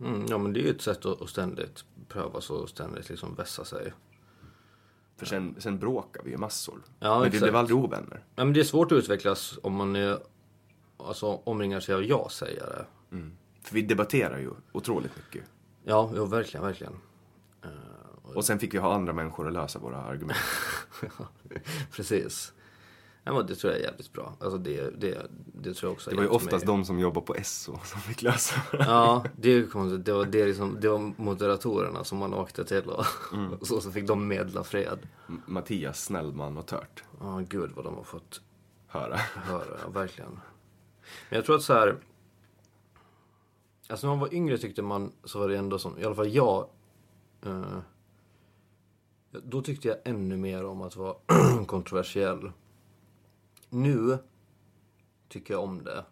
Mm, 0.00 0.26
ja, 0.28 0.38
men 0.38 0.52
det 0.52 0.60
är 0.60 0.62
ju 0.62 0.70
ett 0.70 0.82
sätt 0.82 1.06
att, 1.06 1.22
att 1.22 1.28
ständigt 1.28 1.84
pröva 2.08 2.40
så 2.40 2.54
och 2.54 2.68
ständigt 2.68 3.08
liksom 3.08 3.34
vässa 3.34 3.64
sig. 3.64 3.92
För 5.16 5.26
sen, 5.26 5.54
sen 5.58 5.78
bråkar 5.78 6.22
vi 6.22 6.30
ju 6.30 6.36
massor. 6.36 6.82
Ja, 7.00 7.14
men 7.14 7.20
vi 7.20 7.26
exakt. 7.26 7.42
blev 7.42 7.56
aldrig 7.56 7.76
ovänner. 7.76 8.24
Ja, 8.36 8.44
men 8.44 8.54
det 8.54 8.60
är 8.60 8.64
svårt 8.64 8.92
att 8.92 8.98
utvecklas 8.98 9.58
om 9.62 9.74
man 9.74 9.96
är, 9.96 10.18
alltså, 11.06 11.26
omringar 11.26 11.80
sig 11.80 11.94
av 11.94 12.04
ja-sägare. 12.04 12.84
För 13.62 13.74
vi 13.74 13.82
debatterar 13.82 14.38
ju 14.38 14.50
otroligt 14.72 15.16
mycket. 15.16 15.50
Ja, 15.84 16.10
jo, 16.14 16.24
verkligen, 16.24 16.66
verkligen. 16.66 16.92
Och 18.22 18.44
sen 18.44 18.58
fick 18.58 18.74
vi 18.74 18.78
ha 18.78 18.94
andra 18.94 19.12
människor 19.12 19.46
att 19.46 19.52
lösa 19.52 19.78
våra 19.78 19.96
argument. 20.02 20.38
Precis. 21.92 22.52
Ja, 23.24 23.42
det 23.42 23.54
tror 23.54 23.72
jag 23.72 23.80
är 23.80 23.84
jävligt 23.84 24.12
bra. 24.12 24.36
Alltså 24.40 24.58
det, 24.58 25.00
det, 25.00 25.26
det 25.54 25.74
tror 25.74 25.88
jag 25.90 25.92
också 25.92 26.10
Det 26.10 26.16
var 26.16 26.22
ju 26.22 26.28
oftast 26.28 26.66
mig. 26.66 26.76
de 26.76 26.84
som 26.84 26.98
jobbar 26.98 27.22
på 27.22 27.34
SO 27.42 27.78
som 27.84 28.00
fick 28.00 28.22
lösa 28.22 28.60
Ja, 28.72 29.24
det 29.36 29.48
är 29.48 29.54
ju 29.54 29.66
konstigt. 29.66 30.04
Det 30.04 30.12
var, 30.12 30.24
det, 30.24 30.46
liksom, 30.46 30.76
det 30.80 30.88
var 30.88 31.12
moderatorerna 31.16 32.04
som 32.04 32.18
man 32.18 32.34
åkte 32.34 32.64
till 32.64 32.90
och, 32.90 33.04
och 33.60 33.66
så, 33.66 33.80
så 33.80 33.90
fick 33.92 34.06
de 34.06 34.28
medla 34.28 34.64
fred. 34.64 34.98
Mattias 35.46 36.04
Snellman 36.04 36.58
och 36.58 36.66
Tört. 36.66 37.04
Ja, 37.20 37.42
gud 37.48 37.70
vad 37.74 37.84
de 37.84 37.94
har 37.94 38.04
fått 38.04 38.40
höra. 38.86 39.16
höra, 39.16 39.64
ja, 39.84 39.90
verkligen. 39.90 40.40
Men 41.30 41.36
jag 41.36 41.44
tror 41.46 41.56
att 41.56 41.62
så 41.62 41.72
här. 41.72 41.96
Alltså 43.88 44.06
när 44.06 44.14
man 44.14 44.20
var 44.20 44.34
yngre 44.34 44.58
tyckte 44.58 44.82
man, 44.82 45.12
så 45.24 45.38
var 45.38 45.48
det 45.48 45.56
ändå 45.56 45.78
som, 45.78 45.98
i 45.98 46.04
alla 46.04 46.14
fall 46.14 46.34
jag. 46.34 46.68
Eh, 47.46 47.78
då 49.30 49.62
tyckte 49.62 49.88
jag 49.88 49.96
ännu 50.04 50.36
mer 50.36 50.64
om 50.64 50.82
att 50.82 50.96
vara 50.96 51.14
kontroversiell. 51.66 52.52
Nu 53.70 54.18
tycker 55.28 55.54
jag 55.54 55.62
om 55.62 55.84
det. 55.84 56.04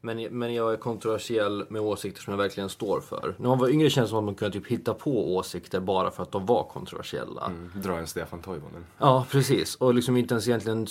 Men, 0.00 0.22
men 0.38 0.54
jag 0.54 0.72
är 0.72 0.76
kontroversiell 0.76 1.66
med 1.68 1.82
åsikter 1.82 2.22
som 2.22 2.30
jag 2.30 2.38
verkligen 2.38 2.68
står 2.68 3.00
för. 3.00 3.34
När 3.38 3.48
man 3.48 3.58
var 3.58 3.68
yngre 3.68 3.90
kändes 3.90 4.10
det 4.10 4.12
som 4.12 4.18
att 4.18 4.24
man 4.24 4.34
kunde 4.34 4.58
typ 4.58 4.66
hitta 4.66 4.94
på 4.94 5.36
åsikter 5.36 5.80
bara 5.80 6.10
för 6.10 6.22
att 6.22 6.32
de 6.32 6.46
var 6.46 6.64
kontroversiella. 6.64 7.46
Mm, 7.46 7.70
dra 7.74 7.98
en 7.98 8.06
Stefan 8.06 8.42
Toivonen. 8.42 8.86
Ja, 8.98 9.26
precis. 9.30 9.74
Och 9.74 9.94
liksom 9.94 10.16
inte 10.16 10.34
ens 10.34 10.48
egentligen 10.48 10.86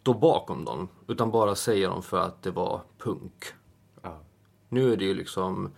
stå 0.00 0.14
bakom 0.14 0.64
dem. 0.64 0.88
Utan 1.08 1.30
bara 1.30 1.54
säga 1.54 1.88
dem 1.88 2.02
för 2.02 2.18
att 2.18 2.42
det 2.42 2.50
var 2.50 2.80
punk. 2.98 3.44
Ja. 4.02 4.18
Nu 4.68 4.92
är 4.92 4.96
det 4.96 5.04
ju 5.04 5.14
liksom... 5.14 5.70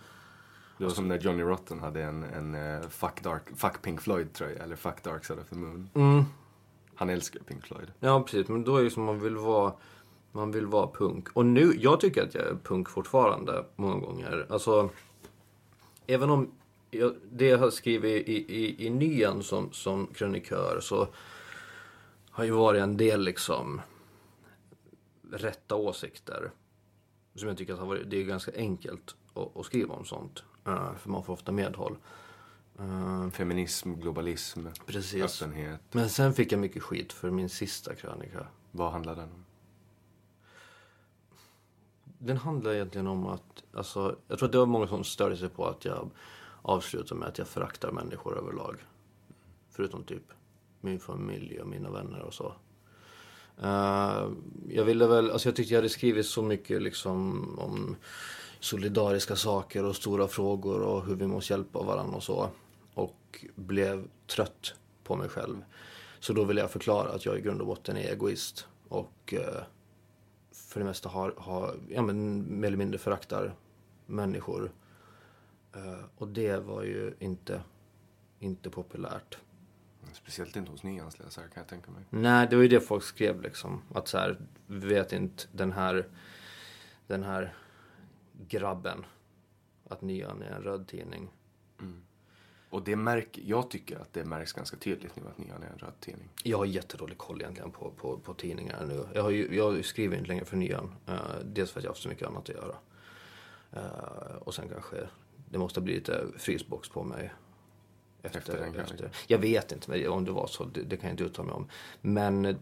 Det 0.79 0.85
var 0.85 0.91
som 0.93 1.09
när 1.09 1.19
Johnny 1.19 1.43
Rotten 1.43 1.81
hade 1.81 2.03
en, 2.03 2.23
en 2.23 2.55
uh, 2.55 2.89
fuck, 2.89 3.23
dark, 3.23 3.43
fuck 3.57 3.83
Pink 3.83 4.01
Floyd-tröja, 4.01 4.63
eller 4.65 4.77
Fuck 4.77 5.03
Dark 5.03 5.25
Side 5.25 5.39
of 5.39 5.49
the 5.49 5.55
Moon. 5.57 5.89
Mm, 5.95 6.25
Han 6.95 7.11
älskar 7.11 7.41
Pink 7.41 7.67
Floyd. 7.67 7.93
ja, 8.01 8.23
precis. 8.23 8.49
Men 8.49 8.65
då 8.65 8.77
är 8.77 8.83
det 8.83 8.91
som 8.91 9.05
man 9.05 9.21
vill 9.21 9.37
vara... 9.37 9.73
Man 10.35 10.53
vill 10.53 10.67
vara 10.67 10.87
punk. 10.87 11.29
Och 11.33 11.47
nu, 11.47 11.73
jag 11.79 12.01
tycker 12.01 12.23
att 12.23 12.35
jag 12.35 12.45
är 12.45 12.57
punk 12.65 12.89
fortfarande, 12.89 13.65
många 13.77 14.01
gånger. 14.01 14.47
Alltså, 14.51 14.91
även 16.07 16.31
om 16.31 16.51
jag, 16.91 17.15
det 17.33 17.47
jag 17.47 17.59
har 17.59 17.71
skrivit 17.71 18.29
i, 18.29 18.33
i, 18.33 18.87
i 18.87 18.91
nyan 18.91 19.43
som, 19.43 19.73
som 19.73 20.07
krönikör 20.07 20.79
så 20.81 21.09
har 22.31 22.45
ju 22.45 22.51
varit 22.51 22.83
en 22.83 22.97
del 22.97 23.21
liksom 23.21 23.81
rätta 25.33 25.75
åsikter. 25.75 26.51
Som 27.35 27.49
jag 27.49 27.57
tycker 27.59 27.93
att 27.93 28.11
det 28.11 28.17
är 28.17 28.25
ganska 28.25 28.53
enkelt 28.57 29.17
att, 29.55 29.67
skriva 29.67 29.95
om 29.95 30.05
sånt. 30.05 30.45
eh, 30.67 30.95
för 30.95 31.11
man 31.11 31.25
får 31.25 31.33
ofta 31.33 31.53
medhåll. 31.53 31.97
Eh, 32.79 33.31
Feminism, 33.31 33.95
globalism, 33.95 34.67
Precis. 34.87 35.43
öppenhet. 35.43 35.81
men 35.93 36.09
sen 36.11 36.33
fick 36.33 36.53
jag 36.53 36.61
mycket 36.61 36.83
skit 36.83 37.13
för 37.13 37.31
min 37.31 37.49
sista 37.49 37.95
krönika. 37.95 38.47
Vad 38.71 38.93
handlar 38.93 39.17
den 39.17 39.29
om? 39.33 39.45
Den 42.19 42.37
handlar 42.37 42.73
egentligen 42.75 43.07
om 43.07 43.27
att, 43.27 43.65
alltså, 43.75 44.17
jag 44.29 44.39
tror 44.39 44.47
att 44.49 44.53
det 44.53 44.59
var 44.59 44.67
många 44.67 44.87
som 44.89 45.05
störde 45.05 45.37
sig 45.37 45.49
på 45.49 45.67
att 45.67 45.85
jag 45.85 46.11
avslutade 46.63 47.21
med 47.21 47.29
att 47.29 47.39
jag 47.39 47.49
föraktar 47.49 47.93
människor 47.93 48.39
överlag. 48.39 48.77
Förutom 49.71 50.05
typ 50.05 50.23
min 50.81 51.01
familj 51.01 51.61
och 51.61 51.69
mina 51.69 51.91
vänner 51.91 52.21
och 52.21 52.35
så. 52.35 52.55
Eh, 53.63 54.31
jag 54.69 54.85
ville 54.85 55.07
väl, 55.07 55.31
alltså 55.31 55.49
jag 55.49 55.57
tyckte 55.57 55.75
jag 55.75 55.79
hade 55.79 55.89
skrivit 55.89 56.27
så 56.27 56.43
mycket 56.43 56.83
liksom 56.83 57.59
om 57.59 57.97
solidariska 58.61 59.37
saker 59.37 59.85
och 59.85 59.97
stora 59.97 60.29
frågor 60.29 60.81
och 60.81 61.07
hur 61.07 61.15
vi 61.15 61.27
måste 61.27 61.53
hjälpa 61.53 61.83
varandra 61.83 62.17
och 62.17 62.23
så. 62.23 62.51
Och 62.95 63.45
blev 63.55 64.09
trött 64.27 64.75
på 65.05 65.17
mig 65.17 65.29
själv. 65.29 65.65
Så 66.21 66.33
då 66.33 66.45
ville 66.45 66.61
jag 66.61 66.71
förklara 66.71 67.09
att 67.09 67.27
jag 67.27 67.39
i 67.39 67.41
grund 67.41 67.61
och 67.61 67.67
botten 67.67 67.97
är 67.97 68.13
egoist. 68.13 68.67
Och 68.89 69.35
eh, 69.35 69.63
för 70.53 70.81
det 70.81 70.87
mesta 70.87 71.09
har, 71.09 71.35
har 71.37 71.75
ja, 71.89 72.03
men 72.03 72.47
mer 72.61 72.69
eller 72.69 72.77
mindre 72.77 72.99
föraktar 72.99 73.55
människor. 74.07 74.73
Eh, 75.75 76.05
och 76.17 76.29
det 76.29 76.57
var 76.57 76.83
ju 76.83 77.15
inte, 77.19 77.63
inte 78.39 78.71
populärt. 78.71 79.39
Speciellt 80.13 80.57
inte 80.57 80.71
hos 80.71 80.83
nyansläsare 80.83 81.45
kan 81.55 81.61
jag 81.61 81.69
tänka 81.69 81.91
mig. 81.91 82.03
Nej, 82.11 82.47
det 82.51 82.57
var 82.57 82.63
ju 82.63 82.69
det 82.69 82.81
folk 82.81 83.05
skrev 83.05 83.43
liksom. 83.43 83.83
Att 83.95 84.09
så 84.09 84.19
här, 84.19 84.41
vet 84.67 85.13
inte 85.13 85.45
den 85.53 85.73
här, 85.73 86.09
den 87.07 87.23
här 87.23 87.55
grabben 88.49 89.07
att 89.89 90.03
Nyan 90.03 90.43
är 90.43 90.51
en 90.51 90.63
röd 90.63 90.87
tidning. 90.89 91.31
Och 92.73 92.85
det 92.85 92.97
märk, 92.97 93.39
jag 93.45 93.71
tycker 93.71 93.99
att 93.99 94.13
det 94.13 94.25
märks 94.25 94.53
ganska 94.53 94.77
tydligt 94.77 95.17
nu 95.17 95.23
att 95.31 95.39
Nyan 95.39 95.63
är 95.63 95.67
en 95.67 95.79
röd 95.79 96.01
tidning. 96.01 96.29
Jag 96.43 96.59
har 96.59 96.65
jättedålig 96.65 97.19
koll 97.19 97.41
egentligen 97.41 97.71
på, 97.71 97.91
på, 97.91 98.19
på 98.19 98.35
tidningar 98.35 98.87
nu. 98.87 99.07
Jag, 99.15 99.23
har 99.23 99.31
ju, 99.31 99.57
jag 99.57 99.85
skriver 99.85 100.17
inte 100.17 100.29
längre 100.29 100.45
för 100.45 100.57
Nyan. 100.57 100.95
Uh, 101.09 101.15
dels 101.45 101.71
för 101.71 101.81
att 101.81 101.85
jag 101.85 101.91
har 101.91 101.95
haft 101.95 102.03
så 102.03 102.09
mycket 102.09 102.29
annat 102.29 102.51
att 102.51 102.57
göra. 102.57 102.77
Uh, 103.77 104.37
och 104.37 104.55
sen 104.55 104.69
kanske 104.69 104.97
det 105.51 105.59
måste 105.59 105.81
bli 105.81 105.95
lite 105.95 106.27
frysbox 106.37 106.89
på 106.89 107.05
mig. 107.05 107.33
Efter, 108.23 108.39
Efter 108.39 108.59
den 108.59 108.73
krönikan. 108.73 109.09
Jag 109.27 109.39
vet 109.39 109.73
inte 109.73 110.09
om 110.09 110.25
det 110.25 110.33
var 110.33 110.47
så, 110.47 110.65
det, 110.65 110.83
det 110.83 110.97
kan 110.97 111.09
jag 111.09 111.13
inte 111.13 111.25
uttala 111.25 111.47
mig 111.47 111.55
om. 111.55 111.69
Men 112.01 112.57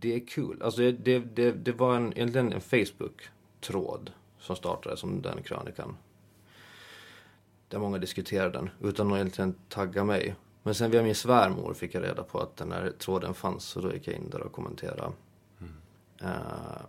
det 0.00 0.14
är 0.14 0.26
kul. 0.26 0.62
Alltså 0.62 0.80
det, 0.80 0.92
det, 0.92 1.18
det, 1.18 1.52
det 1.52 1.72
var 1.72 1.96
en, 1.96 2.12
egentligen 2.12 2.52
en 2.52 2.60
Facebook-tråd 2.60 4.12
som 4.38 4.56
startade 4.56 4.96
som 4.96 5.22
den 5.22 5.42
krönikan. 5.42 5.96
Där 7.68 7.78
många 7.78 7.98
diskuterade 7.98 8.50
den 8.50 8.70
utan 8.80 9.12
att 9.12 9.16
egentligen 9.16 9.54
tagga 9.68 10.04
mig. 10.04 10.34
Men 10.62 10.74
sen 10.74 10.90
via 10.90 11.02
min 11.02 11.14
svärmor 11.14 11.74
fick 11.74 11.94
jag 11.94 12.02
reda 12.02 12.22
på 12.22 12.40
att 12.40 12.56
den 12.56 12.72
här 12.72 12.92
tråden 12.98 13.34
fanns 13.34 13.76
och 13.76 13.82
då 13.82 13.92
gick 13.92 14.08
jag 14.08 14.16
in 14.16 14.30
där 14.30 14.42
och 14.42 14.52
kommenterade. 14.52 15.12
Eh, 16.22 16.82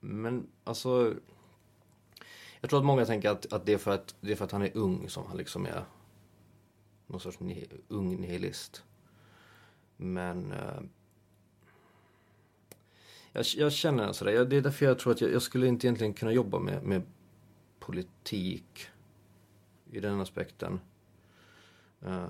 men 0.00 0.46
alltså. 0.64 1.14
Jag 2.64 2.70
tror 2.70 2.80
att 2.80 2.86
många 2.86 3.04
tänker 3.04 3.30
att, 3.30 3.52
att, 3.52 3.66
det, 3.66 3.72
är 3.72 3.78
för 3.78 3.90
att 3.90 4.14
det 4.20 4.32
är 4.32 4.36
för 4.36 4.44
att 4.44 4.52
han 4.52 4.62
är 4.62 4.70
ung 4.74 5.08
som 5.08 5.26
han 5.26 5.36
liksom 5.36 5.66
är 5.66 5.84
någon 7.06 7.20
sorts 7.20 7.40
ni, 7.40 7.66
ung 7.88 8.20
nihilist. 8.20 8.84
Men 9.96 10.52
eh, 10.52 10.80
jag, 13.32 13.44
jag 13.56 13.72
känner 13.72 14.12
sådär. 14.12 14.32
Jag, 14.32 14.50
det 14.50 14.56
är 14.56 14.60
därför 14.60 14.86
jag 14.86 14.98
tror 14.98 15.12
att 15.12 15.20
jag, 15.20 15.32
jag 15.32 15.42
skulle 15.42 15.66
inte 15.66 15.86
egentligen 15.86 16.14
kunna 16.14 16.32
jobba 16.32 16.58
med, 16.58 16.82
med 16.82 17.02
politik 17.78 18.86
i 19.90 20.00
den 20.00 20.20
aspekten. 20.20 20.80
Eh, 22.00 22.24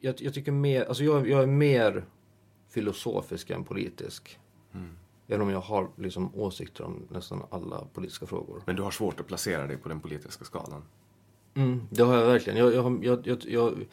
jag, 0.00 0.20
jag 0.20 0.34
tycker 0.34 0.52
mer, 0.52 0.84
alltså 0.84 1.04
jag, 1.04 1.28
jag 1.28 1.42
är 1.42 1.46
mer 1.46 2.04
filosofisk 2.68 3.50
än 3.50 3.64
politisk. 3.64 4.38
Mm. 4.72 4.96
Även 5.32 5.42
om 5.42 5.50
jag 5.50 5.60
har 5.60 5.88
liksom 5.96 6.34
åsikter 6.34 6.84
om 6.84 7.06
nästan 7.08 7.42
alla 7.50 7.84
politiska 7.94 8.26
frågor. 8.26 8.62
Men 8.66 8.76
du 8.76 8.82
har 8.82 8.90
svårt 8.90 9.20
att 9.20 9.26
placera 9.26 9.66
dig 9.66 9.76
på 9.76 9.88
den 9.88 10.00
politiska 10.00 10.44
skalan. 10.44 10.82
Mm, 11.54 11.88
det 11.90 12.02
har 12.02 12.14
jag 12.14 12.26
verkligen. 12.26 12.58
Jag, 12.58 12.74
jag, 12.74 13.04
jag, 13.04 13.26
jag, 13.26 13.44
jag, 13.44 13.86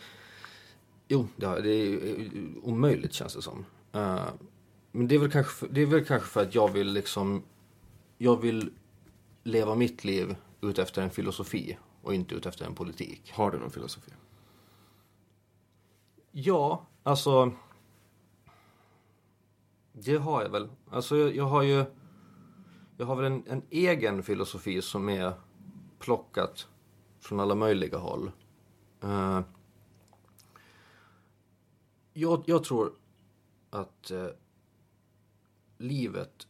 jo, 1.08 1.28
det, 1.36 1.46
har, 1.46 1.60
det 1.60 1.70
är 1.70 2.30
omöjligt 2.64 3.14
känns 3.14 3.36
det 3.36 3.42
som. 3.42 3.66
Eh, 3.92 4.24
men 4.92 5.08
det 5.08 5.16
är, 5.16 5.20
väl 5.20 5.32
kanske 5.32 5.54
för, 5.54 5.68
det 5.68 5.82
är 5.82 5.86
väl 5.86 6.06
kanske 6.06 6.30
för 6.30 6.42
att 6.42 6.56
jag 6.56 6.72
vill 6.72 6.88
liksom... 6.94 7.44
Jag 8.18 8.42
vill 8.42 8.70
leva 9.44 9.76
mitt 9.76 10.04
liv 10.04 10.36
ut 10.62 10.80
efter 10.80 11.02
en 11.02 11.10
filosofi 11.10 11.78
och 12.02 12.14
inte 12.14 12.36
ut 12.36 12.46
efter 12.46 12.66
en 12.66 12.76
politik. 12.76 13.32
Har 13.34 13.52
du 13.52 13.58
någon 13.58 13.72
filosofi? 13.72 14.12
Ja, 16.32 16.86
alltså... 17.04 17.52
Det 20.04 20.18
har 20.18 20.42
jag 20.42 20.50
väl. 20.50 20.70
Alltså 20.90 21.18
jag, 21.18 21.36
jag 21.36 21.46
har 21.46 21.62
ju... 21.62 21.86
Jag 22.98 23.06
har 23.06 23.16
väl 23.16 23.26
en, 23.26 23.44
en 23.48 23.62
egen 23.70 24.24
filosofi 24.24 24.82
som 24.82 25.10
är 25.10 25.34
plockat 26.00 26.68
från 27.20 27.40
alla 27.40 27.56
möjliga 27.56 27.98
håll. 27.98 28.32
Uh, 29.04 29.42
jag, 32.14 32.44
jag 32.46 32.64
tror 32.64 32.94
att 33.70 34.12
uh, 34.12 34.28
livet... 35.78 36.48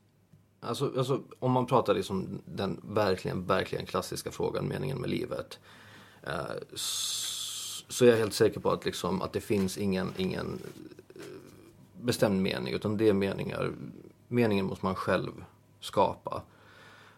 Alltså, 0.60 0.94
alltså 0.98 1.24
om 1.40 1.52
man 1.52 1.66
pratar 1.66 1.94
liksom 1.94 2.42
den 2.46 2.82
verkligen, 2.84 3.46
verkligen 3.46 3.86
klassiska 3.86 4.32
frågan, 4.32 4.68
meningen 4.68 5.02
med 5.02 5.10
livet. 5.10 5.60
Uh, 6.28 6.78
så 7.90 8.06
är 8.06 8.10
jag 8.10 8.18
helt 8.18 8.34
säker 8.34 8.60
på 8.60 8.72
att, 8.72 8.86
liksom, 8.86 9.22
att 9.22 9.34
det 9.34 9.42
finns 9.42 9.78
ingen, 9.78 10.14
ingen 10.18 10.60
bestämd 12.02 12.42
mening. 12.42 12.74
Utan 12.74 12.98
det 12.98 13.10
är 13.10 13.14
meningar. 13.14 13.72
Meningen 14.28 14.66
måste 14.66 14.86
man 14.86 14.96
själv 14.96 15.32
skapa. 15.80 16.44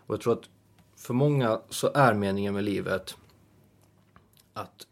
Och 0.06 0.14
jag 0.14 0.22
tror 0.22 0.34
att 0.34 0.50
för 0.96 1.14
många 1.14 1.62
så 1.70 1.92
är 1.94 2.14
meningen 2.14 2.54
med 2.54 2.64
livet 2.64 3.18
att 4.54 4.88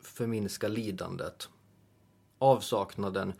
förminska 0.00 0.68
lidandet. 0.68 1.48
Avsaknaden 2.38 3.32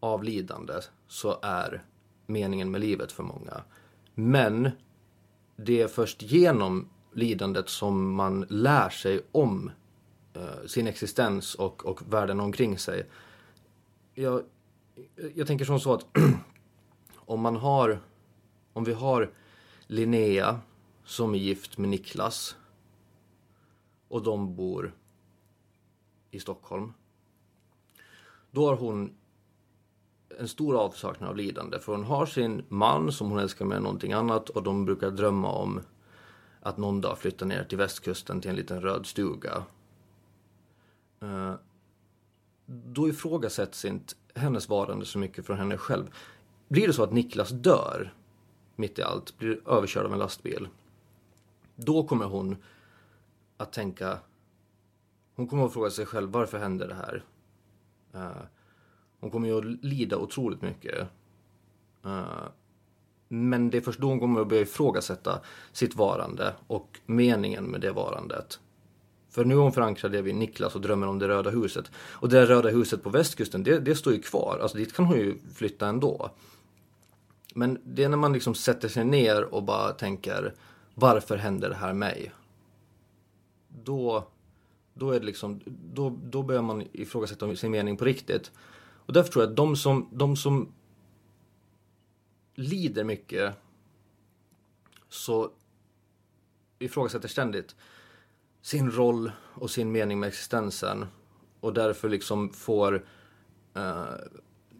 av 0.00 0.24
lidande 0.24 0.74
så 1.08 1.38
är 1.42 1.84
meningen 2.26 2.70
med 2.70 2.80
livet 2.80 3.12
för 3.12 3.22
många. 3.22 3.62
Men 4.14 4.70
det 5.56 5.82
är 5.82 5.88
först 5.88 6.22
genom 6.22 6.88
lidandet 7.12 7.68
som 7.68 8.14
man 8.14 8.46
lär 8.48 8.90
sig 8.90 9.20
om 9.32 9.70
eh, 10.34 10.66
sin 10.66 10.86
existens 10.86 11.54
och, 11.54 11.86
och 11.86 12.12
världen 12.12 12.40
omkring 12.40 12.78
sig. 12.78 13.06
Jag, 14.14 14.42
jag 15.34 15.46
tänker 15.46 15.64
som 15.64 15.80
så 15.80 15.94
att 15.94 16.06
om 17.16 17.40
man 17.40 17.56
har, 17.56 18.00
om 18.72 18.84
vi 18.84 18.92
har 18.92 19.30
Linnea 19.86 20.60
som 21.04 21.34
är 21.34 21.38
gift 21.38 21.78
med 21.78 21.88
Niklas 21.88 22.56
och 24.08 24.22
de 24.22 24.56
bor 24.56 24.94
i 26.30 26.40
Stockholm. 26.40 26.92
Då 28.50 28.66
har 28.66 28.76
hon 28.76 29.14
en 30.38 30.48
stor 30.48 30.76
avsaknad 30.76 31.30
av 31.30 31.36
lidande. 31.36 31.78
För 31.78 31.92
hon 31.92 32.04
har 32.04 32.26
sin 32.26 32.64
man 32.68 33.12
som 33.12 33.30
hon 33.30 33.38
älskar 33.38 33.64
mer 33.64 33.76
än 33.76 33.82
någonting 33.82 34.12
annat 34.12 34.48
och 34.48 34.62
de 34.62 34.84
brukar 34.84 35.10
drömma 35.10 35.52
om 35.52 35.80
att 36.60 36.76
någon 36.76 37.00
dag 37.00 37.18
flytta 37.18 37.44
ner 37.44 37.64
till 37.64 37.78
västkusten 37.78 38.40
till 38.40 38.50
en 38.50 38.56
liten 38.56 38.80
röd 38.80 39.06
stuga. 39.06 39.64
Eh, 41.20 41.54
då 42.66 43.08
ifrågasätts 43.08 43.84
inte 43.84 44.14
hennes 44.34 44.68
varande 44.68 45.06
så 45.06 45.18
mycket 45.18 45.46
från 45.46 45.58
henne 45.58 45.76
själv. 45.76 46.10
Blir 46.68 46.86
det 46.86 46.92
så 46.92 47.02
att 47.02 47.12
Niklas 47.12 47.50
dör 47.50 48.12
mitt 48.76 48.98
i 48.98 49.02
allt, 49.02 49.38
blir 49.38 49.68
överkörd 49.68 50.06
av 50.06 50.12
en 50.12 50.18
lastbil. 50.18 50.68
Då 51.76 52.04
kommer 52.04 52.24
hon 52.24 52.56
att 53.56 53.72
tänka, 53.72 54.18
hon 55.34 55.48
kommer 55.48 55.66
att 55.66 55.72
fråga 55.72 55.90
sig 55.90 56.06
själv 56.06 56.30
varför 56.30 56.58
händer 56.58 56.88
det 56.88 56.94
här? 56.94 57.24
Uh, 58.14 58.42
hon 59.20 59.30
kommer 59.30 59.48
ju 59.48 59.58
att 59.58 59.84
lida 59.84 60.16
otroligt 60.16 60.62
mycket. 60.62 61.08
Uh, 62.06 62.48
men 63.28 63.70
det 63.70 63.76
är 63.76 63.82
först 63.82 64.00
då 64.00 64.08
hon 64.08 64.20
kommer 64.20 64.40
att 64.40 64.48
börja 64.48 64.62
ifrågasätta 64.62 65.40
sitt 65.72 65.96
varande 65.96 66.54
och 66.66 67.00
meningen 67.06 67.64
med 67.64 67.80
det 67.80 67.92
varandet. 67.92 68.60
För 69.30 69.44
nu 69.44 69.54
är 69.54 69.58
hon 69.58 69.72
förankrad 69.72 70.12
vid 70.12 70.34
Niklas 70.34 70.74
och 70.74 70.80
drömmer 70.80 71.06
om 71.06 71.18
det 71.18 71.28
röda 71.28 71.50
huset. 71.50 71.90
Och 71.96 72.28
det 72.28 72.46
röda 72.46 72.68
huset 72.68 73.02
på 73.02 73.10
västkusten, 73.10 73.62
det, 73.62 73.78
det 73.78 73.94
står 73.94 74.12
ju 74.12 74.20
kvar. 74.22 74.58
Alltså 74.62 74.76
dit 74.76 74.94
kan 74.94 75.04
hon 75.04 75.16
ju 75.16 75.38
flytta 75.54 75.88
ändå. 75.88 76.30
Men 77.54 77.78
det 77.84 78.04
är 78.04 78.08
när 78.08 78.16
man 78.16 78.32
liksom 78.32 78.54
sätter 78.54 78.88
sig 78.88 79.04
ner 79.04 79.54
och 79.54 79.62
bara 79.62 79.92
tänker 79.92 80.54
varför 80.94 81.36
händer 81.36 81.68
det 81.68 81.74
här 81.74 81.92
mig? 81.92 82.32
Då, 83.84 84.28
då, 84.94 85.10
är 85.10 85.20
det 85.20 85.26
liksom, 85.26 85.60
då, 85.66 86.18
då 86.24 86.42
börjar 86.42 86.62
man 86.62 86.84
ifrågasätta 86.92 87.56
sin 87.56 87.70
mening 87.70 87.96
på 87.96 88.04
riktigt. 88.04 88.52
Och 89.06 89.12
därför 89.12 89.32
tror 89.32 89.44
jag 89.44 89.50
att 89.50 89.56
de 89.56 89.76
som, 89.76 90.08
de 90.12 90.36
som 90.36 90.72
lider 92.54 93.04
mycket 93.04 93.54
så 95.08 95.50
ifrågasätter 96.78 97.28
ständigt 97.28 97.76
sin 98.68 98.90
roll 98.90 99.32
och 99.54 99.70
sin 99.70 99.92
mening 99.92 100.20
med 100.20 100.28
existensen 100.28 101.06
och 101.60 101.74
därför 101.74 102.08
liksom 102.08 102.50
får 102.50 102.94
uh, 103.76 104.04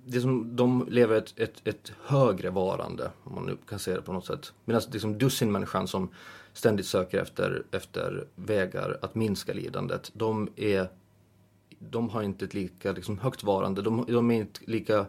det 0.07 0.21
som 0.21 0.57
de 0.57 0.87
lever 0.91 1.17
ett, 1.17 1.39
ett, 1.39 1.61
ett 1.65 1.93
högre 2.05 2.51
varande, 2.51 3.11
om 3.25 3.35
man 3.35 3.47
nu 3.47 3.57
kan 3.69 3.79
säga 3.79 3.97
det 3.97 4.03
på 4.03 4.13
något 4.13 4.27
sätt. 4.27 4.53
Medan 4.65 4.83
liksom 4.93 5.19
dussinmänniskan 5.19 5.89
som 5.89 6.09
ständigt 6.53 6.87
söker 6.87 7.23
efter, 7.23 7.63
efter 7.71 8.27
vägar 8.35 8.99
att 9.03 9.15
minska 9.15 9.53
lidandet, 9.53 10.11
de 10.15 10.49
är 10.57 10.89
de 11.79 12.09
har 12.09 12.23
inte 12.23 12.45
ett 12.45 12.55
lika 12.55 12.93
liksom, 12.93 13.19
högt 13.19 13.43
varande, 13.43 13.83
de, 13.83 14.05
de 14.09 14.31
är 14.31 14.35
inte 14.35 14.61
lika 14.65 15.07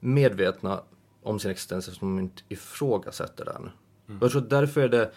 medvetna 0.00 0.82
om 1.22 1.38
sin 1.38 1.50
existens 1.50 1.88
eftersom 1.88 2.16
de 2.16 2.22
inte 2.22 2.42
ifrågasätter 2.48 3.44
den. 3.44 3.70
Mm. 4.08 4.18
Jag 4.22 4.30
tror 4.30 4.42
därför 4.42 4.80
är 4.80 4.88
det 4.88 5.12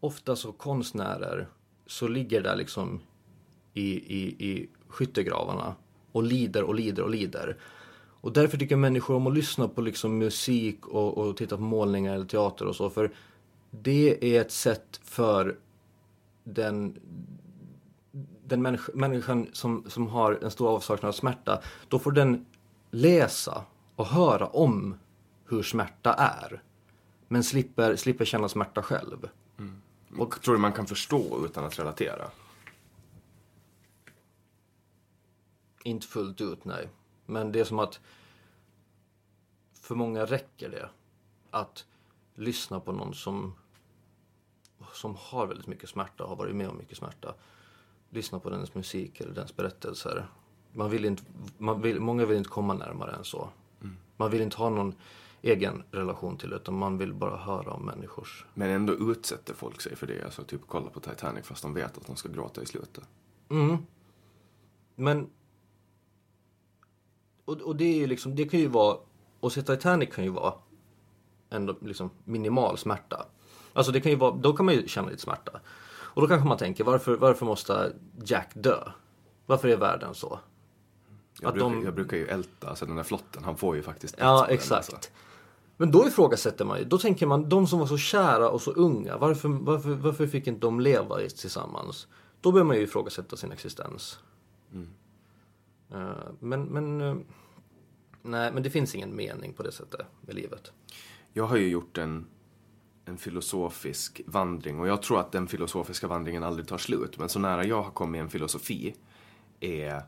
ofta 0.00 0.36
så 0.36 0.52
konstnärer 0.52 1.48
så 1.86 2.08
ligger 2.08 2.42
där 2.42 2.56
liksom 2.56 3.00
i, 3.74 3.90
i, 3.90 4.50
i 4.50 4.68
skyttegravarna 4.88 5.74
och 6.12 6.22
lider 6.22 6.62
och 6.62 6.74
lider 6.74 7.02
och 7.02 7.10
lider. 7.10 7.56
Och 8.20 8.32
därför 8.32 8.58
tycker 8.58 8.76
människor 8.76 9.14
om 9.14 9.26
att 9.26 9.34
lyssna 9.34 9.68
på 9.68 9.80
liksom 9.80 10.18
musik 10.18 10.86
och, 10.86 11.18
och 11.18 11.36
titta 11.36 11.56
på 11.56 11.62
målningar 11.62 12.14
eller 12.14 12.26
teater 12.26 12.66
och 12.66 12.76
så. 12.76 12.90
För 12.90 13.12
det 13.70 14.36
är 14.36 14.40
ett 14.40 14.52
sätt 14.52 15.00
för 15.04 15.58
den, 16.44 17.00
den 18.46 18.62
människa, 18.62 18.92
människan 18.94 19.46
som, 19.52 19.84
som 19.88 20.08
har 20.08 20.38
en 20.42 20.50
stor 20.50 20.68
avsaknad 20.68 21.08
av 21.08 21.12
smärta. 21.12 21.62
Då 21.88 21.98
får 21.98 22.12
den 22.12 22.46
läsa 22.90 23.64
och 23.96 24.06
höra 24.06 24.46
om 24.46 24.94
hur 25.44 25.62
smärta 25.62 26.14
är. 26.14 26.62
Men 27.28 27.44
slipper, 27.44 27.96
slipper 27.96 28.24
känna 28.24 28.48
smärta 28.48 28.82
själv. 28.82 29.28
Och 30.16 30.42
tror 30.42 30.54
du 30.54 30.60
man 30.60 30.72
kan 30.72 30.86
förstå 30.86 31.44
utan 31.44 31.64
att 31.64 31.78
relatera? 31.78 32.30
Inte 35.84 36.06
fullt 36.06 36.40
ut, 36.40 36.64
nej. 36.64 36.88
Men 37.26 37.52
det 37.52 37.60
är 37.60 37.64
som 37.64 37.78
att 37.78 38.00
för 39.80 39.94
många 39.94 40.24
räcker 40.24 40.68
det 40.68 40.88
att 41.50 41.86
lyssna 42.34 42.80
på 42.80 42.92
någon 42.92 43.14
som, 43.14 43.54
som 44.92 45.16
har 45.18 45.46
väldigt 45.46 45.66
mycket 45.66 45.88
smärta, 45.88 46.24
har 46.24 46.36
varit 46.36 46.56
med 46.56 46.68
om 46.68 46.78
mycket 46.78 46.98
smärta. 46.98 47.34
Lyssna 48.10 48.40
på 48.40 48.50
dens 48.50 48.74
musik 48.74 49.20
eller 49.20 49.34
dens 49.34 49.56
berättelser. 49.56 50.28
Man 50.72 50.90
vill 50.90 51.04
inte, 51.04 51.22
man 51.58 51.82
vill, 51.82 52.00
många 52.00 52.26
vill 52.26 52.36
inte 52.36 52.50
komma 52.50 52.74
närmare 52.74 53.12
än 53.16 53.24
så. 53.24 53.48
Mm. 53.80 53.96
Man 54.16 54.30
vill 54.30 54.40
inte 54.40 54.56
ha 54.56 54.70
någon 54.70 54.94
egen 55.42 55.82
relation 55.90 56.36
till 56.36 56.52
utan 56.52 56.74
man 56.74 56.98
vill 56.98 57.14
bara 57.14 57.36
höra 57.36 57.70
om 57.70 57.86
människors. 57.86 58.46
Men 58.54 58.70
ändå 58.70 58.92
utsätter 58.92 59.54
folk 59.54 59.80
sig 59.80 59.96
för 59.96 60.06
det. 60.06 60.24
Alltså 60.24 60.44
typ 60.44 60.60
kolla 60.66 60.90
på 60.90 61.00
Titanic 61.00 61.46
fast 61.46 61.62
de 61.62 61.74
vet 61.74 61.98
att 61.98 62.06
de 62.06 62.16
ska 62.16 62.28
gråta 62.28 62.62
i 62.62 62.66
slutet. 62.66 63.04
Mm. 63.50 63.76
Men 64.94 65.30
och, 67.48 67.60
och 67.60 67.76
det 67.76 67.84
är 67.84 67.94
ju 67.94 68.06
liksom, 68.06 68.34
det 68.34 68.44
kan 68.44 68.60
ju 68.60 68.66
vara, 68.68 68.96
och 69.40 69.52
se 69.52 69.62
Titanic 69.62 70.14
kan 70.14 70.24
ju 70.24 70.30
vara 70.30 70.54
ändå 71.50 71.76
liksom 71.80 72.10
minimal 72.24 72.78
smärta. 72.78 73.26
Alltså 73.72 73.92
det 73.92 74.00
kan 74.00 74.12
ju 74.12 74.18
vara, 74.18 74.34
då 74.34 74.52
kan 74.52 74.66
man 74.66 74.74
ju 74.74 74.88
känna 74.88 75.08
lite 75.08 75.22
smärta. 75.22 75.60
Och 75.90 76.22
då 76.22 76.28
kanske 76.28 76.48
man 76.48 76.58
tänker, 76.58 76.84
varför, 76.84 77.16
varför 77.16 77.46
måste 77.46 77.92
Jack 78.24 78.50
dö? 78.54 78.92
Varför 79.46 79.68
är 79.68 79.76
världen 79.76 80.14
så? 80.14 80.38
Jag, 81.40 81.52
brukar, 81.52 81.70
de... 81.70 81.84
jag 81.84 81.94
brukar 81.94 82.16
ju 82.16 82.26
älta, 82.26 82.68
alltså 82.68 82.86
den 82.86 82.96
där 82.96 83.02
flotten, 83.02 83.44
han 83.44 83.56
får 83.56 83.76
ju 83.76 83.82
faktiskt 83.82 84.14
Ja, 84.18 84.46
exakt. 84.48 84.92
Alltså. 84.94 85.10
Men 85.80 85.90
då 85.90 86.06
ifrågasätter 86.06 86.64
man 86.64 86.78
ju, 86.78 86.84
då 86.84 86.98
tänker 86.98 87.26
man, 87.26 87.48
de 87.48 87.66
som 87.66 87.78
var 87.78 87.86
så 87.86 87.98
kära 87.98 88.48
och 88.48 88.62
så 88.62 88.70
unga, 88.70 89.16
varför, 89.16 89.48
varför, 89.48 89.90
varför 89.90 90.26
fick 90.26 90.46
inte 90.46 90.60
de 90.60 90.80
leva 90.80 91.16
tillsammans? 91.16 92.08
Då 92.40 92.52
börjar 92.52 92.64
man 92.64 92.76
ju 92.76 92.82
ifrågasätta 92.82 93.36
sin 93.36 93.52
existens. 93.52 94.18
Mm. 94.72 94.88
Uh, 95.94 96.30
men, 96.40 96.62
men, 96.64 97.00
uh, 97.00 97.16
nej, 98.22 98.52
men 98.52 98.62
det 98.62 98.70
finns 98.70 98.94
ingen 98.94 99.16
mening 99.16 99.52
på 99.52 99.62
det 99.62 99.72
sättet 99.72 100.06
med 100.20 100.34
livet. 100.34 100.72
Jag 101.32 101.46
har 101.46 101.56
ju 101.56 101.68
gjort 101.68 101.98
en, 101.98 102.26
en 103.04 103.16
filosofisk 103.18 104.20
vandring 104.26 104.80
och 104.80 104.88
jag 104.88 105.02
tror 105.02 105.20
att 105.20 105.32
den 105.32 105.46
filosofiska 105.46 106.08
vandringen 106.08 106.44
aldrig 106.44 106.68
tar 106.68 106.78
slut. 106.78 107.18
Men 107.18 107.28
så 107.28 107.38
nära 107.38 107.64
jag 107.64 107.82
har 107.82 107.90
kommit 107.90 108.20
en 108.20 108.30
filosofi 108.30 108.94
är, 109.60 110.02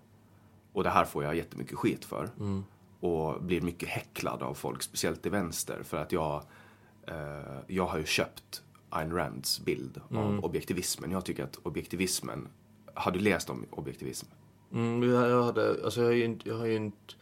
och 0.73 0.85
det 0.85 0.91
här 0.91 1.05
får 1.05 1.25
jag 1.25 1.37
jättemycket 1.37 1.79
skit 1.79 2.05
för, 2.05 2.31
mm. 2.39 2.65
Och 3.01 3.43
blir 3.43 3.61
mycket 3.61 3.89
häcklad 3.89 4.43
av 4.43 4.55
folk, 4.55 4.83
speciellt 4.83 5.27
i 5.27 5.29
vänster, 5.29 5.83
för 5.83 5.97
att 5.97 6.13
jag, 6.13 6.43
uh, 7.09 7.59
jag 7.67 7.87
har 7.87 7.99
ju 7.99 8.05
köpt 8.05 8.63
Ayn 8.91 9.13
Rands 9.13 9.61
bild 9.61 10.01
av 10.11 10.17
mm. 10.17 10.45
objektivismen. 10.45 11.11
Jag 11.11 11.25
tycker 11.25 11.45
att 11.45 11.57
objektivismen, 11.63 12.49
har 12.95 13.13
du 13.13 13.19
läst 13.19 13.51
om 13.51 13.67
objektivism? 13.71 14.27
Mm, 14.73 15.11
jag 15.11 15.43
hade, 15.43 15.85
alltså 15.85 16.01
jag 16.01 16.09
har 16.09 16.15
ju 16.15 16.25
inte, 16.25 16.49
jag 16.49 16.57
har 16.57 16.67
ju 16.67 16.77
inte, 16.77 17.15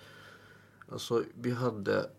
alltså 0.92 1.24
vi 1.34 1.52
hade 1.52 2.10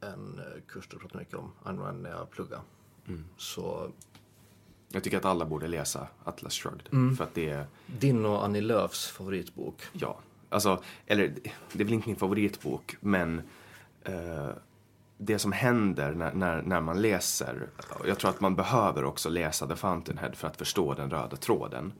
en 0.00 0.38
eh, 0.38 0.62
kurs 0.66 0.88
du 0.88 0.98
pratade 0.98 1.18
mycket 1.18 1.34
om, 1.34 1.52
Ayn 1.64 1.78
Rand, 1.78 2.02
när 2.02 2.10
jag 2.10 2.30
pluggade. 2.30 2.62
Mm. 3.08 3.24
Så... 3.36 3.90
Jag 4.88 5.02
tycker 5.04 5.16
att 5.16 5.24
alla 5.24 5.44
borde 5.44 5.68
läsa 5.68 6.08
Atlas 6.24 6.54
Shrugged. 6.54 6.88
Mm. 6.92 7.16
För 7.16 7.24
att 7.24 7.34
det 7.34 7.50
är... 7.50 7.66
Din 7.86 8.24
och 8.24 8.44
Annie 8.44 8.60
Lööfs 8.60 9.06
favoritbok. 9.06 9.82
Ja. 9.92 10.18
Alltså, 10.48 10.82
eller 11.06 11.34
det 11.72 11.80
är 11.80 11.84
väl 11.84 11.92
inte 11.92 12.08
min 12.08 12.16
favoritbok, 12.16 12.96
men 13.00 13.42
eh, 14.04 14.50
det 15.18 15.38
som 15.38 15.52
händer 15.52 16.12
när, 16.12 16.32
när, 16.32 16.62
när 16.62 16.80
man 16.80 17.02
läser, 17.02 17.68
jag 18.06 18.18
tror 18.18 18.30
att 18.30 18.40
man 18.40 18.56
behöver 18.56 19.04
också 19.04 19.28
läsa 19.28 19.66
The 19.66 19.76
Fountainhead 19.76 20.32
för 20.32 20.48
att 20.48 20.56
förstå 20.56 20.94
den 20.94 21.10
röda 21.10 21.36
tråden. 21.36 21.92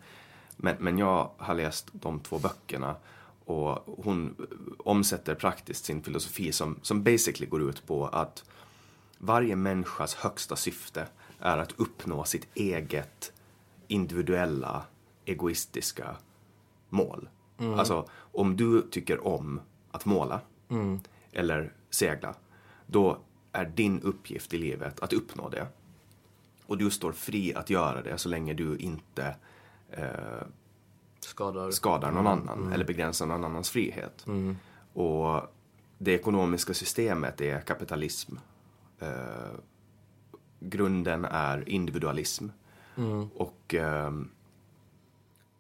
Men, 0.57 0.77
men 0.79 0.99
jag 0.99 1.31
har 1.37 1.55
läst 1.55 1.89
de 1.93 2.21
två 2.21 2.39
böckerna 2.39 2.97
och 3.45 3.97
hon 4.05 4.37
omsätter 4.79 5.35
praktiskt 5.35 5.85
sin 5.85 6.03
filosofi 6.03 6.53
som, 6.53 6.79
som 6.83 7.03
basically 7.03 7.47
går 7.47 7.71
ut 7.71 7.87
på 7.87 8.07
att 8.07 8.45
varje 9.19 9.57
människas 9.57 10.15
högsta 10.15 10.57
syfte 10.57 11.07
är 11.41 11.59
att 11.59 11.73
uppnå 11.77 12.25
sitt 12.25 12.49
eget 12.55 13.33
individuella 13.89 14.83
egoistiska 15.25 16.17
mål. 16.89 17.29
Mm. 17.59 17.79
Alltså, 17.79 18.09
om 18.17 18.57
du 18.57 18.83
tycker 18.83 19.27
om 19.27 19.61
att 19.91 20.05
måla 20.05 20.41
mm. 20.69 21.01
eller 21.33 21.73
segla, 21.91 22.35
då 22.87 23.19
är 23.53 23.65
din 23.65 24.01
uppgift 24.01 24.55
i 24.55 24.59
livet 24.59 25.01
att 25.01 25.13
uppnå 25.13 25.49
det. 25.49 25.67
Och 26.67 26.79
du 26.79 26.91
står 26.91 27.13
fri 27.13 27.55
att 27.55 27.71
göra 27.71 28.03
det 28.03 28.19
så 28.19 28.29
länge 28.29 28.55
du 28.55 28.77
inte 28.77 29.37
eh, 29.91 30.47
skadar. 31.21 31.71
skadar 31.71 32.11
någon 32.11 32.27
mm. 32.27 32.33
annan 32.33 32.59
mm. 32.59 32.73
eller 32.73 32.85
begränsar 32.85 33.27
någon 33.27 33.45
annans 33.45 33.71
frihet. 33.71 34.27
Mm. 34.27 34.57
Och 34.93 35.43
det 35.99 36.13
ekonomiska 36.13 36.75
systemet 36.75 37.41
är 37.41 37.61
kapitalism. 37.61 38.37
Eh, 38.99 39.09
grunden 40.61 41.25
är 41.25 41.69
individualism. 41.69 42.49
Mm. 42.97 43.29
Och, 43.35 43.75
eh, 43.75 44.13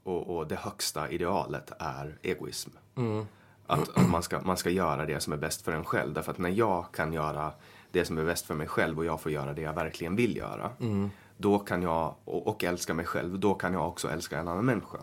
och, 0.06 0.36
och, 0.36 0.46
det 0.46 0.56
högsta 0.56 1.10
idealet 1.10 1.72
är 1.78 2.18
egoism. 2.22 2.70
Mm. 2.96 3.26
Att, 3.66 3.98
att 3.98 4.10
man, 4.10 4.22
ska, 4.22 4.40
man 4.40 4.56
ska 4.56 4.70
göra 4.70 5.06
det 5.06 5.20
som 5.20 5.32
är 5.32 5.36
bäst 5.36 5.62
för 5.62 5.72
en 5.72 5.84
själv. 5.84 6.14
Därför 6.14 6.32
att 6.32 6.38
när 6.38 6.50
jag 6.50 6.92
kan 6.92 7.12
göra 7.12 7.52
det 7.90 8.04
som 8.04 8.18
är 8.18 8.24
bäst 8.24 8.46
för 8.46 8.54
mig 8.54 8.66
själv 8.66 8.98
och 8.98 9.04
jag 9.04 9.20
får 9.20 9.32
göra 9.32 9.52
det 9.52 9.62
jag 9.62 9.72
verkligen 9.72 10.16
vill 10.16 10.36
göra. 10.36 10.70
Då 11.36 11.58
kan 11.58 11.82
jag, 11.82 12.14
och, 12.24 12.46
och 12.46 12.64
älska 12.64 12.94
mig 12.94 13.04
själv, 13.04 13.38
då 13.38 13.54
kan 13.54 13.72
jag 13.72 13.88
också 13.88 14.08
älska 14.08 14.38
en 14.38 14.48
annan 14.48 14.64
människa. 14.64 14.98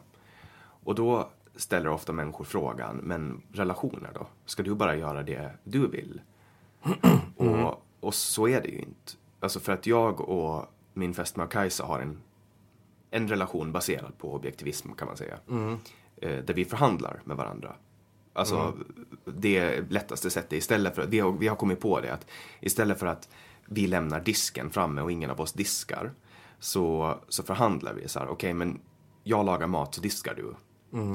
Och 0.84 0.96
då 0.96 1.30
ställer 1.56 1.90
ofta 1.90 2.14
människor 2.14 2.46
frågan, 2.46 2.96
men 2.96 3.42
relationer 3.52 4.10
då? 4.14 4.28
Ska 4.46 4.64
du 4.64 4.76
bara 4.76 4.96
göra 4.96 5.24
det 5.24 5.52
du 5.64 5.88
vill? 5.88 6.22
Och, 7.38 7.84
och 8.00 8.14
så 8.14 8.48
är 8.48 8.62
det 8.62 8.70
ju 8.70 8.80
inte. 8.80 9.12
Alltså 9.40 9.60
för 9.60 9.74
att 9.74 9.88
jag 9.88 10.22
och 10.22 10.66
min 10.94 11.14
fästmö 11.14 11.48
Kajsa 11.48 11.86
har 11.86 12.00
en, 12.00 12.18
en 13.14 13.28
relation 13.28 13.72
baserad 13.72 14.18
på 14.18 14.34
objektivism 14.34 14.92
kan 14.92 15.08
man 15.08 15.18
säga. 15.18 15.38
Eh, 16.18 16.38
där 16.38 16.54
vi 16.54 16.66
förhandlar 16.66 17.22
med 17.24 17.38
varandra. 17.38 17.76
Alltså 18.34 18.74
det 19.26 19.92
lättaste 19.92 20.30
sättet 20.30 20.54
istället 20.54 20.96
för 20.96 21.06
vi 21.08 21.20
har, 21.20 21.32
vi 21.32 21.48
har 21.48 21.56
kommit 21.56 21.80
på 21.80 22.00
det 22.00 22.14
att 22.14 22.28
istället 22.60 23.00
för 23.00 23.08
att 23.08 23.30
vi 23.66 23.88
lämnar 23.88 24.20
disken 24.22 24.70
framme 24.70 25.02
och 25.02 25.12
ingen 25.12 25.30
av 25.30 25.42
oss 25.42 25.54
diskar 25.54 26.12
så, 26.60 27.18
så 27.30 27.44
förhandlar 27.44 27.94
vi 27.94 28.08
så 28.08 28.20
här, 28.20 28.28
okej 28.28 28.54
men 28.54 28.80
jag 29.24 29.46
lagar 29.46 29.68
mat 29.68 29.96
så 29.96 30.02
diskar 30.02 30.36
du. 30.36 30.56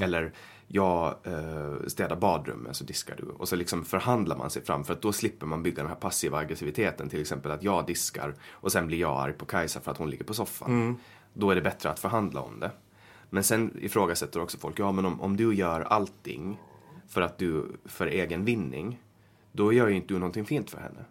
Eller 0.02 0.32
jag 0.66 1.14
eh, 1.24 1.86
städar 1.86 2.16
badrummet 2.16 2.76
så 2.76 2.84
diskar 2.84 3.16
du. 3.16 3.24
Och 3.24 3.48
så 3.48 3.56
liksom 3.56 3.84
förhandlar 3.84 4.36
man 4.36 4.50
sig 4.50 4.64
fram 4.64 4.84
för 4.84 4.92
att 4.92 5.02
då 5.02 5.12
slipper 5.12 5.46
man 5.46 5.62
bygga 5.62 5.82
den 5.82 5.86
här 5.86 5.96
passiva 5.96 6.38
aggressiviteten. 6.38 7.08
Till 7.08 7.20
exempel 7.20 7.50
att 7.50 7.62
jag 7.62 7.86
diskar 7.86 8.34
och 8.50 8.72
sen 8.72 8.86
blir 8.86 8.98
jag 8.98 9.18
arg 9.20 9.32
på 9.32 9.46
Kajsa 9.46 9.80
för 9.80 9.90
att 9.90 9.98
hon 9.98 10.10
ligger 10.10 10.24
på 10.24 10.34
soffan. 10.34 10.70
Då 11.38 11.50
är 11.50 11.54
det 11.54 11.60
bättre 11.60 11.90
att 11.90 11.98
förhandla 11.98 12.40
om 12.40 12.60
det. 12.60 12.70
Men 13.30 13.44
sen 13.44 13.78
ifrågasätter 13.80 14.40
också 14.40 14.58
folk, 14.58 14.78
ja 14.78 14.92
men 14.92 15.04
om, 15.04 15.20
om 15.20 15.36
du 15.36 15.54
gör 15.54 15.80
allting 15.80 16.60
för 17.08 17.20
att 17.20 17.38
du, 17.38 17.66
för 17.84 18.06
egen 18.06 18.44
vinning, 18.44 19.02
då 19.52 19.72
gör 19.72 19.88
ju 19.88 19.96
inte 19.96 20.14
du 20.14 20.18
någonting 20.18 20.44
fint 20.44 20.70
för 20.70 20.80
henne. 20.80 21.04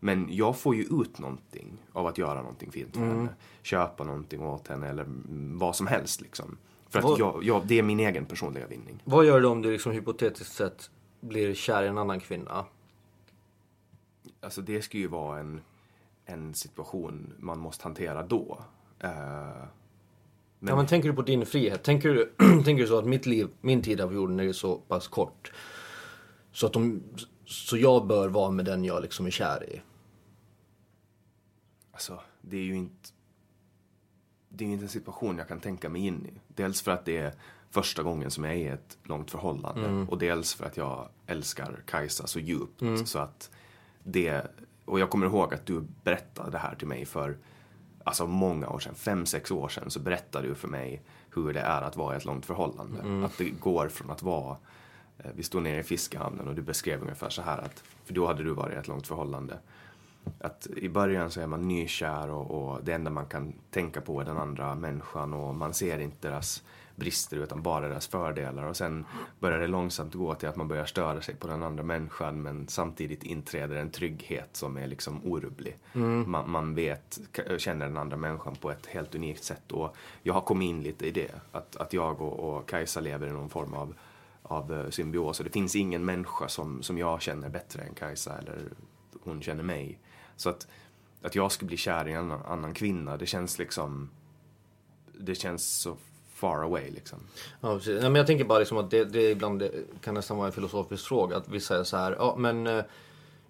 Men 0.00 0.28
jag 0.30 0.56
får 0.58 0.74
ju 0.74 0.82
ut 0.82 1.18
någonting 1.18 1.78
av 1.92 2.06
att 2.06 2.18
göra 2.18 2.40
någonting 2.40 2.70
fint 2.72 2.94
för 2.96 3.04
henne. 3.04 3.28
Köpa 3.62 4.04
någonting 4.04 4.42
åt 4.42 4.68
henne 4.68 4.88
eller 4.88 5.02
mm, 5.02 5.58
vad 5.58 5.76
som 5.76 5.86
helst 5.86 6.20
liksom. 6.20 6.58
För 6.88 7.00
Vad- 7.00 7.12
att 7.12 7.18
jag, 7.18 7.44
jag, 7.44 7.66
det 7.66 7.78
är 7.78 7.82
min 7.82 8.00
egen 8.00 8.26
personliga 8.26 8.66
vinning. 8.66 9.02
Vad 9.04 9.24
gör 9.24 9.40
du 9.40 9.46
om 9.46 9.62
du 9.62 9.72
liksom 9.72 9.92
hypotetiskt 9.92 10.52
sett 10.54 10.90
blir 11.20 11.54
kär 11.54 11.82
i 11.82 11.86
en 11.86 11.98
annan 11.98 12.20
kvinna? 12.20 12.64
Alltså 14.40 14.60
det 14.60 14.82
ska 14.82 14.98
ju 14.98 15.06
vara 15.06 15.38
en, 15.40 15.60
en 16.24 16.54
situation 16.54 17.32
man 17.38 17.58
måste 17.58 17.84
hantera 17.84 18.22
då. 18.22 18.58
Eh, 18.98 19.10
men, 20.58 20.68
Ja, 20.68 20.76
men 20.76 20.86
tänker 20.86 21.08
du 21.08 21.14
på 21.14 21.22
din 21.22 21.46
frihet? 21.46 21.82
Tänker 21.82 22.08
du, 22.08 22.32
tänker 22.64 22.82
du 22.82 22.86
så 22.86 22.98
att 22.98 23.06
mitt 23.06 23.26
liv, 23.26 23.48
min 23.60 23.82
tid 23.82 24.00
av 24.00 24.14
jorden 24.14 24.40
är 24.40 24.52
så 24.52 24.76
pass 24.76 25.08
kort. 25.08 25.52
Så 26.52 26.66
att 26.66 26.72
de, 26.72 27.02
så 27.44 27.76
jag 27.76 28.06
bör 28.06 28.28
vara 28.28 28.50
med 28.50 28.64
den 28.64 28.84
jag 28.84 29.02
liksom 29.02 29.26
är 29.26 29.30
kär 29.30 29.64
i. 29.74 29.80
Alltså, 31.92 32.20
det 32.40 32.56
är 32.56 32.62
ju 32.62 32.76
inte... 32.76 33.08
Det 34.48 34.64
är 34.64 34.66
ju 34.66 34.72
inte 34.72 34.84
en 34.84 34.88
situation 34.88 35.38
jag 35.38 35.48
kan 35.48 35.60
tänka 35.60 35.88
mig 35.88 36.06
in 36.06 36.26
i. 36.26 36.40
Dels 36.48 36.82
för 36.82 36.90
att 36.90 37.04
det 37.04 37.16
är 37.16 37.32
första 37.70 38.02
gången 38.02 38.30
som 38.30 38.44
jag 38.44 38.52
är 38.54 38.58
i 38.58 38.66
ett 38.66 38.98
långt 39.02 39.30
förhållande. 39.30 40.06
Och 40.10 40.18
dels 40.18 40.54
för 40.54 40.64
att 40.64 40.76
jag 40.76 41.08
älskar 41.26 41.82
Kajsa 41.86 42.26
så 42.26 42.38
djupt. 42.40 42.82
Så 43.08 43.18
att 43.18 43.50
det... 44.04 44.46
Och 44.84 45.00
jag 45.00 45.10
kommer 45.10 45.26
ihåg 45.26 45.54
att 45.54 45.66
du 45.66 45.84
berättade 46.04 46.50
det 46.50 46.58
här 46.58 46.74
till 46.74 46.86
mig 46.86 47.04
för 47.04 47.38
alltså 48.06 48.26
många 48.26 48.68
år 48.68 48.78
sedan, 48.78 48.94
fem, 48.94 49.26
sex 49.26 49.50
år 49.50 49.68
sedan, 49.68 49.90
så 49.90 50.00
berättade 50.00 50.48
du 50.48 50.54
för 50.54 50.68
mig 50.68 51.02
hur 51.34 51.52
det 51.52 51.60
är 51.60 51.82
att 51.82 51.96
vara 51.96 52.14
i 52.14 52.16
ett 52.16 52.24
långt 52.24 52.46
förhållande. 52.46 53.26
Att 53.26 53.38
det 53.38 53.50
går 53.50 53.88
från 53.88 54.10
att 54.10 54.22
vara 54.22 54.56
eh, 55.18 55.30
vi 55.34 55.42
stod 55.42 55.62
nere 55.62 55.80
i 55.80 55.82
fiskehamnen 55.82 56.48
och 56.48 56.54
du 56.54 56.62
beskrev 56.62 57.00
ungefär 57.02 57.28
så 57.30 57.42
här 57.42 57.58
att, 57.58 57.82
för 58.04 58.14
då 58.14 58.26
hade 58.26 58.44
du 58.44 58.50
varit 58.50 58.74
i 58.74 58.76
ett 58.76 58.88
långt 58.88 59.06
förhållande. 59.06 59.58
Att 60.40 60.66
i 60.76 60.88
början 60.88 61.30
så 61.30 61.40
är 61.40 61.46
man 61.46 61.68
nykär 61.68 62.30
och, 62.30 62.50
och 62.50 62.84
det 62.84 62.92
enda 62.92 63.10
man 63.10 63.26
kan 63.26 63.52
tänka 63.70 64.00
på 64.00 64.20
är 64.20 64.24
den 64.24 64.38
andra 64.38 64.74
människan 64.74 65.32
och 65.32 65.54
man 65.54 65.74
ser 65.74 65.98
inte 65.98 66.28
deras 66.28 66.62
brister 66.96 67.36
utan 67.36 67.62
bara 67.62 67.88
deras 67.88 68.06
fördelar 68.06 68.64
och 68.64 68.76
sen 68.76 69.04
börjar 69.38 69.58
det 69.58 69.66
långsamt 69.66 70.14
gå 70.14 70.34
till 70.34 70.48
att 70.48 70.56
man 70.56 70.68
börjar 70.68 70.84
störa 70.84 71.20
sig 71.20 71.34
på 71.34 71.48
den 71.48 71.62
andra 71.62 71.82
människan 71.82 72.42
men 72.42 72.68
samtidigt 72.68 73.22
inträder 73.22 73.76
en 73.76 73.90
trygghet 73.90 74.48
som 74.52 74.76
är 74.76 74.86
liksom 74.86 75.20
orubblig. 75.24 75.78
Man, 76.26 76.50
man 76.50 76.74
vet, 76.74 77.20
känner 77.58 77.86
den 77.86 77.96
andra 77.96 78.16
människan 78.16 78.56
på 78.60 78.70
ett 78.70 78.86
helt 78.86 79.14
unikt 79.14 79.44
sätt 79.44 79.72
och 79.72 79.96
jag 80.22 80.34
har 80.34 80.40
kommit 80.40 80.68
in 80.68 80.82
lite 80.82 81.06
i 81.06 81.10
det. 81.10 81.30
Att, 81.52 81.76
att 81.76 81.92
jag 81.92 82.22
och, 82.22 82.56
och 82.56 82.68
Kajsa 82.68 83.00
lever 83.00 83.26
i 83.26 83.30
någon 83.30 83.50
form 83.50 83.74
av 83.74 83.94
av 84.48 84.72
eh, 84.72 84.90
symbios. 84.90 85.38
Och 85.38 85.44
det 85.44 85.50
finns 85.50 85.76
ingen 85.76 86.04
människa 86.04 86.48
som, 86.48 86.82
som 86.82 86.98
jag 86.98 87.22
känner 87.22 87.48
bättre 87.48 87.82
än 87.82 87.94
Kajsa 87.94 88.38
eller 88.38 88.58
hon 89.24 89.42
känner 89.42 89.62
mig. 89.62 89.98
Så 90.36 90.50
att, 90.50 90.68
att 91.22 91.34
jag 91.34 91.52
skulle 91.52 91.66
bli 91.66 91.76
kär 91.76 92.08
i 92.08 92.12
en 92.12 92.18
annan, 92.18 92.42
annan 92.46 92.74
kvinna, 92.74 93.16
det 93.16 93.26
känns 93.26 93.58
liksom... 93.58 94.10
Det 95.18 95.34
känns 95.34 95.80
så 95.80 95.96
far 96.28 96.62
away 96.62 96.90
liksom. 96.90 97.18
Ja, 97.60 97.74
precis. 97.74 98.00
Nej, 98.00 98.10
men 98.10 98.14
jag 98.14 98.26
tänker 98.26 98.44
bara 98.44 98.58
liksom 98.58 98.78
att 98.78 98.90
det, 98.90 99.04
det 99.04 99.30
ibland 99.30 99.58
det 99.58 99.72
kan 100.00 100.14
nästan 100.14 100.36
vara 100.36 100.46
en 100.46 100.52
filosofisk 100.52 101.06
fråga. 101.06 101.36
Att 101.36 101.48
vi 101.48 101.60
säger 101.60 101.84
så 101.84 101.96
här, 101.96 102.12
ja 102.12 102.34
men 102.38 102.66
eh, 102.66 102.84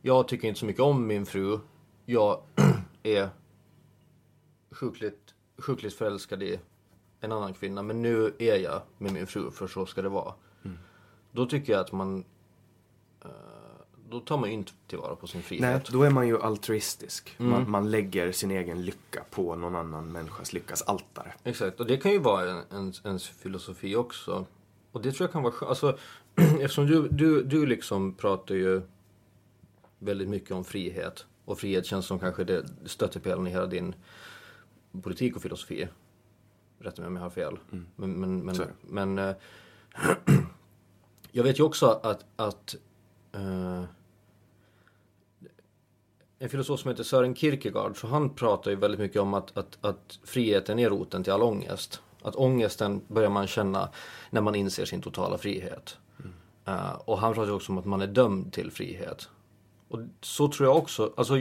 jag 0.03 0.29
tycker 0.29 0.49
inte 0.49 0.61
så 0.61 0.67
mycket 0.67 0.83
om 0.83 1.07
min 1.07 1.27
fru. 1.27 1.59
Jag 2.05 2.41
är 3.03 3.29
sjukligt, 4.71 5.35
sjukligt 5.59 5.95
förälskad 5.95 6.43
i 6.43 6.61
en 7.21 7.33
annan 7.33 7.55
kvinna. 7.55 7.83
Men 7.83 8.03
nu 8.03 8.35
är 8.39 8.57
jag 8.57 8.83
med 8.99 9.13
min 9.13 9.27
fru, 9.27 9.51
för 9.51 9.67
så 9.67 9.87
ska 9.87 10.03
det 10.03 10.09
vara. 10.09 10.35
Då 11.33 11.47
tycker 11.47 11.73
jag 11.73 11.81
att 11.81 11.93
man... 11.93 12.25
då 14.11 14.21
tar 14.21 14.39
man 14.39 14.49
ju 14.49 14.55
inte 14.55 14.73
tillvara 14.87 15.17
på 15.17 15.27
sin 15.27 15.43
frihet. 15.43 15.63
Nej, 15.63 15.81
då 15.93 16.03
är 16.03 16.11
man 16.11 16.29
ju 16.29 16.43
altruistisk. 16.43 17.35
Man, 17.39 17.71
man 17.71 17.91
lägger 17.91 18.33
sin 18.33 18.51
egen 18.51 18.85
lycka 18.85 19.25
på 19.31 19.57
någon 19.57 19.77
annan 19.77 20.13
människas 20.13 20.53
lyckas 20.53 20.83
altare. 20.83 21.33
Exakt, 21.45 21.81
och 21.81 21.87
det 21.87 21.97
kan 21.97 22.13
ju 22.13 22.19
vara 22.19 22.51
en, 22.51 22.63
ens, 22.73 23.05
ens 23.05 23.29
filosofi 23.29 23.97
också. 23.97 24.47
Och 24.93 25.03
det 25.03 25.13
tror 25.13 25.25
jag 25.25 25.33
kan 25.33 25.43
vara 25.43 25.53
skönt. 25.53 25.69
Alltså, 25.69 25.99
eftersom 26.35 26.87
du, 26.87 27.09
du, 27.09 27.43
du 27.43 27.67
liksom 27.67 28.15
pratar 28.15 28.55
ju 28.55 28.83
väldigt 29.99 30.29
mycket 30.29 30.51
om 30.51 30.65
frihet. 30.65 31.27
Och 31.45 31.59
frihet 31.59 31.87
känns 31.87 32.07
som 32.07 32.19
kanske 32.19 32.45
det 32.45 32.67
stöttepelaren 32.85 33.47
i 33.47 33.51
hela 33.51 33.67
din 33.67 33.95
politik 35.03 35.37
och 35.37 35.43
filosofi. 35.43 35.89
Rätta 36.79 37.03
mig 37.03 37.09
om 37.09 37.17
jag 37.17 37.23
har 37.23 37.31
fel. 37.31 37.59
Men, 37.97 38.13
men, 38.13 38.39
men, 38.39 38.57
det. 38.57 38.69
men 38.83 39.19
eh, 39.19 39.35
jag 41.31 41.45
vet 41.45 41.59
ju 41.59 41.63
också 41.63 41.87
att, 42.03 42.25
att 42.37 42.77
eh, 43.33 43.85
en 46.39 46.49
filosof 46.49 46.81
som 46.81 46.91
heter 46.91 47.05
Sören 47.05 47.35
Kierkegaard, 47.35 48.01
så 48.01 48.07
han 48.07 48.31
pratar 48.31 48.71
ju 48.71 48.77
väldigt 48.77 49.01
mycket 49.01 49.21
om 49.21 49.35
att, 49.35 49.57
att, 49.57 49.79
att 49.81 50.19
friheten 50.25 50.79
är 50.79 50.91
roten 50.91 51.25
till 51.25 51.33
all 51.33 51.43
ångest. 51.43 52.03
Att 52.23 52.37
ångesten 52.37 53.01
börjar 53.09 53.31
man 53.31 53.47
känna 53.47 53.89
när 54.31 54.41
man 54.41 54.55
inser 54.55 54.85
sin 54.85 55.03
totala 55.03 55.39
frihet. 55.39 55.99
Eh, 56.65 56.93
och 57.05 57.19
han 57.19 57.35
pratar 57.35 57.53
också 57.53 57.73
om 57.73 57.79
att 57.79 57.85
man 57.85 58.01
är 58.01 58.07
dömd 58.07 58.53
till 58.53 58.71
frihet. 58.71 59.29
Och 59.89 60.01
så 60.21 60.49
tror 60.49 60.69
jag 60.69 60.77
också, 60.77 61.13
alltså 61.17 61.35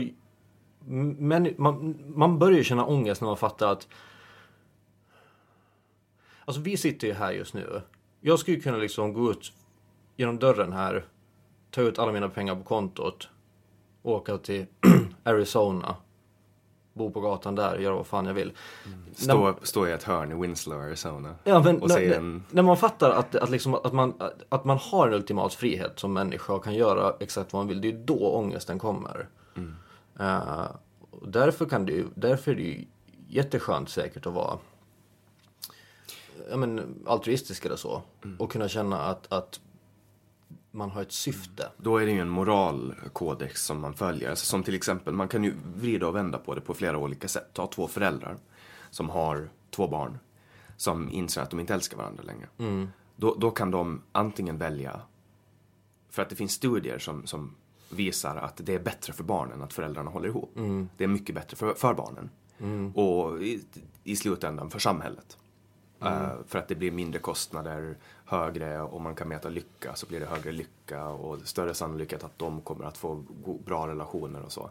men, 1.18 1.54
man, 1.58 1.96
man 2.14 2.38
börjar 2.38 2.58
ju 2.58 2.64
känna 2.64 2.84
ångest 2.84 3.20
när 3.20 3.26
man 3.26 3.36
fattar 3.36 3.72
att 3.72 3.88
Alltså 6.44 6.62
vi 6.62 6.76
sitter 6.76 7.06
ju 7.06 7.12
här 7.12 7.32
just 7.32 7.54
nu. 7.54 7.82
Jag 8.20 8.38
skulle 8.38 8.60
kunna 8.60 8.76
liksom 8.76 9.12
gå 9.12 9.30
ut 9.30 9.52
genom 10.16 10.38
dörren 10.38 10.72
här, 10.72 11.04
ta 11.70 11.80
ut 11.80 11.98
alla 11.98 12.12
mina 12.12 12.28
pengar 12.28 12.54
på 12.54 12.62
kontot, 12.62 13.28
åka 14.02 14.38
till 14.38 14.66
Arizona, 15.26 15.96
bo 16.92 17.10
på 17.10 17.20
gatan 17.20 17.54
där, 17.54 17.78
göra 17.78 17.94
vad 17.94 18.06
fan 18.06 18.26
jag 18.26 18.34
vill. 18.34 18.52
Stå, 19.14 19.54
stå 19.62 19.86
i 19.86 19.92
ett 19.92 20.02
hörn 20.02 20.32
i 20.32 20.34
Winslow, 20.34 20.80
Arizona. 20.80 21.34
Ja, 21.44 21.62
men 21.62 21.82
och 21.82 21.88
när, 21.88 22.08
när, 22.08 22.16
en... 22.16 22.44
när 22.50 22.62
man 22.62 22.76
fattar 22.76 23.10
att, 23.10 23.34
att, 23.34 23.50
liksom, 23.50 23.74
att, 23.74 23.92
man, 23.92 24.14
att 24.48 24.64
man 24.64 24.78
har 24.78 25.08
en 25.08 25.14
ultimat 25.14 25.54
frihet 25.54 25.98
som 25.98 26.12
människa 26.12 26.52
och 26.52 26.64
kan 26.64 26.74
göra 26.74 27.14
exakt 27.20 27.52
vad 27.52 27.60
man 27.60 27.68
vill, 27.68 27.80
det 27.80 27.88
är 27.88 28.04
då 28.04 28.28
ångesten 28.28 28.78
kommer. 28.78 29.28
Eh, 30.20 30.66
och 31.10 31.28
därför, 31.28 31.66
kan 31.66 31.86
det 31.86 32.04
därför 32.14 32.52
är 32.52 32.56
det 32.56 32.62
ju 32.62 32.84
jätteskönt 33.28 33.88
säkert 33.88 34.26
att 34.26 34.32
vara 34.32 34.58
ja, 36.50 36.56
men, 36.56 37.04
altruistisk 37.06 37.64
eller 37.64 37.76
så. 37.76 38.02
Och 38.38 38.52
kunna 38.52 38.68
känna 38.68 39.02
att, 39.02 39.32
att 39.32 39.60
man 40.76 40.90
har 40.90 41.02
ett 41.02 41.12
syfte. 41.12 41.68
Då 41.76 41.96
är 41.96 42.06
det 42.06 42.12
ju 42.12 42.20
en 42.20 42.28
moralkodex 42.28 43.64
som 43.64 43.80
man 43.80 43.94
följer. 43.94 44.30
Alltså 44.30 44.46
som 44.46 44.62
till 44.62 44.74
exempel, 44.74 45.14
man 45.14 45.28
kan 45.28 45.44
ju 45.44 45.54
vrida 45.76 46.06
och 46.08 46.14
vända 46.16 46.38
på 46.38 46.54
det 46.54 46.60
på 46.60 46.74
flera 46.74 46.98
olika 46.98 47.28
sätt. 47.28 47.50
Ta 47.52 47.66
två 47.66 47.88
föräldrar 47.88 48.36
som 48.90 49.10
har 49.10 49.48
två 49.70 49.88
barn 49.88 50.18
som 50.76 51.10
inser 51.12 51.40
att 51.42 51.50
de 51.50 51.60
inte 51.60 51.74
älskar 51.74 51.96
varandra 51.96 52.22
längre. 52.22 52.48
Då, 53.16 53.34
då 53.34 53.50
kan 53.50 53.70
de 53.70 54.02
antingen 54.12 54.58
välja, 54.58 55.00
för 56.10 56.22
att 56.22 56.28
det 56.28 56.36
finns 56.36 56.52
studier 56.52 56.98
som, 56.98 57.26
som 57.26 57.54
visar 57.90 58.36
att 58.36 58.60
det 58.64 58.74
är 58.74 58.78
bättre 58.80 59.12
för 59.12 59.24
barnen 59.24 59.62
att 59.62 59.72
föräldrarna 59.72 60.10
håller 60.10 60.28
ihop. 60.28 60.52
Det 60.96 61.04
är 61.04 61.08
mycket 61.08 61.34
bättre 61.34 61.56
för, 61.56 61.74
för 61.74 61.94
barnen. 61.94 62.30
Och 62.94 63.42
i, 63.42 63.64
i 64.04 64.16
slutändan 64.16 64.70
för 64.70 64.78
samhället. 64.78 65.38
Mm. 66.00 66.44
för 66.46 66.58
att 66.58 66.68
det 66.68 66.74
blir 66.74 66.90
mindre 66.90 67.20
kostnader, 67.20 67.96
högre 68.24 68.80
och 68.80 69.00
man 69.00 69.14
kan 69.14 69.28
mäta 69.28 69.48
lycka 69.48 69.94
så 69.94 70.06
blir 70.06 70.20
det 70.20 70.26
högre 70.26 70.52
lycka 70.52 71.06
och 71.06 71.38
större 71.44 71.74
sannolikhet 71.74 72.24
att 72.24 72.38
de 72.38 72.60
kommer 72.60 72.84
att 72.84 72.98
få 72.98 73.24
bra 73.64 73.88
relationer 73.88 74.42
och 74.42 74.52
så. 74.52 74.70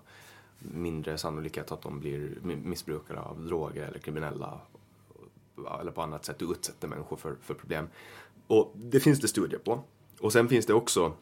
Mindre 0.59 1.17
sannolikhet 1.17 1.71
att 1.71 1.81
de 1.81 1.99
blir 1.99 2.37
missbrukare 2.41 3.19
av 3.19 3.45
droger 3.45 3.87
eller 3.87 3.99
kriminella 3.99 4.59
eller 5.79 5.91
på 5.91 6.01
annat 6.01 6.25
sätt 6.25 6.41
utsätter 6.41 6.87
människor 6.87 7.17
för, 7.17 7.35
för 7.41 7.53
problem. 7.53 7.87
Och 8.47 8.71
det 8.75 8.99
finns 8.99 9.19
det 9.19 9.27
studier 9.27 9.59
på. 9.59 9.83
Och 10.19 10.33
sen 10.33 10.49
finns 10.49 10.65
det 10.65 10.73
också 10.73 11.13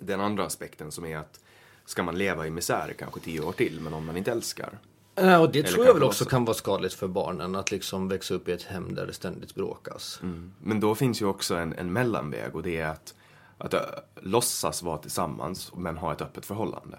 den 0.00 0.20
andra 0.20 0.44
aspekten 0.44 0.92
som 0.92 1.04
är 1.04 1.16
att 1.16 1.40
ska 1.84 2.02
man 2.02 2.18
leva 2.18 2.46
i 2.46 2.50
misär 2.50 2.94
kanske 2.98 3.20
tio 3.20 3.40
år 3.40 3.52
till 3.52 3.80
med 3.80 3.92
någon 3.92 4.06
man 4.06 4.16
inte 4.16 4.32
älskar? 4.32 4.78
Ja, 5.16 5.38
och 5.38 5.52
det 5.52 5.58
Eller 5.58 5.68
tror 5.68 5.86
jag 5.86 5.94
väl 5.94 6.02
också 6.02 6.24
kan 6.24 6.44
vara 6.44 6.54
skadligt 6.54 6.94
för 6.94 7.08
barnen. 7.08 7.54
Att 7.54 7.70
liksom 7.70 8.08
växa 8.08 8.34
upp 8.34 8.48
i 8.48 8.52
ett 8.52 8.62
hem 8.62 8.94
där 8.94 9.06
det 9.06 9.12
ständigt 9.12 9.54
bråkas. 9.54 10.20
Men 10.62 10.80
då 10.80 10.94
finns 10.94 11.22
ju 11.22 11.26
också 11.26 11.54
en, 11.54 11.72
en 11.72 11.92
mellanväg 11.92 12.54
och 12.56 12.62
det 12.62 12.76
är 12.80 12.88
att, 12.88 13.14
att 13.58 13.74
ö, 13.74 13.80
låtsas 14.20 14.82
vara 14.82 14.98
tillsammans 14.98 15.72
men 15.76 15.96
ha 15.96 16.12
ett 16.12 16.20
öppet 16.20 16.46
förhållande. 16.46 16.98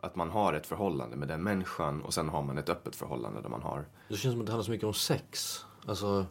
Att 0.00 0.16
man 0.16 0.30
har 0.30 0.52
ett 0.52 0.66
förhållande 0.66 1.16
med 1.16 1.28
den 1.28 1.42
människan 1.42 2.02
och 2.02 2.14
sen 2.14 2.28
har 2.28 2.42
man 2.42 2.58
ett 2.58 2.68
öppet 2.68 2.96
förhållande 2.96 3.40
där 3.42 3.48
man 3.48 3.62
har, 3.62 3.84
Det 4.08 4.16
känns 4.16 4.32
som 4.32 4.40
att 4.40 4.46
det 4.46 4.52
handlar 4.52 4.64
så 4.64 4.70
mycket 4.70 4.86
om 4.86 4.94
sex. 4.94 5.64
Alltså, 5.86 6.26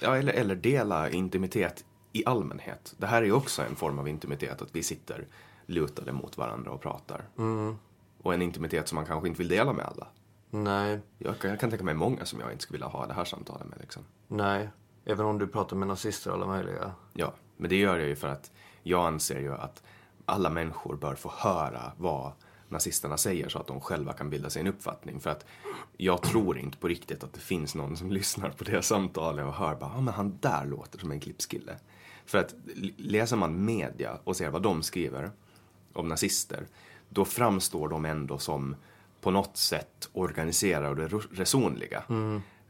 ja 0.00 0.16
eller, 0.16 0.32
eller 0.32 0.54
dela 0.54 1.10
intimitet 1.10 1.84
i 2.12 2.26
allmänhet. 2.26 2.94
Det 2.96 3.06
här 3.06 3.22
är 3.22 3.26
ju 3.26 3.32
också 3.32 3.62
en 3.62 3.76
form 3.76 3.98
av 3.98 4.08
intimitet, 4.08 4.62
att 4.62 4.68
vi 4.72 4.82
sitter 4.82 5.26
lutade 5.66 6.12
mot 6.12 6.38
varandra 6.38 6.70
och 6.70 6.80
pratar. 6.80 7.24
Och 8.24 8.34
en 8.34 8.42
intimitet 8.42 8.88
som 8.88 8.96
man 8.96 9.06
kanske 9.06 9.28
inte 9.28 9.38
vill 9.38 9.48
dela 9.48 9.72
med 9.72 9.84
alla. 9.84 10.06
nej, 10.50 11.00
Jag 11.18 11.38
kan, 11.38 11.50
jag 11.50 11.60
kan 11.60 11.70
tänka 11.70 11.84
mig 11.84 11.94
många 11.94 12.24
som 12.24 12.40
jag 12.40 12.52
inte 12.52 12.62
skulle 12.62 12.76
vilja 12.76 12.88
ha 12.88 13.06
det 13.06 13.14
här 13.14 13.24
samtalet 13.24 13.68
med 13.68 13.78
liksom. 13.80 14.02
nej. 14.28 14.68
Även 15.06 15.26
om 15.26 15.38
du 15.38 15.46
pratar 15.46 15.76
med 15.76 15.88
nazister 15.88 16.30
och 16.30 16.36
alla 16.36 16.46
möjliga. 16.46 16.92
Ja, 17.12 17.34
men 17.56 17.70
det 17.70 17.76
gör 17.76 17.98
jag 17.98 18.08
ju 18.08 18.16
för 18.16 18.28
att 18.28 18.52
jag 18.82 19.06
anser 19.06 19.40
ju 19.40 19.54
att 19.54 19.82
alla 20.24 20.50
människor 20.50 20.96
bör 20.96 21.14
få 21.14 21.32
höra 21.36 21.92
vad 21.96 22.32
nazisterna 22.68 23.16
säger 23.16 23.48
så 23.48 23.58
att 23.58 23.66
de 23.66 23.80
själva 23.80 24.12
kan 24.12 24.30
bilda 24.30 24.50
sig 24.50 24.60
en 24.60 24.66
uppfattning. 24.66 25.20
För 25.20 25.30
att 25.30 25.46
jag 25.96 26.22
tror 26.22 26.58
inte 26.58 26.78
på 26.78 26.88
riktigt 26.88 27.24
att 27.24 27.32
det 27.32 27.40
finns 27.40 27.74
någon 27.74 27.96
som 27.96 28.10
lyssnar 28.18 28.50
på 28.50 28.64
det 28.64 28.82
samtalet 28.82 29.46
och 29.46 29.54
hör 29.54 29.74
bara, 29.74 29.90
ja 29.94 30.00
men 30.00 30.14
han 30.14 30.38
där 30.40 30.66
låter 30.66 30.98
som 30.98 31.10
en 31.10 31.20
klippskille. 31.20 31.76
För 32.26 32.38
att 32.38 32.54
läser 32.96 33.36
man 33.36 33.64
media 33.64 34.18
och 34.24 34.36
ser 34.36 34.50
vad 34.50 34.62
de 34.62 34.82
skriver 34.82 35.30
om 35.92 36.08
nazister, 36.08 36.66
då 37.08 37.24
framstår 37.24 37.88
de 37.88 38.04
ändå 38.04 38.38
som 38.38 38.76
på 39.20 39.30
något 39.30 39.56
sätt 39.56 40.08
organiserade 40.12 40.88
och 41.04 41.10
re- 41.10 41.28
resonliga. 41.36 42.02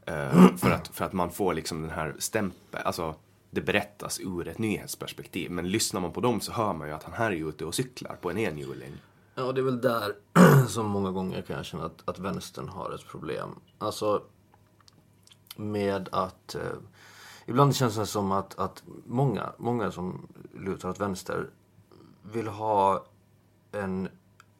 Eh, 0.05 0.55
för, 0.57 0.71
att, 0.71 0.87
för 0.87 1.05
att 1.05 1.13
man 1.13 1.31
får 1.31 1.53
liksom 1.53 1.81
den 1.81 1.91
här 1.91 2.15
stämpeln, 2.19 2.83
alltså 2.85 3.15
det 3.49 3.61
berättas 3.61 4.19
ur 4.19 4.47
ett 4.47 4.57
nyhetsperspektiv. 4.57 5.51
Men 5.51 5.69
lyssnar 5.71 6.01
man 6.01 6.11
på 6.11 6.21
dem 6.21 6.41
så 6.41 6.51
hör 6.51 6.73
man 6.73 6.87
ju 6.87 6.93
att 6.93 7.03
han 7.03 7.13
här 7.13 7.31
är 7.31 7.49
ute 7.49 7.65
och 7.65 7.75
cyklar 7.75 8.15
på 8.21 8.31
en 8.31 8.37
enhjuling. 8.37 8.91
Ja, 9.35 9.51
det 9.51 9.61
är 9.61 9.63
väl 9.65 9.81
där 9.81 10.15
som 10.67 10.85
många 10.85 11.11
gånger 11.11 11.41
kan 11.41 11.55
jag 11.55 11.65
känna 11.65 11.85
att, 11.85 12.09
att 12.09 12.19
vänstern 12.19 12.69
har 12.69 12.91
ett 12.95 13.07
problem. 13.07 13.49
Alltså 13.77 14.23
med 15.55 16.09
att... 16.11 16.55
Eh, 16.55 16.61
ibland 17.45 17.75
känns 17.75 17.95
det 17.95 18.05
som 18.05 18.31
att, 18.31 18.59
att 18.59 18.83
många, 19.05 19.53
många 19.57 19.91
som 19.91 20.27
lutar 20.53 20.89
åt 20.89 20.99
vänster 20.99 21.49
vill 22.21 22.47
ha 22.47 23.05
en... 23.71 24.09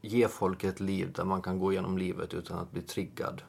Ge 0.08 0.28
folk 0.28 0.64
ett 0.64 0.80
liv 0.80 1.12
där 1.12 1.24
man 1.26 1.42
kan 1.42 1.60
gå 1.60 1.72
igenom 1.72 1.98
livet 1.98 2.34
utan 2.34 2.60
att 2.60 2.72
bli 2.72 2.82
triggad. 2.82 3.42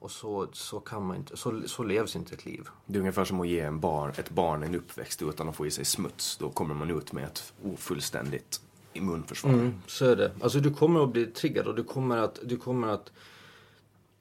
Och 0.00 0.10
så, 0.10 0.48
så 0.52 0.80
kan 0.80 1.06
man 1.06 1.16
inte... 1.16 1.36
Så, 1.36 1.62
så 1.68 1.82
levs 1.82 2.16
inte 2.16 2.34
ett 2.34 2.44
liv. 2.44 2.68
Det 2.86 2.96
är 2.96 3.00
ungefär 3.00 3.24
som 3.24 3.40
att 3.40 3.48
ge 3.48 3.60
en 3.60 3.80
barn, 3.80 4.12
ett 4.16 4.30
barn 4.30 4.62
en 4.62 4.74
uppväxt 4.74 5.22
utan 5.22 5.48
att 5.48 5.56
få 5.56 5.66
i 5.66 5.70
sig 5.70 5.84
smuts. 5.84 6.36
Då 6.36 6.50
kommer 6.50 6.74
man 6.74 6.90
ut 6.90 7.12
med 7.12 7.24
ett 7.24 7.52
ofullständigt 7.64 8.60
immunförsvar. 8.92 9.72
Så 9.86 10.04
är 10.04 10.16
det. 10.16 10.32
Alltså 10.40 10.60
du 10.60 10.74
kommer 10.74 11.04
att 11.04 11.12
bli 11.12 11.26
triggad 11.26 11.66
och 11.66 11.74
du 11.74 11.84
kommer 11.84 12.16
att, 12.16 12.38
du 12.44 12.56
kommer 12.56 12.88
att 12.88 13.12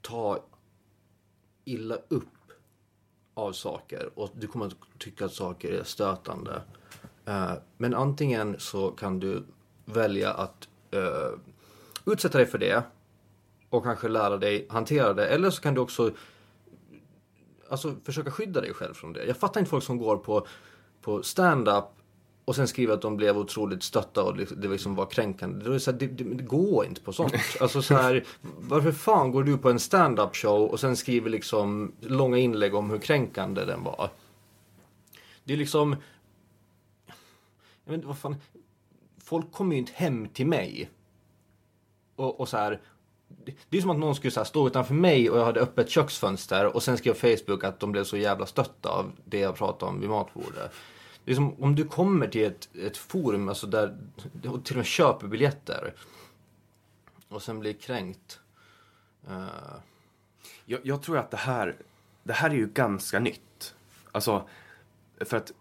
ta 0.01 0.39
illa 1.65 1.95
upp 2.07 2.23
av 3.33 3.51
saker 3.51 4.09
och 4.15 4.29
du 4.33 4.47
kommer 4.47 4.65
att 4.65 4.75
tycka 4.97 5.25
att 5.25 5.33
saker 5.33 5.71
är 5.71 5.83
stötande. 5.83 6.61
Eh, 7.27 7.53
men 7.77 7.93
antingen 7.93 8.55
så 8.59 8.91
kan 8.91 9.19
du 9.19 9.43
välja 9.85 10.33
att 10.33 10.67
eh, 10.91 11.39
utsätta 12.05 12.37
dig 12.37 12.47
för 12.47 12.57
det 12.57 12.83
och 13.69 13.83
kanske 13.83 14.07
lära 14.07 14.37
dig 14.37 14.67
hantera 14.69 15.13
det. 15.13 15.27
Eller 15.27 15.49
så 15.49 15.61
kan 15.61 15.73
du 15.73 15.81
också 15.81 16.11
alltså, 17.69 17.95
försöka 18.03 18.31
skydda 18.31 18.61
dig 18.61 18.73
själv 18.73 18.93
från 18.93 19.13
det. 19.13 19.25
Jag 19.25 19.37
fattar 19.37 19.59
inte 19.59 19.69
folk 19.69 19.83
som 19.83 19.97
går 19.97 20.17
på, 20.17 20.47
på 21.01 21.23
stand-up 21.23 21.85
och 22.45 22.55
sen 22.55 22.67
skriver 22.67 22.93
att 22.93 23.01
de 23.01 23.17
blev 23.17 23.37
otroligt 23.37 23.83
stötta 23.83 24.23
och 24.23 24.37
det 24.37 24.61
det 24.61 24.67
liksom 24.67 24.95
var 24.95 25.05
kränkande. 25.05 25.65
Det, 25.69 25.75
är 25.75 25.79
så 25.79 25.91
här, 25.91 25.97
det, 25.97 26.07
det, 26.07 26.23
det 26.23 26.43
går 26.43 26.85
inte 26.85 27.01
på 27.01 27.13
sånt. 27.13 27.33
Alltså 27.59 27.81
så 27.81 27.95
här, 27.95 28.25
varför 28.59 28.91
fan 28.91 29.31
går 29.31 29.43
du 29.43 29.57
på 29.57 29.69
en 29.69 29.79
stand-up 29.79 30.35
show 30.35 30.61
och 30.61 30.79
sen 30.79 30.95
skriver 30.95 31.29
liksom 31.29 31.91
långa 32.01 32.37
inlägg 32.37 32.75
om 32.75 32.89
hur 32.89 32.97
kränkande 32.97 33.65
den 33.65 33.83
var? 33.83 34.09
Det 35.43 35.53
är 35.53 35.57
liksom... 35.57 35.95
Jag 37.87 37.91
vet 37.91 37.97
inte 37.97 38.07
vad 38.07 38.17
fan... 38.17 38.35
Folk 39.17 39.51
kommer 39.51 39.73
ju 39.73 39.79
inte 39.79 39.93
hem 39.95 40.27
till 40.27 40.47
mig 40.47 40.89
och, 42.15 42.39
och 42.39 42.49
så 42.49 42.57
här. 42.57 42.81
Det 43.69 43.77
är 43.77 43.81
som 43.81 43.89
att 43.89 43.97
någon 43.97 44.15
skulle 44.15 44.31
så 44.31 44.39
här, 44.39 44.45
stå 44.45 44.67
utanför 44.67 44.93
mig 44.93 45.29
och 45.29 45.37
jag 45.37 45.45
hade 45.45 45.59
öppet 45.59 45.89
köksfönster 45.89 46.75
och 46.75 46.83
sen 46.83 46.97
skrev 46.97 47.13
Facebook 47.13 47.63
att 47.63 47.79
de 47.79 47.91
blev 47.91 48.03
så 48.03 48.17
jävla 48.17 48.45
stötta 48.45 48.89
av 48.89 49.11
det 49.25 49.39
jag 49.39 49.55
pratade 49.55 49.91
om 49.91 49.99
vid 49.99 50.09
matbordet. 50.09 50.71
Det 51.25 51.31
är 51.31 51.35
som 51.35 51.63
om 51.63 51.75
du 51.75 51.87
kommer 51.87 52.27
till 52.27 52.45
ett, 52.45 52.75
ett 52.75 52.97
forum 52.97 53.49
alltså 53.49 53.67
där 53.67 53.97
och 54.49 54.65
till 54.65 54.73
och 54.73 54.77
med 54.77 54.85
köper 54.85 55.27
biljetter 55.27 55.93
och 57.27 57.41
sen 57.41 57.59
blir 57.59 57.73
kränkt. 57.73 58.39
Uh... 59.29 59.47
Jag, 60.65 60.79
jag 60.83 61.01
tror 61.01 61.17
att 61.17 61.31
det 61.31 61.37
här, 61.37 61.75
det 62.23 62.33
här 62.33 62.49
är 62.49 62.55
ju 62.55 62.67
ganska 62.67 63.19
nytt. 63.19 63.75
Alltså, 64.11 64.49
för 65.19 65.37
att 65.37 65.51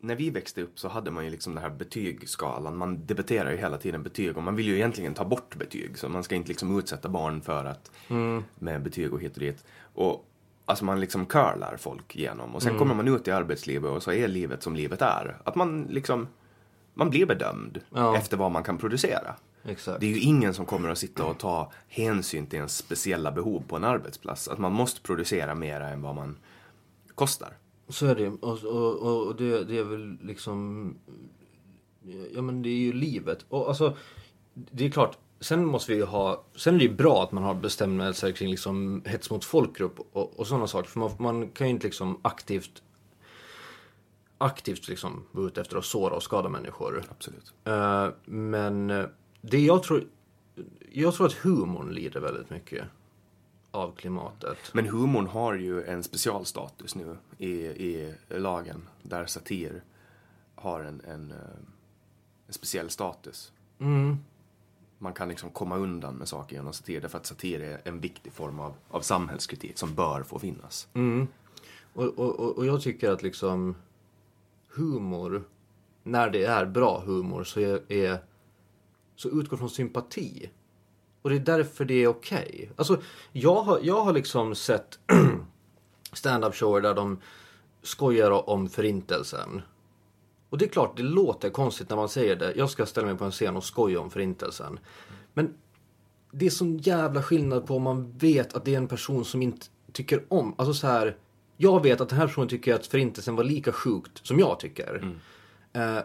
när 0.00 0.14
vi 0.14 0.30
växte 0.30 0.62
upp 0.62 0.78
så 0.78 0.88
hade 0.88 1.10
man 1.10 1.24
ju 1.24 1.30
liksom 1.30 1.54
den 1.54 1.62
här 1.62 1.70
betygsskalan. 1.70 2.76
Man 2.76 3.06
debatterar 3.06 3.50
ju 3.50 3.56
hela 3.56 3.78
tiden 3.78 4.02
betyg 4.02 4.36
och 4.36 4.42
man 4.42 4.56
vill 4.56 4.66
ju 4.66 4.74
egentligen 4.74 5.14
ta 5.14 5.24
bort 5.24 5.54
betyg. 5.56 5.98
Så 5.98 6.08
man 6.08 6.22
ska 6.24 6.34
inte 6.34 6.48
liksom 6.48 6.78
utsätta 6.78 7.08
barn 7.08 7.40
för 7.40 7.64
att 7.64 7.90
med 8.58 8.82
betyg 8.82 9.12
och 9.12 9.20
hit 9.20 9.32
och 9.34 9.40
dit. 9.40 9.64
Och 9.94 10.24
alltså 10.64 10.84
man 10.84 11.00
liksom 11.00 11.26
curlar 11.26 11.76
folk 11.76 12.16
igenom 12.16 12.54
och 12.54 12.62
sen 12.62 12.78
kommer 12.78 12.94
man 12.94 13.08
ut 13.08 13.28
i 13.28 13.30
arbetslivet 13.30 13.90
och 13.90 14.02
så 14.02 14.12
är 14.12 14.28
livet 14.28 14.62
som 14.62 14.76
livet 14.76 15.02
är. 15.02 15.36
Att 15.44 15.54
man 15.54 15.82
liksom, 15.82 16.28
man 16.94 17.10
blir 17.10 17.26
bedömd 17.26 17.80
Ja. 17.94 18.16
efter 18.16 18.36
vad 18.36 18.50
man 18.52 18.62
kan 18.62 18.78
producera. 18.78 19.34
exakt. 19.64 20.00
Det 20.00 20.06
är 20.06 20.10
ju 20.10 20.20
ingen 20.20 20.54
som 20.54 20.66
kommer 20.66 20.88
att 20.88 20.98
sitta 20.98 21.24
och 21.24 21.38
ta 21.38 21.72
hänsyn 21.88 22.46
till 22.46 22.56
ens 22.56 22.76
speciella 22.76 23.32
behov 23.32 23.62
på 23.68 23.76
en 23.76 23.84
arbetsplats. 23.84 24.48
Att 24.48 24.58
man 24.58 24.72
måste 24.72 25.00
producera 25.00 25.54
mer 25.54 25.80
än 25.80 26.02
vad 26.02 26.14
man 26.14 26.36
kostar. 27.14 27.52
Så 27.88 28.06
är 28.06 28.14
det. 28.14 28.28
Och, 28.28 28.64
och, 28.64 29.26
och 29.26 29.36
det, 29.36 29.64
det 29.64 29.78
är 29.78 29.84
väl 29.84 30.18
liksom... 30.22 30.94
Ja 32.34 32.42
men 32.42 32.62
det 32.62 32.68
är 32.68 32.78
ju 32.78 32.92
livet. 32.92 33.44
Och 33.48 33.68
alltså, 33.68 33.96
det 34.54 34.86
är 34.86 34.90
klart. 34.90 35.18
Sen 35.40 35.64
måste 35.64 35.94
vi 35.94 36.02
ha... 36.02 36.44
Sen 36.56 36.74
är 36.74 36.78
det 36.78 36.84
ju 36.84 36.94
bra 36.94 37.22
att 37.22 37.32
man 37.32 37.42
har 37.42 37.54
bestämmelser 37.54 38.32
kring 38.32 38.50
liksom 38.50 39.02
hets 39.06 39.30
mot 39.30 39.44
folkgrupp 39.44 40.00
och, 40.12 40.40
och 40.40 40.46
sådana 40.46 40.66
saker. 40.66 40.88
För 40.88 41.00
man, 41.00 41.10
man 41.18 41.48
kan 41.48 41.66
ju 41.66 41.70
inte 41.70 41.86
liksom 41.86 42.18
aktivt... 42.22 42.82
Aktivt 44.38 44.88
liksom 44.88 45.24
vara 45.30 45.46
ute 45.46 45.60
efter 45.60 45.76
att 45.76 45.84
såra 45.84 46.14
och 46.14 46.22
skada 46.22 46.48
människor. 46.48 47.04
Absolut. 47.10 47.54
Eh, 47.64 48.08
men 48.24 48.90
eh, 48.90 49.04
det 49.40 49.60
jag 49.60 49.82
tror... 49.82 50.04
Jag 50.92 51.14
tror 51.14 51.26
att 51.26 51.32
humorn 51.32 51.90
lider 51.90 52.20
väldigt 52.20 52.50
mycket 52.50 52.84
av 53.78 53.92
klimatet. 53.96 54.58
Men 54.72 54.86
humorn 54.88 55.26
har 55.26 55.54
ju 55.54 55.84
en 55.84 56.02
specialstatus 56.02 56.94
nu 56.94 57.16
i, 57.38 57.50
i 57.66 58.14
lagen. 58.28 58.88
Där 59.02 59.26
satir 59.26 59.82
har 60.54 60.80
en, 60.80 61.00
en, 61.08 61.30
eh, 61.30 61.36
en 62.46 62.52
speciell 62.52 62.90
status. 62.90 63.52
Man 64.98 65.12
kan 65.12 65.28
liksom 65.28 65.50
komma 65.50 65.76
undan 65.76 66.14
med 66.14 66.28
saker 66.28 66.56
genom 66.56 66.72
satir. 66.72 67.00
Därför 67.00 67.18
att 67.18 67.26
satir 67.26 67.60
är 67.60 67.80
en 67.84 68.00
viktig 68.00 68.32
form 68.32 68.60
av, 68.60 68.74
av 68.90 69.00
samhällskritik 69.00 69.78
som 69.78 69.94
bör 69.94 70.22
få 70.22 70.38
finnas. 70.38 70.88
Och, 71.94 72.04
och, 72.04 72.40
och- 72.40 72.58
och 72.58 72.66
jag 72.66 72.82
tycker 72.82 73.10
att 73.10 73.22
liksom 73.22 73.74
humor, 74.68 75.44
när 76.02 76.30
det 76.30 76.44
är 76.44 76.66
bra 76.66 77.02
humor, 77.06 77.44
så 77.44 77.60
är, 77.60 77.92
är 77.92 78.18
så 79.16 79.28
utgår 79.28 79.56
från 79.56 79.70
sympati. 79.70 80.50
Och 81.22 81.30
det 81.30 81.36
är 81.36 81.40
därför 81.40 81.84
det 81.84 81.94
är 81.94 82.08
okej. 82.08 82.70
Alltså, 82.76 83.00
jag 83.32 83.62
har, 83.62 83.80
jag 83.82 84.04
har 84.04 84.12
liksom 84.12 84.54
sett 84.54 84.98
stand-up 86.12 86.54
shower 86.54 86.80
där 86.80 86.94
de 86.94 87.20
skojar 87.82 88.50
om 88.50 88.68
förintelsen. 88.68 89.62
Och 90.50 90.58
det 90.58 90.64
är 90.64 90.68
klart, 90.68 90.96
det 90.96 91.02
låter 91.02 91.50
konstigt 91.50 91.90
när 91.90 91.96
man 91.96 92.08
säger 92.08 92.36
det. 92.36 92.52
Jag 92.56 92.70
ska 92.70 92.86
ställa 92.86 93.06
mig 93.06 93.16
på 93.16 93.24
en 93.24 93.30
scen 93.30 93.56
och 93.56 93.64
skoja 93.64 94.00
om 94.00 94.10
förintelsen. 94.10 94.78
Men 95.34 95.54
det 96.32 96.46
är 96.46 96.50
sån 96.50 96.78
jävla 96.78 97.22
skillnad 97.22 97.66
på 97.66 97.76
om 97.76 97.82
man 97.82 98.12
vet 98.18 98.54
att 98.54 98.64
det 98.64 98.74
är 98.74 98.78
en 98.78 98.88
person 98.88 99.24
som 99.24 99.42
inte 99.42 99.66
tycker 99.92 100.24
om, 100.28 100.54
alltså 100.58 100.74
så 100.74 100.86
här. 100.86 101.16
Jag 101.56 101.82
vet 101.82 102.00
att 102.00 102.08
den 102.08 102.18
här 102.18 102.26
personen 102.26 102.48
tycker 102.48 102.74
att 102.74 102.86
förintelsen 102.86 103.36
var 103.36 103.44
lika 103.44 103.72
sjukt 103.72 104.26
som 104.26 104.38
jag 104.38 104.60
tycker. 104.60 105.16
Eh, 105.72 105.98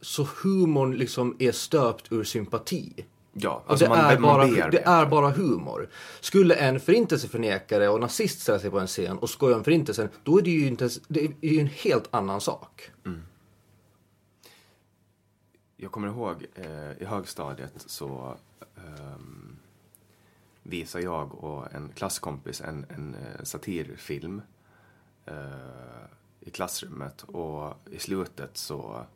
så 0.00 0.28
humorn 0.42 0.96
liksom 0.96 1.36
är 1.38 1.52
stöpt 1.52 2.12
ur 2.12 2.24
sympati. 2.24 3.04
Ja, 3.38 3.62
alltså 3.66 3.84
det, 3.84 3.88
man, 3.88 3.98
är 3.98 4.18
man 4.18 4.22
bara, 4.22 4.46
bearbetar. 4.46 4.70
det 4.70 4.82
är 4.82 5.06
bara 5.06 5.30
humor. 5.30 5.88
Skulle 6.20 6.54
en 6.54 6.80
förintelseförnekare 6.80 7.88
och 7.88 8.00
nazist 8.00 8.40
ställa 8.40 8.58
sig 8.58 8.70
på 8.70 8.80
en 8.80 8.86
scen 8.86 9.18
och 9.18 9.30
skoja 9.30 9.56
om 9.56 9.64
förintelsen, 9.64 10.08
då 10.24 10.38
är 10.38 10.42
det 10.42 10.50
ju, 10.50 10.66
inte, 10.66 10.88
det 11.08 11.24
är 11.24 11.52
ju 11.52 11.60
en 11.60 11.66
helt 11.66 12.08
annan 12.10 12.40
sak. 12.40 12.90
Jag 15.76 15.92
kommer 15.92 16.08
ihåg 16.08 16.46
eh, 16.54 17.02
i 17.02 17.04
högstadiet 17.04 17.72
så 17.76 18.36
ehm, 18.76 19.56
visade 20.62 21.04
jag 21.04 21.44
och 21.44 21.74
en 21.74 21.88
klasskompis 21.94 22.60
en, 22.60 22.86
en 22.88 23.14
eh, 23.14 23.44
satirfilm 23.44 24.42
eh, 25.26 25.34
i 26.40 26.50
klassrummet 26.50 27.22
och 27.22 27.74
i 27.90 27.98
slutet 27.98 28.56
så 28.56 29.06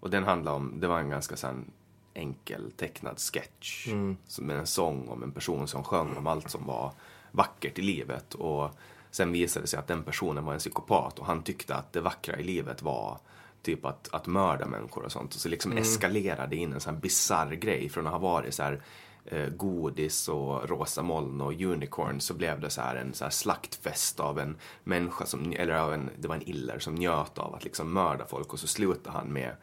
och 0.00 0.10
den 0.10 0.24
handlade 0.24 0.56
om, 0.56 0.80
det 0.80 0.86
var 0.86 0.98
en 0.98 1.10
ganska 1.10 1.36
sån 1.36 1.70
enkel 2.14 2.70
tecknad 2.76 3.18
sketch 3.18 3.88
som 4.26 4.46
med 4.46 4.58
en 4.58 4.66
sång 4.66 5.08
om 5.08 5.22
en 5.22 5.32
person 5.32 5.68
som 5.68 5.84
sjöng 5.84 6.16
om 6.16 6.26
allt 6.26 6.50
som 6.50 6.66
var 6.66 6.92
vackert 7.30 7.78
i 7.78 7.82
livet. 7.82 8.34
Och 8.34 8.70
sen 9.10 9.32
visade 9.32 9.64
det 9.64 9.68
sig 9.68 9.78
att 9.78 9.86
den 9.86 10.02
personen 10.02 10.44
var 10.44 10.52
en 10.52 10.58
psykopat 10.58 11.18
och 11.18 11.26
han 11.26 11.42
tyckte 11.42 11.74
att 11.74 11.92
det 11.92 12.00
vackra 12.00 12.38
i 12.38 12.42
livet 12.42 12.82
var 12.82 13.18
typ 13.62 13.84
att, 13.84 14.08
att 14.12 14.26
mörda 14.26 14.66
människor 14.66 15.04
och 15.04 15.12
sånt. 15.12 15.34
Och 15.34 15.40
så 15.40 15.48
liksom 15.48 15.72
eskalerade 15.72 16.56
in 16.56 16.72
en 16.72 16.80
sån 16.80 16.94
här 16.94 17.00
bisarr 17.00 17.52
grej. 17.52 17.88
Från 17.88 18.06
att 18.06 18.12
ha 18.12 18.18
varit 18.18 18.54
så 18.54 18.62
här 18.62 18.82
eh, 19.24 19.48
godis 19.48 20.28
och 20.28 20.68
rosa 20.68 21.02
moln 21.02 21.40
och 21.40 21.52
unicorn 21.52 22.20
så 22.20 22.34
blev 22.34 22.60
det 22.60 22.70
så 22.70 22.80
här 22.80 22.96
en 22.96 23.14
så 23.14 23.24
här 23.24 23.30
slaktfest 23.30 24.20
av 24.20 24.38
en 24.38 24.56
människa 24.84 25.26
som, 25.26 25.52
eller 25.52 25.74
av 25.74 25.92
en, 25.92 26.10
det 26.18 26.28
var 26.28 26.34
en 26.34 26.48
iller 26.48 26.78
som 26.78 26.94
njöt 26.94 27.38
av 27.38 27.54
att 27.54 27.64
liksom 27.64 27.92
mörda 27.92 28.26
folk. 28.26 28.52
Och 28.52 28.60
så 28.60 28.66
slutade 28.66 29.16
han 29.18 29.32
med 29.32 29.56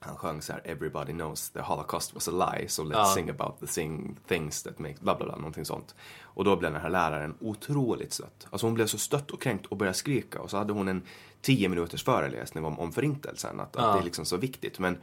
han 0.00 0.16
sjöng 0.16 0.42
så 0.42 0.52
här 0.52 0.62
Everybody 0.64 1.12
knows 1.12 1.50
the 1.50 1.60
holocaust 1.60 2.14
was 2.14 2.28
a 2.28 2.30
lie 2.32 2.68
so 2.68 2.82
let's 2.84 2.92
Ja. 2.92 3.12
sing 3.14 3.30
about 3.30 3.60
the 3.60 3.66
thing, 3.66 4.16
things 4.28 4.62
that 4.62 4.78
make 4.78 4.94
bla 5.00 5.14
bla 5.16 5.26
bla 5.26 5.36
någonting 5.36 5.64
sånt. 5.64 5.94
Och 6.20 6.44
då 6.44 6.56
blev 6.56 6.72
den 6.72 6.82
här 6.82 6.90
läraren 6.90 7.34
otroligt 7.40 8.12
stött. 8.12 8.46
Alltså 8.50 8.66
hon 8.66 8.74
blev 8.74 8.86
så 8.86 8.98
stött 8.98 9.30
och 9.30 9.42
kränkt 9.42 9.66
och 9.66 9.76
började 9.76 9.98
skrika 9.98 10.40
och 10.40 10.50
så 10.50 10.56
hade 10.56 10.72
hon 10.72 10.88
en 10.88 11.02
tio 11.40 11.68
minuters 11.68 12.04
föreläsning 12.04 12.64
om, 12.64 12.78
om 12.78 12.92
förintelsen 12.92 13.60
att, 13.60 13.76
att 13.76 13.94
det 13.94 14.00
är 14.00 14.04
liksom 14.04 14.24
så 14.24 14.36
viktigt. 14.36 14.78
Men 14.78 14.98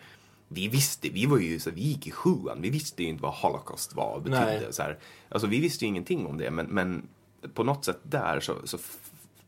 vi 0.47 0.67
visste, 0.67 1.09
vi 1.09 1.26
var 1.26 1.38
ju 1.38 1.59
så 1.59 1.72
vi 1.72 1.81
gick 1.81 2.07
i 2.07 2.11
sjuan, 2.11 2.61
vi 2.61 2.69
visste 2.69 3.03
ju 3.03 3.09
inte 3.09 3.23
vad 3.23 3.34
holocaust 3.34 3.95
var 3.95 4.13
och 4.15 4.22
betydde. 4.22 4.45
Nej. 4.45 4.73
Så 4.73 4.81
här. 4.84 4.97
Alltså 5.30 5.47
vi 5.47 5.59
visste 5.59 5.85
ju 5.85 5.89
ingenting 5.89 6.26
om 6.27 6.38
det 6.38 6.51
men, 6.51 6.65
men 6.65 7.07
på 7.53 7.63
något 7.63 7.85
sätt 7.85 7.99
där 8.03 8.39
så, 8.39 8.55
så 8.63 8.77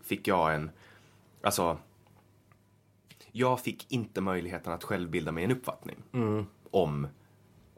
fick 0.04 0.28
jag 0.28 0.56
en, 0.56 0.72
alltså 1.44 1.78
jag 3.38 3.60
fick 3.60 3.92
inte 3.92 4.22
möjligheten 4.22 4.74
att 4.74 4.84
själv 4.84 5.10
bilda 5.10 5.32
mig 5.32 5.44
en 5.44 5.52
uppfattning 5.52 5.98
om 6.72 7.08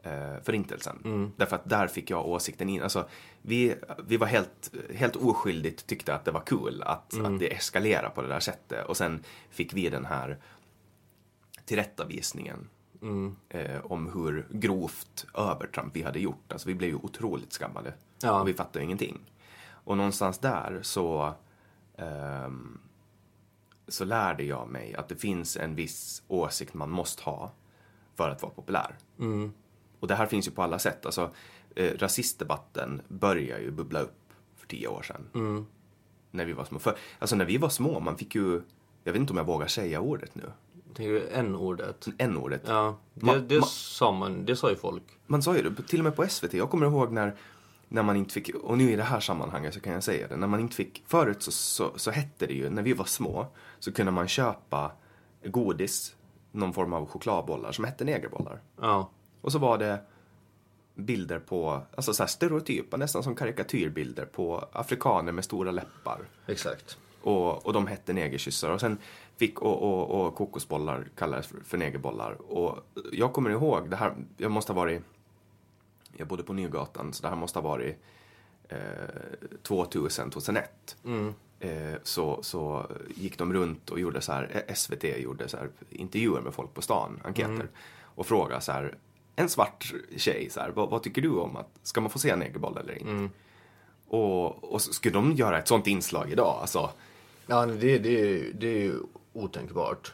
eh, 0.02 0.42
förintelsen. 0.42 1.32
Därför 1.36 1.56
att 1.56 1.68
där 1.68 1.86
fick 1.86 2.10
jag 2.10 2.26
åsikten 2.26 2.68
in. 2.68 2.82
Alltså, 2.82 3.08
vi, 3.42 3.74
vi 4.04 4.16
var 4.16 4.26
helt, 4.26 4.72
helt 4.94 5.16
oskyldigt 5.16 5.86
tyckte 5.86 6.14
att 6.14 6.24
det 6.24 6.30
var 6.30 6.40
kul 6.40 6.82
att, 6.82 7.20
att 7.20 7.38
det 7.38 7.54
eskalerade 7.54 8.10
på 8.14 8.22
det 8.22 8.28
där 8.28 8.40
sättet. 8.40 8.86
Och 8.86 8.96
sen 8.96 9.24
fick 9.50 9.74
vi 9.74 9.90
den 9.90 10.04
här 10.04 10.38
tillrättavisningen 11.64 12.68
eh, 13.48 13.84
om 13.84 14.12
hur 14.12 14.46
grovt 14.50 15.26
övertramp 15.34 15.96
vi 15.96 16.02
hade 16.02 16.20
gjort. 16.20 16.52
Alltså 16.52 16.68
vi 16.68 16.74
blev 16.74 16.90
ju 16.90 16.96
otroligt 16.96 17.52
skammade. 17.52 17.94
Ja. 18.22 18.40
Och 18.40 18.48
vi 18.48 18.54
fattade 18.54 18.84
ingenting. 18.84 19.20
Och 19.84 19.96
någonstans 19.96 20.38
där 20.38 20.78
så 20.82 21.34
ehm, 21.96 22.78
så 23.92 24.04
lärde 24.04 24.42
jag 24.44 24.68
mig 24.68 24.94
att 24.94 25.08
det 25.08 25.16
finns 25.16 25.56
en 25.56 25.74
viss 25.74 26.22
åsikt 26.28 26.74
man 26.74 26.90
måste 26.90 27.22
ha 27.22 27.52
för 28.16 28.28
att 28.30 28.42
vara 28.42 28.52
populär. 28.52 28.98
Och 30.00 30.08
det 30.08 30.14
här 30.14 30.26
finns 30.26 30.46
ju 30.46 30.50
på 30.50 30.62
alla 30.62 30.78
sätt. 30.78 31.06
Alltså, 31.06 31.30
eh, 31.76 31.92
rasistdebatten 31.98 33.02
började 33.08 33.62
ju 33.62 33.70
bubbla 33.70 34.00
upp 34.00 34.18
för 34.56 34.66
tio 34.66 34.88
år 34.88 35.02
sedan. 35.02 35.66
När 36.30 36.44
vi 36.44 36.52
var 36.52 36.64
små. 36.64 36.78
För, 36.78 36.96
alltså 37.18 37.36
när 37.36 37.44
vi 37.44 37.56
var 37.56 37.68
små, 37.68 38.00
man 38.00 38.16
fick 38.18 38.34
ju, 38.34 38.62
jag 39.04 39.12
vet 39.12 39.20
inte 39.20 39.32
om 39.32 39.36
jag 39.36 39.44
vågar 39.44 39.66
säga 39.66 40.00
ordet 40.00 40.34
nu, 40.34 40.42
Tänker 40.94 41.12
du 41.12 41.28
n-ordet? 41.32 42.08
n-ordet. 42.18 42.62
Ja, 42.66 42.96
det, 43.14 43.26
Ma- 43.26 43.46
det, 43.48 43.64
sa 43.66 44.12
man, 44.12 44.44
det 44.44 44.56
sa 44.56 44.70
ju 44.70 44.76
folk. 44.76 45.02
Man 45.26 45.42
sa 45.42 45.56
ju 45.56 45.62
det, 45.70 45.82
till 45.82 46.00
och 46.00 46.04
med 46.04 46.16
på 46.16 46.26
SVT. 46.28 46.54
Jag 46.54 46.70
kommer 46.70 46.86
ihåg 46.86 47.12
när, 47.12 47.36
när 47.92 48.02
man 48.02 48.16
inte 48.16 48.34
fick, 48.34 48.54
och 48.54 48.78
nu 48.78 48.92
i 48.92 48.96
det 48.96 49.02
här 49.02 49.20
sammanhanget 49.20 49.74
så 49.74 49.80
kan 49.80 49.92
jag 49.92 50.04
säga 50.04 50.28
det, 50.28 50.36
när 50.36 50.46
man 50.46 50.60
inte 50.60 50.76
fick, 50.76 51.04
förut 51.06 51.42
så, 51.42 51.50
så, 51.50 51.92
så 51.96 52.10
hette 52.10 52.46
det 52.46 52.54
ju, 52.54 52.70
när 52.70 52.82
vi 52.82 52.92
var 52.92 53.04
små, 53.04 53.46
så 53.78 53.92
kunde 53.92 54.12
man 54.12 54.28
köpa 54.28 54.92
godis, 55.44 56.16
någon 56.52 56.72
form 56.72 56.92
av 56.92 57.06
chokladbollar 57.06 57.72
som 57.72 57.84
hette 57.84 58.04
negerbollar. 58.04 58.60
Ja. 58.80 59.10
Och 59.40 59.52
så 59.52 59.58
var 59.58 59.78
det 59.78 60.00
bilder 60.94 61.38
på, 61.38 61.82
alltså 61.94 62.12
så 62.12 62.22
här 62.22 62.28
stereotypa, 62.28 62.96
nästan 62.96 63.22
som 63.22 63.34
karikatyrbilder 63.34 64.24
på 64.24 64.68
afrikaner 64.72 65.32
med 65.32 65.44
stora 65.44 65.70
läppar. 65.70 66.20
Exakt. 66.46 66.98
Och, 67.22 67.66
och 67.66 67.72
de 67.72 67.86
hette 67.86 68.12
negerkyssar. 68.12 68.70
Och 68.70 68.80
sen 68.80 68.98
fick, 69.36 69.60
och, 69.60 69.82
och, 69.82 70.26
och 70.26 70.34
kokosbollar 70.34 71.08
kallades 71.16 71.46
för, 71.46 71.60
för 71.60 71.78
negerbollar. 71.78 72.52
Och 72.52 72.78
jag 73.12 73.32
kommer 73.32 73.50
ihåg, 73.50 73.90
det 73.90 73.96
här, 73.96 74.14
jag 74.36 74.50
måste 74.50 74.72
ha 74.72 74.80
varit, 74.80 75.02
jag 76.16 76.28
bodde 76.28 76.42
på 76.42 76.52
Nygatan, 76.52 77.12
så 77.12 77.22
det 77.22 77.28
här 77.28 77.36
måste 77.36 77.58
ha 77.58 77.68
varit 77.68 77.96
eh, 78.68 78.78
2000, 79.62 80.30
2001. 80.30 80.96
Eh, 81.60 81.94
så, 82.02 82.42
så 82.42 82.86
gick 83.16 83.38
de 83.38 83.52
runt 83.52 83.90
och 83.90 84.00
gjorde 84.00 84.20
så 84.20 84.32
här, 84.32 84.64
eh, 84.66 84.74
SVT 84.74 85.04
gjorde 85.04 85.48
så 85.48 85.56
här 85.56 85.70
intervjuer 85.90 86.40
med 86.40 86.54
folk 86.54 86.74
på 86.74 86.82
stan, 86.82 87.20
enkäter. 87.24 87.68
Och 88.02 88.26
frågade 88.26 88.60
så 88.60 88.72
här, 88.72 88.94
en 89.36 89.48
svart 89.48 89.92
tjej, 90.16 90.48
så 90.50 90.60
här, 90.60 90.70
vad, 90.70 90.90
vad 90.90 91.02
tycker 91.02 91.22
du 91.22 91.30
om 91.30 91.56
att, 91.56 91.68
ska 91.82 92.00
man 92.00 92.10
få 92.10 92.18
se 92.18 92.36
negerboll 92.36 92.76
eller 92.76 92.98
inte? 92.98 93.12
Och, 94.08 94.64
och 94.72 94.82
så 94.82 94.92
skulle 94.92 95.14
de 95.14 95.32
göra 95.32 95.58
ett 95.58 95.68
sånt 95.68 95.86
inslag 95.86 96.32
idag, 96.32 96.58
alltså. 96.60 96.90
Ja, 97.46 97.66
det, 97.66 97.98
det, 97.98 98.38
det 98.52 98.66
är 98.68 98.78
ju 98.82 98.94
otänkbart. 99.32 100.12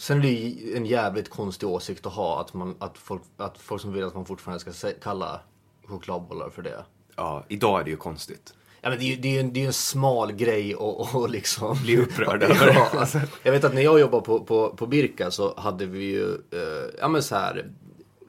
Sen 0.00 0.18
är 0.18 0.22
det 0.22 0.28
ju 0.28 0.76
en 0.76 0.86
jävligt 0.86 1.28
konstig 1.28 1.68
åsikt 1.68 2.06
att 2.06 2.12
ha 2.12 2.40
att, 2.40 2.54
man, 2.54 2.76
att, 2.78 2.98
folk, 2.98 3.22
att 3.36 3.58
folk 3.58 3.82
som 3.82 3.92
vill 3.92 4.04
att 4.04 4.14
man 4.14 4.24
fortfarande 4.24 4.72
ska 4.72 4.92
kalla 5.02 5.40
chokladbollar 5.84 6.50
för 6.50 6.62
det. 6.62 6.84
Ja, 7.16 7.44
idag 7.48 7.80
är 7.80 7.84
det 7.84 7.90
ju 7.90 7.96
konstigt. 7.96 8.54
Ja, 8.80 8.90
men 8.90 8.98
det 8.98 9.04
är 9.04 9.06
ju 9.06 9.16
det 9.16 9.28
är 9.28 9.32
ju 9.32 9.40
en, 9.40 9.52
det 9.52 9.62
är 9.62 9.66
en 9.66 9.72
smal 9.72 10.32
grej 10.32 10.74
och, 10.74 11.14
och 11.14 11.30
liksom... 11.30 11.76
Bli 11.82 11.98
upprörd 11.98 12.42
över 12.50 12.74
ja, 12.74 13.06
Jag 13.42 13.52
vet 13.52 13.64
att 13.64 13.74
när 13.74 13.82
jag 13.82 14.00
jobbade 14.00 14.24
på, 14.24 14.44
på, 14.44 14.70
på 14.76 14.86
Birka 14.86 15.30
så 15.30 15.54
hade 15.56 15.86
vi 15.86 16.04
ju, 16.04 16.32
eh, 16.32 16.90
ja 17.00 17.08
men 17.08 17.22
så 17.22 17.34
här, 17.34 17.70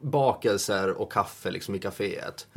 bakelser 0.02 0.90
och 0.90 1.12
kaffe 1.12 1.52
liksom 1.52 1.76
i 1.76 1.80
kaféet. 1.80 2.48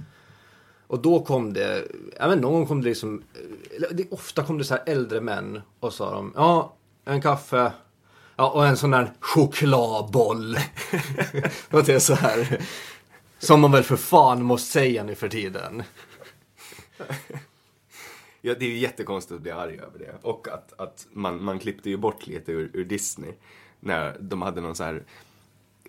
Och 0.86 0.98
då 1.02 1.24
kom 1.24 1.52
det, 1.52 1.84
ja 2.18 2.28
men 2.28 2.38
någon 2.38 2.52
gång 2.52 2.66
kom 2.66 2.82
det 2.82 2.88
liksom, 2.88 3.22
det, 3.90 4.12
ofta 4.12 4.44
kom 4.44 4.58
det 4.58 4.64
så 4.64 4.74
här 4.74 4.82
äldre 4.86 5.20
män 5.20 5.60
och 5.80 5.92
sa 5.92 6.10
de, 6.10 6.32
ja, 6.36 6.76
en 7.04 7.22
kaffe, 7.22 7.72
ja 8.36 8.50
och 8.50 8.66
en 8.66 8.76
sån 8.76 8.90
där 8.90 9.12
chokladboll. 9.20 10.52
det 11.70 11.88
är 11.88 11.98
så 11.98 12.14
här, 12.14 12.66
som 13.38 13.60
man 13.60 13.72
väl 13.72 13.82
för 13.82 13.96
fan 13.96 14.42
måste 14.42 14.72
säga 14.72 15.04
nu 15.04 15.14
för 15.14 15.28
tiden. 15.28 15.82
Ja, 18.40 18.54
det 18.58 18.64
är 18.64 18.70
ju 18.70 18.78
jättekonstigt 18.78 19.36
att 19.36 19.42
bli 19.42 19.50
arg 19.50 19.78
över 19.78 19.98
det. 19.98 20.14
Och 20.22 20.48
att, 20.48 20.80
att 20.80 21.06
man, 21.12 21.44
man 21.44 21.58
klippte 21.58 21.90
ju 21.90 21.96
bort 21.96 22.26
lite 22.26 22.52
ur, 22.52 22.70
ur 22.72 22.84
Disney. 22.84 23.32
När 23.80 24.16
de 24.20 24.42
hade 24.42 24.60
någon 24.60 24.74
så 24.74 24.84
här 24.84 25.04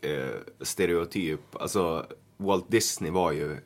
eh, 0.02 0.30
stereotyp. 0.62 1.42
Alltså, 1.56 2.06
Walt 2.38 2.72
Disney 2.72 3.12
var 3.12 3.32
ju 3.32 3.58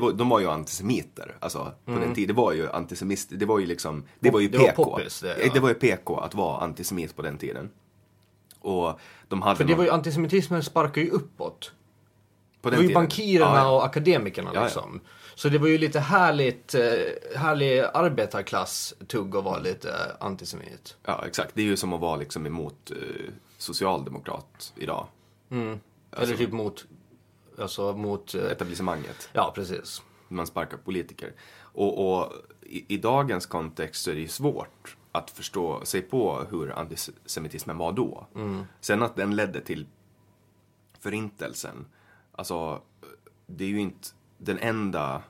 var, 0.00 0.12
de 0.12 0.28
var 0.28 0.40
ju 0.40 0.48
antisemiter, 0.48 1.36
alltså 1.40 1.72
på 1.84 1.92
den 1.92 2.14
tiden. 2.14 2.36
Det 2.36 2.42
var 2.42 2.52
ju 2.52 2.70
antisemist, 2.70 3.28
det 3.32 3.46
var 3.46 3.58
ju 3.58 3.66
liksom, 3.66 4.04
det 4.20 4.30
var 4.30 4.40
ju 4.40 4.48
Det 4.48 4.58
var 4.58 4.66
PK. 4.66 4.84
poppis, 4.84 5.20
det, 5.20 5.36
ja. 5.44 5.52
det 5.54 5.60
var 5.60 5.68
ju 5.68 5.74
PK 5.74 6.16
att 6.16 6.34
vara 6.34 6.60
antisemit 6.60 7.16
på 7.16 7.22
den 7.22 7.38
tiden. 7.38 7.70
Och 8.62 9.00
de 9.28 9.42
hade 9.42 9.56
För 9.56 9.64
det 9.64 9.74
var 9.74 9.84
ju, 9.84 9.90
antisemitismen 9.90 10.62
sparkar 10.62 11.02
ju 11.02 11.10
uppåt. 11.10 11.72
på 12.62 12.70
Det 12.70 12.76
den 12.76 12.84
var 12.84 12.88
ju 12.88 12.94
bankirerna 12.94 13.50
Ja, 13.50 13.56
ja. 13.58 13.70
och 13.70 13.84
akademikerna 13.84 14.50
Ja, 14.54 14.60
ja. 14.60 14.64
liksom. 14.64 15.00
Så 15.34 15.48
det 15.48 15.58
var 15.58 15.68
ju 15.68 15.78
lite 15.78 16.00
härligt, 16.00 16.74
eh, 16.74 16.80
härlig 17.36 17.80
arbetarklass-tugg 17.94 19.36
att 19.36 19.44
vara 19.44 19.58
lite 19.58 20.16
antisemit. 20.20 20.96
Ja, 21.04 21.24
exakt. 21.26 21.50
Det 21.54 21.62
är 21.62 21.66
ju 21.66 21.76
som 21.76 21.92
att 21.92 22.00
vara 22.00 22.16
liksom 22.16 22.46
emot 22.46 22.90
eh, 22.90 22.96
socialdemokrat 23.58 24.72
idag. 24.76 25.06
Eller 26.16 26.36
typ 26.36 26.52
mot, 26.52 26.84
alltså 27.58 27.92
mot, 27.92 28.34
eh, 28.34 28.44
Etablissemanget. 28.44 29.28
ja 29.32 29.52
precis. 29.54 30.02
man 30.28 30.46
sparkar 30.46 30.76
politiker. 30.76 31.32
Och, 31.74 32.18
och 32.18 32.32
i, 32.62 32.94
i 32.94 32.96
dagens 32.98 33.46
kontext 33.46 34.04
så 34.04 34.10
är 34.10 34.14
det 34.14 34.20
ju 34.20 34.28
svårt 34.28 34.96
att 35.12 35.30
förstå 35.30 35.84
sig 35.84 36.02
på 36.02 36.46
hur 36.50 36.78
antisemitismen 36.78 37.78
var 37.78 37.92
då. 37.92 38.26
Sen 38.80 39.02
att 39.02 39.16
den 39.16 39.36
ledde 39.36 39.60
till 39.60 39.86
förintelsen, 41.00 41.86
alltså 42.32 42.80
det 43.46 43.64
är 43.64 43.68
ju 43.68 43.80
inte 43.80 44.08
den 44.38 44.58
enda, 44.58 45.22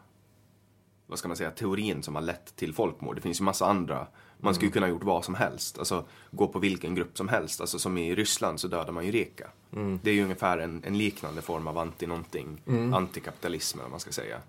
vad 1.07 1.19
ska 1.19 1.29
man 1.29 1.37
säga, 1.37 1.51
teorin 1.51 2.03
som 2.03 2.15
har 2.15 2.23
lett 2.23 2.57
till 2.57 2.75
folkmord. 2.75 3.15
Det 3.17 3.21
finns 3.21 3.41
ju 3.41 3.45
massa 3.45 3.67
andra. 3.67 4.07
Man 4.39 4.55
skulle 4.55 4.71
kunna 4.71 4.87
ha 4.87 4.91
gjort 4.91 5.05
vad 5.05 5.25
som 5.25 5.35
helst. 5.35 5.79
Alltså 5.79 6.05
gå 6.31 6.49
på 6.49 6.59
vilken 6.59 6.95
grupp 6.95 7.19
som 7.19 7.29
helst. 7.29 7.61
Alltså 7.61 7.79
som 7.79 7.99
i 7.99 8.15
Ryssland 8.15 8.61
så 8.61 8.69
dödar 8.69 8.93
man 8.93 9.07
ju 9.07 9.13
rika. 9.13 9.51
Det 10.03 10.11
är 10.11 10.15
ju 10.15 10.23
ungefär 10.23 10.59
en, 10.59 10.85
en 10.85 10.99
liknande 10.99 11.43
form 11.43 11.67
av 11.67 11.79
anti-någonting. 11.79 12.63
Antikapitalism 12.95 13.79
eller 13.79 13.85
vad 13.85 13.91
man 13.91 14.01
ska 14.01 14.13
säga. 14.13 14.41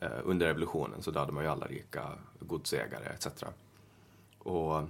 Eh, 0.00 0.08
under 0.24 0.46
revolutionen 0.46 1.02
så 1.02 1.10
dödade 1.10 1.32
man 1.32 1.44
ju 1.44 1.50
alla 1.50 1.66
rika 1.66 2.02
godsägare 2.40 3.04
etc. 3.14 3.26
Och 4.42 4.82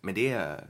men 0.00 0.14
det 0.14 0.60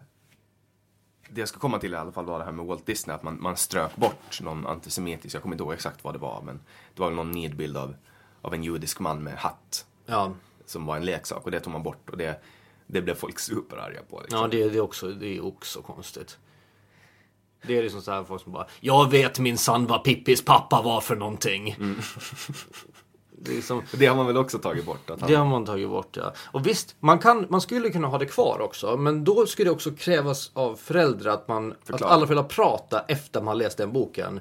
det 1.28 1.40
jag 1.40 1.48
ska 1.48 1.58
komma 1.58 1.78
till 1.78 1.92
i 1.92 1.96
alla 1.96 2.12
fall 2.12 2.24
var 2.24 2.38
det 2.38 2.44
här 2.44 2.52
med 2.52 2.66
Walt 2.66 2.86
Disney, 2.86 3.14
att 3.14 3.22
man, 3.22 3.42
man 3.42 3.56
strök 3.56 3.96
bort 3.96 4.40
någon 4.40 4.66
antisemitisk, 4.66 5.34
jag 5.34 5.42
kommer 5.42 5.54
inte 5.54 5.64
ihåg 5.64 5.72
exakt 5.72 6.04
vad 6.04 6.14
det 6.14 6.18
var, 6.18 6.42
men 6.42 6.60
det 6.94 7.00
var 7.00 7.08
väl 7.08 7.16
någon 7.16 7.30
nidbild 7.30 7.76
av, 7.76 7.96
av 8.42 8.54
en 8.54 8.64
judisk 8.64 9.00
man 9.00 9.22
med 9.22 9.34
hatt 9.38 9.86
Ja, 10.06 10.32
som 10.66 10.86
var 10.86 10.96
en 10.96 11.04
leksak 11.04 11.44
och 11.44 11.50
det 11.50 11.60
tog 11.60 11.72
man 11.72 11.82
bort 11.82 12.10
och 12.10 12.16
det, 12.16 12.42
det 12.86 13.02
blev 13.02 13.14
folk 13.14 13.38
superarga 13.38 14.00
på. 14.10 14.20
Liksom. 14.20 14.40
ja 14.40 14.48
det, 14.48 14.68
det, 14.68 14.78
är 14.78 14.80
också, 14.80 15.08
det 15.08 15.36
är 15.36 15.44
också 15.44 15.82
konstigt. 15.82 16.38
Det 17.66 17.78
är 17.78 17.82
liksom 17.82 18.02
så 18.02 18.12
här 18.12 18.24
folk 18.24 18.42
som 18.42 18.52
bara 18.52 18.66
Jag 18.80 19.10
vet 19.10 19.38
minsann 19.38 19.86
vad 19.86 20.04
Pippis 20.04 20.44
pappa 20.44 20.82
var 20.82 21.00
för 21.00 21.16
någonting. 21.16 21.70
Är 21.70 21.76
liksom, 23.48 23.82
Det 23.92 24.06
har 24.06 24.16
man 24.16 24.26
väl 24.26 24.36
också 24.36 24.58
tagit 24.58 24.84
bort? 24.86 25.10
Att 25.10 25.20
han, 25.20 25.30
det 25.30 25.36
har 25.36 25.44
man 25.46 25.64
tagit 25.64 25.88
bort 25.88 26.16
ja. 26.16 26.32
Och 26.38 26.66
visst, 26.66 26.96
man, 27.00 27.18
kan, 27.18 27.46
man 27.50 27.60
skulle 27.60 27.90
kunna 27.90 28.08
ha 28.08 28.18
det 28.18 28.26
kvar 28.26 28.60
också. 28.60 28.96
Men 28.96 29.24
då 29.24 29.46
skulle 29.46 29.68
det 29.68 29.72
också 29.74 29.90
krävas 29.90 30.50
av 30.54 30.76
föräldrar 30.76 31.32
att 31.32 31.48
man 31.48 31.74
att 31.88 32.02
alla 32.02 32.26
föräldrar 32.26 32.48
pratar 32.48 33.04
efter 33.08 33.42
man 33.42 33.58
läst 33.58 33.78
den 33.78 33.92
boken. 33.92 34.40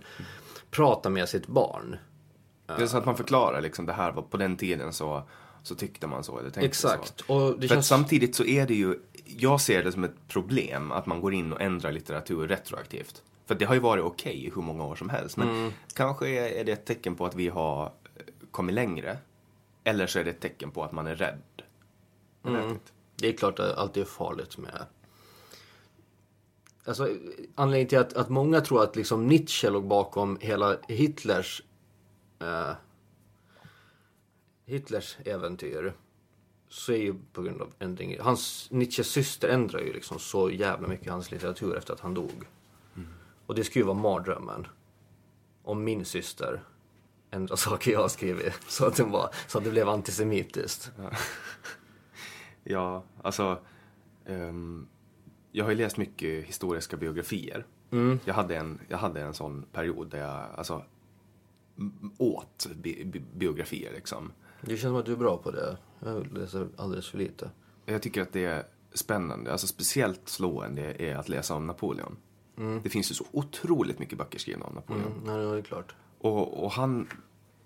Prata 0.71 1.09
med 1.09 1.29
sitt 1.29 1.47
barn. 1.47 1.95
Det 2.77 2.83
är 2.83 2.87
så 2.87 2.97
att 2.97 3.05
man 3.05 3.17
förklarar 3.17 3.61
liksom, 3.61 3.85
det 3.85 3.93
här 3.93 4.11
var 4.11 4.21
på 4.21 4.37
den 4.37 4.57
tiden 4.57 4.93
så, 4.93 5.23
så 5.63 5.75
tyckte 5.75 6.07
man 6.07 6.23
så 6.23 6.31
eller 6.39 6.49
tänkte 6.49 6.65
Exakt. 6.65 7.23
så. 7.27 7.33
Och 7.33 7.59
det 7.59 7.67
För 7.67 7.75
känns... 7.75 7.87
samtidigt 7.87 8.35
så 8.35 8.45
är 8.45 8.67
det 8.67 8.73
ju, 8.75 8.99
jag 9.25 9.61
ser 9.61 9.83
det 9.83 9.91
som 9.91 10.03
ett 10.03 10.27
problem 10.27 10.91
att 10.91 11.05
man 11.05 11.21
går 11.21 11.33
in 11.33 11.53
och 11.53 11.61
ändrar 11.61 11.91
litteratur 11.91 12.47
retroaktivt. 12.47 13.21
För 13.45 13.55
det 13.55 13.65
har 13.65 13.73
ju 13.73 13.79
varit 13.79 14.03
okej 14.03 14.45
i 14.45 14.51
hur 14.55 14.61
många 14.61 14.83
år 14.85 14.95
som 14.95 15.09
helst. 15.09 15.37
Men 15.37 15.49
Mm. 15.49 15.71
kanske 15.93 16.29
är, 16.29 16.63
det 16.63 16.71
ett 16.71 16.85
tecken 16.85 17.15
på 17.15 17.25
att 17.25 17.35
vi 17.35 17.47
har 17.49 17.91
kommit 18.53 18.75
längre. 18.75 19.17
Eller 19.83 20.07
så 20.07 20.19
är 20.19 20.23
det 20.23 20.29
ett 20.29 20.41
tecken 20.41 20.71
på 20.71 20.83
att 20.83 20.91
man 20.91 21.07
är 21.07 21.15
rädd. 21.15 21.41
Inte. 22.47 22.91
Det 23.15 23.27
är 23.27 23.33
klart 23.33 23.59
att 23.59 23.77
allt 23.77 23.97
är 23.97 24.05
farligt 24.05 24.57
med... 24.57 24.85
Alltså, 26.85 27.09
anledningen 27.55 27.89
till 27.89 27.97
att, 27.97 28.13
att 28.13 28.29
många 28.29 28.61
tror 28.61 28.83
att 28.83 28.95
liksom 28.95 29.27
Nietzsche 29.27 29.69
låg 29.69 29.87
bakom 29.87 30.37
hela 30.41 30.77
Hitlers... 30.87 31.63
Eh, 32.39 32.71
Hitlers 34.65 35.17
äventyr. 35.25 35.93
Så 36.69 36.91
är 36.91 36.97
ju 36.97 37.15
på 37.33 37.41
grund 37.41 37.61
av 37.61 37.73
ändring. 37.79 38.19
Hans, 38.19 38.67
Nietzsches 38.71 39.07
syster 39.07 39.49
ändrar 39.49 39.79
ju 39.79 39.93
liksom 39.93 40.19
så 40.19 40.51
jävla 40.51 40.87
mycket 40.87 41.11
hans 41.11 41.31
litteratur 41.31 41.77
efter 41.77 41.93
att 41.93 41.99
han 41.99 42.13
dog. 42.13 42.47
Och 43.45 43.55
det 43.55 43.63
skulle 43.63 43.83
ju 43.83 43.87
vara 43.87 43.97
mardrömmen. 43.97 44.67
Om 45.63 45.83
min 45.83 46.05
syster 46.05 46.63
ändrar 47.33 47.55
saker 47.55 47.91
jag 47.91 47.99
har 47.99 48.07
skrivit. 48.07 48.53
Så 48.67 48.85
att, 48.85 48.95
det 48.95 49.03
var, 49.03 49.29
så 49.47 49.57
att 49.57 49.63
det 49.63 49.69
blev 49.69 49.89
antisemitiskt. 49.89 50.91
Ja, 52.63 53.03
alltså. 53.21 53.59
ehm, 54.25 54.87
jag 55.51 55.65
har 55.65 55.71
ju 55.71 55.77
läst 55.77 55.97
mycket 55.97 56.45
historiska 56.45 56.97
biografier. 56.97 57.65
Jag, 58.25 58.33
hade 58.33 58.57
en, 58.57 58.79
jag 58.87 58.97
hade 58.97 59.21
en 59.21 59.33
sån 59.33 59.63
period 59.71 60.09
där 60.09 60.19
jag 60.19 60.45
alltså, 60.55 60.83
åt 62.17 62.67
bi, 62.75 63.05
bi, 63.05 63.23
biografier 63.35 63.91
liksom. 63.93 64.31
Det 64.61 64.67
känns 64.67 64.81
som 64.81 64.95
att 64.95 65.05
du 65.05 65.11
är 65.11 65.17
bra 65.17 65.37
på 65.37 65.51
det. 65.51 65.77
Jag 65.99 66.37
läser 66.37 66.67
alldeles 66.77 67.09
för 67.09 67.17
lite. 67.17 67.51
Jag 67.85 68.01
tycker 68.01 68.21
att 68.21 68.33
det 68.33 68.45
är 68.45 68.63
spännande, 68.93 69.51
alltså 69.51 69.67
speciellt 69.67 70.29
slående 70.29 71.01
är 71.01 71.15
att 71.15 71.29
läsa 71.29 71.55
om 71.55 71.67
Napoleon. 71.67 72.17
Det 72.83 72.89
finns 72.89 73.11
ju 73.11 73.15
så 73.15 73.25
otroligt 73.31 73.99
mycket 73.99 74.17
böcker 74.17 74.39
skrivna 74.39 74.65
om 74.65 74.75
Napoleon. 74.75 75.11
Mm, 75.11 75.41
ja, 75.41 75.51
det 75.51 75.57
är 75.57 75.61
klart. 75.61 75.95
Och, 76.23 76.63
och 76.63 76.71
han 76.71 77.07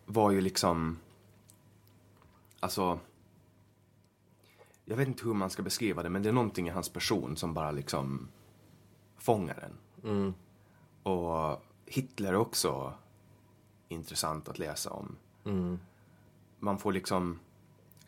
var 0.06 0.32
ju 0.32 0.42
liksom... 0.42 1.00
Alltså... 2.60 3.00
Jag 4.86 4.98
vet 4.98 5.08
inte 5.08 5.26
hur 5.26 5.34
man 5.34 5.50
ska 5.50 5.64
beskriva 5.64 6.04
det, 6.04 6.10
men 6.10 6.24
det 6.24 6.30
är 6.30 6.34
någonting 6.34 6.68
i 6.68 6.72
hans 6.72 6.90
person 6.90 7.38
som 7.38 7.54
bara 7.54 7.72
liksom 7.72 8.28
fångar 9.18 9.64
en. 9.64 9.78
Och 11.04 11.64
Hitler 11.86 12.30
är 12.30 12.36
också 12.36 12.94
intressant 13.88 14.50
att 14.50 14.60
läsa 14.60 14.90
om. 14.90 15.16
Man 16.60 16.78
får 16.78 16.94
liksom 16.94 17.40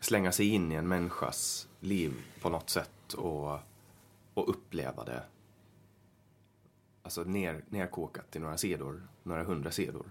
slänga 0.00 0.32
sig 0.32 0.48
in 0.48 0.72
i 0.72 0.74
en 0.74 0.88
människas 0.88 1.68
liv 1.80 2.12
på 2.42 2.48
något 2.50 2.70
sätt 2.70 3.12
och, 3.14 3.58
och 4.34 4.48
uppleva 4.50 5.04
det. 5.04 5.22
Alltså 7.10 7.22
ner, 7.22 7.64
nerkokat 7.68 8.30
till 8.30 8.40
några 8.40 8.56
sidor, 8.56 9.02
några 9.22 9.44
hundra 9.44 9.70
sidor. 9.70 10.06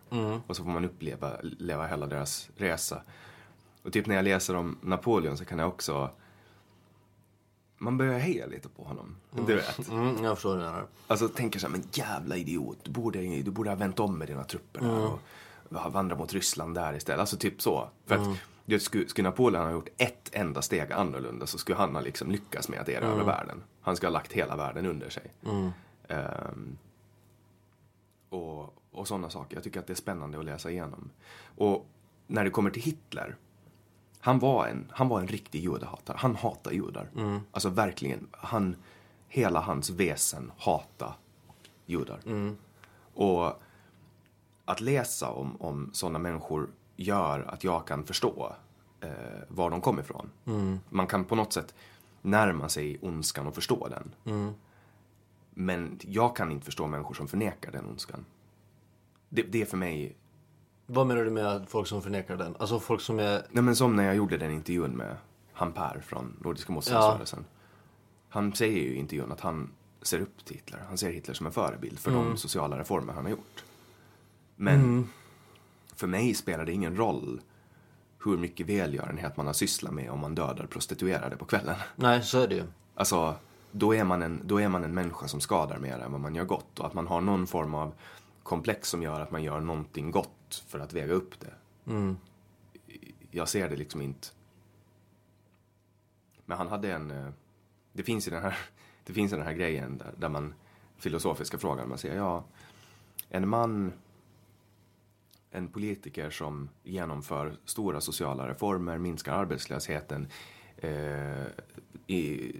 Och 0.48 0.56
så 0.56 0.64
får 0.64 0.72
man 0.72 0.86
uppleva 0.86 1.38
leva 1.42 1.88
hela 1.88 2.06
deras 2.08 2.50
resa. 2.56 3.02
Och 3.84 3.94
typ 3.94 4.06
när 4.06 4.16
jag 4.16 4.24
läser 4.24 4.56
om 4.56 4.78
Napoleon 4.82 5.38
så 5.38 5.46
kan 5.46 5.60
jag 5.60 5.68
också... 5.68 6.10
Man 7.78 7.98
börjar 7.98 8.20
heja 8.20 8.46
lite 8.46 8.70
på 8.70 8.84
honom. 8.84 9.16
Du 9.46 9.56
vet. 9.56 9.90
Mm, 9.90 10.24
jag 10.24 10.38
förstår 10.38 10.58
det 10.58 10.64
där. 10.64 10.86
Alltså 11.08 11.30
tänker 11.30 11.60
så 11.60 11.68
här, 11.68 11.72
men 11.72 11.84
jävla 11.92 12.36
idiot. 12.36 12.78
Du 12.84 12.92
borde, 12.92 13.20
du 13.42 13.52
borde 13.52 13.70
ha 13.70 13.76
vänt 13.76 14.00
om 14.00 14.18
med 14.18 14.28
dina 14.28 14.44
trupper 14.44 14.82
där 14.82 15.20
och 15.86 15.94
vandra 15.94 16.16
mot 16.16 16.34
Ryssland 16.34 16.76
där 16.76 16.94
istället. 16.94 17.20
Alltså 17.20 17.38
typ 17.38 17.62
så. 17.62 17.90
För 18.06 18.16
att 18.16 18.28
vet, 18.66 18.82
skulle, 18.82 19.08
skulle 19.08 19.30
Napoleon 19.30 19.66
ha 19.66 19.72
gjort 19.72 19.90
ett 19.98 20.30
enda 20.32 20.62
steg 20.62 20.92
annorlunda 20.92 21.48
så 21.48 21.58
skulle 21.58 21.78
han 21.78 21.96
ha 21.96 22.02
liksom 22.02 22.32
lyckats 22.32 22.70
med 22.70 22.80
att 22.80 22.90
erövra 22.90 23.24
världen. 23.24 23.64
Han 23.82 23.96
skulle 23.96 24.08
ha 24.08 24.14
lagt 24.14 24.32
hela 24.32 24.56
världen 24.56 24.86
under 24.86 25.10
sig. 25.10 25.34
Ehm, 26.08 26.78
och, 28.30 28.73
och 28.91 29.07
sådana 29.07 29.30
saker. 29.30 29.56
Jag 29.57 29.64
tycker 29.64 29.80
att 29.80 29.88
det 29.88 29.93
är 29.93 29.95
spännande 29.95 30.39
att 30.39 30.45
läsa 30.45 30.72
igenom. 30.72 31.10
Och 31.57 31.85
när 32.27 32.43
det 32.43 32.49
kommer 32.49 32.69
till 32.69 32.81
Hitler. 32.81 33.35
Han 34.19 34.39
var 34.39 34.68
en, 34.68 34.85
han 34.91 35.07
var 35.10 35.19
en 35.19 35.27
riktig 35.27 35.64
judehatare. 35.64 36.18
Han 36.19 36.35
hatar 36.35 36.72
judar. 36.72 37.10
Alltså 37.51 37.69
verkligen. 37.69 38.27
Han, 38.31 38.76
hela 39.27 39.60
hans 39.60 39.89
väsen 39.89 40.51
hata 40.57 41.14
judar. 41.85 42.19
Och 43.14 43.61
att 44.65 44.81
läsa 44.81 45.30
om, 45.30 45.56
om 45.61 45.89
sådana 45.93 46.19
människor 46.19 46.69
gör 46.95 47.39
att 47.39 47.64
jag 47.64 47.88
kan 47.88 48.03
förstå 48.03 48.56
eh, 49.01 49.10
var 49.47 49.69
de 49.69 49.81
kommer 49.81 50.01
ifrån. 50.01 50.30
Man 50.89 51.07
kan 51.07 51.26
på 51.26 51.35
något 51.35 51.53
sätt 51.53 51.73
närma 52.22 52.69
sig 52.69 52.97
ondskan 53.01 53.47
och 53.47 53.56
förstå 53.56 53.88
den. 53.88 54.15
Men 55.50 56.00
jag 56.02 56.36
kan 56.36 56.52
inte 56.52 56.66
förstå 56.66 56.88
människor 56.88 57.14
som 57.14 57.28
förnekar 57.28 57.72
den 57.72 57.86
ondskan. 57.86 58.26
Det, 59.30 59.42
det 59.42 59.62
är 59.62 59.66
för 59.66 59.78
mig 59.78 60.16
Vad 60.86 61.08
menar 61.08 61.24
du 61.24 61.32
med 61.32 61.70
folk 61.70 61.88
som 61.88 62.02
förnekar 62.02 62.38
den? 62.38 62.56
Alltså 62.60 62.80
folk 62.80 63.02
som 63.02 63.20
är... 63.20 63.46
Nej 63.52 63.64
men 63.64 63.76
som 63.76 63.96
när 63.96 64.04
jag 64.04 64.16
gjorde 64.16 64.38
den 64.38 64.52
intervjun 64.52 64.92
med 64.92 65.16
han 65.54 65.72
Per 65.72 66.00
från 66.00 66.36
Nordiska 66.42 66.74
motståndsrörelsen. 66.74 67.46
Han 68.30 68.54
säger 68.54 68.82
ju 68.82 68.90
i 68.90 68.96
intervjun 68.96 69.32
att 69.32 69.42
han 69.42 69.72
ser 70.02 70.20
upp 70.20 70.46
till 70.46 70.56
Hitler. 70.56 70.80
Han 70.88 70.98
ser 70.98 71.12
Hitler 71.12 71.34
som 71.34 71.46
en 71.46 71.52
förebild 71.52 72.00
för 72.00 72.12
de 72.12 72.38
sociala 72.38 72.80
reformer 72.80 73.14
han 73.14 73.24
har 73.24 73.32
gjort. 73.32 73.64
Men 74.56 75.10
för 75.96 76.08
mig 76.08 76.34
spelar 76.34 76.66
det 76.66 76.72
ingen 76.72 76.96
roll 76.98 77.42
hur 78.24 78.38
mycket 78.38 78.68
välgörenhet 78.68 79.38
man 79.38 79.46
har 79.46 79.54
sysslat 79.54 79.94
med 79.94 80.12
om 80.12 80.20
man 80.20 80.36
dödar 80.36 80.66
prostituerade 80.66 81.38
på 81.38 81.46
kvällen. 81.46 81.76
Nej, 81.96 82.24
så 82.24 82.40
är 82.40 82.48
det 82.48 82.56
ju. 82.56 82.64
Alltså, 82.96 83.36
då 83.72 83.96
är, 83.96 84.04
man 84.04 84.22
en, 84.22 84.41
då 84.46 84.62
är 84.62 84.68
man 84.70 84.84
en 84.84 84.94
människa 84.94 85.28
som 85.28 85.41
skadar 85.41 85.78
mer 85.80 86.00
än 86.00 86.12
vad 86.12 86.22
man 86.22 86.36
gör 86.36 86.46
gott. 86.46 86.80
Och 86.80 86.86
att 86.86 86.94
man 86.94 87.08
har 87.08 87.22
någon 87.22 87.48
form 87.48 87.76
av 87.76 87.94
komplex 88.44 88.90
som 88.90 89.04
gör 89.04 89.20
att 89.22 89.32
man 89.32 89.44
gör 89.44 89.60
någonting 89.60 90.12
gott 90.12 90.64
för 90.68 90.80
att 90.80 90.94
väga 90.94 91.14
upp 91.14 91.40
det. 91.40 91.54
Jag 93.32 93.50
ser 93.50 93.70
det 93.70 93.76
liksom 93.76 94.02
inte. 94.02 94.28
Men 96.46 96.58
han 96.58 96.68
hade 96.68 96.94
en... 96.94 97.12
eh, 97.12 97.30
Det 97.94 98.04
finns 98.04 98.28
ju 98.28 98.32
den 98.32 98.41
här, 98.44 98.58
det 99.04 99.14
finns 99.14 99.32
den 99.32 99.41
här 99.41 99.54
grejen 99.54 99.98
där, 99.98 100.14
där 100.18 100.30
man... 100.30 100.54
Filosofiska 100.98 101.58
frågan. 101.58 101.90
Man 101.90 101.98
säger 101.98 102.16
ja, 102.16 102.44
en 103.30 103.48
man 103.50 103.94
en 105.52 105.68
politiker 105.68 106.30
som 106.30 106.70
genomför 106.84 107.58
stora 107.66 108.02
sociala 108.02 108.48
reformer, 108.48 108.98
minskar 108.98 109.34
arbetslösheten, 109.34 110.28
eh, 110.81 111.45
i, 112.07 112.51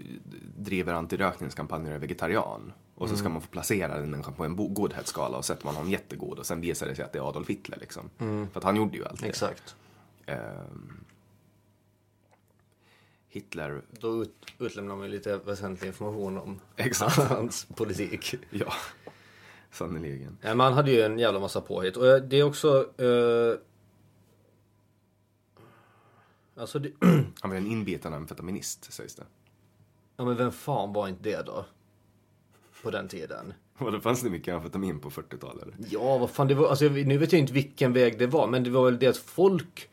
driver 0.56 0.94
antirökningskampanjer 0.94 1.90
och 1.90 1.96
är 1.96 2.00
vegetarian. 2.00 2.72
Och 2.94 3.08
så 3.08 3.16
ska 3.16 3.28
man 3.28 3.42
få 3.42 3.48
placera 3.48 3.98
den 4.00 4.10
människan 4.10 4.34
på 4.34 4.44
en 4.44 4.74
godhetsskala 4.74 5.38
och 5.38 5.44
sätter 5.44 5.64
man 5.64 5.74
honom 5.74 5.90
jättegod 5.90 6.38
och 6.38 6.46
sen 6.46 6.60
visar 6.60 6.86
det 6.86 6.94
sig 6.94 7.04
att 7.04 7.12
det 7.12 7.18
är 7.18 7.28
Adolf 7.28 7.48
Hitler 7.48 7.78
liksom. 7.80 8.10
För 8.18 8.58
att 8.58 8.64
han 8.64 8.76
gjorde 8.76 8.96
ju 8.96 9.04
allt 9.04 9.20
det. 9.20 9.26
Exakt. 9.28 9.76
Ehm, 10.26 11.04
Hitler, 13.28 13.82
Då 13.90 14.22
ut, 14.22 14.34
utlämnar 14.58 14.96
man 14.96 15.06
ju 15.06 15.12
lite 15.12 15.36
väsentlig 15.36 15.88
information 15.88 16.38
om 16.38 16.60
Exakt. 16.76 17.16
hans 17.28 17.64
politik. 17.76 18.34
ja, 18.50 18.72
sannerligen. 19.70 20.38
Ja, 20.42 20.54
man 20.54 20.72
hade 20.72 20.90
ju 20.90 21.02
en 21.02 21.18
jävla 21.18 21.40
massa 21.40 21.60
påhitt. 21.60 21.96
Och 21.96 22.06
eh, 22.06 22.22
det 22.22 22.36
är 22.36 22.42
också... 22.42 23.02
Eh, 23.02 23.58
Alltså 26.60 26.78
det, 26.78 26.90
Han 27.40 27.50
var 27.50 27.54
en 27.56 27.66
inbiten 27.66 28.14
amfetaminist, 28.14 28.92
sägs 28.92 29.14
det. 29.14 29.24
ja 30.16 30.24
men 30.24 30.36
vem 30.36 30.52
fan 30.52 30.92
var 30.92 31.08
inte 31.08 31.22
det 31.22 31.42
då? 31.46 31.64
På 32.82 32.90
den 32.90 33.08
tiden. 33.08 33.52
Och 33.78 33.92
det 33.92 34.00
fanns 34.00 34.22
det 34.22 34.30
mycket 34.30 34.54
amfetamin 34.54 35.00
på 35.00 35.10
40-talet? 35.10 35.62
eller? 35.62 35.74
Ja, 35.90 36.18
vad 36.18 36.30
fan 36.30 36.48
det 36.48 36.54
var, 36.54 36.68
alltså 36.68 36.84
nu 36.84 37.18
vet 37.18 37.32
jag 37.32 37.40
inte 37.40 37.52
vilken 37.52 37.92
väg 37.92 38.18
det 38.18 38.26
var, 38.26 38.46
men 38.46 38.64
det 38.64 38.70
var 38.70 38.84
väl 38.84 38.98
det 38.98 39.06
att 39.06 39.16
folk 39.16 39.88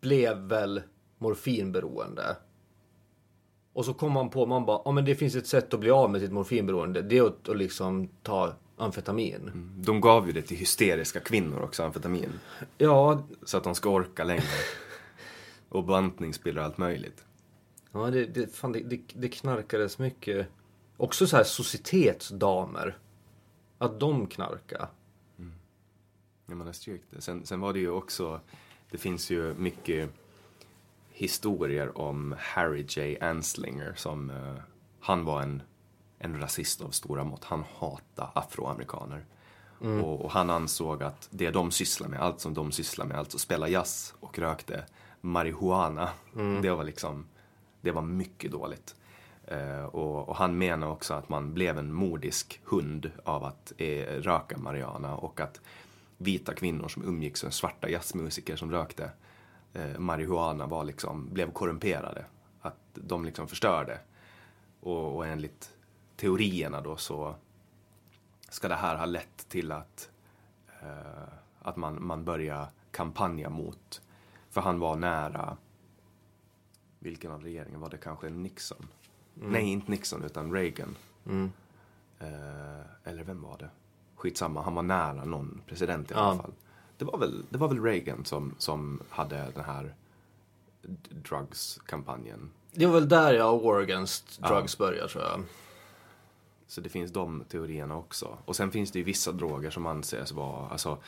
blev 0.00 0.36
väl 0.38 0.82
morfinberoende. 1.18 2.36
Och 3.72 3.84
så 3.84 3.94
kom 3.94 4.12
man 4.12 4.30
på, 4.30 4.46
man 4.46 4.66
bara, 4.66 4.82
ja 4.84 4.92
men 4.92 5.04
det 5.04 5.14
finns 5.14 5.34
ett 5.34 5.46
sätt 5.46 5.74
att 5.74 5.80
bli 5.80 5.90
av 5.90 6.10
med 6.10 6.20
sitt 6.20 6.32
morfinberoende. 6.32 7.02
Det 7.02 7.18
är 7.18 7.22
att, 7.26 7.48
att 7.48 7.56
liksom 7.56 8.08
ta 8.22 8.54
amfetamin. 8.76 9.50
De 9.76 10.00
gav 10.00 10.26
ju 10.26 10.32
det 10.32 10.42
till 10.42 10.56
hysteriska 10.56 11.20
kvinnor 11.20 11.60
också, 11.62 11.82
amfetamin. 11.82 12.32
Ja, 12.78 13.26
Så 13.44 13.56
att 13.56 13.64
de 13.64 13.74
ska 13.74 13.90
orka 13.90 14.24
längre. 14.24 14.42
Och 15.72 15.84
bantningspiller 15.84 16.60
och 16.60 16.66
allt 16.66 16.78
möjligt. 16.78 17.24
ja 17.92 18.10
det, 18.10 18.26
det, 18.26 18.54
fan, 18.54 18.72
det, 18.72 18.80
det, 18.80 19.00
det 19.14 19.28
knarkades 19.28 19.98
mycket. 19.98 20.48
Också 20.96 21.26
så 21.26 21.36
här 21.36 21.44
societetsdamer. 21.44 22.98
Att 23.78 24.00
de 24.00 24.26
knarka. 24.26 24.88
Ja, 26.46 26.54
man 26.54 26.66
har 26.66 26.72
styrkt 26.72 27.04
det. 27.10 27.20
Sen, 27.20 27.46
sen 27.46 27.60
var 27.60 27.72
det 27.72 27.78
ju 27.78 27.90
också, 27.90 28.40
det 28.90 28.98
finns 28.98 29.30
ju 29.30 29.54
mycket 29.54 30.10
historier 31.10 31.98
om 31.98 32.34
Harry 32.38 32.86
J. 32.88 33.18
Anslinger 33.20 33.94
som, 33.96 34.30
eh, 34.30 34.54
han 35.00 35.24
var 35.24 35.42
en, 35.42 35.62
en 36.18 36.40
rasist 36.40 36.82
av 36.82 36.90
stora 36.90 37.24
mått. 37.24 37.44
Han 37.44 37.64
hatade 37.78 38.28
afroamerikaner. 38.34 39.24
Och, 40.02 40.24
och 40.24 40.30
han 40.30 40.50
ansåg 40.50 41.02
att 41.02 41.28
det 41.30 41.50
de 41.50 41.70
sysslar 41.70 42.08
med, 42.08 42.20
allt 42.20 42.40
som 42.40 42.54
de 42.54 42.72
sysslar 42.72 43.06
med, 43.06 43.16
alltså 43.16 43.38
spela 43.38 43.68
jazz 43.68 44.14
och 44.20 44.38
rökte 44.38 44.84
marijuana, 45.24 46.08
det 46.62 46.70
var 46.70 46.84
liksom, 46.84 47.26
det 47.80 47.90
var 47.90 48.02
mycket 48.02 48.52
dåligt. 48.52 48.96
Eh, 49.44 49.84
och, 49.84 50.28
och 50.28 50.36
han 50.36 50.58
menar 50.58 50.86
också 50.86 51.14
att 51.14 51.28
man 51.28 51.54
blev 51.54 51.78
en 51.78 51.92
mordisk 51.92 52.60
hund 52.64 53.10
av 53.24 53.44
att 53.44 53.72
eh, 53.78 54.04
röka 54.04 54.58
marijuana 54.58 55.16
och 55.16 55.40
att 55.40 55.60
vita 56.18 56.54
kvinnor 56.54 56.88
som 56.88 57.04
umgicks 57.04 57.44
med 57.44 57.54
svarta 57.54 57.88
jazzmusiker 57.88 58.56
som 58.56 58.70
rökte 58.70 59.10
eh, 59.72 59.98
marijuana 59.98 60.66
var 60.66 60.84
liksom, 60.84 61.28
blev 61.32 61.52
korrumperade. 61.52 62.24
Att 62.60 62.78
de 62.94 63.24
liksom 63.24 63.48
förstörde. 63.48 63.98
Och, 64.80 65.16
och 65.16 65.26
enligt 65.26 65.70
teorierna 66.16 66.80
då 66.80 66.96
så 66.96 67.34
ska 68.48 68.68
det 68.68 68.74
här 68.74 68.96
ha 68.96 69.06
lett 69.06 69.48
till 69.48 69.72
att, 69.72 70.10
eh, 70.82 71.32
att 71.62 71.76
man, 71.76 72.06
man 72.06 72.24
börjar 72.24 72.66
kampanja 72.90 73.50
mot, 73.50 74.02
för 74.52 74.60
han 74.60 74.78
var 74.78 74.96
nära, 74.96 75.56
vilken 76.98 77.30
av 77.32 77.42
regeringen 77.42 77.80
var 77.80 77.90
det 77.90 77.98
kanske 77.98 78.30
Nixon? 78.30 78.86
Nej, 79.34 79.64
inte 79.64 79.90
Nixon 79.90 80.24
utan 80.24 80.52
Reagan. 80.52 80.96
Eh, 82.18 82.86
eller 83.04 83.24
vem 83.24 83.42
var 83.42 83.58
det? 83.58 83.70
Skitsamma, 84.16 84.62
han 84.62 84.74
var 84.74 84.82
nära 84.82 85.24
någon 85.24 85.60
president 85.66 86.10
i 86.10 86.14
alla 86.14 86.34
Ja. 86.36 86.42
fall. 86.42 86.52
Det 86.98 87.04
var 87.04 87.18
väl, 87.18 87.44
det 87.50 87.58
var 87.58 87.68
väl 87.68 87.82
Reagan 87.82 88.24
som, 88.24 88.54
som 88.58 89.00
hade 89.10 89.50
den 89.54 89.64
här 89.64 89.94
drugs-kampanjen. 91.10 92.50
Det 92.72 92.86
var 92.86 92.92
väl 92.94 93.08
där 93.08 93.32
jag 93.34 93.60
War 93.62 93.80
Against 93.80 94.40
Drugs 94.42 94.78
började 94.78 95.08
tror 95.08 95.24
jag. 95.24 95.40
Så 96.66 96.80
det 96.80 96.88
finns 96.88 97.12
de 97.12 97.44
teorierna 97.48 97.96
också. 97.96 98.38
Och 98.44 98.56
sen 98.56 98.70
finns 98.70 98.90
det 98.92 98.98
ju 98.98 99.04
vissa 99.04 99.32
droger 99.32 99.70
som 99.70 99.86
anses 99.86 100.32
vara, 100.32 100.68
alltså 100.68 100.98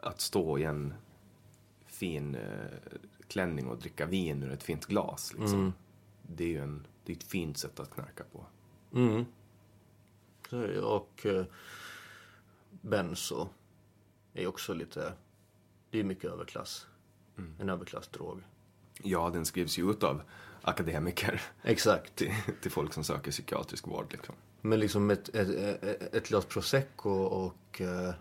att 0.00 0.20
stå 0.20 0.58
i 0.58 0.64
en 0.64 0.94
fin 2.02 2.34
eh, 2.34 2.98
klänning 3.28 3.68
och 3.68 3.78
dricka 3.78 4.06
vin 4.06 4.42
ur 4.42 4.52
ett 4.52 4.62
fint 4.62 4.86
glas. 4.86 5.34
Liksom. 5.38 5.72
Det 6.22 6.44
är 6.44 6.48
ju 6.48 6.58
en, 6.58 6.86
det 7.04 7.12
är 7.12 7.16
ett 7.16 7.22
fint 7.22 7.58
sätt 7.58 7.80
att 7.80 7.94
knarka 7.94 8.24
på. 8.32 8.46
Mm. 8.94 9.24
Och 10.82 11.26
eh, 11.26 11.44
benzo 12.70 13.48
är 14.34 14.46
också 14.46 14.74
lite, 14.74 15.12
det 15.90 16.00
är 16.00 16.04
mycket 16.04 16.30
överklass. 16.30 16.86
En 17.58 17.68
överklassdrog. 17.68 18.42
Ja, 19.02 19.30
den 19.30 19.44
skrivs 19.44 19.78
ju 19.78 19.90
ut 19.90 20.02
av 20.02 20.22
akademiker 20.62 21.42
Exakt. 21.62 22.16
till, 22.16 22.32
till 22.62 22.70
folk 22.70 22.92
som 22.92 23.04
söker 23.04 23.30
psykiatrisk 23.30 23.86
vård. 23.86 24.12
Liksom. 24.12 24.34
Men 24.60 24.80
liksom 24.80 25.10
ett, 25.10 25.28
ett, 25.28 25.48
ett, 25.82 26.14
ett 26.14 26.28
glas 26.28 26.44
prosecco 26.44 27.10
och 27.10 27.80
eh, 27.80 28.14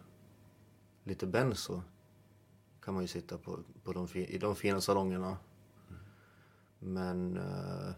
lite 1.04 1.28
benzo 1.28 1.82
kan 2.82 2.94
man 2.94 3.04
ju 3.04 3.08
sitta 3.08 3.38
på, 3.38 3.60
på 3.84 3.94
de, 3.94 4.08
i 4.16 4.38
de 4.38 4.56
fina 4.56 4.82
salongerna. 4.82 5.38
Men 6.80 7.38
eh, 7.38 7.94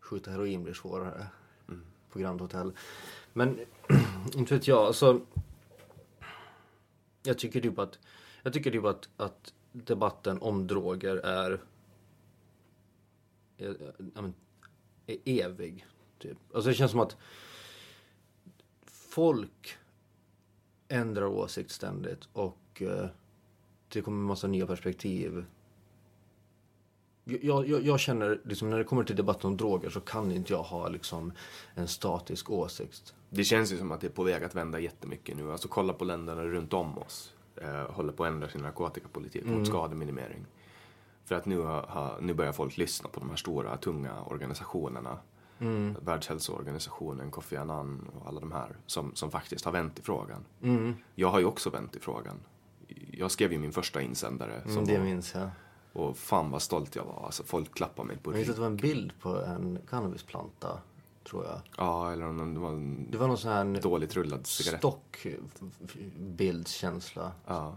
skjuta 0.00 0.30
heroin 0.30 0.62
blir 0.62 0.74
svårare 0.74 1.26
på 2.10 2.18
Grand 2.18 2.40
Hotel. 2.40 2.72
Men 3.32 3.60
inte 4.34 4.54
vet 4.54 4.68
jag, 4.68 4.78
alltså. 4.78 5.20
Jag 7.22 7.38
tycker 7.38 7.60
typ 7.60 7.78
att, 7.78 7.98
jag 8.42 8.52
tycker 8.52 8.70
typ 8.70 8.84
att, 8.84 9.08
att 9.16 9.54
debatten 9.72 10.42
om 10.42 10.66
droger 10.66 11.16
är, 11.16 11.60
är, 13.56 13.94
ja, 14.14 14.22
men, 14.22 14.34
är 15.06 15.18
evig. 15.24 15.86
Typ. 16.18 16.38
Alltså 16.54 16.68
det 16.68 16.74
känns 16.74 16.90
som 16.90 17.00
att 17.00 17.16
folk 18.86 19.78
ändrar 20.88 21.26
åsikt 21.26 21.70
ständigt 21.70 22.28
och 22.32 22.58
eh, 22.82 23.06
det 23.88 24.02
kommer 24.02 24.18
en 24.18 24.24
massa 24.24 24.46
nya 24.46 24.66
perspektiv. 24.66 25.44
Jag, 27.24 27.68
jag, 27.68 27.82
jag 27.82 28.00
känner, 28.00 28.40
liksom, 28.44 28.70
när 28.70 28.78
det 28.78 28.84
kommer 28.84 29.04
till 29.04 29.16
debatten 29.16 29.50
om 29.50 29.56
droger 29.56 29.90
så 29.90 30.00
kan 30.00 30.32
inte 30.32 30.52
jag 30.52 30.62
ha 30.62 30.88
liksom, 30.88 31.32
en 31.74 31.88
statisk 31.88 32.50
åsikt. 32.50 33.14
Det 33.30 33.44
känns 33.44 33.72
ju 33.72 33.78
som 33.78 33.92
att 33.92 34.00
det 34.00 34.06
är 34.06 34.10
på 34.10 34.22
väg 34.22 34.44
att 34.44 34.54
vända 34.54 34.78
jättemycket 34.78 35.36
nu. 35.36 35.52
Alltså 35.52 35.68
kolla 35.68 35.92
på 35.92 36.04
länderna 36.04 36.44
runt 36.44 36.72
om 36.72 36.98
oss. 36.98 37.34
Eh, 37.56 37.90
håller 37.90 38.12
på 38.12 38.24
att 38.24 38.32
ändra 38.32 38.48
sin 38.48 38.60
narkotikapolitik 38.60 39.44
mot 39.44 39.66
skademinimering. 39.66 40.46
För 41.24 41.34
att 41.34 41.46
nu, 41.46 41.58
har, 41.58 42.20
nu 42.20 42.34
börjar 42.34 42.52
folk 42.52 42.76
lyssna 42.76 43.08
på 43.08 43.20
de 43.20 43.30
här 43.30 43.36
stora, 43.36 43.76
tunga 43.76 44.22
organisationerna. 44.22 45.18
Världshälsoorganisationen, 46.00 47.30
Kofi 47.30 47.56
Annan 47.56 48.10
och 48.20 48.28
alla 48.28 48.40
de 48.40 48.52
här 48.52 48.76
som, 48.86 49.14
som 49.14 49.30
faktiskt 49.30 49.64
har 49.64 49.72
vänt 49.72 49.98
i 49.98 50.02
frågan. 50.02 50.44
Jag 51.14 51.28
har 51.28 51.38
ju 51.38 51.44
också 51.44 51.70
vänt 51.70 51.96
i 51.96 52.00
frågan. 52.00 52.40
Jag 53.10 53.30
skrev 53.30 53.52
ju 53.52 53.58
min 53.58 53.72
första 53.72 54.02
insändare. 54.02 54.62
Som 54.62 54.72
Mm, 54.72 54.84
det 54.84 54.98
var, 54.98 55.04
minns 55.04 55.34
jag. 55.34 55.48
och 55.92 56.16
fan 56.18 56.50
vad 56.50 56.62
stolt 56.62 56.96
jag 56.96 57.04
var. 57.04 57.22
Alltså, 57.26 57.44
folk 57.44 57.74
klappade 57.74 58.08
mig 58.08 58.16
på 58.16 58.30
Jag 58.30 58.36
minns 58.36 58.48
att 58.48 58.56
det 58.56 58.62
ryggen. 58.62 58.62
var 58.62 58.70
en 58.70 58.76
bild 58.76 59.12
på 59.20 59.44
en 59.44 59.78
cannabisplanta, 59.90 60.78
tror 61.28 61.44
jag. 61.44 61.60
Ja, 61.76 62.12
eller 62.12 62.26
om 62.26 62.54
det 62.54 62.60
var 62.60 62.70
en 62.70 63.06
Det 63.10 63.18
var 63.18 63.28
någon 63.28 63.38
sån 63.38 63.50
här 63.52 63.80
dåligt 63.80 64.16
rullad 64.16 64.46
cigarett. 64.46 64.80
stockbildskänsla. 64.80 67.32
Ja. 67.46 67.76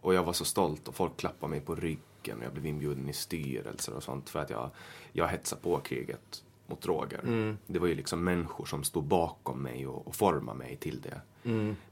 Och 0.00 0.14
jag 0.14 0.24
var 0.24 0.32
så 0.32 0.44
stolt 0.44 0.88
och 0.88 0.94
folk 0.94 1.16
klappade 1.16 1.50
mig 1.50 1.60
på 1.60 1.74
ryggen 1.74 2.38
och 2.38 2.44
jag 2.44 2.52
blev 2.52 2.66
inbjuden 2.66 3.08
i 3.08 3.12
styrelser 3.12 3.94
och 3.94 4.02
sånt 4.02 4.30
för 4.30 4.38
att 4.40 4.50
jag, 4.50 4.70
jag 5.12 5.28
hetsade 5.28 5.62
på 5.62 5.80
kriget 5.80 6.44
mot 6.66 6.80
droger. 6.82 7.56
Det 7.66 7.78
var 7.78 7.86
ju 7.86 7.94
liksom 7.94 8.24
människor 8.24 8.64
som 8.64 8.84
stod 8.84 9.04
bakom 9.04 9.62
mig 9.62 9.86
och, 9.86 10.06
och 10.06 10.14
formade 10.14 10.58
mig 10.58 10.76
till 10.76 11.00
det. 11.00 11.20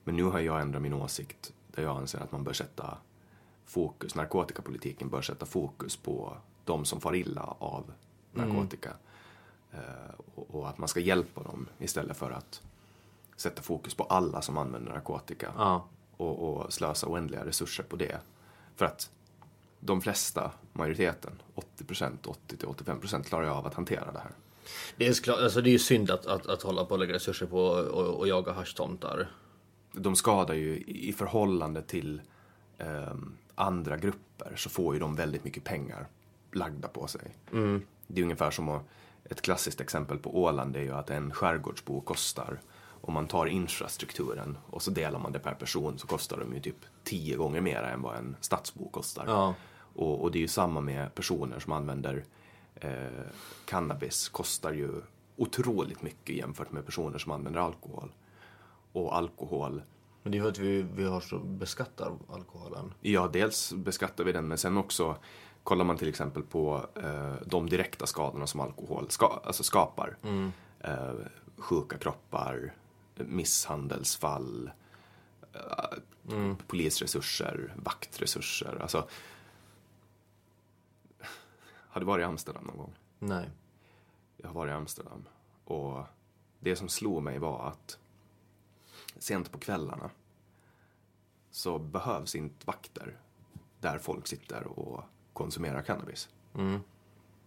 Men 0.05 0.17
nu 0.17 0.23
har 0.25 0.41
jag 0.41 0.61
ändrat 0.61 0.83
min 0.83 0.93
åsikt 0.93 1.53
där 1.75 1.83
jag 1.83 1.97
anser 1.97 2.21
att 2.21 2.33
man 2.33 2.45
bör 2.45 2.53
sätta 2.53 2.99
fokus, 3.65 4.15
narkotikapolitiken 4.15 5.09
bör 5.09 5.23
sätta 5.23 5.47
fokus 5.47 5.97
på 5.97 6.37
de 6.65 6.85
som 6.85 7.01
far 7.01 7.15
illa 7.15 7.57
av 7.59 7.93
narkotika. 8.33 8.93
Eh, 9.73 9.81
och, 10.35 10.55
och 10.55 10.69
att 10.69 10.79
man 10.79 10.89
ska 10.89 11.01
hjälpa 11.01 11.43
dem 11.43 11.69
istället 11.79 12.17
för 12.17 12.31
att 12.31 12.63
sätta 13.37 13.63
fokus 13.63 13.95
på 13.95 14.05
alla 14.05 14.43
som 14.43 14.59
använder 14.59 14.93
narkotika 14.93 15.53
Ja. 15.57 15.85
och, 16.17 16.65
och 16.65 16.73
slösa 16.73 17.07
oändliga 17.07 17.45
resurser 17.45 17.83
på 17.83 17.97
det. 17.97 18.21
För 18.77 18.85
att 18.85 19.11
de 19.81 20.01
flesta, 20.01 20.51
majoriteten, 20.73 21.43
80%, 21.79 22.37
80-85% 22.49 23.23
klarar 23.23 23.45
ju 23.45 23.51
av 23.51 23.67
att 23.67 23.75
hantera 23.75 24.13
det 24.13 24.19
här. 24.19 24.33
Det 24.97 25.09
är, 25.09 25.15
klart, 25.23 25.41
alltså 25.41 25.61
det 25.61 25.71
är 25.71 25.73
ju 25.73 25.79
synd 25.79 26.11
att, 26.11 26.27
att, 26.27 26.47
att 26.47 26.63
hålla 26.63 26.85
på 26.85 26.91
och 26.91 26.99
lägga 26.99 27.15
resurser 27.15 27.47
på 27.47 27.59
och, 27.65 28.19
och 28.19 28.29
jaga 28.29 28.53
haschtomtar. 28.53 29.31
De 29.93 30.17
skadar 30.17 30.55
ju 30.55 30.77
i 30.87 31.13
förhållande 31.13 31.83
till 31.83 32.21
ehm, 32.79 33.37
andra 33.55 33.97
grupper 33.97 34.57
så 34.57 34.71
får 34.71 34.95
ju 34.95 35.01
de 35.01 35.15
väldigt 35.15 35.45
mycket 35.45 35.65
pengar 35.65 36.07
lagda 36.53 36.89
på 36.89 37.07
sig. 37.07 37.37
Det 38.07 38.21
är 38.21 38.23
ungefär 38.25 38.51
som 38.51 38.69
att, 38.69 38.83
ett 39.25 39.43
klassiskt 39.43 39.81
exempel 39.81 40.19
på 40.19 40.43
Åland 40.43 40.77
är 40.77 40.81
ju 40.81 40.93
att 40.93 41.11
en 41.11 41.33
skärgårdsbo 41.33 42.01
kostar 42.01 42.61
om 42.85 43.15
man 43.15 43.27
tar 43.27 43.47
infrastrukturen 43.47 44.59
och 44.71 44.83
så 44.83 44.91
delar 44.91 45.19
man 45.19 45.33
det 45.33 45.39
per 45.39 45.55
person 45.55 45.99
så 45.99 46.07
kostar 46.07 46.39
de 46.39 46.55
ju 46.55 46.61
typ 46.61 46.77
tio 47.05 47.37
gånger 47.37 47.61
mer 47.61 47.83
än 47.83 48.03
vad 48.03 48.17
en 48.17 48.37
stadsbo 48.41 48.89
kostar. 48.89 49.25
Ja. 49.27 49.55
Och, 49.95 50.23
och 50.23 50.33
det 50.33 50.39
är 50.39 50.41
ju 50.41 50.49
samma 50.49 50.81
med 50.81 51.15
personer 51.15 51.59
som 51.59 51.73
använder 51.73 52.25
eh, 52.75 53.25
cannabis 53.65 54.29
kostar 54.29 54.73
ju 54.73 54.91
otroligt 55.37 56.03
mycket 56.03 56.37
jämfört 56.37 56.73
med 56.73 56.87
personer 56.87 57.19
som 57.19 57.33
använder 57.33 57.61
alkohol. 57.61 58.13
Och 58.93 59.17
alkohol 59.17 59.83
Men 60.23 60.33
det 60.33 60.39
är 60.39 60.43
för 60.43 60.49
att 60.49 60.59
vi, 60.59 60.83
vi 60.83 61.05
har 61.05 61.21
så 61.21 61.39
beskattar 61.39 62.13
alkoholen. 62.29 62.95
Ja, 63.01 63.31
dels 63.33 63.73
beskattar 63.73 64.25
vi 64.25 64.33
den, 64.33 64.49
men 64.49 64.59
sen 64.59 64.77
också 64.77 65.17
kollar 65.63 65.85
man 65.85 65.97
till 65.97 66.09
exempel 66.09 66.43
på 66.43 66.87
eh, 66.95 67.35
de 67.47 67.69
direkta 67.69 68.07
skadorna 68.07 68.47
som 68.47 68.61
alkohol 68.61 69.11
ska, 69.11 69.41
alltså 69.45 69.63
skapar. 69.63 70.17
Eh, 70.81 71.15
sjuka 71.57 71.99
kroppar, 71.99 72.75
misshandelsfall, 73.15 74.71
eh, 75.53 76.55
polisresurser, 76.67 77.75
vaktresurser. 77.77 78.79
Alltså, 78.83 79.09
har 81.65 82.01
du 82.01 82.07
varit 82.07 82.23
i 82.23 82.25
Amsterdam 82.25 82.65
någon 82.65 82.77
gång? 82.77 82.95
Nej. 83.19 83.51
Jag 84.37 84.49
har 84.49 84.55
varit 84.55 84.71
i 84.71 84.75
Amsterdam 84.75 85.25
och 85.65 86.05
det 86.61 86.77
som 86.77 86.89
slog 86.89 87.23
mig 87.23 87.39
var 87.39 87.69
att 87.69 87.99
sent 89.23 89.53
på 89.53 89.59
kvällarna 89.59 90.11
så 91.51 91.79
behövs 91.79 92.35
inte 92.35 92.67
vakter 92.67 93.17
där 93.81 93.99
folk 93.99 94.27
sitter 94.27 94.67
och 94.67 95.05
konsumerar 95.33 95.83
cannabis. 95.83 96.29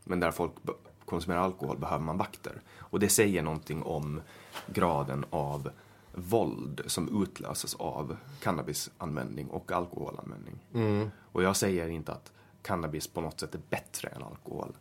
Men 0.03 0.19
där 0.19 0.31
folk 0.31 0.51
konsumerar 1.05 1.39
alkohol 1.39 1.77
behöver 1.77 2.05
man 2.05 2.17
vakter. 2.17 2.61
Och 2.77 2.99
det 2.99 3.09
säger 3.09 3.43
någonting 3.43 3.83
om 3.83 4.21
graden 4.67 5.25
av 5.29 5.69
våld 6.13 6.81
som 6.85 7.23
utlöses 7.23 7.75
av 7.75 8.17
cannabisanvändning 8.41 9.49
och 9.49 9.71
alkoholanvändning. 9.71 10.59
Och 11.31 11.43
jag 11.43 11.55
säger 11.55 11.87
inte 11.87 12.11
att 12.11 12.31
cannabis 12.61 13.07
på 13.07 13.21
något 13.21 13.39
sätt 13.39 13.55
är 13.55 13.61
bättre 13.69 14.09
än 14.09 14.23
alkohol. 14.23 14.73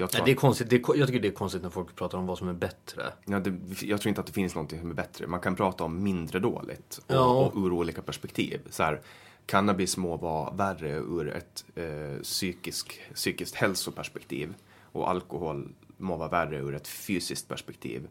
Jag 0.00 0.10
tror 0.10 0.20
Nej, 0.20 0.26
det 0.26 0.32
är 0.32 0.40
konstigt. 0.40 0.70
Det 0.70 0.76
är, 0.76 0.96
jag 0.96 1.06
tycker 1.08 1.20
det 1.20 1.28
är 1.28 1.32
konstigt 1.32 1.62
när 1.62 1.70
folk 1.70 1.96
pratar 1.96 2.18
om 2.18 2.26
vad 2.26 2.38
som 2.38 2.48
är 2.48 2.52
bättre. 2.52 3.02
Ja, 3.24 3.38
det, 3.40 3.82
jag 3.82 4.00
tror 4.00 4.08
inte 4.08 4.20
att 4.20 4.26
det 4.26 4.32
finns 4.32 4.54
något 4.54 4.70
som 4.70 4.90
är 4.90 4.94
bättre. 4.94 5.26
Man 5.26 5.40
kan 5.40 5.54
prata 5.56 5.84
om 5.84 6.02
mindre 6.02 6.38
dåligt 6.38 6.98
och, 7.06 7.14
Ja. 7.14 7.26
och 7.52 7.56
ur 7.66 7.72
olika 7.72 8.02
perspektiv. 8.02 8.60
Så 8.70 8.82
här, 8.82 9.00
cannabis 9.46 9.96
må 9.96 10.16
vara 10.16 10.50
värre 10.50 10.90
ur 10.96 11.28
ett 11.28 11.64
eh, 11.74 12.22
psykisk, 12.22 13.00
psykiskt 13.14 13.54
hälsoperspektiv 13.54 14.54
och 14.92 15.10
alkohol 15.10 15.68
må 15.96 16.16
vara 16.16 16.28
värre 16.28 16.56
ur 16.58 16.74
ett 16.74 16.88
fysiskt 16.88 17.48
perspektiv. 17.48 18.08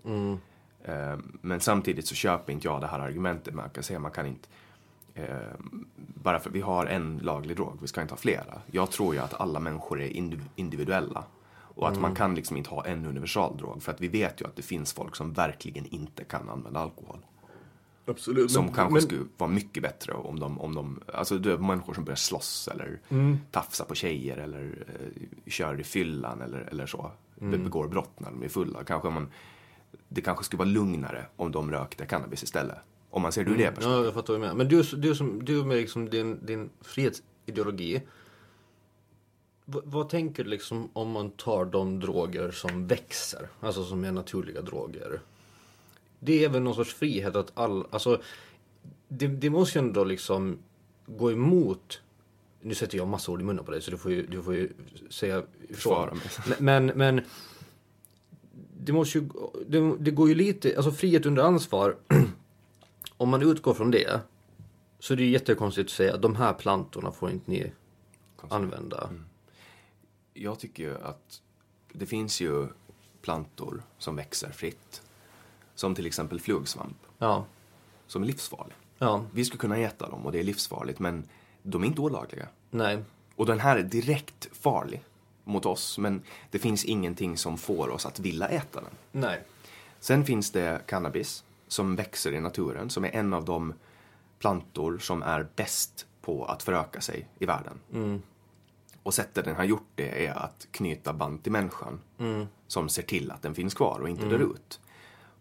Eh, 0.83 1.17
men 1.41 1.59
samtidigt 1.59 2.07
så 2.07 2.15
köper 2.15 2.53
inte 2.53 2.67
jag 2.67 2.81
det 2.81 2.87
här 2.87 2.99
argumentet. 2.99 3.53
Man 3.53 3.69
kan 3.69 3.83
säga 3.83 3.99
man 3.99 4.11
kan 4.11 4.25
inte 4.25 4.47
eh, 5.13 5.25
bara 5.97 6.39
för 6.39 6.49
vi 6.49 6.61
har 6.61 6.85
en 6.85 7.17
laglig 7.17 7.55
drog, 7.57 7.77
vi 7.81 7.87
ska 7.87 8.01
inte 8.01 8.13
ha 8.13 8.17
flera. 8.19 8.61
Jag 8.71 8.91
tror 8.91 9.13
ju 9.15 9.21
att 9.21 9.33
alla 9.33 9.59
människor 9.59 10.01
är 10.01 10.07
indiv- 10.09 10.49
individuella. 10.55 11.23
Och 11.77 11.87
att 11.87 11.99
man 11.99 12.15
kan 12.15 12.35
liksom 12.35 12.57
inte 12.57 12.69
ha 12.69 12.85
en 12.85 13.05
universaldrog. 13.05 13.83
För 13.83 13.91
att 13.91 14.01
vi 14.01 14.07
vet 14.07 14.41
ju 14.41 14.45
att 14.45 14.55
det 14.55 14.61
finns 14.61 14.93
folk 14.93 15.15
som 15.15 15.33
verkligen 15.33 15.85
inte 15.85 16.23
kan 16.23 16.49
använda 16.49 16.79
alkohol. 16.79 17.17
Absolut. 18.05 18.51
Som 18.51 18.73
kanske 18.73 19.01
skulle 19.01 19.21
vara 19.37 19.49
mycket 19.49 19.83
bättre 19.83 20.13
om 20.13 20.39
de, 20.39 20.59
om 20.61 20.75
de, 20.75 20.99
alltså 21.13 21.37
det 21.37 21.51
är 21.53 21.57
människor 21.57 21.93
som 21.93 22.03
börjar 22.03 22.15
slåss 22.15 22.69
eller 22.71 22.99
tafsa 23.51 23.85
på 23.85 23.95
tjejer 23.95 24.37
eller 24.37 24.85
eh, 24.87 25.51
kör 25.51 25.79
i 25.79 25.83
fyllan 25.83 26.41
eller, 26.41 26.59
eller 26.61 26.85
så. 26.85 27.11
Be- 27.35 27.57
Begår 27.57 27.87
brott 27.87 28.19
när 28.19 28.31
de 28.31 28.43
är 28.43 28.49
fulla. 28.49 28.83
Kanske 28.83 29.09
man, 29.09 29.31
det 30.07 30.21
kanske 30.21 30.43
skulle 30.43 30.57
vara 30.57 30.69
lugnare 30.69 31.25
om 31.35 31.51
de 31.51 31.71
rökte 31.71 32.05
cannabis 32.05 32.43
istället. 32.43 32.77
Om 33.09 33.21
man 33.21 33.31
ser 33.31 33.43
det 33.43 33.51
ur 33.51 33.57
det 33.57 33.63
perspektivet. 33.65 33.97
Ja, 33.99 34.05
jag 34.05 34.13
fattar 34.13 34.33
vad 34.33 34.41
du 34.41 34.41
menar. 34.41 34.55
Men 34.55 34.67
du, 34.67 34.81
du, 34.81 35.15
som, 35.15 35.45
du 35.45 35.63
med 35.63 35.77
liksom 35.77 36.09
din, 36.09 36.45
din 36.45 36.69
frihetsideologi. 36.81 38.01
Vad, 39.69 40.09
tänker 40.09 40.43
du 40.43 40.49
liksom 40.49 40.89
om 40.93 41.11
man 41.11 41.29
tar 41.29 41.65
de 41.65 41.99
droger 41.99 42.51
som 42.51 42.87
växer? 42.87 43.49
Alltså 43.59 43.85
som 43.85 44.03
är 44.03 44.11
naturliga 44.11 44.61
droger. 44.61 45.21
Det 46.19 46.43
är 46.43 46.49
väl 46.49 46.61
någon 46.61 46.75
sorts 46.75 46.93
frihet 46.93 47.35
att 47.35 47.51
all, 47.53 47.85
alltså 47.89 48.21
det, 49.07 49.27
det 49.27 49.49
måste 49.49 49.79
ju 49.79 49.85
ändå 49.85 50.03
liksom 50.03 50.57
gå 51.05 51.31
emot 51.31 52.01
nu 52.61 52.75
sätter 52.75 52.97
jag 52.97 53.07
massa 53.07 53.31
ord 53.31 53.41
i 53.41 53.43
munnen 53.43 53.65
på 53.65 53.71
dig 53.71 53.81
så 53.81 53.91
du 53.91 53.97
får 53.97 54.11
ju, 54.11 54.25
du 54.27 54.43
får 54.43 54.55
ju 54.55 54.69
säga 55.09 55.43
ifrån. 55.69 56.19
Men, 56.59 56.85
men, 56.85 56.97
men 56.97 57.21
det 58.79 58.93
måste 58.93 59.17
ju, 59.17 59.29
det, 59.67 59.95
det 59.99 60.11
går 60.11 60.29
ju 60.29 60.35
lite, 60.35 60.73
alltså 60.77 60.91
frihet 60.91 61.25
under 61.25 61.43
ansvar. 61.43 61.95
om 63.17 63.29
man 63.29 63.41
utgår 63.41 63.73
från 63.73 63.91
det 63.91 64.19
så 64.99 65.13
är 65.13 65.17
det 65.17 65.23
ju 65.23 65.29
jättekonstigt 65.29 65.85
att 65.85 65.91
säga 65.95 66.13
att 66.13 66.21
de 66.21 66.35
här 66.35 66.53
plantorna 66.53 67.11
får 67.11 67.31
inte 67.31 67.51
ni 67.51 67.71
använda. 68.49 69.09
Jag 70.39 70.59
tycker 70.59 70.83
ju 70.83 70.97
att 71.01 71.41
det 71.93 72.05
finns 72.05 72.41
ju 72.41 72.67
plantor 73.21 73.83
som 73.97 74.15
växer 74.15 74.49
fritt. 74.51 75.01
Som 75.75 75.95
till 75.95 76.05
exempel 76.05 76.39
flugsvamp, 76.39 76.97
Ja, 77.17 77.45
som 78.07 78.21
är 78.23 78.27
livsfarlig. 78.27 78.75
ja, 78.97 79.25
Vi 79.33 79.45
skulle 79.45 79.59
kunna 79.59 79.77
äta 79.77 80.09
dem 80.09 80.25
och 80.25 80.31
det 80.31 80.39
är 80.39 80.43
livsfarligt, 80.43 80.99
men 80.99 81.23
de 81.63 81.83
är 81.83 81.87
inte 81.87 82.01
olagliga. 82.01 82.47
nej, 82.69 83.03
Och 83.35 83.45
den 83.45 83.59
här 83.59 83.77
är 83.77 83.83
direkt 83.83 84.47
farlig 84.51 85.03
mot 85.43 85.65
oss, 85.65 85.97
men 85.97 86.21
det 86.51 86.59
finns 86.59 86.85
ingenting 86.85 87.37
som 87.37 87.57
får 87.57 87.89
oss 87.89 88.05
att 88.05 88.19
vilja 88.19 88.47
äta 88.47 88.81
den. 88.81 88.91
nej. 89.11 89.43
Sen 89.99 90.25
finns 90.25 90.51
det 90.51 90.81
cannabis 90.87 91.43
som 91.67 91.95
växer 91.95 92.33
i 92.33 92.39
naturen, 92.39 92.89
som 92.89 93.05
är 93.05 93.09
en 93.15 93.33
av 93.33 93.45
de 93.45 93.73
plantor 94.39 94.97
som 94.97 95.21
är 95.23 95.47
bäst 95.55 96.05
på 96.21 96.45
att 96.45 96.63
föröka 96.63 97.01
sig 97.01 97.27
i 97.39 97.45
världen. 97.45 97.79
Och 99.07 99.13
sättet 99.13 99.45
den 99.45 99.55
har 99.55 99.63
gjort 99.63 99.87
det 99.95 100.25
är 100.25 100.33
att 100.33 100.67
knyta 100.71 101.13
band 101.13 101.43
till 101.43 101.51
människan 101.51 101.99
som 102.67 102.89
ser 102.89 103.03
till 103.03 103.31
att 103.31 103.41
den 103.41 103.55
finns 103.55 103.73
kvar 103.73 103.99
och 103.99 104.09
inte 104.09 104.25
dör 104.25 104.39
ut. 104.39 104.79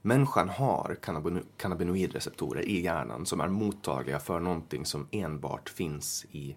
Människan 0.02 0.48
har 0.48 0.96
cannabino- 1.02 1.44
cannabinoidreceptorer 1.56 2.62
i 2.62 2.80
hjärnan 2.80 3.26
som 3.26 3.40
är 3.40 3.48
mottagliga 3.48 4.18
för 4.18 4.40
någonting 4.40 4.86
som 4.86 5.08
enbart 5.10 5.68
finns 5.68 6.26
i 6.30 6.56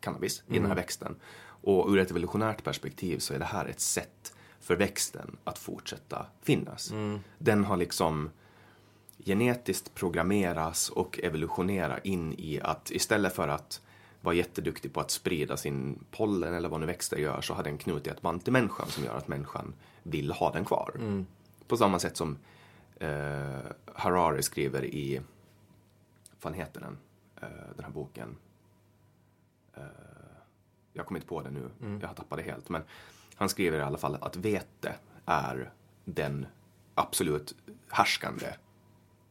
cannabis, 0.00 0.42
i 0.48 0.58
den 0.58 0.66
här 0.66 0.74
växten. 0.74 1.16
Och 1.40 1.90
ur 1.90 1.98
ett 1.98 2.10
evolutionärt 2.10 2.64
perspektiv 2.64 3.18
så 3.18 3.34
är 3.34 3.38
det 3.38 3.44
här 3.44 3.66
ett 3.66 3.80
sätt 3.80 4.34
för 4.60 4.76
växten 4.76 5.36
att 5.44 5.58
fortsätta 5.58 6.26
finnas. 6.42 6.92
Den 7.38 7.64
har 7.64 7.76
liksom 7.76 8.30
genetiskt 9.24 9.94
programmeras 9.94 10.88
och 10.90 11.20
evolutionera 11.22 11.98
in 11.98 12.34
i 12.38 12.60
att 12.60 12.90
istället 12.90 13.34
för 13.34 13.48
att 13.48 13.80
vara 14.20 14.34
jätteduktig 14.34 14.92
på 14.92 15.00
att 15.00 15.10
sprida 15.10 15.56
sin 15.56 16.04
pollen 16.10 16.54
eller 16.54 16.68
vad 16.68 16.80
nu 16.80 16.86
växter 16.86 17.16
gör 17.16 17.40
så 17.40 17.54
har 17.54 17.62
den 17.62 17.78
knutit 17.78 18.06
ett 18.12 18.22
band 18.22 18.44
till 18.44 18.52
människan 18.52 18.86
som 18.88 19.04
gör 19.04 19.16
att 19.16 19.28
människan 19.28 19.74
vill 20.02 20.32
ha 20.32 20.52
den 20.52 20.64
kvar. 20.64 21.24
På 21.66 21.76
samma 21.76 21.98
sätt 21.98 22.16
som 22.16 22.38
eh, 22.96 23.58
Harari 23.94 24.42
skriver 24.42 24.84
i, 24.84 25.20
vad 26.42 26.54
heter 26.54 26.80
den, 26.80 26.98
eh, 27.40 27.74
den 27.76 27.84
här 27.84 27.92
boken? 27.92 28.36
Eh, 29.74 29.82
jag 30.92 31.06
kommer 31.06 31.18
inte 31.18 31.28
på 31.28 31.42
det 31.42 31.50
nu, 31.50 31.70
jag 32.00 32.08
har 32.08 32.14
tappat 32.14 32.38
det 32.38 32.44
helt. 32.44 32.68
Men 32.68 32.82
han 33.34 33.48
skriver 33.48 33.78
i 33.78 33.82
alla 33.82 33.98
fall 33.98 34.18
att 34.20 34.36
vete 34.36 34.94
är 35.26 35.72
den 36.04 36.46
absolut 36.94 37.54
härskande 37.88 38.46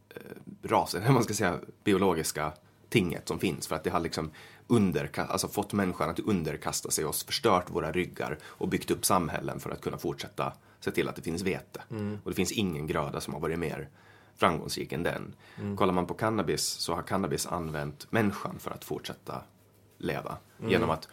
eh, 0.10 0.22
rasen, 0.64 1.02
eller 1.04 1.14
man 1.14 1.24
ska 1.24 1.34
säga 1.34 1.60
biologiska 1.84 2.54
tinget 2.90 3.28
som 3.28 3.40
finns. 3.40 3.68
För 3.68 3.76
att 3.76 3.84
det 3.84 3.90
har 3.90 4.00
liksom 4.00 4.32
underka- 4.68 5.26
alltså 5.28 5.48
fått 5.48 5.74
människan 5.74 6.10
att 6.10 6.20
underkasta 6.20 6.92
sig 6.92 7.06
oss, 7.06 7.24
förstört 7.24 7.70
våra 7.70 7.92
ryggar 7.92 8.38
och 8.44 8.68
byggt 8.68 8.92
upp 8.92 9.06
samhällen 9.06 9.60
för 9.60 9.70
att 9.70 9.82
kunna 9.82 9.98
fortsätta 9.98 10.54
se 10.80 10.92
till 10.92 11.08
att 11.10 11.16
det 11.16 11.22
finns 11.22 11.42
vete. 11.42 11.82
Och 12.24 12.32
det 12.32 12.36
finns 12.36 12.52
ingen 12.52 12.88
gröda 12.88 13.22
som 13.22 13.34
har 13.34 13.42
varit 13.42 13.60
mer 13.60 13.90
framgångsrik 14.36 14.92
än 14.92 15.04
den. 15.04 15.34
Kollar 15.78 15.94
man 15.94 16.06
på 16.06 16.14
cannabis 16.14 16.64
så 16.66 16.94
har 16.96 17.02
cannabis 17.02 17.46
använt 17.48 18.12
människan 18.12 18.56
för 18.60 18.72
att 18.72 18.84
fortsätta 18.84 19.42
leva. 19.98 20.38
Genom 20.72 20.90
att 20.90 21.08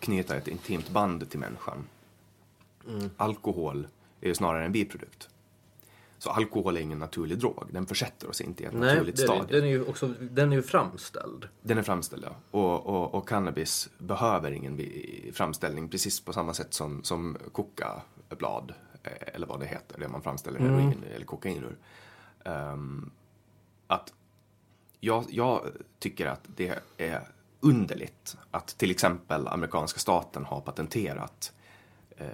knyta 0.00 0.36
ett 0.36 0.48
intimt 0.48 0.88
band 0.90 1.30
till 1.30 1.38
människan. 1.38 1.84
Alkohol 3.16 3.88
är 4.20 4.28
ju 4.28 4.34
snarare 4.34 4.64
en 4.64 4.72
biprodukt. 4.72 5.28
Så 6.20 6.30
alkohol 6.30 6.76
är 6.76 6.80
ingen 6.80 6.98
naturlig 6.98 7.38
drog. 7.38 7.64
Den 7.72 7.86
försätter 7.86 8.28
oss 8.28 8.40
inte 8.40 8.62
i 8.62 8.66
ett 8.66 8.72
Nej, 8.72 8.94
naturligt 8.94 9.18
stadie. 9.18 9.56
den 9.56 9.64
är 9.64 9.68
ju 9.68 9.84
också, 9.84 10.14
den 10.20 10.52
är 10.52 10.56
ju 10.56 10.62
framställd. 10.62 11.48
Den 11.62 11.78
är 11.78 11.82
framställd, 11.82 12.24
ja. 12.24 12.36
Och, 12.50 12.86
och, 12.86 13.14
och 13.14 13.28
cannabis 13.28 13.90
behöver 13.98 14.50
ingen 14.50 14.80
framställning 15.32 15.88
precis 15.88 16.20
på 16.20 16.32
samma 16.32 16.54
sätt 16.54 16.74
som, 16.74 17.04
som 17.04 17.36
kokablad, 17.52 18.72
eh, 19.02 19.34
eller 19.34 19.46
vad 19.46 19.60
det 19.60 19.66
heter, 19.66 20.00
det 20.00 20.08
man 20.08 20.22
framställer 20.22 20.60
heroin 20.60 21.04
eller 21.14 21.26
kokain 21.26 21.64
ur. 21.64 21.76
Ehm, 22.44 23.10
att 23.86 24.12
jag, 25.00 25.24
jag 25.28 25.66
tycker 25.98 26.26
att 26.26 26.48
det 26.56 26.78
är 26.96 27.28
underligt 27.60 28.36
att 28.50 28.66
till 28.66 28.90
exempel 28.90 29.48
amerikanska 29.48 29.98
staten 30.00 30.44
har 30.44 30.60
patenterat 30.60 31.52
eh, 32.16 32.26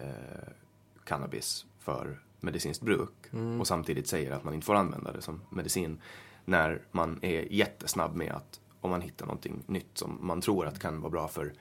cannabis 1.05 1.67
för 1.79 2.21
medicinskt 2.41 2.83
bruk 2.83 3.13
och 3.61 3.67
samtidigt 3.67 4.07
säger 4.09 4.31
att 4.31 4.45
man 4.45 4.55
inte 4.55 4.67
får 4.67 4.75
använda 4.75 5.13
det 5.13 5.23
som 5.23 5.41
medicin 5.51 6.01
när 6.45 6.83
man 6.93 7.19
är 7.23 7.53
jättesnabb 7.53 8.17
med 8.17 8.33
att 8.33 8.61
om 8.81 8.91
man 8.91 9.01
hittar 9.01 9.27
någonting 9.27 9.63
nytt 9.67 9.99
som 9.99 10.19
man 10.27 10.41
tror 10.41 10.67
att 10.67 10.79
kan 10.79 11.01
vara 11.01 11.11
bra 11.11 11.29
för 11.29 11.53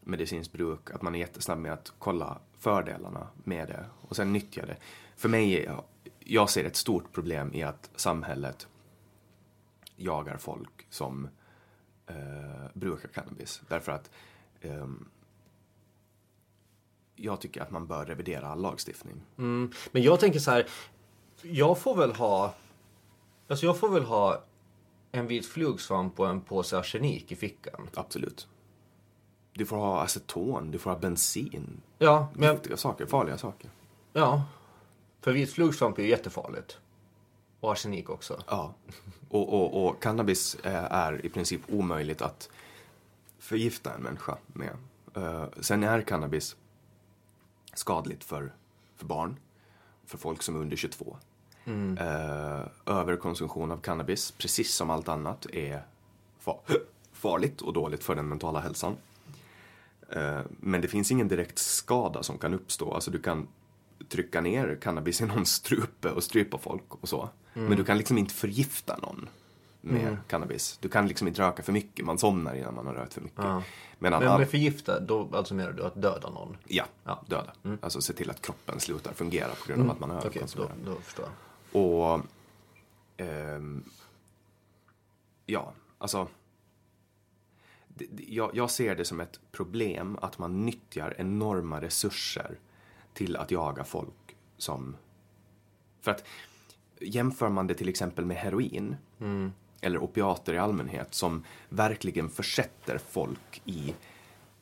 medicinskt 0.00 0.52
bruk, 0.52 0.90
att 0.90 1.02
man 1.02 1.14
är 1.14 1.18
jättesnabb 1.18 1.58
med 1.58 1.72
att 1.72 1.92
kolla 1.98 2.38
fördelarna 2.58 3.26
med 3.44 3.68
det 3.68 3.84
och 4.08 4.16
sen 4.16 4.32
nyttja 4.32 4.66
det. 4.66 4.76
För 5.16 5.28
mig, 5.28 5.54
är- 5.66 5.80
jag 6.18 6.50
ser 6.50 6.64
ett 6.64 6.76
stort 6.76 7.12
problem 7.12 7.54
i 7.54 7.62
att 7.62 7.90
samhället 7.96 8.66
jagar 9.96 10.36
folk 10.36 10.86
som 10.90 11.28
eh, 12.06 12.14
brukar 12.74 13.08
cannabis. 13.08 13.62
Därför 13.68 13.92
att 13.92 14.10
ehm, 14.60 15.08
jag 17.16 17.40
tycker 17.40 17.62
att 17.62 17.70
man 17.70 17.86
bör 17.86 18.04
revidera 18.04 18.46
all 18.48 18.60
lagstiftning. 18.62 19.22
Mm. 19.38 19.72
Men 19.92 20.02
jag 20.02 20.20
tänker 20.20 20.38
så 20.38 20.50
här. 20.50 20.66
Jag 21.42 21.78
får 21.78 21.96
väl 21.96 22.12
ha. 22.12 22.54
Alltså 23.48 23.66
jag 23.66 23.78
får 23.78 23.88
väl 23.88 24.04
ha 24.04 24.42
en 25.12 25.26
vit 25.26 25.46
flugsvamp 25.46 26.20
och 26.20 26.28
en 26.28 26.40
påse 26.40 26.78
arsenik 26.78 27.32
i 27.32 27.36
fickan. 27.36 27.88
Absolut. 27.94 28.48
Du 29.54 29.66
får 29.66 29.76
ha 29.76 30.00
aceton, 30.02 30.70
du 30.70 30.78
får 30.78 30.90
ha 30.90 30.98
bensin. 30.98 31.80
Ja, 31.98 32.28
men 32.34 32.52
Giftiga 32.54 32.76
saker, 32.76 33.06
farliga 33.06 33.38
saker. 33.38 33.70
ja. 34.12 34.44
För 35.20 35.32
vit 35.32 35.52
flugsvamp 35.52 35.98
är 35.98 36.02
ju 36.02 36.08
jättefarligt. 36.08 36.78
Och 37.60 37.72
arsenik 37.72 38.10
också. 38.10 38.42
Ja. 38.48 38.74
Och, 39.28 39.52
och, 39.54 39.86
och 39.86 40.02
cannabis 40.02 40.54
eh, 40.54 40.84
är 40.92 41.26
i 41.26 41.28
princip 41.28 41.60
omöjligt 41.68 42.22
att 42.22 42.50
förgifta 43.38 43.94
en 43.94 44.02
människa 44.02 44.38
med. 44.46 44.76
Eh, 45.16 45.44
Sen 45.60 45.82
är 45.82 46.00
cannabis 46.02 46.56
skadligt 47.74 48.24
för, 48.24 48.52
för 48.96 49.06
barn, 49.06 49.36
för 50.06 50.18
folk 50.18 50.42
som 50.42 50.56
är 50.56 50.60
under 50.60 50.76
22. 50.76 51.16
Eh, 51.98 52.60
Överkonsumtion 52.86 53.70
av 53.72 53.76
cannabis, 53.76 54.30
precis 54.30 54.74
som 54.74 54.90
allt 54.90 55.08
annat, 55.08 55.46
är 55.52 55.82
fa- 56.44 56.58
farligt 57.12 57.60
och 57.60 57.72
dåligt 57.72 58.04
för 58.04 58.14
den 58.14 58.28
mentala 58.28 58.60
hälsan. 58.60 58.96
Eh, 60.08 60.40
Men 60.60 60.80
det 60.80 60.88
finns 60.88 61.10
ingen 61.10 61.28
direkt 61.28 61.58
skada 61.58 62.22
som 62.22 62.38
kan 62.38 62.54
uppstå. 62.54 62.94
Alltså 62.94 63.10
du 63.10 63.18
kan 63.22 63.48
trycka 64.08 64.40
ner 64.40 64.78
cannabis 64.82 65.20
i 65.20 65.26
någons 65.26 65.50
strupe 65.52 66.10
och 66.10 66.24
strypa 66.24 66.58
folk 66.58 66.94
och 66.94 67.08
så. 67.08 67.28
Men 67.52 67.76
du 67.76 67.84
kan 67.84 67.98
liksom 67.98 68.18
inte 68.18 68.34
förgifta 68.34 68.96
någon 69.02 69.28
med 69.84 70.16
cannabis. 70.28 70.78
Du 70.80 70.88
kan 70.88 71.08
liksom 71.08 71.28
inte 71.28 71.42
röka 71.42 71.62
för 71.62 71.72
mycket, 71.72 72.04
man 72.06 72.18
somnar 72.18 72.54
innan 72.54 72.74
man 72.74 72.86
har 72.86 72.94
rökt 72.94 73.14
för 73.14 73.20
mycket. 73.20 73.38
Ja. 73.44 73.62
Men 73.98 74.14
all- 74.14 74.38
med 74.38 74.50
förgifta, 74.50 75.00
då 75.00 75.28
alltså 75.32 75.54
menar 75.54 75.72
du 75.72 75.84
att 75.84 76.02
döda 76.02 76.30
någon? 76.30 76.56
Ja, 76.68 76.84
Ja. 77.04 77.22
döda. 77.26 77.52
Alltså 77.82 78.00
se 78.00 78.12
till 78.12 78.30
att 78.30 78.42
kroppen 78.42 78.80
slutar 78.80 79.12
fungera 79.12 79.48
på 79.48 79.68
grund 79.68 79.82
av 79.82 79.90
att 79.90 80.00
man 80.00 80.10
har 80.10 80.26
Okej, 80.26 80.42
då, 80.56 80.70
då 80.84 80.94
förstår 81.00 81.24
jag. 81.72 81.82
Och... 81.82 82.20
ehm, 83.16 83.84
ja, 85.46 85.72
alltså... 85.98 86.28
Det, 87.88 88.06
det, 88.12 88.24
jag, 88.28 88.50
jag 88.54 88.70
ser 88.70 88.96
det 88.96 89.04
som 89.04 89.20
ett 89.20 89.40
problem 89.52 90.18
att 90.22 90.38
man 90.38 90.66
nyttjar 90.66 91.14
enorma 91.18 91.80
resurser 91.80 92.58
till 93.14 93.36
att 93.36 93.50
jaga 93.50 93.84
folk 93.84 94.36
som... 94.56 94.96
För 96.00 96.10
att 96.10 96.24
jämför 97.00 97.48
man 97.48 97.66
det 97.66 97.74
till 97.74 97.88
exempel 97.88 98.24
med 98.26 98.36
heroin 98.36 98.96
eller 99.82 100.02
opiater 100.02 100.54
i 100.54 100.58
allmänhet 100.58 101.14
som 101.14 101.44
verkligen 101.68 102.28
försätter 102.28 102.98
folk 103.10 103.62
i, 103.64 103.94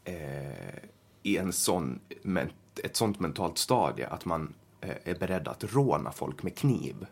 eh, 0.04 0.84
i 1.22 1.36
en 1.36 1.52
sån, 1.52 2.00
ett 2.84 2.96
sånt 2.96 3.20
mentalt 3.20 3.58
stadie 3.58 4.08
att 4.08 4.24
man 4.24 4.54
eh, 4.80 4.94
är 5.04 5.14
beredd 5.14 5.48
att 5.48 5.64
råna 5.64 6.12
folk 6.12 6.42
med 6.42 6.56
kniv. 6.56 7.06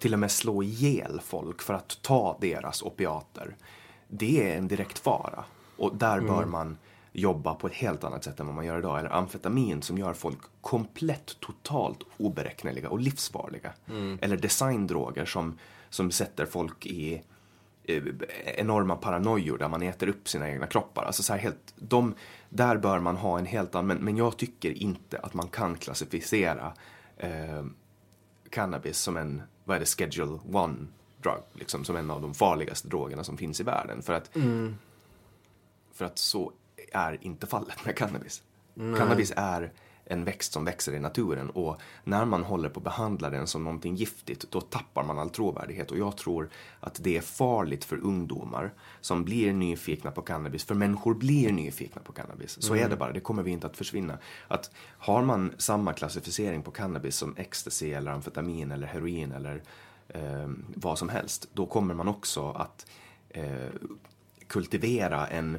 Till 0.00 0.12
och 0.12 0.18
med 0.18 0.30
slå 0.30 0.62
ihjäl 0.62 1.20
folk 1.24 1.62
för 1.62 1.74
att 1.74 2.02
ta 2.02 2.38
deras 2.40 2.82
opiater. 2.82 3.56
Det 4.08 4.52
är 4.52 4.58
en 4.58 4.68
direkt 4.68 4.98
fara. 4.98 5.44
Och 5.76 5.96
där 5.96 6.20
bör 6.20 6.44
man 6.44 6.76
jobba 7.12 7.54
på 7.54 7.66
ett 7.66 7.74
helt 7.74 8.04
annat 8.04 8.24
sätt 8.24 8.40
än 8.40 8.46
vad 8.46 8.54
man 8.54 8.66
gör 8.66 8.78
idag. 8.78 8.98
Eller 8.98 9.10
amfetamin 9.10 9.82
som 9.82 9.98
gör 9.98 10.12
folk 10.14 10.38
komplett, 10.60 11.40
totalt 11.40 11.98
oberäkneliga 12.16 12.88
och 12.88 13.00
livsfarliga. 13.00 13.72
Eller 14.20 14.36
designdroger 14.36 15.24
som, 15.24 15.58
som 15.90 16.10
sätter 16.10 16.46
folk 16.46 16.86
i 16.86 17.22
enorma 18.44 18.96
paranoior 18.96 19.58
där 19.58 19.68
man 19.68 19.82
äter 19.82 20.08
upp 20.08 20.28
sina 20.28 20.50
egna 20.50 20.66
kroppar. 20.66 21.04
Alltså 21.04 21.22
så 21.22 21.34
helt, 21.34 21.74
de, 21.76 22.14
där 22.48 22.76
bör 22.76 22.98
man 22.98 23.16
ha 23.16 23.38
en 23.38 23.46
helt 23.46 23.74
annan, 23.74 23.86
men, 23.86 23.98
men 23.98 24.16
jag 24.16 24.36
tycker 24.36 24.70
inte 24.70 25.18
att 25.18 25.34
man 25.34 25.48
kan 25.48 25.74
klassificera 25.74 26.72
eh, 27.16 27.64
cannabis 28.50 28.98
som 28.98 29.16
en, 29.16 29.42
vad 29.64 29.76
är 29.76 29.80
det, 29.80 29.86
schedule 29.86 30.38
one 30.52 30.86
drug, 31.22 31.42
liksom 31.52 31.84
som 31.84 31.96
en 31.96 32.10
av 32.10 32.22
de 32.22 32.34
farligaste 32.34 32.88
drogerna 32.88 33.24
som 33.24 33.36
finns 33.36 33.60
i 33.60 33.64
världen. 33.64 34.02
För 34.02 34.12
att, 34.12 34.30
för 35.92 36.04
att 36.04 36.18
så 36.18 36.52
är 36.92 37.18
inte 37.20 37.46
fallet 37.46 37.84
med 37.84 37.96
cannabis. 37.96 38.42
Cannabis 38.74 39.32
är 39.36 39.72
en 40.06 40.24
växt 40.24 40.52
som 40.52 40.64
växer 40.64 40.92
i 40.92 41.00
naturen 41.00 41.50
och 41.50 41.80
när 42.04 42.24
man 42.24 42.44
håller 42.44 42.68
på 42.68 42.80
att 42.80 42.84
behandla 42.84 43.30
den 43.30 43.46
som 43.46 43.64
någonting 43.64 43.94
giftigt 43.94 44.50
då 44.50 44.60
tappar 44.60 45.04
man 45.04 45.18
all 45.18 45.30
trovärdighet 45.30 45.90
och 45.90 45.98
jag 45.98 46.16
tror 46.16 46.50
att 46.80 47.00
det 47.02 47.16
är 47.16 47.20
farligt 47.20 47.84
för 47.84 47.96
ungdomar 47.96 48.72
som 49.00 49.24
blir 49.24 49.52
nyfikna 49.52 50.10
på 50.10 50.22
cannabis, 50.22 50.64
för 50.64 50.74
människor 50.74 51.14
blir 51.14 51.52
nyfikna 51.52 52.02
på 52.02 52.12
cannabis. 52.12 52.62
Så 52.62 52.76
är 52.76 52.88
det 52.88 52.96
bara, 52.96 53.12
det 53.12 53.20
kommer 53.20 53.42
vi 53.42 53.50
inte 53.50 53.66
att 53.66 53.76
försvinna. 53.76 54.18
Att 54.48 54.70
har 54.98 55.22
man 55.22 55.52
samma 55.58 55.92
klassificering 55.92 56.62
på 56.62 56.70
cannabis 56.70 57.16
som 57.16 57.36
ecstasy 57.36 57.92
eller 57.92 58.10
amfetamin 58.10 58.72
eller 58.72 58.86
heroin 58.86 59.32
eller 59.32 59.62
eh, 60.08 60.50
vad 60.74 60.98
som 60.98 61.08
helst, 61.08 61.48
då 61.52 61.66
kommer 61.66 61.94
man 61.94 62.08
också 62.08 62.50
att 62.50 62.86
eh, 63.28 63.68
kultivera 64.46 65.26
en 65.26 65.58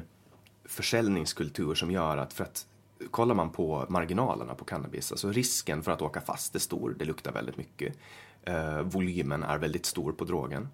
försäljningskultur 0.64 1.74
som 1.74 1.90
gör 1.90 2.16
att, 2.16 2.32
för 2.32 2.44
att 2.44 2.66
kollar 3.10 3.34
man 3.34 3.50
på 3.50 3.86
marginalerna 3.88 4.54
på 4.54 4.64
cannabis, 4.64 5.12
alltså 5.12 5.32
risken 5.32 5.82
för 5.82 5.92
att 5.92 6.02
åka 6.02 6.20
fast 6.20 6.54
är 6.54 6.58
stor, 6.58 6.94
det 6.98 7.04
luktar 7.04 7.32
väldigt 7.32 7.56
mycket. 7.56 7.96
Eh, 8.42 8.80
volymen 8.80 9.42
är 9.42 9.58
väldigt 9.58 9.86
stor 9.86 10.12
på 10.12 10.24
drogen. 10.24 10.68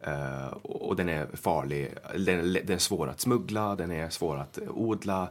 Eh, 0.00 0.46
och 0.62 0.96
den 0.96 1.08
är 1.08 1.26
farlig, 1.32 1.94
den 2.18 2.38
är, 2.38 2.62
den 2.64 2.74
är 2.74 2.78
svår 2.78 3.08
att 3.08 3.20
smuggla, 3.20 3.76
den 3.76 3.90
är 3.90 4.08
svår 4.08 4.36
att 4.36 4.58
odla 4.68 5.28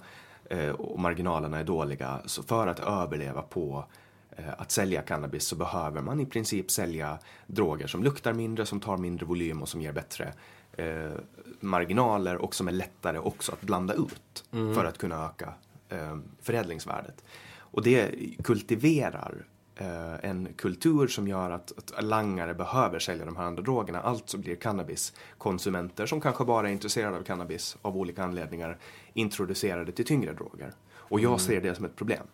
eh, 0.49 0.69
och 0.69 0.99
marginalerna 0.99 1.59
är 1.59 1.63
dåliga. 1.63 2.21
Så 2.25 2.43
för 2.43 2.67
att 2.67 2.79
överleva 2.79 3.41
på 3.41 3.85
eh, 4.31 4.53
att 4.57 4.71
sälja 4.71 5.01
cannabis 5.01 5.47
så 5.47 5.55
behöver 5.55 6.01
man 6.01 6.19
i 6.19 6.25
princip 6.25 6.71
sälja 6.71 7.19
droger 7.47 7.87
som 7.87 8.03
luktar 8.03 8.33
mindre, 8.33 8.65
som 8.65 8.79
tar 8.79 8.97
mindre 8.97 9.25
volym 9.25 9.61
och 9.61 9.69
som 9.69 9.81
ger 9.81 9.91
bättre 9.91 10.33
eh, 10.77 11.11
marginaler 11.59 12.35
och 12.35 12.55
som 12.55 12.67
är 12.67 12.71
lättare 12.71 13.17
också 13.17 13.51
att 13.51 13.61
blanda 13.61 13.93
ut 13.93 14.43
för 14.75 14.85
att 14.85 14.97
kunna 14.97 15.25
öka 15.25 15.53
eh, 15.93 16.17
förädlingsvärdet. 16.41 17.23
Och 17.59 17.83
det 17.83 18.11
kultiverar 18.43 19.45
eh, 19.75 20.29
en 20.29 20.47
kultur 20.55 21.07
som 21.07 21.27
gör 21.27 21.51
att, 21.51 21.73
att 21.77 22.03
langare 22.03 22.53
behöver 22.53 22.99
sälja 22.99 23.25
de 23.25 23.35
här 23.35 23.43
andra 23.43 23.63
drogerna. 23.63 24.01
Alltså 24.01 24.37
blir 24.37 24.55
cannabiskonsumenter 24.55 26.05
som 26.05 26.21
kanske 26.21 26.45
bara 26.45 26.67
är 26.69 26.71
intresserade 26.73 27.17
av 27.17 27.23
cannabis 27.23 27.77
av 27.81 27.97
olika 27.97 28.23
anledningar 28.23 28.77
introducerade 29.13 29.91
till 29.91 30.05
tyngre 30.05 30.33
droger. 30.33 30.73
Och 30.91 31.19
jag 31.19 31.41
ser 31.41 31.61
det 31.61 31.75
som 31.75 31.85
ett 31.85 31.95
problem. 31.95 32.27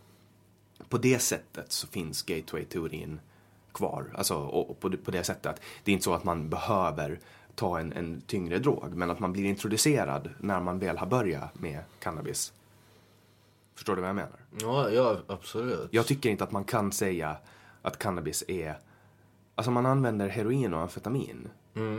På 0.90 0.98
det 0.98 1.20
sättet 1.20 1.72
så 1.72 1.88
finns 1.88 2.24
gateway-teorin 2.24 3.20
kvar. 3.74 4.06
Alltså, 4.16 4.36
och, 4.36 4.80
på, 4.80 4.90
det- 4.90 4.98
på 4.98 5.12
det 5.12 5.24
sättet 5.24 5.46
att 5.46 5.62
det 5.84 5.92
är 5.92 5.94
inte 5.94 6.04
så 6.04 6.14
att 6.14 6.24
man 6.24 6.50
behöver 6.50 7.20
ta 7.56 7.80
en, 7.80 7.94
en 7.94 8.22
tyngre 8.22 8.60
drog, 8.60 8.94
men 8.96 9.12
att 9.12 9.20
man 9.20 9.32
blir 9.34 9.44
introducerad 9.46 10.30
när 10.40 10.60
man 10.60 10.80
väl 10.80 10.98
har 10.98 11.08
börjat 11.08 11.60
med 11.60 11.80
cannabis. 12.00 12.54
Förstår 13.80 13.96
du 13.96 14.02
vad 14.02 14.10
jag 14.10 14.16
menar? 14.16 14.40
Ja, 14.62 14.90
ja 14.90 15.18
absolut. 15.28 15.88
Jag 15.92 16.06
tycker 16.08 16.30
inte 16.30 16.44
att 16.44 16.52
man 16.52 16.64
kan 16.64 16.92
säga 16.92 17.38
att 17.82 17.98
cannabis 17.98 18.44
är... 18.48 18.78
Alltså 19.56 19.72
man 19.72 19.86
använder 19.86 20.28
heroin 20.28 20.74
och 20.74 20.82
amfetamin 20.82 21.50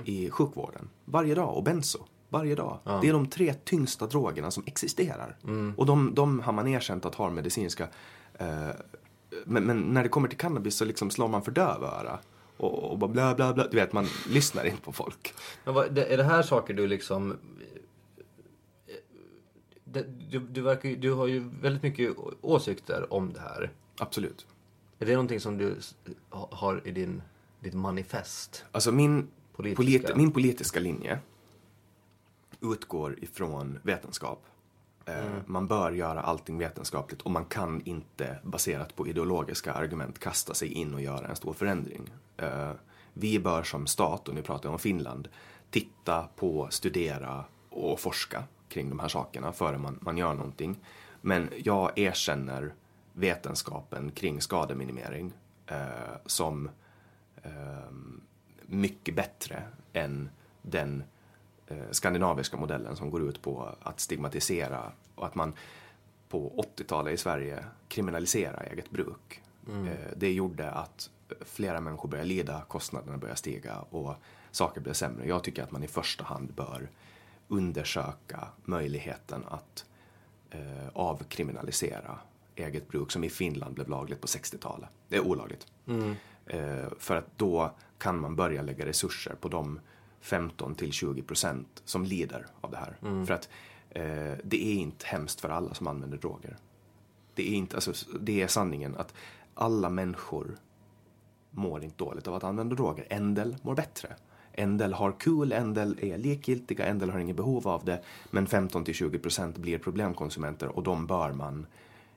i 0.05 0.31
sjukvården 0.31 0.89
varje 1.05 1.35
dag 1.35 1.57
och 1.57 1.63
benzo 1.63 1.99
varje 2.29 2.55
dag. 2.55 2.79
Det 3.03 3.09
är 3.09 3.13
de 3.13 3.27
tre 3.27 3.55
tyngsta 3.55 4.07
drogerna 4.07 4.51
som 4.51 4.63
existerar. 4.67 5.37
Och 5.77 5.87
de, 5.87 6.15
de 6.15 6.41
har 6.41 6.53
man 6.53 6.69
erkänt 6.69 7.05
att 7.05 7.15
har 7.15 7.31
medicinska... 7.31 7.89
Eh, 8.35 8.69
men, 9.45 9.65
men 9.65 9.81
när 9.81 10.03
det 10.03 10.09
kommer 10.09 10.29
till 10.29 10.39
cannabis 10.39 10.77
så 10.77 10.85
liksom 10.85 11.11
slår 11.11 11.29
man 11.29 11.43
för 11.43 11.53
dövöra. 11.53 12.19
Och, 12.57 12.91
och 12.91 12.99
bla 12.99 13.35
bla 13.35 13.55
bla. 13.55 13.67
Du 13.71 13.77
vet, 13.77 13.93
man 13.93 14.07
lyssnar 14.29 14.65
inte 14.65 14.83
på 14.83 14.93
folk. 14.93 15.35
Men 15.65 15.75
vad, 15.75 15.99
är 15.99 16.17
det 16.17 16.25
här 16.25 16.43
saker 16.43 16.75
du 16.75 16.87
liksom... 16.87 17.37
Du, 19.93 20.39
du, 20.39 20.61
verkar, 20.61 20.89
du 20.91 21.13
har 21.13 21.27
ju 21.27 21.51
väldigt 21.61 21.83
mycket 21.83 22.17
åsikter 22.41 23.13
om 23.13 23.33
det 23.33 23.41
här. 23.41 23.71
Absolut. 23.99 24.47
Är 24.99 25.07
det 25.07 25.13
någonting 25.13 25.41
som 25.41 25.59
du 25.59 25.77
har 26.31 26.81
i 26.89 26.91
din, 26.91 27.23
ditt 27.61 27.75
manifest? 27.75 28.65
Alltså 28.73 28.93
min 28.93 29.29
Politiska. 29.53 29.83
politi- 30.09 30.17
min 30.17 30.33
politiska 30.33 30.81
linje 30.81 31.19
utgår 32.61 33.25
ifrån 33.25 33.79
vetenskap. 33.83 34.43
Eh, 35.07 35.25
Man 35.47 35.67
bör 35.67 35.93
göra 35.93 36.21
allting 36.21 36.59
vetenskapligt 36.59 37.23
och 37.23 37.31
man 37.31 37.45
kan 37.45 37.83
inte 37.85 38.39
baserat 38.45 38.97
på 38.97 39.07
ideologiska 39.09 39.73
argument 39.73 40.19
kasta 40.19 40.55
sig 40.55 40.69
in 40.69 40.95
och 40.95 41.01
göra 41.01 41.27
en 41.29 41.37
stor 41.37 41.53
förändring. 41.53 42.11
Eh, 42.37 42.71
Vi 43.13 43.39
bör 43.39 43.63
som 43.63 43.87
stat, 43.87 44.29
och 44.29 44.35
nu 44.35 44.43
pratar 44.43 44.67
jag 44.69 44.73
om 44.73 44.79
Finland, 44.79 45.29
titta 45.71 46.29
på, 46.37 46.69
studera 46.71 47.45
och 47.71 48.01
forska 48.01 48.45
kring 48.71 48.89
de 48.89 48.99
här 48.99 49.09
sakerna 49.09 49.53
före 49.53 49.79
man, 49.79 49.99
man 50.01 50.19
gör 50.19 50.35
någonting. 50.35 50.79
Men 51.21 51.51
jag 51.57 51.99
erkänner 51.99 52.75
vetenskapen 53.13 54.11
kring 54.11 54.41
skademinimering 54.41 55.33
eh, 55.67 55.87
som 56.27 56.71
eh, 57.43 57.91
mycket 58.67 59.15
bättre 59.15 59.63
än 59.93 60.31
den 60.63 61.05
eh, 61.67 61.91
skandinaviska 61.91 62.57
modellen 62.57 62.97
som 62.97 63.11
går 63.11 63.23
ut 63.23 63.43
på 63.43 63.69
att 63.83 64.01
stigmatisera 64.01 64.93
och 65.15 65.27
att 65.27 65.35
man 65.35 65.53
på 66.29 66.65
80-talet 66.77 67.15
i 67.15 67.17
Sverige 67.17 67.65
kriminalisera 67.89 68.61
eget 68.61 68.91
bruk. 68.91 69.43
Eh, 69.69 70.13
det 70.17 70.33
gjorde 70.33 70.71
att 70.71 71.11
flera 71.41 71.81
människor 71.81 72.09
började 72.09 72.29
lida, 72.29 72.63
kostnaderna 72.69 73.19
började 73.19 73.39
stiga 73.39 73.79
och 73.79 74.15
saker 74.51 74.81
blev 74.81 74.93
sämre. 74.93 75.29
Jag 75.29 75.45
tycker 75.45 75.63
att 75.63 75.71
man 75.71 75.83
i 75.83 75.89
första 75.89 76.25
hand 76.25 76.53
bör 76.55 76.89
undersöka 77.51 78.49
möjligheten 78.65 79.45
att 79.49 79.85
eh, 80.51 80.89
avkriminalisera 80.93 82.19
eget 82.55 82.89
bruk 82.89 83.11
som 83.11 83.25
i 83.25 83.31
Finland 83.31 83.75
blev 83.75 83.89
lagligt 83.89 84.21
på 84.21 84.27
60-talet. 84.27 84.89
Det 85.09 85.17
är 85.17 85.21
olagligt. 85.21 85.67
Eh, 86.47 86.89
för 86.99 87.17
att 87.17 87.39
då 87.39 87.71
kan 87.99 88.21
man 88.21 88.37
börja 88.37 88.63
lägga 88.63 88.87
resurser 88.87 89.35
på 89.41 89.49
de 89.49 89.81
15 90.21 90.75
till 90.75 90.93
20 90.93 91.23
procent 91.23 91.83
som 91.85 92.05
lider 92.05 92.47
av 92.61 92.71
det 92.71 92.77
här. 92.77 92.97
För 93.27 93.35
att 93.35 93.49
eh, 93.91 94.39
det 94.45 94.67
är 94.67 94.75
inte 94.75 95.07
hemskt 95.07 95.41
för 95.41 95.49
alla 95.49 95.75
som 95.75 95.87
använder 95.87 96.19
droger. 96.19 96.57
Det 97.35 97.49
är, 97.49 97.55
inte, 97.55 97.77
alltså, 97.77 97.93
det 98.21 98.43
är 98.43 98.47
sanningen 98.47 98.97
att 98.97 99.15
alla 99.55 99.91
människor 99.91 100.57
mår 101.51 101.85
inte 101.85 101.97
dåligt 101.97 102.29
av 102.29 102.35
att 102.35 102.45
använda 102.45 102.75
droger. 102.75 103.07
En 103.11 103.35
del 103.35 103.57
mår 103.63 103.75
bättre. 103.75 104.17
En 104.53 104.79
del 104.79 104.93
har 104.93 105.13
kul, 105.13 105.53
en 105.53 105.75
del 105.75 105.99
är 106.03 106.19
likgiltiga, 106.19 106.87
en 106.87 106.99
del 106.99 107.11
har 107.11 107.19
inget 107.19 107.37
behov 107.37 107.69
av 107.69 107.85
det. 107.85 108.03
Men 108.31 108.47
15-20% 108.47 109.61
blir 109.61 109.79
problemkonsumenter 109.79 110.69
och 110.69 110.83
de 110.83 111.07
bör 111.07 111.33
man 111.33 111.67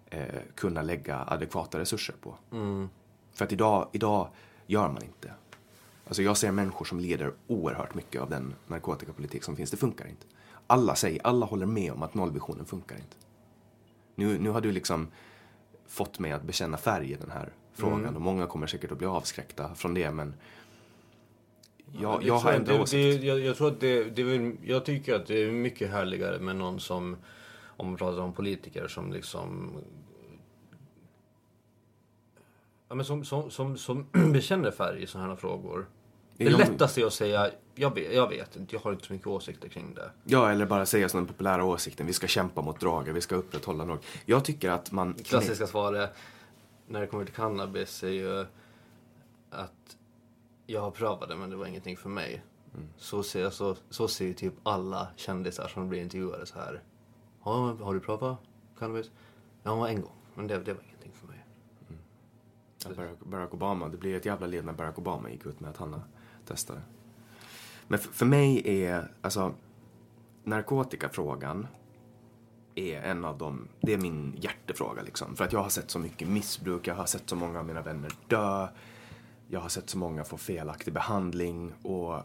eh, 0.10 0.42
kunna 0.56 0.82
lägga 0.82 1.24
adekvata 1.28 1.80
resurser 1.80 2.16
på. 2.22 2.36
För 3.34 3.46
att 3.46 3.52
idag, 3.52 3.88
idag 3.92 4.28
gör 4.68 4.88
man 4.88 5.04
inte. 5.04 5.32
Alltså 6.08 6.24
jag 6.24 6.38
ser 6.38 6.52
människor 6.52 6.86
som 6.86 7.00
lider 7.00 7.34
oerhört 7.48 7.96
mycket 7.96 8.22
av 8.22 8.30
den 8.30 8.54
narkotikapolitik 8.68 9.44
som 9.44 9.56
finns. 9.56 9.72
Det 9.72 9.78
funkar 9.78 10.08
inte. 10.08 10.26
Alla 10.68 10.96
säger, 10.96 11.28
alla 11.28 11.46
håller 11.46 11.66
med 11.66 11.92
om 11.92 12.04
att 12.04 12.14
nollvisionen 12.14 12.66
funkar 12.66 12.96
inte. 12.96 13.16
Nu, 14.16 14.40
nu 14.40 14.50
har 14.50 14.62
du 14.62 14.72
liksom 14.72 15.08
fått 15.88 16.20
mig 16.20 16.32
att 16.32 16.44
bekänna 16.44 16.78
färg 16.78 17.12
i 17.12 17.16
den 17.16 17.32
här 17.32 17.54
frågan 17.74 18.16
och 18.16 18.22
många 18.22 18.48
kommer 18.48 18.68
säkert 18.68 18.92
att 18.92 18.98
bli 18.98 19.08
avskräckta 19.08 19.76
från 19.76 19.94
det 19.94 20.12
men 20.12 20.34
jag, 22.02 22.24
jag 22.24 22.34
har 22.38 22.53
ändrat 22.53 22.76
det, 22.78 22.82
åsikt. 22.82 23.24
jag, 23.24 23.40
jag 23.40 23.57
tror 23.57 23.68
att 23.68 23.80
det, 23.80 24.03
det 24.03 24.53
jag 24.64 24.86
tycker 24.86 25.15
att 25.15 25.28
det 25.28 25.44
är 25.44 25.52
mycket 25.52 25.90
härligare 25.91 26.40
med 26.40 26.56
någon 26.56 26.80
som, 26.80 27.18
om 27.68 27.88
man 27.88 27.95
pratar 27.98 28.20
om 28.22 28.34
politiker 28.34 28.88
som 28.88 29.14
liksom 29.14 29.72
Ja, 32.88 32.95
men 32.95 33.06
som, 33.06 33.26
som, 33.26 33.52
som, 33.52 33.78
som 33.78 34.07
bekänner 34.34 34.72
färg 34.72 35.03
i 35.03 35.07
sådana 35.07 35.30
här 35.30 35.36
frågor. 35.36 35.86
Det 36.38 36.44
Jag- 36.44 36.60
lättaste 36.60 37.02
är 37.02 37.06
att 37.06 37.14
säga, 37.14 37.52
jag 37.76 37.95
vet, 37.95 38.14
jag 38.14 38.30
vet 38.30 38.56
inte, 38.56 38.76
jag 38.76 38.82
har 38.82 38.91
inte 38.91 39.06
så 39.06 39.14
mycket 39.14 39.28
åsikter 39.28 39.70
kring 39.70 39.94
det. 39.94 40.11
Ja, 40.24 40.52
eller 40.52 40.65
bara 40.65 40.86
säga 40.86 41.10
som 41.10 41.20
den 41.20 41.28
populära 41.28 41.64
åsikten, 41.64 42.07
vi 42.07 42.14
ska 42.14 42.28
kämpa 42.28 42.61
mot 42.61 42.80
droger, 42.80 43.14
vi 43.14 43.22
ska 43.22 43.36
upprätthålla 43.36 43.86
droger. 43.86 44.03
Jag 44.26 44.45
tycker 44.45 44.70
att 44.70 44.91
man... 44.91 45.14
Klassiska 45.14 45.68
svaret 45.68 46.14
när 46.88 47.02
det 47.02 47.07
kommer 47.07 47.26
till 47.26 47.34
cannabis 47.34 48.03
är 48.03 48.07
ju 48.10 48.45
att 49.49 49.98
jag 50.65 50.81
har 50.81 50.91
prövat 50.91 51.30
det 51.30 51.35
men 51.35 51.49
det 51.49 51.56
var 51.56 51.65
ingenting 51.65 51.98
för 51.98 52.10
mig. 52.10 52.44
Så, 52.98 53.23
ser, 53.23 53.49
så, 53.49 53.76
så 53.90 54.07
ser 54.07 54.26
ju 54.26 54.34
typ 54.34 54.53
alla 54.64 55.07
kändisar 55.15 55.68
som 55.68 55.90
blir 55.90 56.02
intervjuade 56.02 56.45
så 56.45 56.60
här. 56.60 56.84
Ja, 57.44 57.77
har 57.81 57.94
du 57.94 57.99
provat 57.99 58.38
cannabis? 58.80 59.11
Ja, 59.64 59.88
en 59.88 60.02
gång. 60.02 60.15
Men 60.35 60.48
det, 60.48 60.60
det 60.60 60.73
var 60.73 60.81
ingenting 60.81 61.11
för 61.14 61.27
mig. 61.27 61.45
Ja, 62.85 62.90
Barack, 62.95 63.19
Barack 63.19 63.53
Obama, 63.53 63.88
det 63.88 63.98
blir 63.98 64.15
ett 64.15 64.26
jävla 64.26 64.48
led 64.48 64.65
när 64.65 64.73
Barack 64.73 64.98
Obama 64.98 65.30
gick 65.30 65.45
ut 65.45 65.60
med 65.60 65.69
att 65.69 65.77
han 65.77 65.94
har 65.94 66.02
testat 66.45 66.76
det. 66.76 66.84
Men 67.88 67.99
för, 67.99 68.14
för 68.14 68.26
mig 68.26 68.84
är, 68.84 69.11
alltså, 69.22 69.53
narkotikafrågan 70.44 71.68
är 72.76 73.02
en 73.02 73.26
av 73.26 73.38
de, 73.38 73.68
det 73.81 73.94
är 73.94 73.98
min 73.98 74.38
hjärtefråga 74.41 75.02
liksom. 75.02 75.35
För 75.35 75.45
att 75.45 75.53
jag 75.53 75.60
har 75.60 75.69
sett 75.69 75.91
så 75.91 75.99
mycket 75.99 76.27
missbruk, 76.27 76.88
jag 76.88 76.95
har 76.95 77.06
sett 77.06 77.30
så 77.30 77.35
många 77.35 77.60
av 77.60 77.65
mina 77.65 77.81
vänner 77.81 78.11
dö, 78.27 78.68
jag 79.48 79.60
har 79.60 79.70
sett 79.70 79.90
så 79.90 79.98
många 79.98 80.24
få 80.24 80.38
felaktig 80.38 80.94
behandling 80.94 81.74
och 81.84 82.24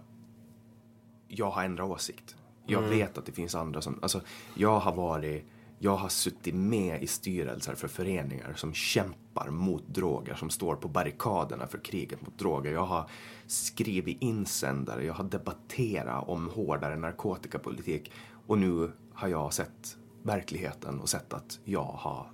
jag 1.28 1.50
har 1.50 1.64
ändrat 1.64 1.90
åsikt. 1.90 2.36
Jag 2.66 2.82
vet 2.82 3.18
att 3.18 3.26
det 3.26 3.32
finns 3.32 3.54
andra 3.54 3.80
som, 3.80 3.98
alltså 4.02 4.20
jag 4.54 4.78
har 4.78 4.94
varit, 4.94 5.44
jag 5.78 5.96
har 5.96 6.08
suttit 6.08 6.54
med 6.54 7.02
i 7.02 7.06
styrelser 7.06 7.74
för 7.74 7.88
föreningar 7.88 8.54
som 8.56 8.74
kämpar 8.74 9.50
mot 9.50 9.88
droger, 9.88 10.34
som 10.34 10.50
står 10.50 10.76
på 10.76 10.88
barrikaderna 10.88 11.66
för 11.66 11.78
kriget 11.78 12.22
mot 12.22 12.38
droger. 12.38 12.72
Jag 12.72 12.86
har 12.86 13.10
skrivit 13.46 14.22
insändare, 14.22 15.04
jag 15.04 15.14
har 15.14 15.24
debatterat 15.24 16.28
om 16.28 16.48
hårdare 16.48 16.96
narkotikapolitik 16.96 18.12
och 18.46 18.58
nu 18.58 18.92
har 19.12 19.28
jag 19.28 19.52
sett 19.52 19.96
verkligheten 20.22 21.00
och 21.00 21.08
sett 21.08 21.32
att 21.32 21.60
jag 21.64 21.84
har 21.84 22.26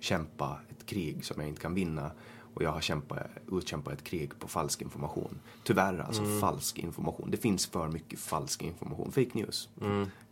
kämpat 0.00 0.58
ett 0.70 0.86
krig 0.86 1.24
som 1.24 1.40
jag 1.40 1.48
inte 1.48 1.60
kan 1.60 1.74
vinna 1.74 2.10
och 2.54 2.62
jag 2.62 2.72
har 2.72 2.80
kämpat, 2.80 3.18
utkämpat 3.52 3.92
ett 3.92 4.04
krig 4.04 4.38
på 4.38 4.48
falsk 4.48 4.82
information. 4.82 5.40
Tyvärr 5.64 5.98
alltså 5.98 6.24
falsk 6.40 6.78
information. 6.78 7.30
Det 7.30 7.36
finns 7.36 7.66
för 7.66 7.88
mycket 7.88 8.18
falsk 8.18 8.62
information. 8.62 9.12
Fake 9.12 9.30
news 9.32 9.68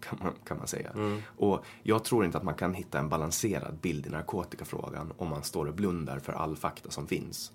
kan, 0.00 0.18
man, 0.22 0.32
kan 0.44 0.58
man 0.58 0.66
säga. 0.66 1.20
Och 1.36 1.64
jag 1.82 2.04
tror 2.04 2.24
inte 2.24 2.38
att 2.38 2.44
man 2.44 2.54
kan 2.54 2.74
hitta 2.74 2.98
en 2.98 3.08
balanserad 3.08 3.78
bild 3.80 4.06
i 4.06 4.10
narkotikafrågan 4.10 5.12
om 5.16 5.28
man 5.28 5.42
står 5.42 5.66
och 5.66 5.74
blundar 5.74 6.18
för 6.18 6.32
all 6.32 6.56
fakta 6.56 6.90
som 6.90 7.06
finns. 7.06 7.52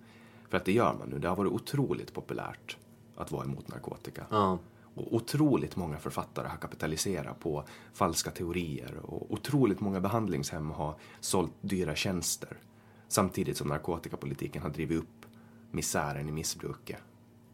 För 0.50 0.58
att 0.58 0.66
det 0.66 0.72
gör 0.72 0.94
man 1.00 1.10
nu. 1.10 1.20
Det 1.20 1.28
har 1.28 1.36
varit 1.36 1.52
otroligt 1.52 2.14
populärt 2.14 2.78
att 3.18 3.32
vara 3.32 3.46
emot 3.46 3.68
narkotika. 3.68 4.26
Ja. 4.30 4.58
Och 4.96 5.16
otroligt 5.16 5.76
många 5.76 5.98
författare 5.98 6.48
har 6.48 6.58
kapitaliserat 6.58 7.40
på 7.40 7.64
falska 7.94 8.32
teorier 8.32 9.00
och 9.04 9.32
otroligt 9.34 9.80
många 9.80 10.00
behandlingshem 10.00 10.72
har 10.72 10.96
sålt 11.20 11.52
dyra 11.62 11.96
tjänster 11.96 12.58
samtidigt 13.14 13.58
som 13.58 13.68
narkotikapolitiken 13.68 14.62
har 14.62 14.70
drivit 14.70 15.00
upp 15.00 15.26
misären 15.72 16.30
i 16.30 16.32
missbruket 16.32 16.98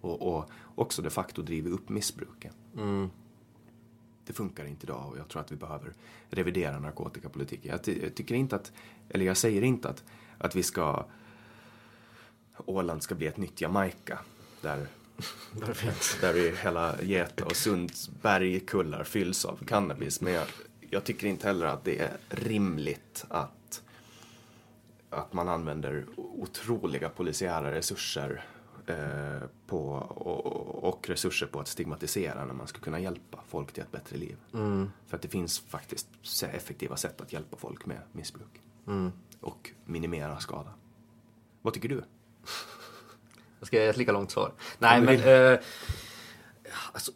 och, 0.02 0.36
och 0.36 0.50
också 0.76 1.02
de 1.02 1.10
facto 1.10 1.42
drivit 1.42 1.74
upp 1.74 1.90
missbruket. 1.90 2.56
Det 4.26 4.34
funkar 4.34 4.66
inte 4.66 4.86
idag 4.86 5.08
och 5.12 5.18
jag 5.18 5.28
tror 5.28 5.42
att 5.42 5.52
vi 5.52 5.56
behöver 5.56 5.94
revidera 6.30 6.80
narkotikapolitiken. 6.80 7.72
Jag, 7.72 7.84
ty- 7.84 8.02
jag 8.04 8.16
tycker 8.16 8.36
inte 8.36 8.56
att, 8.56 8.72
eller 9.10 9.26
jag 9.26 9.38
säger 9.38 9.62
inte 9.62 9.90
att, 9.90 10.04
att 10.38 10.56
vi 10.56 10.64
ska 10.64 11.06
Åland 12.66 13.04
ska 13.04 13.16
bli 13.16 13.28
ett 13.28 13.38
nytt 13.38 13.62
Jamaica 13.62 14.20
där 14.62 14.88
där 16.22 16.34
vi 16.34 16.56
hela 16.64 17.02
Geta 17.02 17.46
och 17.46 17.56
Sundsberg 17.56 18.60
kullar 18.60 19.04
fylls 19.04 19.46
av 19.46 19.56
cannabis. 19.66 20.22
Men 20.22 20.34
jag, 20.34 20.48
jag 20.90 21.04
tycker 21.04 21.28
inte 21.28 21.48
heller 21.48 21.66
att 21.66 21.84
det 21.84 22.00
är 22.00 22.18
rimligt 22.30 23.26
att, 23.30 23.52
att 25.10 25.34
man 25.34 25.50
använder 25.50 26.06
otroliga 26.16 27.10
polisiära 27.10 27.72
resurser 27.72 28.46
eh, 28.88 29.48
på, 29.68 29.90
och, 30.10 30.84
och 30.84 31.10
resurser 31.10 31.48
på 31.48 31.60
att 31.60 31.68
stigmatisera 31.68 32.46
när 32.46 32.54
man 32.54 32.68
ska 32.68 32.80
kunna 32.80 33.00
hjälpa 33.00 33.40
folk 33.48 33.72
till 33.72 33.84
ett 33.84 33.92
bättre 33.92 34.18
liv. 34.18 34.38
För 35.08 35.16
att 35.16 35.22
det 35.22 35.28
finns 35.28 35.60
faktiskt 35.60 36.08
effektiva 36.54 36.96
sätt 36.98 37.22
att 37.22 37.34
hjälpa 37.34 37.58
folk 37.58 37.86
med 37.86 38.00
missbruk. 38.12 38.62
Och 39.40 39.72
minimera 39.86 40.40
skada. 40.40 40.74
Vad 41.62 41.74
tycker 41.74 41.90
du? 41.90 42.04
Jag 43.60 43.68
ska 43.68 43.78
ge 43.78 43.88
ett 43.88 43.98
lika 43.98 44.12
långt 44.12 44.32
svar. 44.32 44.54
Nej, 44.80 45.02
men... 45.02 45.16
Eh, 45.54 45.60
alltså, 46.92 47.12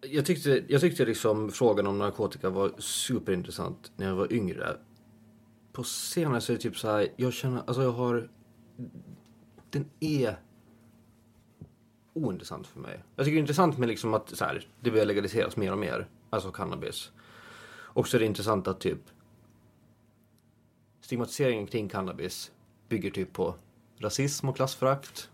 jag, 0.00 0.26
tyckte, 0.26 0.64
jag 0.68 0.80
tyckte 0.80 1.04
liksom 1.04 1.50
frågan 1.50 1.86
om 1.86 1.98
narkotika 1.98 2.50
var 2.50 2.72
superintressant 2.78 3.92
när 3.96 4.06
jag 4.06 4.14
var 4.14 4.32
yngre. 4.32 4.76
På 5.78 5.84
senare 5.84 6.40
så 6.40 6.52
är 6.52 6.56
det 6.56 6.62
typ 6.62 6.76
så 6.76 6.90
här, 6.90 7.08
jag 7.16 7.32
känner, 7.32 7.62
alltså 7.66 7.82
jag 7.82 7.92
har... 7.92 8.28
Den 9.70 9.90
är 10.00 10.36
ointressant 12.12 12.66
för 12.66 12.80
mig. 12.80 13.04
Jag 13.16 13.24
tycker 13.24 13.34
det 13.34 13.38
är 13.38 13.40
intressant 13.40 13.78
med 13.78 13.88
liksom 13.88 14.14
att 14.14 14.36
så 14.36 14.44
här, 14.44 14.66
det 14.80 14.90
börjar 14.90 15.04
legaliseras 15.04 15.56
mer 15.56 15.72
och 15.72 15.78
mer. 15.78 16.08
Alltså 16.30 16.50
cannabis. 16.50 17.12
Och 17.70 18.08
så 18.08 18.16
är 18.16 18.18
det 18.18 18.26
intressant 18.26 18.68
att 18.68 18.80
typ 18.80 18.98
stigmatiseringen 21.00 21.66
kring 21.66 21.88
cannabis 21.88 22.52
bygger 22.88 23.10
typ 23.10 23.32
på 23.32 23.54
rasism 23.98 24.48
och 24.48 24.56
klassförakt. 24.56 25.30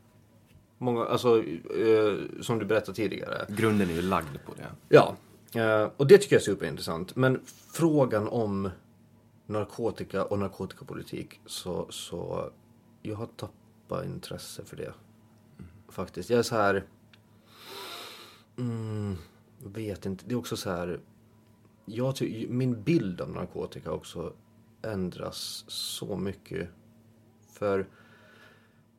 Många, 0.78 1.04
alltså, 1.04 1.42
eh, 1.42 2.18
som 2.40 2.58
du 2.58 2.64
berättade 2.64 2.96
tidigare. 2.96 3.46
Grunden 3.48 3.90
är 3.90 3.94
ju 3.94 4.02
lagd 4.02 4.36
på 4.46 4.52
det. 4.54 4.70
Ja, 4.88 5.16
eh, 5.54 5.90
och 5.96 6.06
det 6.06 6.18
tycker 6.18 6.36
jag 6.36 6.40
är 6.40 6.44
superintressant. 6.44 7.16
Men 7.16 7.40
frågan 7.72 8.28
om 8.28 8.70
narkotika 9.46 10.24
och 10.24 10.38
narkotikapolitik 10.38 11.40
så, 11.46 11.86
så 11.90 12.50
jag 13.02 13.16
har 13.16 13.26
tappat 13.26 14.04
intresse 14.04 14.64
för 14.64 14.76
det. 14.76 14.94
Faktiskt. 15.88 16.30
Jag 16.30 16.38
är 16.38 16.42
så 16.42 16.54
här... 16.54 16.86
Mm, 18.58 19.16
vet 19.58 20.06
inte. 20.06 20.24
Det 20.26 20.34
är 20.34 20.38
också 20.38 20.56
så 20.56 20.70
här... 20.70 21.00
Jag 21.84 22.16
ty- 22.16 22.48
min 22.48 22.82
bild 22.82 23.20
av 23.20 23.30
narkotika 23.30 23.92
också 23.92 24.32
ändras 24.82 25.64
så 25.68 26.16
mycket. 26.16 26.68
För 27.48 27.88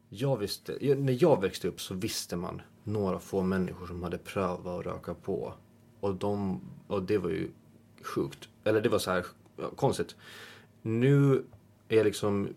jag 0.10 0.38
visste, 0.38 0.96
när 0.96 1.24
jag 1.24 1.42
växte 1.42 1.68
upp 1.68 1.82
så 1.82 1.94
visste 1.94 2.36
man 2.36 2.62
några 2.84 3.20
få 3.20 3.42
människor 3.42 3.88
som 3.88 4.04
hade 4.04 4.18
prövat 4.18 4.80
att 4.80 4.86
röka 4.86 5.14
på. 5.14 5.54
och, 6.00 6.16
de, 6.16 6.62
och 6.88 7.04
det 7.04 7.18
var 7.18 7.30
ju 7.30 7.52
sjukt. 8.02 8.50
Eller 8.64 8.82
det 8.82 8.90
var 8.90 9.00
så 9.00 9.12
här 9.12 9.26
ja, 9.57 9.69
konstigt. 9.76 10.15
Nu 10.82 11.44
är 11.88 11.98
jag 11.98 12.06
liksom, 12.06 12.49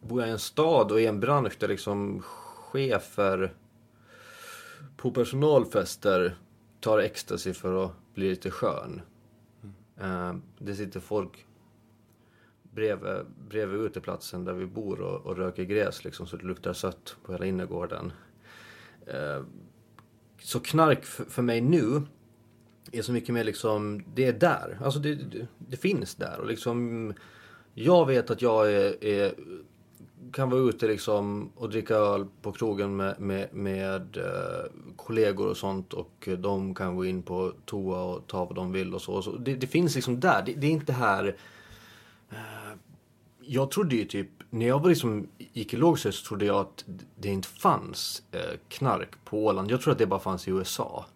bor 0.00 0.20
jag 0.20 0.28
i 0.28 0.32
en 0.32 0.38
stad 0.38 0.92
och 0.92 1.00
i 1.00 1.06
en 1.06 1.20
bransch 1.20 1.56
där 1.58 1.68
liksom 1.68 2.22
chefer 2.22 3.54
på 4.96 5.10
personalfester 5.10 6.38
tar 6.80 6.98
ecstasy 6.98 7.52
för 7.52 7.84
att 7.84 7.92
bli 8.14 8.28
lite 8.28 8.50
skön. 8.50 9.02
Mm. 10.00 10.42
det 10.58 10.74
sitter 10.74 11.00
folk 11.00 11.46
bredvid, 12.62 13.26
bredvid 13.48 13.80
uteplatsen 13.80 14.44
där 14.44 14.52
vi 14.52 14.66
bor 14.66 15.00
och, 15.00 15.26
och 15.26 15.36
röker 15.36 15.64
gräs 15.64 16.04
liksom 16.04 16.26
så 16.26 16.36
det 16.36 16.46
luktar 16.46 16.72
sött 16.72 17.16
på 17.24 17.32
hela 17.32 17.46
innergården. 17.46 18.12
Eh, 19.06 19.44
så 20.40 20.60
knark 20.60 21.04
för 21.04 21.42
mig 21.42 21.60
nu 21.60 22.02
är 22.92 23.02
så 23.02 23.12
mycket 23.12 23.34
mer 23.34 23.44
liksom, 23.44 24.04
det 24.14 24.24
är 24.24 24.32
där. 24.32 24.78
Alltså 24.84 25.00
det, 25.00 25.14
det, 25.14 25.46
det 25.58 25.76
finns 25.76 26.14
där 26.14 26.40
och 26.40 26.46
liksom 26.46 27.12
jag 27.78 28.06
vet 28.06 28.30
att 28.30 28.42
jag 28.42 28.72
är, 28.72 29.04
är, 29.04 29.34
kan 30.32 30.50
vara 30.50 30.60
ute 30.60 30.86
liksom 30.86 31.50
och 31.56 31.70
dricka 31.70 31.94
öl 31.94 32.26
på 32.42 32.52
krogen 32.52 32.96
med, 32.96 33.20
med, 33.20 33.54
med 33.54 34.16
eh, 34.16 34.70
kollegor 34.96 35.48
och 35.48 35.56
sånt 35.56 35.92
och 35.92 36.28
de 36.38 36.74
kan 36.74 36.96
gå 36.96 37.04
in 37.04 37.22
på 37.22 37.52
toa 37.64 38.02
och 38.02 38.26
ta 38.26 38.44
vad 38.44 38.54
de 38.54 38.72
vill 38.72 38.94
och 38.94 39.02
så. 39.02 39.12
Och 39.12 39.24
så. 39.24 39.36
Det, 39.36 39.54
det, 39.54 39.66
finns 39.66 39.94
liksom 39.94 40.20
där. 40.20 40.42
Det, 40.46 40.52
det 40.52 40.66
är 40.66 40.70
inte 40.70 40.92
här... 40.92 41.36
Eh, 42.30 42.36
jag 43.40 43.70
trodde 43.70 43.96
ju 43.96 44.04
typ, 44.04 44.28
när 44.50 44.66
jag 44.66 44.80
var 44.80 44.88
liksom, 44.88 45.28
gick 45.38 45.74
i 45.74 45.76
lågstadiet 45.76 46.14
så 46.14 46.26
trodde 46.28 46.44
jag 46.44 46.56
att 46.56 46.84
det 47.18 47.28
inte 47.28 47.48
fanns 47.48 48.22
eh, 48.32 48.58
knark 48.68 49.24
på 49.24 49.44
Åland. 49.44 49.70
Jag 49.70 49.80
trodde 49.80 49.92
att 49.92 49.98
det 49.98 50.06
bara 50.06 50.20
fanns 50.20 50.48
i 50.48 50.50
USA. 50.50 51.06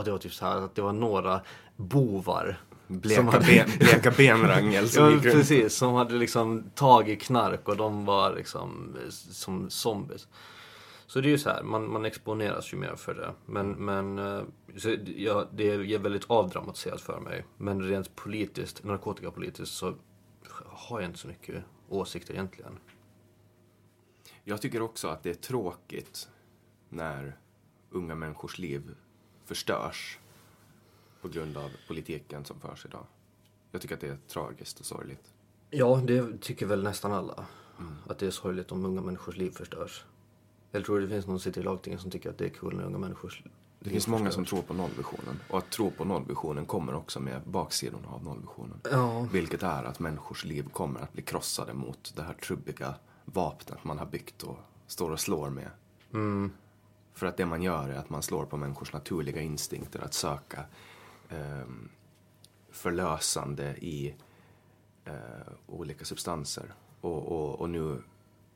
Och 0.00 0.04
det 0.04 0.10
var 0.10 0.18
typ 0.18 0.34
så 0.34 0.46
här 0.46 0.56
att 0.56 0.74
det 0.74 0.82
var 0.82 0.92
några 0.92 1.40
bovar 1.76 2.60
Bleka, 2.86 3.22
hade... 3.22 3.46
ben, 3.46 3.68
bleka 3.78 4.10
benrangel 4.10 4.88
som 4.88 5.10
gick 5.10 5.24
runt. 5.24 5.34
precis. 5.34 5.74
Som 5.74 5.94
hade 5.94 6.14
liksom 6.14 6.70
tagit 6.74 7.22
knark 7.22 7.68
och 7.68 7.76
de 7.76 8.04
var 8.04 8.36
liksom 8.36 8.96
som 9.30 9.70
zombies. 9.70 10.28
Så 11.06 11.20
det 11.20 11.28
är 11.28 11.30
ju 11.30 11.38
så 11.38 11.50
här, 11.50 11.62
man, 11.62 11.92
man 11.92 12.04
exponeras 12.04 12.72
ju 12.72 12.76
mer 12.76 12.96
för 12.96 13.14
det. 13.14 13.34
Men, 13.46 13.70
men 13.70 14.16
så, 14.76 14.96
ja, 15.16 15.48
det 15.52 15.70
är 15.70 15.98
väldigt 15.98 16.30
avdramatiserat 16.30 17.00
för 17.00 17.20
mig. 17.20 17.44
Men 17.56 17.82
rent 17.82 18.16
politiskt, 18.16 18.84
narkotikapolitiskt 18.84 19.74
så 19.74 19.94
har 20.66 21.00
jag 21.00 21.08
inte 21.08 21.18
så 21.18 21.28
mycket 21.28 21.64
åsikter 21.88 22.34
egentligen. 22.34 22.78
Jag 24.44 24.60
tycker 24.60 24.82
också 24.82 25.08
att 25.08 25.22
det 25.22 25.30
är 25.30 25.34
tråkigt 25.34 26.28
när 26.88 27.36
unga 27.90 28.14
människors 28.14 28.58
liv 28.58 28.94
förstörs 29.50 30.18
på 31.20 31.28
grund 31.28 31.56
av 31.56 31.70
politiken 31.88 32.44
som 32.44 32.60
förs 32.60 32.86
idag. 32.86 33.06
Jag 33.70 33.80
tycker 33.80 33.94
att 33.94 34.00
det 34.00 34.08
är 34.08 34.18
tragiskt 34.28 34.80
och 34.80 34.86
sorgligt. 34.86 35.32
Ja, 35.70 36.02
det 36.06 36.40
tycker 36.40 36.66
väl 36.66 36.82
nästan 36.82 37.12
alla. 37.12 37.46
Mm. 37.78 37.94
Att 38.06 38.18
det 38.18 38.26
är 38.26 38.30
sorgligt 38.30 38.72
om 38.72 38.84
unga 38.84 39.00
människors 39.00 39.36
liv 39.36 39.50
förstörs. 39.50 40.04
Eller 40.72 40.84
tror 40.84 40.98
du 40.98 41.06
det 41.06 41.12
finns 41.12 41.26
någon 41.26 41.38
som 41.38 41.44
sitter 41.44 41.60
i 41.60 41.64
lagtinget 41.64 42.00
som 42.00 42.10
tycker 42.10 42.30
att 42.30 42.38
det 42.38 42.44
är 42.44 42.48
kul 42.48 42.76
när 42.76 42.84
unga 42.84 42.98
människors 42.98 43.42
det 43.78 43.90
finns 43.90 44.08
många 44.08 44.30
som 44.30 44.44
tror 44.44 44.62
på 44.62 44.74
nollvisionen. 44.74 45.40
Och 45.48 45.58
att 45.58 45.70
tro 45.70 45.90
på 45.90 46.04
nollvisionen 46.04 46.66
kommer 46.66 46.94
också 46.94 47.20
med 47.20 47.42
baksidan 47.44 48.04
av 48.04 48.24
nollvisionen. 48.24 48.80
Ja. 48.90 49.26
Vilket 49.32 49.62
är 49.62 49.84
att 49.84 50.00
människors 50.00 50.44
liv 50.44 50.68
kommer 50.72 51.00
att 51.00 51.12
bli 51.12 51.22
krossade 51.22 51.74
mot 51.74 52.12
det 52.16 52.22
här 52.22 52.34
trubbiga 52.34 52.94
vapnet 53.24 53.84
man 53.84 53.98
har 53.98 54.06
byggt 54.06 54.42
och 54.42 54.58
står 54.86 55.10
och 55.10 55.20
slår 55.20 55.50
med. 55.50 55.70
Mm. 56.12 56.52
För 57.14 57.26
att 57.26 57.36
det 57.36 57.46
man 57.46 57.62
gör 57.62 57.88
är 57.88 57.94
att 57.94 58.10
man 58.10 58.22
slår 58.22 58.44
på 58.44 58.56
människors 58.56 58.92
naturliga 58.92 59.40
instinkter 59.40 60.04
att 60.04 60.14
söka 60.14 60.64
eh, 61.28 61.66
förlösande 62.70 63.74
i 63.80 64.14
eh, 65.04 65.14
olika 65.66 66.04
substanser. 66.04 66.74
Och, 67.00 67.32
och, 67.32 67.60
och, 67.60 67.70
nu 67.70 68.02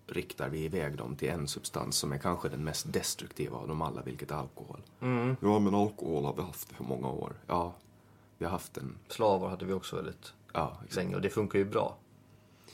riktar 0.07 0.49
vi 0.49 0.65
iväg 0.65 0.97
dem 0.97 1.17
till 1.17 1.29
en 1.29 1.49
substans 1.49 1.97
som 1.97 2.13
är 2.13 2.19
kanske 2.19 2.49
den 2.49 2.65
mest 2.65 2.93
destruktiva 2.93 3.57
av 3.57 3.69
dem 3.69 3.83
alla, 3.83 4.03
vilket 4.03 4.31
är 4.31 4.35
alkohol. 4.35 4.81
Mm. 5.01 5.37
Ja, 5.41 5.59
men 5.59 5.75
alkohol 5.75 6.25
har 6.25 6.35
vi 6.35 6.43
haft 6.43 6.73
i 6.73 6.75
många 6.79 7.09
år. 7.09 7.33
Ja, 7.47 7.75
vi 8.39 8.45
har 8.45 8.53
haft 8.53 8.77
en... 8.77 8.99
Slavar 9.09 9.49
hade 9.49 9.65
vi 9.65 9.73
också 9.73 9.97
väldigt 9.97 10.33
ja, 10.53 10.77
länge 10.97 11.15
och 11.15 11.21
det 11.21 11.31
funkar 11.31 11.59
ju 11.59 11.65
bra. 11.65 11.97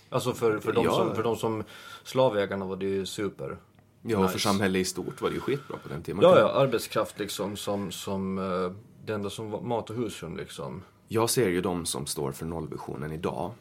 Alltså 0.08 0.32
för, 0.32 0.58
för, 0.58 0.72
de, 0.72 0.84
ja. 0.84 0.92
som, 0.92 1.14
för 1.14 1.22
de 1.22 1.36
som 1.36 1.64
slavägarna 2.04 2.64
var 2.64 2.76
det 2.76 2.86
ju 2.86 3.06
super. 3.06 3.58
Ja, 4.02 4.22
nice. 4.22 4.32
för 4.32 4.38
samhället 4.38 4.80
i 4.80 4.84
stort 4.84 5.20
var 5.20 5.28
det 5.28 5.34
ju 5.34 5.40
skitbra 5.40 5.76
på 5.76 5.88
den 5.88 6.02
tiden. 6.02 6.20
Ja, 6.22 6.38
ja, 6.38 6.52
arbetskraft 6.52 7.18
liksom 7.18 7.56
som, 7.56 7.92
som 7.92 8.38
uh, 8.38 8.72
det 9.04 9.14
enda 9.14 9.30
som 9.30 9.50
var 9.50 9.60
mat 9.60 9.90
och 9.90 9.96
husrum 9.96 10.36
liksom. 10.36 10.82
Jag 11.08 11.30
ser 11.30 11.48
ju 11.48 11.60
de 11.60 11.86
som 11.86 12.06
står 12.06 12.32
för 12.32 12.46
nollvisionen 12.46 13.12
idag. 13.12 13.52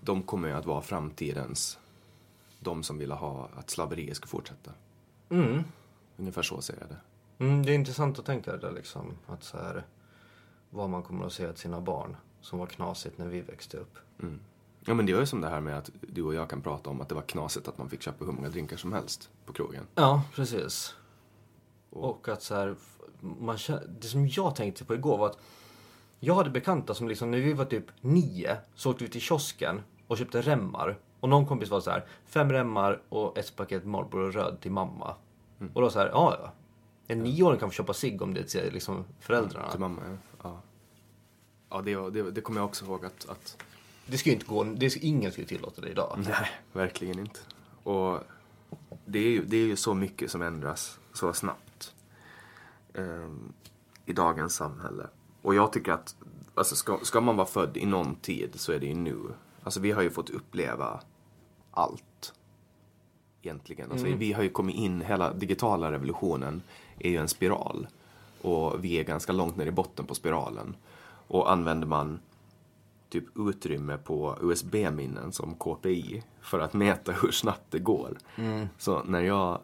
De 0.00 0.22
kommer 0.22 0.48
ju 0.48 0.54
att 0.54 0.66
vara 0.66 0.82
framtidens, 0.82 1.78
de 2.60 2.82
som 2.82 2.98
vill 2.98 3.12
ha 3.12 3.48
att 3.54 3.70
slaveriet 3.70 4.16
ska 4.16 4.26
fortsätta. 4.26 4.70
Mm. 5.28 5.64
Ungefär 6.16 6.42
så 6.42 6.60
ser 6.62 6.76
jag 6.80 6.88
det. 6.88 7.00
Mm, 7.44 7.66
det 7.66 7.72
är 7.72 7.74
intressant 7.74 8.18
att 8.18 8.26
tänka 8.26 8.56
det 8.56 8.70
liksom. 8.70 9.14
Att 9.26 9.44
så 9.44 9.56
här, 9.56 9.84
vad 10.70 10.90
man 10.90 11.02
kommer 11.02 11.26
att 11.26 11.32
säga 11.32 11.52
till 11.52 11.60
sina 11.62 11.80
barn 11.80 12.16
som 12.40 12.58
var 12.58 12.66
knasigt 12.66 13.18
när 13.18 13.26
vi 13.26 13.40
växte 13.40 13.76
upp. 13.76 13.98
Mm. 14.22 14.40
Ja 14.84 14.94
men 14.94 15.06
det 15.06 15.12
är 15.12 15.20
ju 15.20 15.26
som 15.26 15.40
det 15.40 15.48
här 15.48 15.60
med 15.60 15.78
att 15.78 15.90
du 16.00 16.22
och 16.22 16.34
jag 16.34 16.50
kan 16.50 16.62
prata 16.62 16.90
om 16.90 17.00
att 17.00 17.08
det 17.08 17.14
var 17.14 17.22
knasigt 17.22 17.68
att 17.68 17.78
man 17.78 17.88
fick 17.88 18.02
köpa 18.02 18.24
hur 18.24 18.32
många 18.32 18.48
drinkar 18.48 18.76
som 18.76 18.92
helst 18.92 19.30
på 19.46 19.52
krogen. 19.52 19.86
Ja, 19.94 20.22
precis. 20.34 20.94
Och, 21.90 22.10
och 22.10 22.28
att 22.28 22.42
så 22.42 22.54
här, 22.54 22.76
man, 23.20 23.58
det 24.00 24.06
som 24.06 24.28
jag 24.28 24.56
tänkte 24.56 24.84
på 24.84 24.94
igår 24.94 25.18
var 25.18 25.26
att 25.26 25.38
jag 26.20 26.34
hade 26.34 26.50
bekanta 26.50 26.94
som 26.94 27.08
liksom, 27.08 27.30
när 27.30 27.38
vi 27.38 27.52
var 27.52 27.64
typ 27.64 27.84
nio 28.00 28.56
så 28.74 28.90
åkte 28.90 29.04
vi 29.04 29.10
till 29.10 29.20
kiosken 29.20 29.82
och 30.06 30.18
köpte 30.18 30.42
remmar. 30.42 30.98
Och 31.20 31.28
någon 31.28 31.46
kompis 31.46 31.70
var 31.70 31.80
så 31.80 31.90
här, 31.90 32.06
fem 32.26 32.52
remmar 32.52 33.02
och 33.08 33.38
ett 33.38 33.56
paket 33.56 33.84
Marlboro 33.84 34.30
röd 34.30 34.60
till 34.60 34.72
mamma. 34.72 35.14
Mm. 35.60 35.72
Och 35.74 35.82
då 35.82 35.90
så 35.90 35.98
här, 35.98 36.06
ja 36.06 36.36
ja. 36.42 36.52
En 37.06 37.18
nioåring 37.18 37.60
kan 37.60 37.70
få 37.70 37.74
köpa 37.74 37.92
cigg 37.92 38.22
om 38.22 38.34
det 38.34 38.40
är 38.40 38.44
till 38.44 38.72
liksom 38.72 39.04
föräldrarna. 39.20 39.70
Till 39.70 39.80
mamma, 39.80 40.02
ja. 40.06 40.16
Ja, 40.42 40.60
ja 41.70 41.82
det, 41.82 42.22
det, 42.22 42.30
det 42.30 42.40
kommer 42.40 42.60
jag 42.60 42.64
också 42.64 42.84
ihåg 42.84 43.04
att, 43.04 43.28
att... 43.28 43.64
Det 44.06 44.18
skulle 44.18 44.34
inte 44.34 44.46
gå, 44.46 44.64
det, 44.64 44.96
ingen 44.96 45.32
skulle 45.32 45.46
tillåta 45.46 45.80
det 45.80 45.88
idag. 45.88 46.18
Nej, 46.28 46.50
verkligen 46.72 47.18
inte. 47.18 47.40
Och 47.82 48.20
det 49.04 49.18
är 49.18 49.30
ju, 49.30 49.44
det 49.44 49.56
är 49.56 49.66
ju 49.66 49.76
så 49.76 49.94
mycket 49.94 50.30
som 50.30 50.42
ändras 50.42 50.98
så 51.12 51.32
snabbt 51.32 51.94
eh, 52.94 53.30
i 54.06 54.12
dagens 54.12 54.54
samhälle. 54.54 55.06
Och 55.42 55.54
jag 55.54 55.72
tycker 55.72 55.92
att 55.92 56.16
alltså 56.54 56.76
ska, 56.76 56.98
ska 57.02 57.20
man 57.20 57.36
vara 57.36 57.46
född 57.46 57.76
i 57.76 57.86
någon 57.86 58.14
tid 58.14 58.50
så 58.54 58.72
är 58.72 58.78
det 58.78 58.86
ju 58.86 58.94
nu. 58.94 59.18
Alltså 59.62 59.80
vi 59.80 59.90
har 59.90 60.02
ju 60.02 60.10
fått 60.10 60.30
uppleva 60.30 61.00
allt. 61.70 62.34
Egentligen. 63.42 63.90
Alltså, 63.90 64.06
mm. 64.06 64.18
Vi 64.18 64.32
har 64.32 64.42
ju 64.42 64.48
kommit 64.48 64.76
in, 64.76 65.00
hela 65.00 65.32
digitala 65.32 65.92
revolutionen 65.92 66.62
är 66.98 67.10
ju 67.10 67.16
en 67.16 67.28
spiral. 67.28 67.86
Och 68.42 68.84
vi 68.84 68.94
är 68.94 69.04
ganska 69.04 69.32
långt 69.32 69.56
ner 69.56 69.66
i 69.66 69.70
botten 69.70 70.06
på 70.06 70.14
spiralen. 70.14 70.76
Och 71.26 71.52
använder 71.52 71.86
man 71.86 72.20
typ 73.14 73.38
utrymme 73.38 73.98
på 73.98 74.38
USB-minnen 74.40 75.32
som 75.32 75.54
KPI 75.54 76.22
för 76.40 76.60
att 76.60 76.72
mäta 76.72 77.12
hur 77.12 77.30
snabbt 77.30 77.70
det 77.70 77.78
går. 77.78 78.18
Mm. 78.36 78.66
Så 78.78 79.02
när 79.02 79.20
jag, 79.20 79.60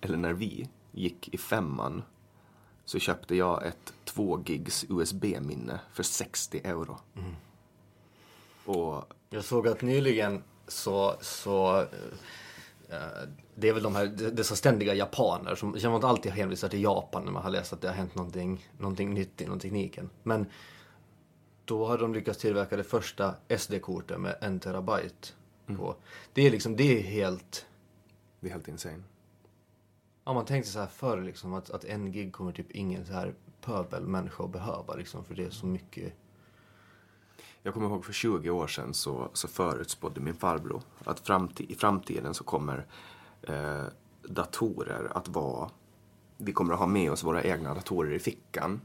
eller 0.00 0.16
när 0.16 0.32
vi 0.32 0.68
gick 0.92 1.34
i 1.34 1.38
femman 1.38 2.02
så 2.84 2.98
köpte 2.98 3.36
jag 3.36 3.66
ett 3.66 3.92
2 4.04 4.42
gigs 4.46 4.84
USB-minne 4.88 5.80
för 5.92 6.02
60 6.02 6.60
euro. 6.64 6.98
Mm. 7.16 7.34
Och... 8.64 9.04
Jag 9.30 9.44
såg 9.44 9.68
att 9.68 9.82
nyligen 9.82 10.42
så, 10.68 11.14
så 11.20 11.80
äh, 12.88 13.28
det 13.54 13.68
är 13.68 13.72
väl 13.72 13.82
de 13.82 13.94
här, 13.94 14.06
dessa 14.06 14.56
ständiga 14.56 14.94
japaner 14.94 15.54
som, 15.54 15.76
jag 15.78 15.94
inte 15.94 16.06
alltid 16.06 16.32
hänvisar 16.32 16.68
till 16.68 16.82
Japan 16.82 17.24
när 17.24 17.32
man 17.32 17.42
har 17.42 17.50
läst 17.50 17.72
att 17.72 17.80
det 17.80 17.88
har 17.88 17.94
hänt 17.94 18.14
någonting, 18.14 18.68
någonting 18.78 19.14
nytt 19.14 19.40
inom 19.40 19.58
tekniken. 19.58 20.10
Men 20.22 20.46
då 21.64 21.86
har 21.86 21.98
de 21.98 22.14
lyckats 22.14 22.38
tillverka 22.38 22.76
det 22.76 22.84
första 22.84 23.34
SD-kortet 23.58 24.20
med 24.20 24.36
en 24.40 24.60
terabyte 24.60 25.28
mm. 25.66 25.80
på. 25.80 25.96
Det 26.32 26.46
är 26.46 26.50
liksom, 26.50 26.76
det 26.76 26.98
är 26.98 27.02
helt... 27.02 27.66
Det 28.40 28.48
är 28.48 28.52
helt 28.52 28.68
insane. 28.68 29.02
Ja, 30.24 30.32
man 30.32 30.44
tänkte 30.44 30.70
så 30.70 30.78
här 30.78 30.86
förr 30.86 31.22
liksom 31.22 31.54
att, 31.54 31.70
att 31.70 31.84
en 31.84 32.12
gig 32.12 32.32
kommer 32.32 32.52
typ 32.52 32.70
ingen 32.70 33.06
så 33.06 33.12
här 33.12 33.34
pöbelmänniska 33.60 34.44
att 34.44 34.50
behöva 34.50 34.94
liksom 34.94 35.24
för 35.24 35.34
det 35.34 35.44
är 35.44 35.50
så 35.50 35.66
mycket. 35.66 36.12
Jag 37.62 37.74
kommer 37.74 37.86
ihåg 37.86 38.04
för 38.04 38.12
20 38.12 38.50
år 38.50 38.66
sedan 38.66 38.94
så, 38.94 39.30
så 39.32 39.48
förutspådde 39.48 40.20
min 40.20 40.34
farbror 40.34 40.82
att 41.04 41.20
framtid, 41.20 41.70
i 41.70 41.74
framtiden 41.74 42.34
så 42.34 42.44
kommer 42.44 42.86
eh, 43.42 43.84
datorer 44.22 45.16
att 45.16 45.28
vara, 45.28 45.70
vi 46.36 46.52
kommer 46.52 46.72
att 46.72 46.78
ha 46.78 46.86
med 46.86 47.12
oss 47.12 47.24
våra 47.24 47.42
egna 47.42 47.74
datorer 47.74 48.12
i 48.12 48.18
fickan. 48.18 48.80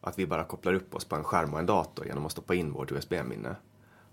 Att 0.00 0.18
vi 0.18 0.26
bara 0.26 0.44
kopplar 0.44 0.74
upp 0.74 0.94
oss 0.94 1.04
på 1.04 1.16
en 1.16 1.24
skärm 1.24 1.52
och 1.52 1.58
en 1.58 1.66
dator 1.66 2.06
genom 2.06 2.26
att 2.26 2.32
stoppa 2.32 2.54
in 2.54 2.72
vårt 2.72 2.92
USB-minne. 2.92 3.56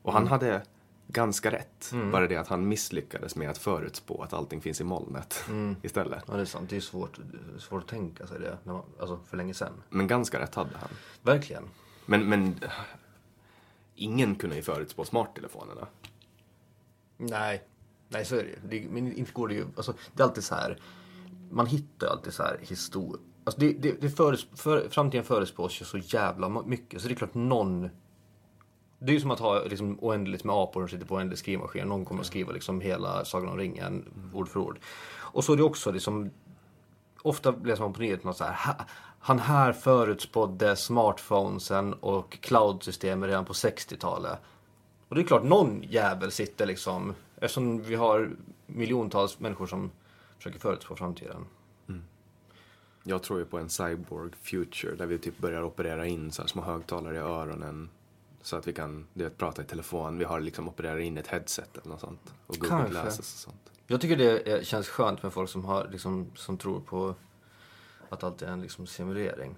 Och 0.01 0.13
han 0.13 0.21
mm. 0.21 0.31
hade 0.31 0.61
ganska 1.07 1.51
rätt. 1.51 1.91
Bara 2.11 2.27
det 2.27 2.37
att 2.37 2.47
han 2.47 2.67
misslyckades 2.67 3.35
med 3.35 3.49
att 3.49 3.57
förutspå 3.57 4.21
att 4.23 4.33
allting 4.33 4.61
finns 4.61 4.81
i 4.81 4.83
molnet 4.83 5.45
istället. 5.81 6.23
Ja, 6.27 6.33
det 6.33 6.41
är 6.41 6.45
sant. 6.45 6.69
Det 6.69 6.75
är 6.75 6.81
svårt, 6.81 7.19
svårt 7.57 7.83
att 7.83 7.89
tänka 7.89 8.27
sig 8.27 8.39
det, 8.39 8.57
när 8.63 8.73
man, 8.73 8.83
alltså 8.99 9.19
för 9.25 9.37
länge 9.37 9.53
sedan. 9.53 9.73
Men 9.89 10.07
ganska 10.07 10.39
rätt 10.39 10.55
hade 10.55 10.77
han. 10.77 10.89
Verkligen. 11.21 11.63
Men, 12.05 12.29
men 12.29 12.59
ingen 13.95 14.35
kunde 14.35 14.55
ju 14.55 14.61
förutspå 14.61 15.05
smarttelefonerna. 15.05 15.87
Nej, 17.17 17.63
nej 18.09 18.25
så 18.25 18.35
är 18.35 18.55
det 18.69 18.75
ju. 18.75 18.89
Men 18.89 19.13
inte 19.13 19.31
går 19.31 19.47
det 19.47 19.53
ju, 19.53 19.65
alltså 19.75 19.93
det 20.13 20.23
är 20.23 20.27
alltid 20.27 20.43
så 20.43 20.55
här, 20.55 20.81
man 21.51 21.65
hittar 21.65 22.07
alltid 22.07 22.33
så 22.33 22.43
här 22.43 22.59
historia. 22.61 23.21
Alltså 23.47 23.59
det, 23.59 23.73
det, 23.73 24.01
det 24.01 24.09
föres, 24.09 24.47
för, 24.55 24.89
framtiden 24.89 25.25
förespås 25.25 25.81
ju 25.81 25.85
så 25.85 25.97
jävla 25.97 26.49
mycket, 26.49 27.01
så 27.01 27.07
det 27.07 27.13
är 27.13 27.15
klart 27.15 27.33
någon 27.33 27.89
det 28.99 29.11
är 29.11 29.13
ju 29.13 29.19
som 29.19 29.31
att 29.31 29.39
ha 29.39 29.63
liksom, 29.63 29.97
oändligt 30.01 30.43
med 30.43 30.55
apor 30.55 30.81
som 30.81 30.87
sitter 30.89 31.05
på 31.05 31.15
oändlig 31.15 31.39
skrivmaskin. 31.39 31.87
Någon 31.87 32.05
kommer 32.05 32.21
att 32.21 32.27
skriva 32.27 32.51
liksom 32.51 32.81
hela 32.81 33.25
Sagan 33.25 33.49
om 33.49 33.57
ringen, 33.57 34.05
ord 34.33 34.47
för 34.49 34.59
ord. 34.59 34.79
Och 35.15 35.43
så 35.43 35.53
är 35.53 35.57
det 35.57 35.63
också 35.63 35.91
liksom, 35.91 36.29
ofta 37.21 37.51
läser 37.51 37.83
man 37.83 37.93
på 37.93 38.01
nyheterna 38.01 38.33
så 38.33 38.43
här, 38.43 38.53
"Ha- 38.53 38.85
han 39.19 39.39
här 39.39 39.73
förutspådde 39.73 40.75
smartphonesen 40.75 41.93
och 41.93 42.37
cloud-systemet 42.41 43.27
redan 43.27 43.45
på 43.45 43.53
60-talet. 43.53 44.39
Och 45.07 45.15
det 45.15 45.21
är 45.21 45.25
klart, 45.25 45.43
någon 45.43 45.83
jävel 45.83 46.31
sitter 46.31 46.65
liksom, 46.65 47.13
eftersom 47.35 47.81
vi 47.83 47.95
har 47.95 48.29
miljontals 48.67 49.39
människor 49.39 49.67
som 49.67 49.91
försöker 50.37 50.59
förutspå 50.59 50.95
framtiden. 50.95 51.45
Jag 53.09 53.23
tror 53.23 53.39
ju 53.39 53.45
på 53.45 53.57
en 53.57 53.69
cyborg 53.69 54.31
future 54.41 54.95
där 54.95 55.05
vi 55.05 55.17
typ 55.17 55.37
börjar 55.37 55.63
operera 55.63 56.05
in 56.05 56.31
så 56.31 56.41
här 56.41 56.49
små 56.49 56.61
högtalare 56.61 57.15
i 57.15 57.19
öronen. 57.19 57.89
Så 58.41 58.55
att 58.55 58.67
vi 58.67 58.73
kan 58.73 59.07
du 59.13 59.23
vet, 59.23 59.37
prata 59.37 59.61
i 59.61 59.65
telefon. 59.65 60.17
Vi 60.17 60.25
har 60.25 60.39
liksom 60.39 60.67
opererat 60.67 61.01
in 61.01 61.17
ett 61.17 61.27
headset 61.27 61.77
eller 61.77 61.89
något 61.89 61.99
sånt. 61.99 62.33
Och 62.47 62.55
Google. 62.55 62.89
Glasses 62.89 63.19
och 63.19 63.25
sånt. 63.25 63.71
Jag 63.87 64.01
tycker 64.01 64.17
det 64.17 64.51
är, 64.51 64.63
känns 64.63 64.87
skönt 64.87 65.23
med 65.23 65.33
folk 65.33 65.49
som, 65.49 65.65
har, 65.65 65.87
liksom, 65.91 66.31
som 66.35 66.57
tror 66.57 66.79
på 66.79 67.15
att 68.09 68.23
allt 68.23 68.41
är 68.41 68.47
en 68.47 68.61
liksom, 68.61 68.87
simulering. 68.87 69.55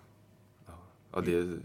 Ja, 1.11 1.21
det, 1.21 1.31
kan, 1.31 1.59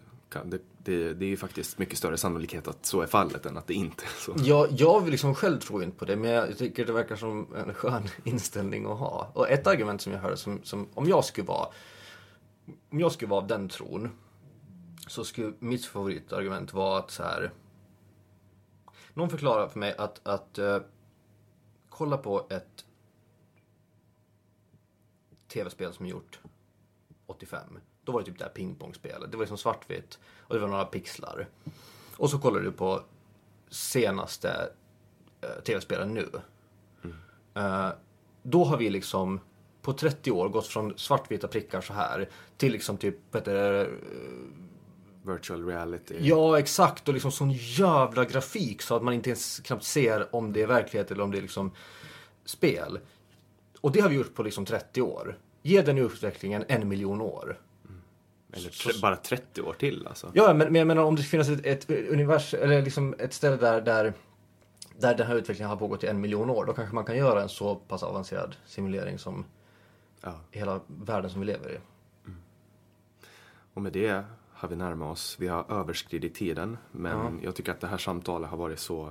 det, 0.44 0.58
det, 0.78 1.14
det 1.14 1.24
är 1.24 1.28
ju 1.28 1.36
faktiskt 1.36 1.78
mycket 1.78 1.98
större 1.98 2.16
sannolikhet 2.16 2.68
att 2.68 2.86
så 2.86 3.00
är 3.00 3.06
fallet 3.06 3.46
än 3.46 3.56
att 3.56 3.66
det 3.66 3.74
inte 3.74 4.04
är 4.04 4.20
så. 4.20 4.34
Jag, 4.36 4.68
jag 4.70 5.08
liksom 5.08 5.34
själv 5.34 5.58
tror 5.58 5.82
inte 5.82 5.98
på 5.98 6.04
det, 6.04 6.16
men 6.16 6.30
jag 6.30 6.58
tycker 6.58 6.86
det 6.86 6.92
verkar 6.92 7.16
som 7.16 7.54
en 7.56 7.74
skön 7.74 8.02
inställning 8.24 8.84
att 8.86 8.98
ha. 8.98 9.30
Och 9.34 9.50
ett 9.50 9.66
argument 9.66 10.02
som 10.02 10.12
jag 10.12 10.20
hörde, 10.20 10.36
som, 10.36 10.60
som 10.62 10.88
om 10.94 11.08
jag 11.08 11.24
skulle 11.24 11.46
vara 11.46 11.68
om 12.90 13.00
jag 13.00 13.12
skulle 13.12 13.30
vara 13.30 13.40
av 13.40 13.46
den 13.46 13.68
tron, 13.68 14.10
så 15.06 15.24
skulle 15.24 15.52
mitt 15.58 15.84
favoritargument 15.84 16.72
vara 16.72 16.98
att 16.98 17.10
så 17.10 17.22
här. 17.22 17.52
Någon 19.14 19.30
förklarar 19.30 19.68
för 19.68 19.78
mig 19.78 19.94
att, 19.98 20.26
att 20.26 20.58
uh, 20.58 20.78
kolla 21.88 22.16
på 22.16 22.46
ett 22.50 22.84
tv-spel 25.48 25.92
som 25.92 26.06
är 26.06 26.10
gjort 26.10 26.40
85. 27.26 27.78
Då 28.04 28.12
var 28.12 28.20
det 28.20 28.26
typ 28.26 28.38
det 28.38 28.44
här 28.44 28.50
pingpongspelet. 28.50 29.30
Det 29.30 29.36
var 29.36 29.44
liksom 29.44 29.58
svartvitt 29.58 30.18
och 30.40 30.54
det 30.54 30.60
var 30.60 30.68
några 30.68 30.84
pixlar. 30.84 31.48
Och 32.16 32.30
så 32.30 32.38
kollar 32.38 32.60
du 32.60 32.72
på 32.72 33.02
senaste 33.68 34.68
eh, 35.40 35.62
tv-spelen 35.66 36.14
nu. 36.14 36.28
Eh, 37.54 37.88
då 38.42 38.64
har 38.64 38.76
vi 38.76 38.90
liksom 38.90 39.40
på 39.82 39.92
30 39.92 40.30
år 40.30 40.48
gått 40.48 40.66
från 40.66 40.98
svartvita 40.98 41.48
prickar 41.48 41.80
så 41.80 41.92
här 41.92 42.28
till 42.56 42.72
liksom 42.72 42.96
typ, 42.96 43.16
vad 43.30 43.42
heter 43.42 43.54
det, 43.54 43.90
Virtual 45.26 45.66
reality. 45.66 46.14
Ja, 46.20 46.58
exakt. 46.58 47.08
Och 47.08 47.14
liksom 47.14 47.32
sån 47.32 47.50
jävla 47.52 48.24
grafik 48.24 48.82
så 48.82 48.96
att 48.96 49.02
man 49.02 49.14
inte 49.14 49.30
ens 49.30 49.60
knappt 49.60 49.84
ser 49.84 50.34
om 50.34 50.52
det 50.52 50.62
är 50.62 50.66
verklighet 50.66 51.10
eller 51.10 51.24
om 51.24 51.30
det 51.30 51.38
är 51.38 51.42
liksom 51.42 51.70
spel. 52.44 52.98
Och 53.80 53.92
det 53.92 54.00
har 54.00 54.08
vi 54.08 54.16
gjort 54.16 54.34
på 54.34 54.42
liksom 54.42 54.64
30 54.64 55.02
år. 55.02 55.38
Ge 55.62 55.82
den 55.82 55.98
utvecklingen 55.98 56.64
en 56.68 56.88
miljon 56.88 57.20
år. 57.20 57.60
Eller 58.56 58.70
tre, 58.70 58.92
bara 59.02 59.16
30 59.16 59.62
år 59.62 59.72
till 59.72 60.06
alltså. 60.06 60.30
Ja, 60.34 60.54
men, 60.54 60.58
men 60.58 60.74
jag 60.74 60.86
menar 60.86 61.02
om 61.02 61.16
det 61.16 61.22
finns 61.22 61.48
ett, 61.48 61.66
ett 61.66 61.90
univers, 61.90 62.54
eller 62.54 62.82
liksom 62.82 63.14
ett 63.18 63.32
ställe 63.34 63.56
där, 63.56 63.80
där, 63.80 64.12
där 64.98 65.14
den 65.14 65.26
här 65.26 65.34
utvecklingen 65.34 65.70
har 65.70 65.76
pågått 65.76 66.04
i 66.04 66.06
en 66.06 66.20
miljon 66.20 66.50
år, 66.50 66.64
då 66.64 66.72
kanske 66.72 66.94
man 66.94 67.04
kan 67.04 67.16
göra 67.16 67.42
en 67.42 67.48
så 67.48 67.74
pass 67.74 68.02
avancerad 68.02 68.56
simulering 68.66 69.18
som 69.18 69.44
Ja. 70.20 70.34
hela 70.50 70.80
världen 70.86 71.30
som 71.30 71.40
vi 71.40 71.46
lever 71.46 71.72
i. 71.72 71.78
Och 73.74 73.82
med 73.82 73.92
det 73.92 74.24
har 74.52 74.68
vi 74.68 74.76
närmat 74.76 75.12
oss. 75.12 75.36
Vi 75.38 75.48
har 75.48 75.72
överskridit 75.72 76.34
tiden. 76.34 76.76
Men 76.92 77.40
jag 77.42 77.54
tycker 77.54 77.72
att 77.72 77.80
det 77.80 77.86
här 77.86 77.98
samtalet 77.98 78.50
har 78.50 78.56
varit 78.56 78.78
så... 78.78 79.06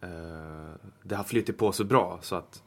Eh, 0.00 0.70
det 1.02 1.14
har 1.14 1.24
flyttit 1.24 1.58
på 1.58 1.72
så 1.72 1.84
bra 1.84 2.18
så 2.22 2.36
att 2.36 2.62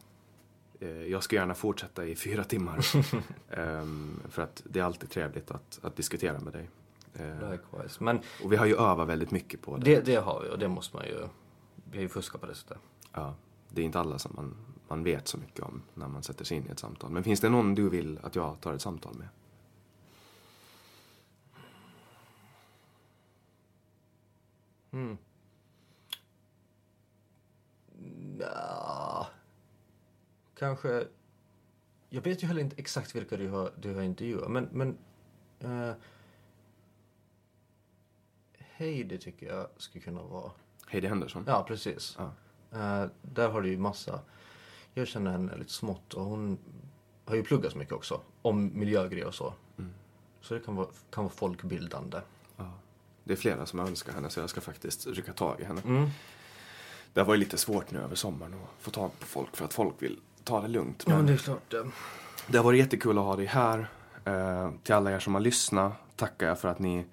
jag 0.87 1.23
ska 1.23 1.35
gärna 1.35 1.53
fortsätta 1.53 2.05
i 2.05 2.15
fyra 2.15 2.43
timmar. 2.43 2.85
Ehm, 3.49 4.19
för 4.29 4.41
att 4.41 4.61
det 4.65 4.79
är 4.79 4.83
alltid 4.83 5.09
trevligt 5.09 5.51
att, 5.51 5.79
att 5.81 5.95
diskutera 5.95 6.39
med 6.39 6.53
dig. 6.53 6.69
Eh, 7.13 7.51
Likewise. 7.51 8.03
Men 8.03 8.19
och 8.43 8.51
vi 8.51 8.55
har 8.55 8.65
ju 8.65 8.75
övat 8.75 9.07
väldigt 9.07 9.31
mycket 9.31 9.61
på 9.61 9.77
det. 9.77 9.95
det, 9.95 10.05
det 10.05 10.15
har 10.15 10.41
vi 10.43 10.49
och 10.49 10.59
det 10.59 10.67
måste 10.67 10.95
man 10.95 11.05
ju, 11.05 11.27
vi 11.91 11.97
har 11.97 12.01
ju 12.03 12.09
fuskat 12.09 12.41
på 12.41 12.47
det 12.47 12.55
sättet. 12.55 12.77
Ja, 13.11 13.35
det 13.69 13.81
är 13.81 13.85
inte 13.85 13.99
alla 13.99 14.19
som 14.19 14.31
man, 14.35 14.55
man 14.87 15.03
vet 15.03 15.27
så 15.27 15.37
mycket 15.37 15.59
om 15.59 15.81
när 15.93 16.07
man 16.07 16.23
sätter 16.23 16.45
sig 16.45 16.57
in 16.57 16.67
i 16.67 16.71
ett 16.71 16.79
samtal. 16.79 17.11
Men 17.11 17.23
finns 17.23 17.39
det 17.39 17.49
någon 17.49 17.75
du 17.75 17.89
vill 17.89 18.19
att 18.23 18.35
jag 18.35 18.61
tar 18.61 18.73
ett 18.73 18.81
samtal 18.81 19.15
med? 19.15 19.27
Ja, 28.39 28.84
kanske... 30.57 31.07
Jag 32.09 32.21
vet 32.21 32.43
ju 32.43 32.47
heller 32.47 32.61
inte 32.61 32.75
exakt 32.77 33.15
vilka 33.15 33.37
du 33.37 33.49
har, 33.49 33.71
du 33.79 33.93
har 33.93 34.01
intervjuat, 34.01 34.51
men... 34.51 34.69
men 34.71 34.97
uh, 35.63 35.93
Heidi 38.57 39.17
tycker 39.17 39.47
jag 39.47 39.67
skulle 39.77 40.03
kunna 40.03 40.23
vara... 40.23 40.51
Heidi 40.87 41.07
Henderson? 41.07 41.43
Ja, 41.47 41.65
precis. 41.67 42.17
Ja. 42.17 42.31
Eh, 42.71 43.09
där 43.21 43.49
har 43.49 43.61
du 43.61 43.69
ju 43.69 43.77
massa... 43.77 44.19
Jag 44.93 45.07
känner 45.07 45.31
henne 45.31 45.57
lite 45.57 45.73
smått 45.73 46.13
och 46.13 46.25
hon 46.25 46.57
har 47.25 47.35
ju 47.35 47.43
pluggat 47.43 47.71
så 47.71 47.77
mycket 47.77 47.93
också. 47.93 48.21
Om 48.41 48.79
miljögrejer 48.79 49.27
och 49.27 49.35
så. 49.35 49.53
Så 50.41 50.53
det 50.53 50.59
kan 50.59 50.75
vara, 50.75 50.87
kan 51.09 51.23
vara 51.23 51.33
folkbildande. 51.33 52.21
Det 53.23 53.33
är 53.33 53.37
flera 53.37 53.65
som 53.65 53.79
önskar 53.79 54.13
henne 54.13 54.29
så 54.29 54.39
jag 54.39 54.49
ska 54.49 54.61
faktiskt 54.61 55.07
rycka 55.07 55.33
tag 55.33 55.59
i 55.59 55.63
henne. 55.63 55.81
Mm. 55.85 56.09
Det 57.13 57.19
har 57.19 57.25
varit 57.25 57.39
lite 57.39 57.57
svårt 57.57 57.91
nu 57.91 57.99
över 57.99 58.15
sommaren 58.15 58.53
att 58.53 58.83
få 58.83 58.91
tag 58.91 59.19
på 59.19 59.25
folk 59.25 59.55
för 59.55 59.65
att 59.65 59.73
folk 59.73 59.95
vill 59.99 60.19
ta 60.45 60.61
det 60.61 60.67
lugnt. 60.67 61.03
Ja, 61.07 61.09
Men 61.15 61.17
men 61.17 61.25
det 61.25 61.33
är 61.33 61.37
klart. 61.37 61.73
det 62.47 62.57
har 62.57 62.63
varit 62.65 62.79
jättekul 62.79 63.17
att 63.17 63.23
ha 63.23 63.35
dig 63.35 63.45
här. 63.45 63.87
Eh, 64.25 64.69
till 64.83 64.95
alla 64.95 65.11
er 65.11 65.19
som 65.19 65.33
har 65.33 65.41
lyssnat 65.41 65.93
tackar 66.15 66.47
jag 66.47 66.59
för 66.59 66.67
att 66.67 66.79
ni 66.79 67.05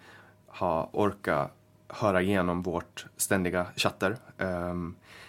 har 0.46 0.88
orkat 0.92 1.50
höra 1.88 2.22
igenom 2.22 2.62
vårt 2.62 3.06
ständiga 3.16 3.66
chatter. 3.76 4.16
Eh, 4.38 4.74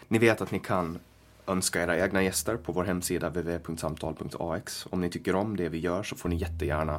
ni 0.07 0.19
vet 0.19 0.41
att 0.41 0.51
ni 0.51 0.59
kan 0.59 0.99
önska 1.47 1.83
era 1.83 1.97
egna 1.97 2.23
gäster 2.23 2.57
på 2.57 2.71
vår 2.71 2.83
hemsida 2.83 3.29
www.samtal.ax. 3.29 4.87
Om 4.89 5.01
ni 5.01 5.09
tycker 5.09 5.35
om 5.35 5.55
det 5.57 5.69
vi 5.69 5.79
gör 5.79 6.03
så 6.03 6.15
får 6.15 6.29
ni 6.29 6.35
jättegärna 6.35 6.95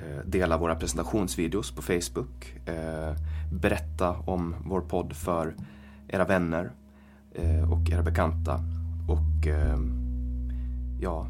eh, 0.00 0.24
dela 0.24 0.56
våra 0.58 0.74
presentationsvideos 0.74 1.70
på 1.70 1.82
Facebook. 1.82 2.54
Eh, 2.66 3.14
berätta 3.52 4.10
om 4.10 4.54
vår 4.66 4.80
podd 4.80 5.16
för 5.16 5.54
era 6.08 6.24
vänner 6.24 6.70
eh, 7.34 7.72
och 7.72 7.90
era 7.90 8.02
bekanta. 8.02 8.60
Och 9.08 9.46
eh, 9.46 9.78
ja, 11.00 11.26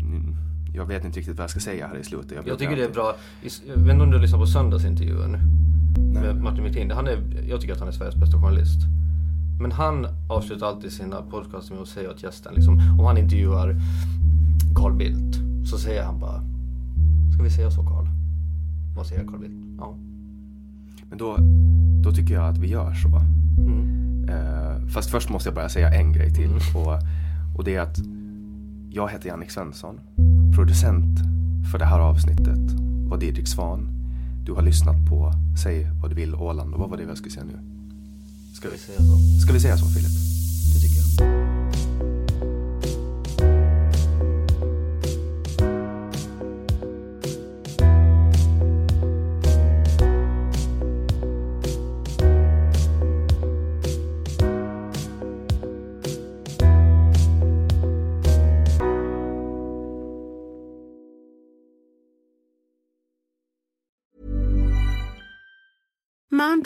mm, 0.00 0.36
jag 0.74 0.86
vet 0.86 1.04
inte 1.04 1.18
riktigt 1.18 1.36
vad 1.36 1.42
jag 1.42 1.50
ska 1.50 1.60
säga 1.60 1.86
här 1.86 1.96
i 1.96 2.04
slutet. 2.04 2.32
Jag 2.32 2.44
brukar 2.44 2.58
tycker 2.58 2.76
det 2.76 2.84
är 2.84 2.92
bra. 2.92 3.14
Jag 3.66 3.76
vet 3.76 3.92
inte 3.92 4.04
om 4.04 4.10
du 4.10 4.18
lyssnar 4.18 4.38
på 4.38 4.46
söndagsintervjun 4.46 5.36
med 6.12 6.42
Martin. 6.42 6.90
Han 6.90 7.06
är, 7.06 7.18
jag 7.48 7.60
tycker 7.60 7.74
att 7.74 7.80
han 7.80 7.88
är 7.88 7.92
Sveriges 7.92 8.16
bästa 8.16 8.36
journalist. 8.36 8.80
Men 9.60 9.72
han 9.72 10.06
avslutar 10.28 10.66
alltid 10.66 10.92
sina 10.92 11.22
podcaster 11.22 11.74
med 11.74 11.82
att 11.82 11.88
säga 11.88 12.10
åt 12.10 12.22
gästen, 12.22 12.54
liksom, 12.54 12.74
om 12.98 13.04
han 13.04 13.18
intervjuar 13.18 13.76
Carl 14.74 14.92
Bildt, 14.96 15.36
så 15.64 15.78
säger 15.78 16.02
han 16.04 16.20
bara 16.20 16.42
Ska 17.34 17.42
vi 17.42 17.50
säga 17.50 17.70
så 17.70 17.82
Carl? 17.82 18.06
Vad 18.96 19.06
säger 19.06 19.26
Carl 19.26 19.40
Bildt? 19.40 19.54
Ja. 19.78 19.94
Men 21.08 21.18
då, 21.18 21.36
då 22.02 22.12
tycker 22.12 22.34
jag 22.34 22.48
att 22.48 22.58
vi 22.58 22.68
gör 22.68 22.94
så. 22.94 23.08
Eh, 24.28 24.86
fast 24.88 25.10
först 25.10 25.30
måste 25.30 25.48
jag 25.48 25.54
bara 25.54 25.68
säga 25.68 25.90
en 25.90 26.12
grej 26.12 26.30
till. 26.30 26.50
Och, 26.74 26.98
och 27.56 27.64
det 27.64 27.74
är 27.74 27.80
att 27.80 27.98
jag 28.94 29.08
heter 29.08 29.28
Jannik 29.28 29.50
Svensson. 29.50 30.00
Producent 30.54 31.18
för 31.72 31.78
det 31.78 31.84
här 31.84 32.00
avsnittet 32.00 32.72
var 33.08 33.18
Didrik 33.18 33.48
Svan. 33.48 33.88
Du 34.46 34.52
har 34.52 34.62
lyssnat 34.62 34.96
på 35.10 35.32
Säg 35.62 35.90
vad 36.02 36.10
du 36.10 36.14
vill 36.14 36.34
Åland. 36.34 36.74
Och 36.74 36.80
vad 36.80 36.90
var 36.90 36.96
det 36.96 37.02
jag 37.02 37.18
skulle 37.18 37.32
säga 37.32 37.44
nu? 37.44 37.58
Ska 38.54 38.68
vi, 38.68 38.78
säga 38.78 38.98
så? 38.98 39.40
ska 39.42 39.52
vi 39.52 39.60
säga 39.60 39.76
så 39.76 39.86
Filip? 39.86 40.31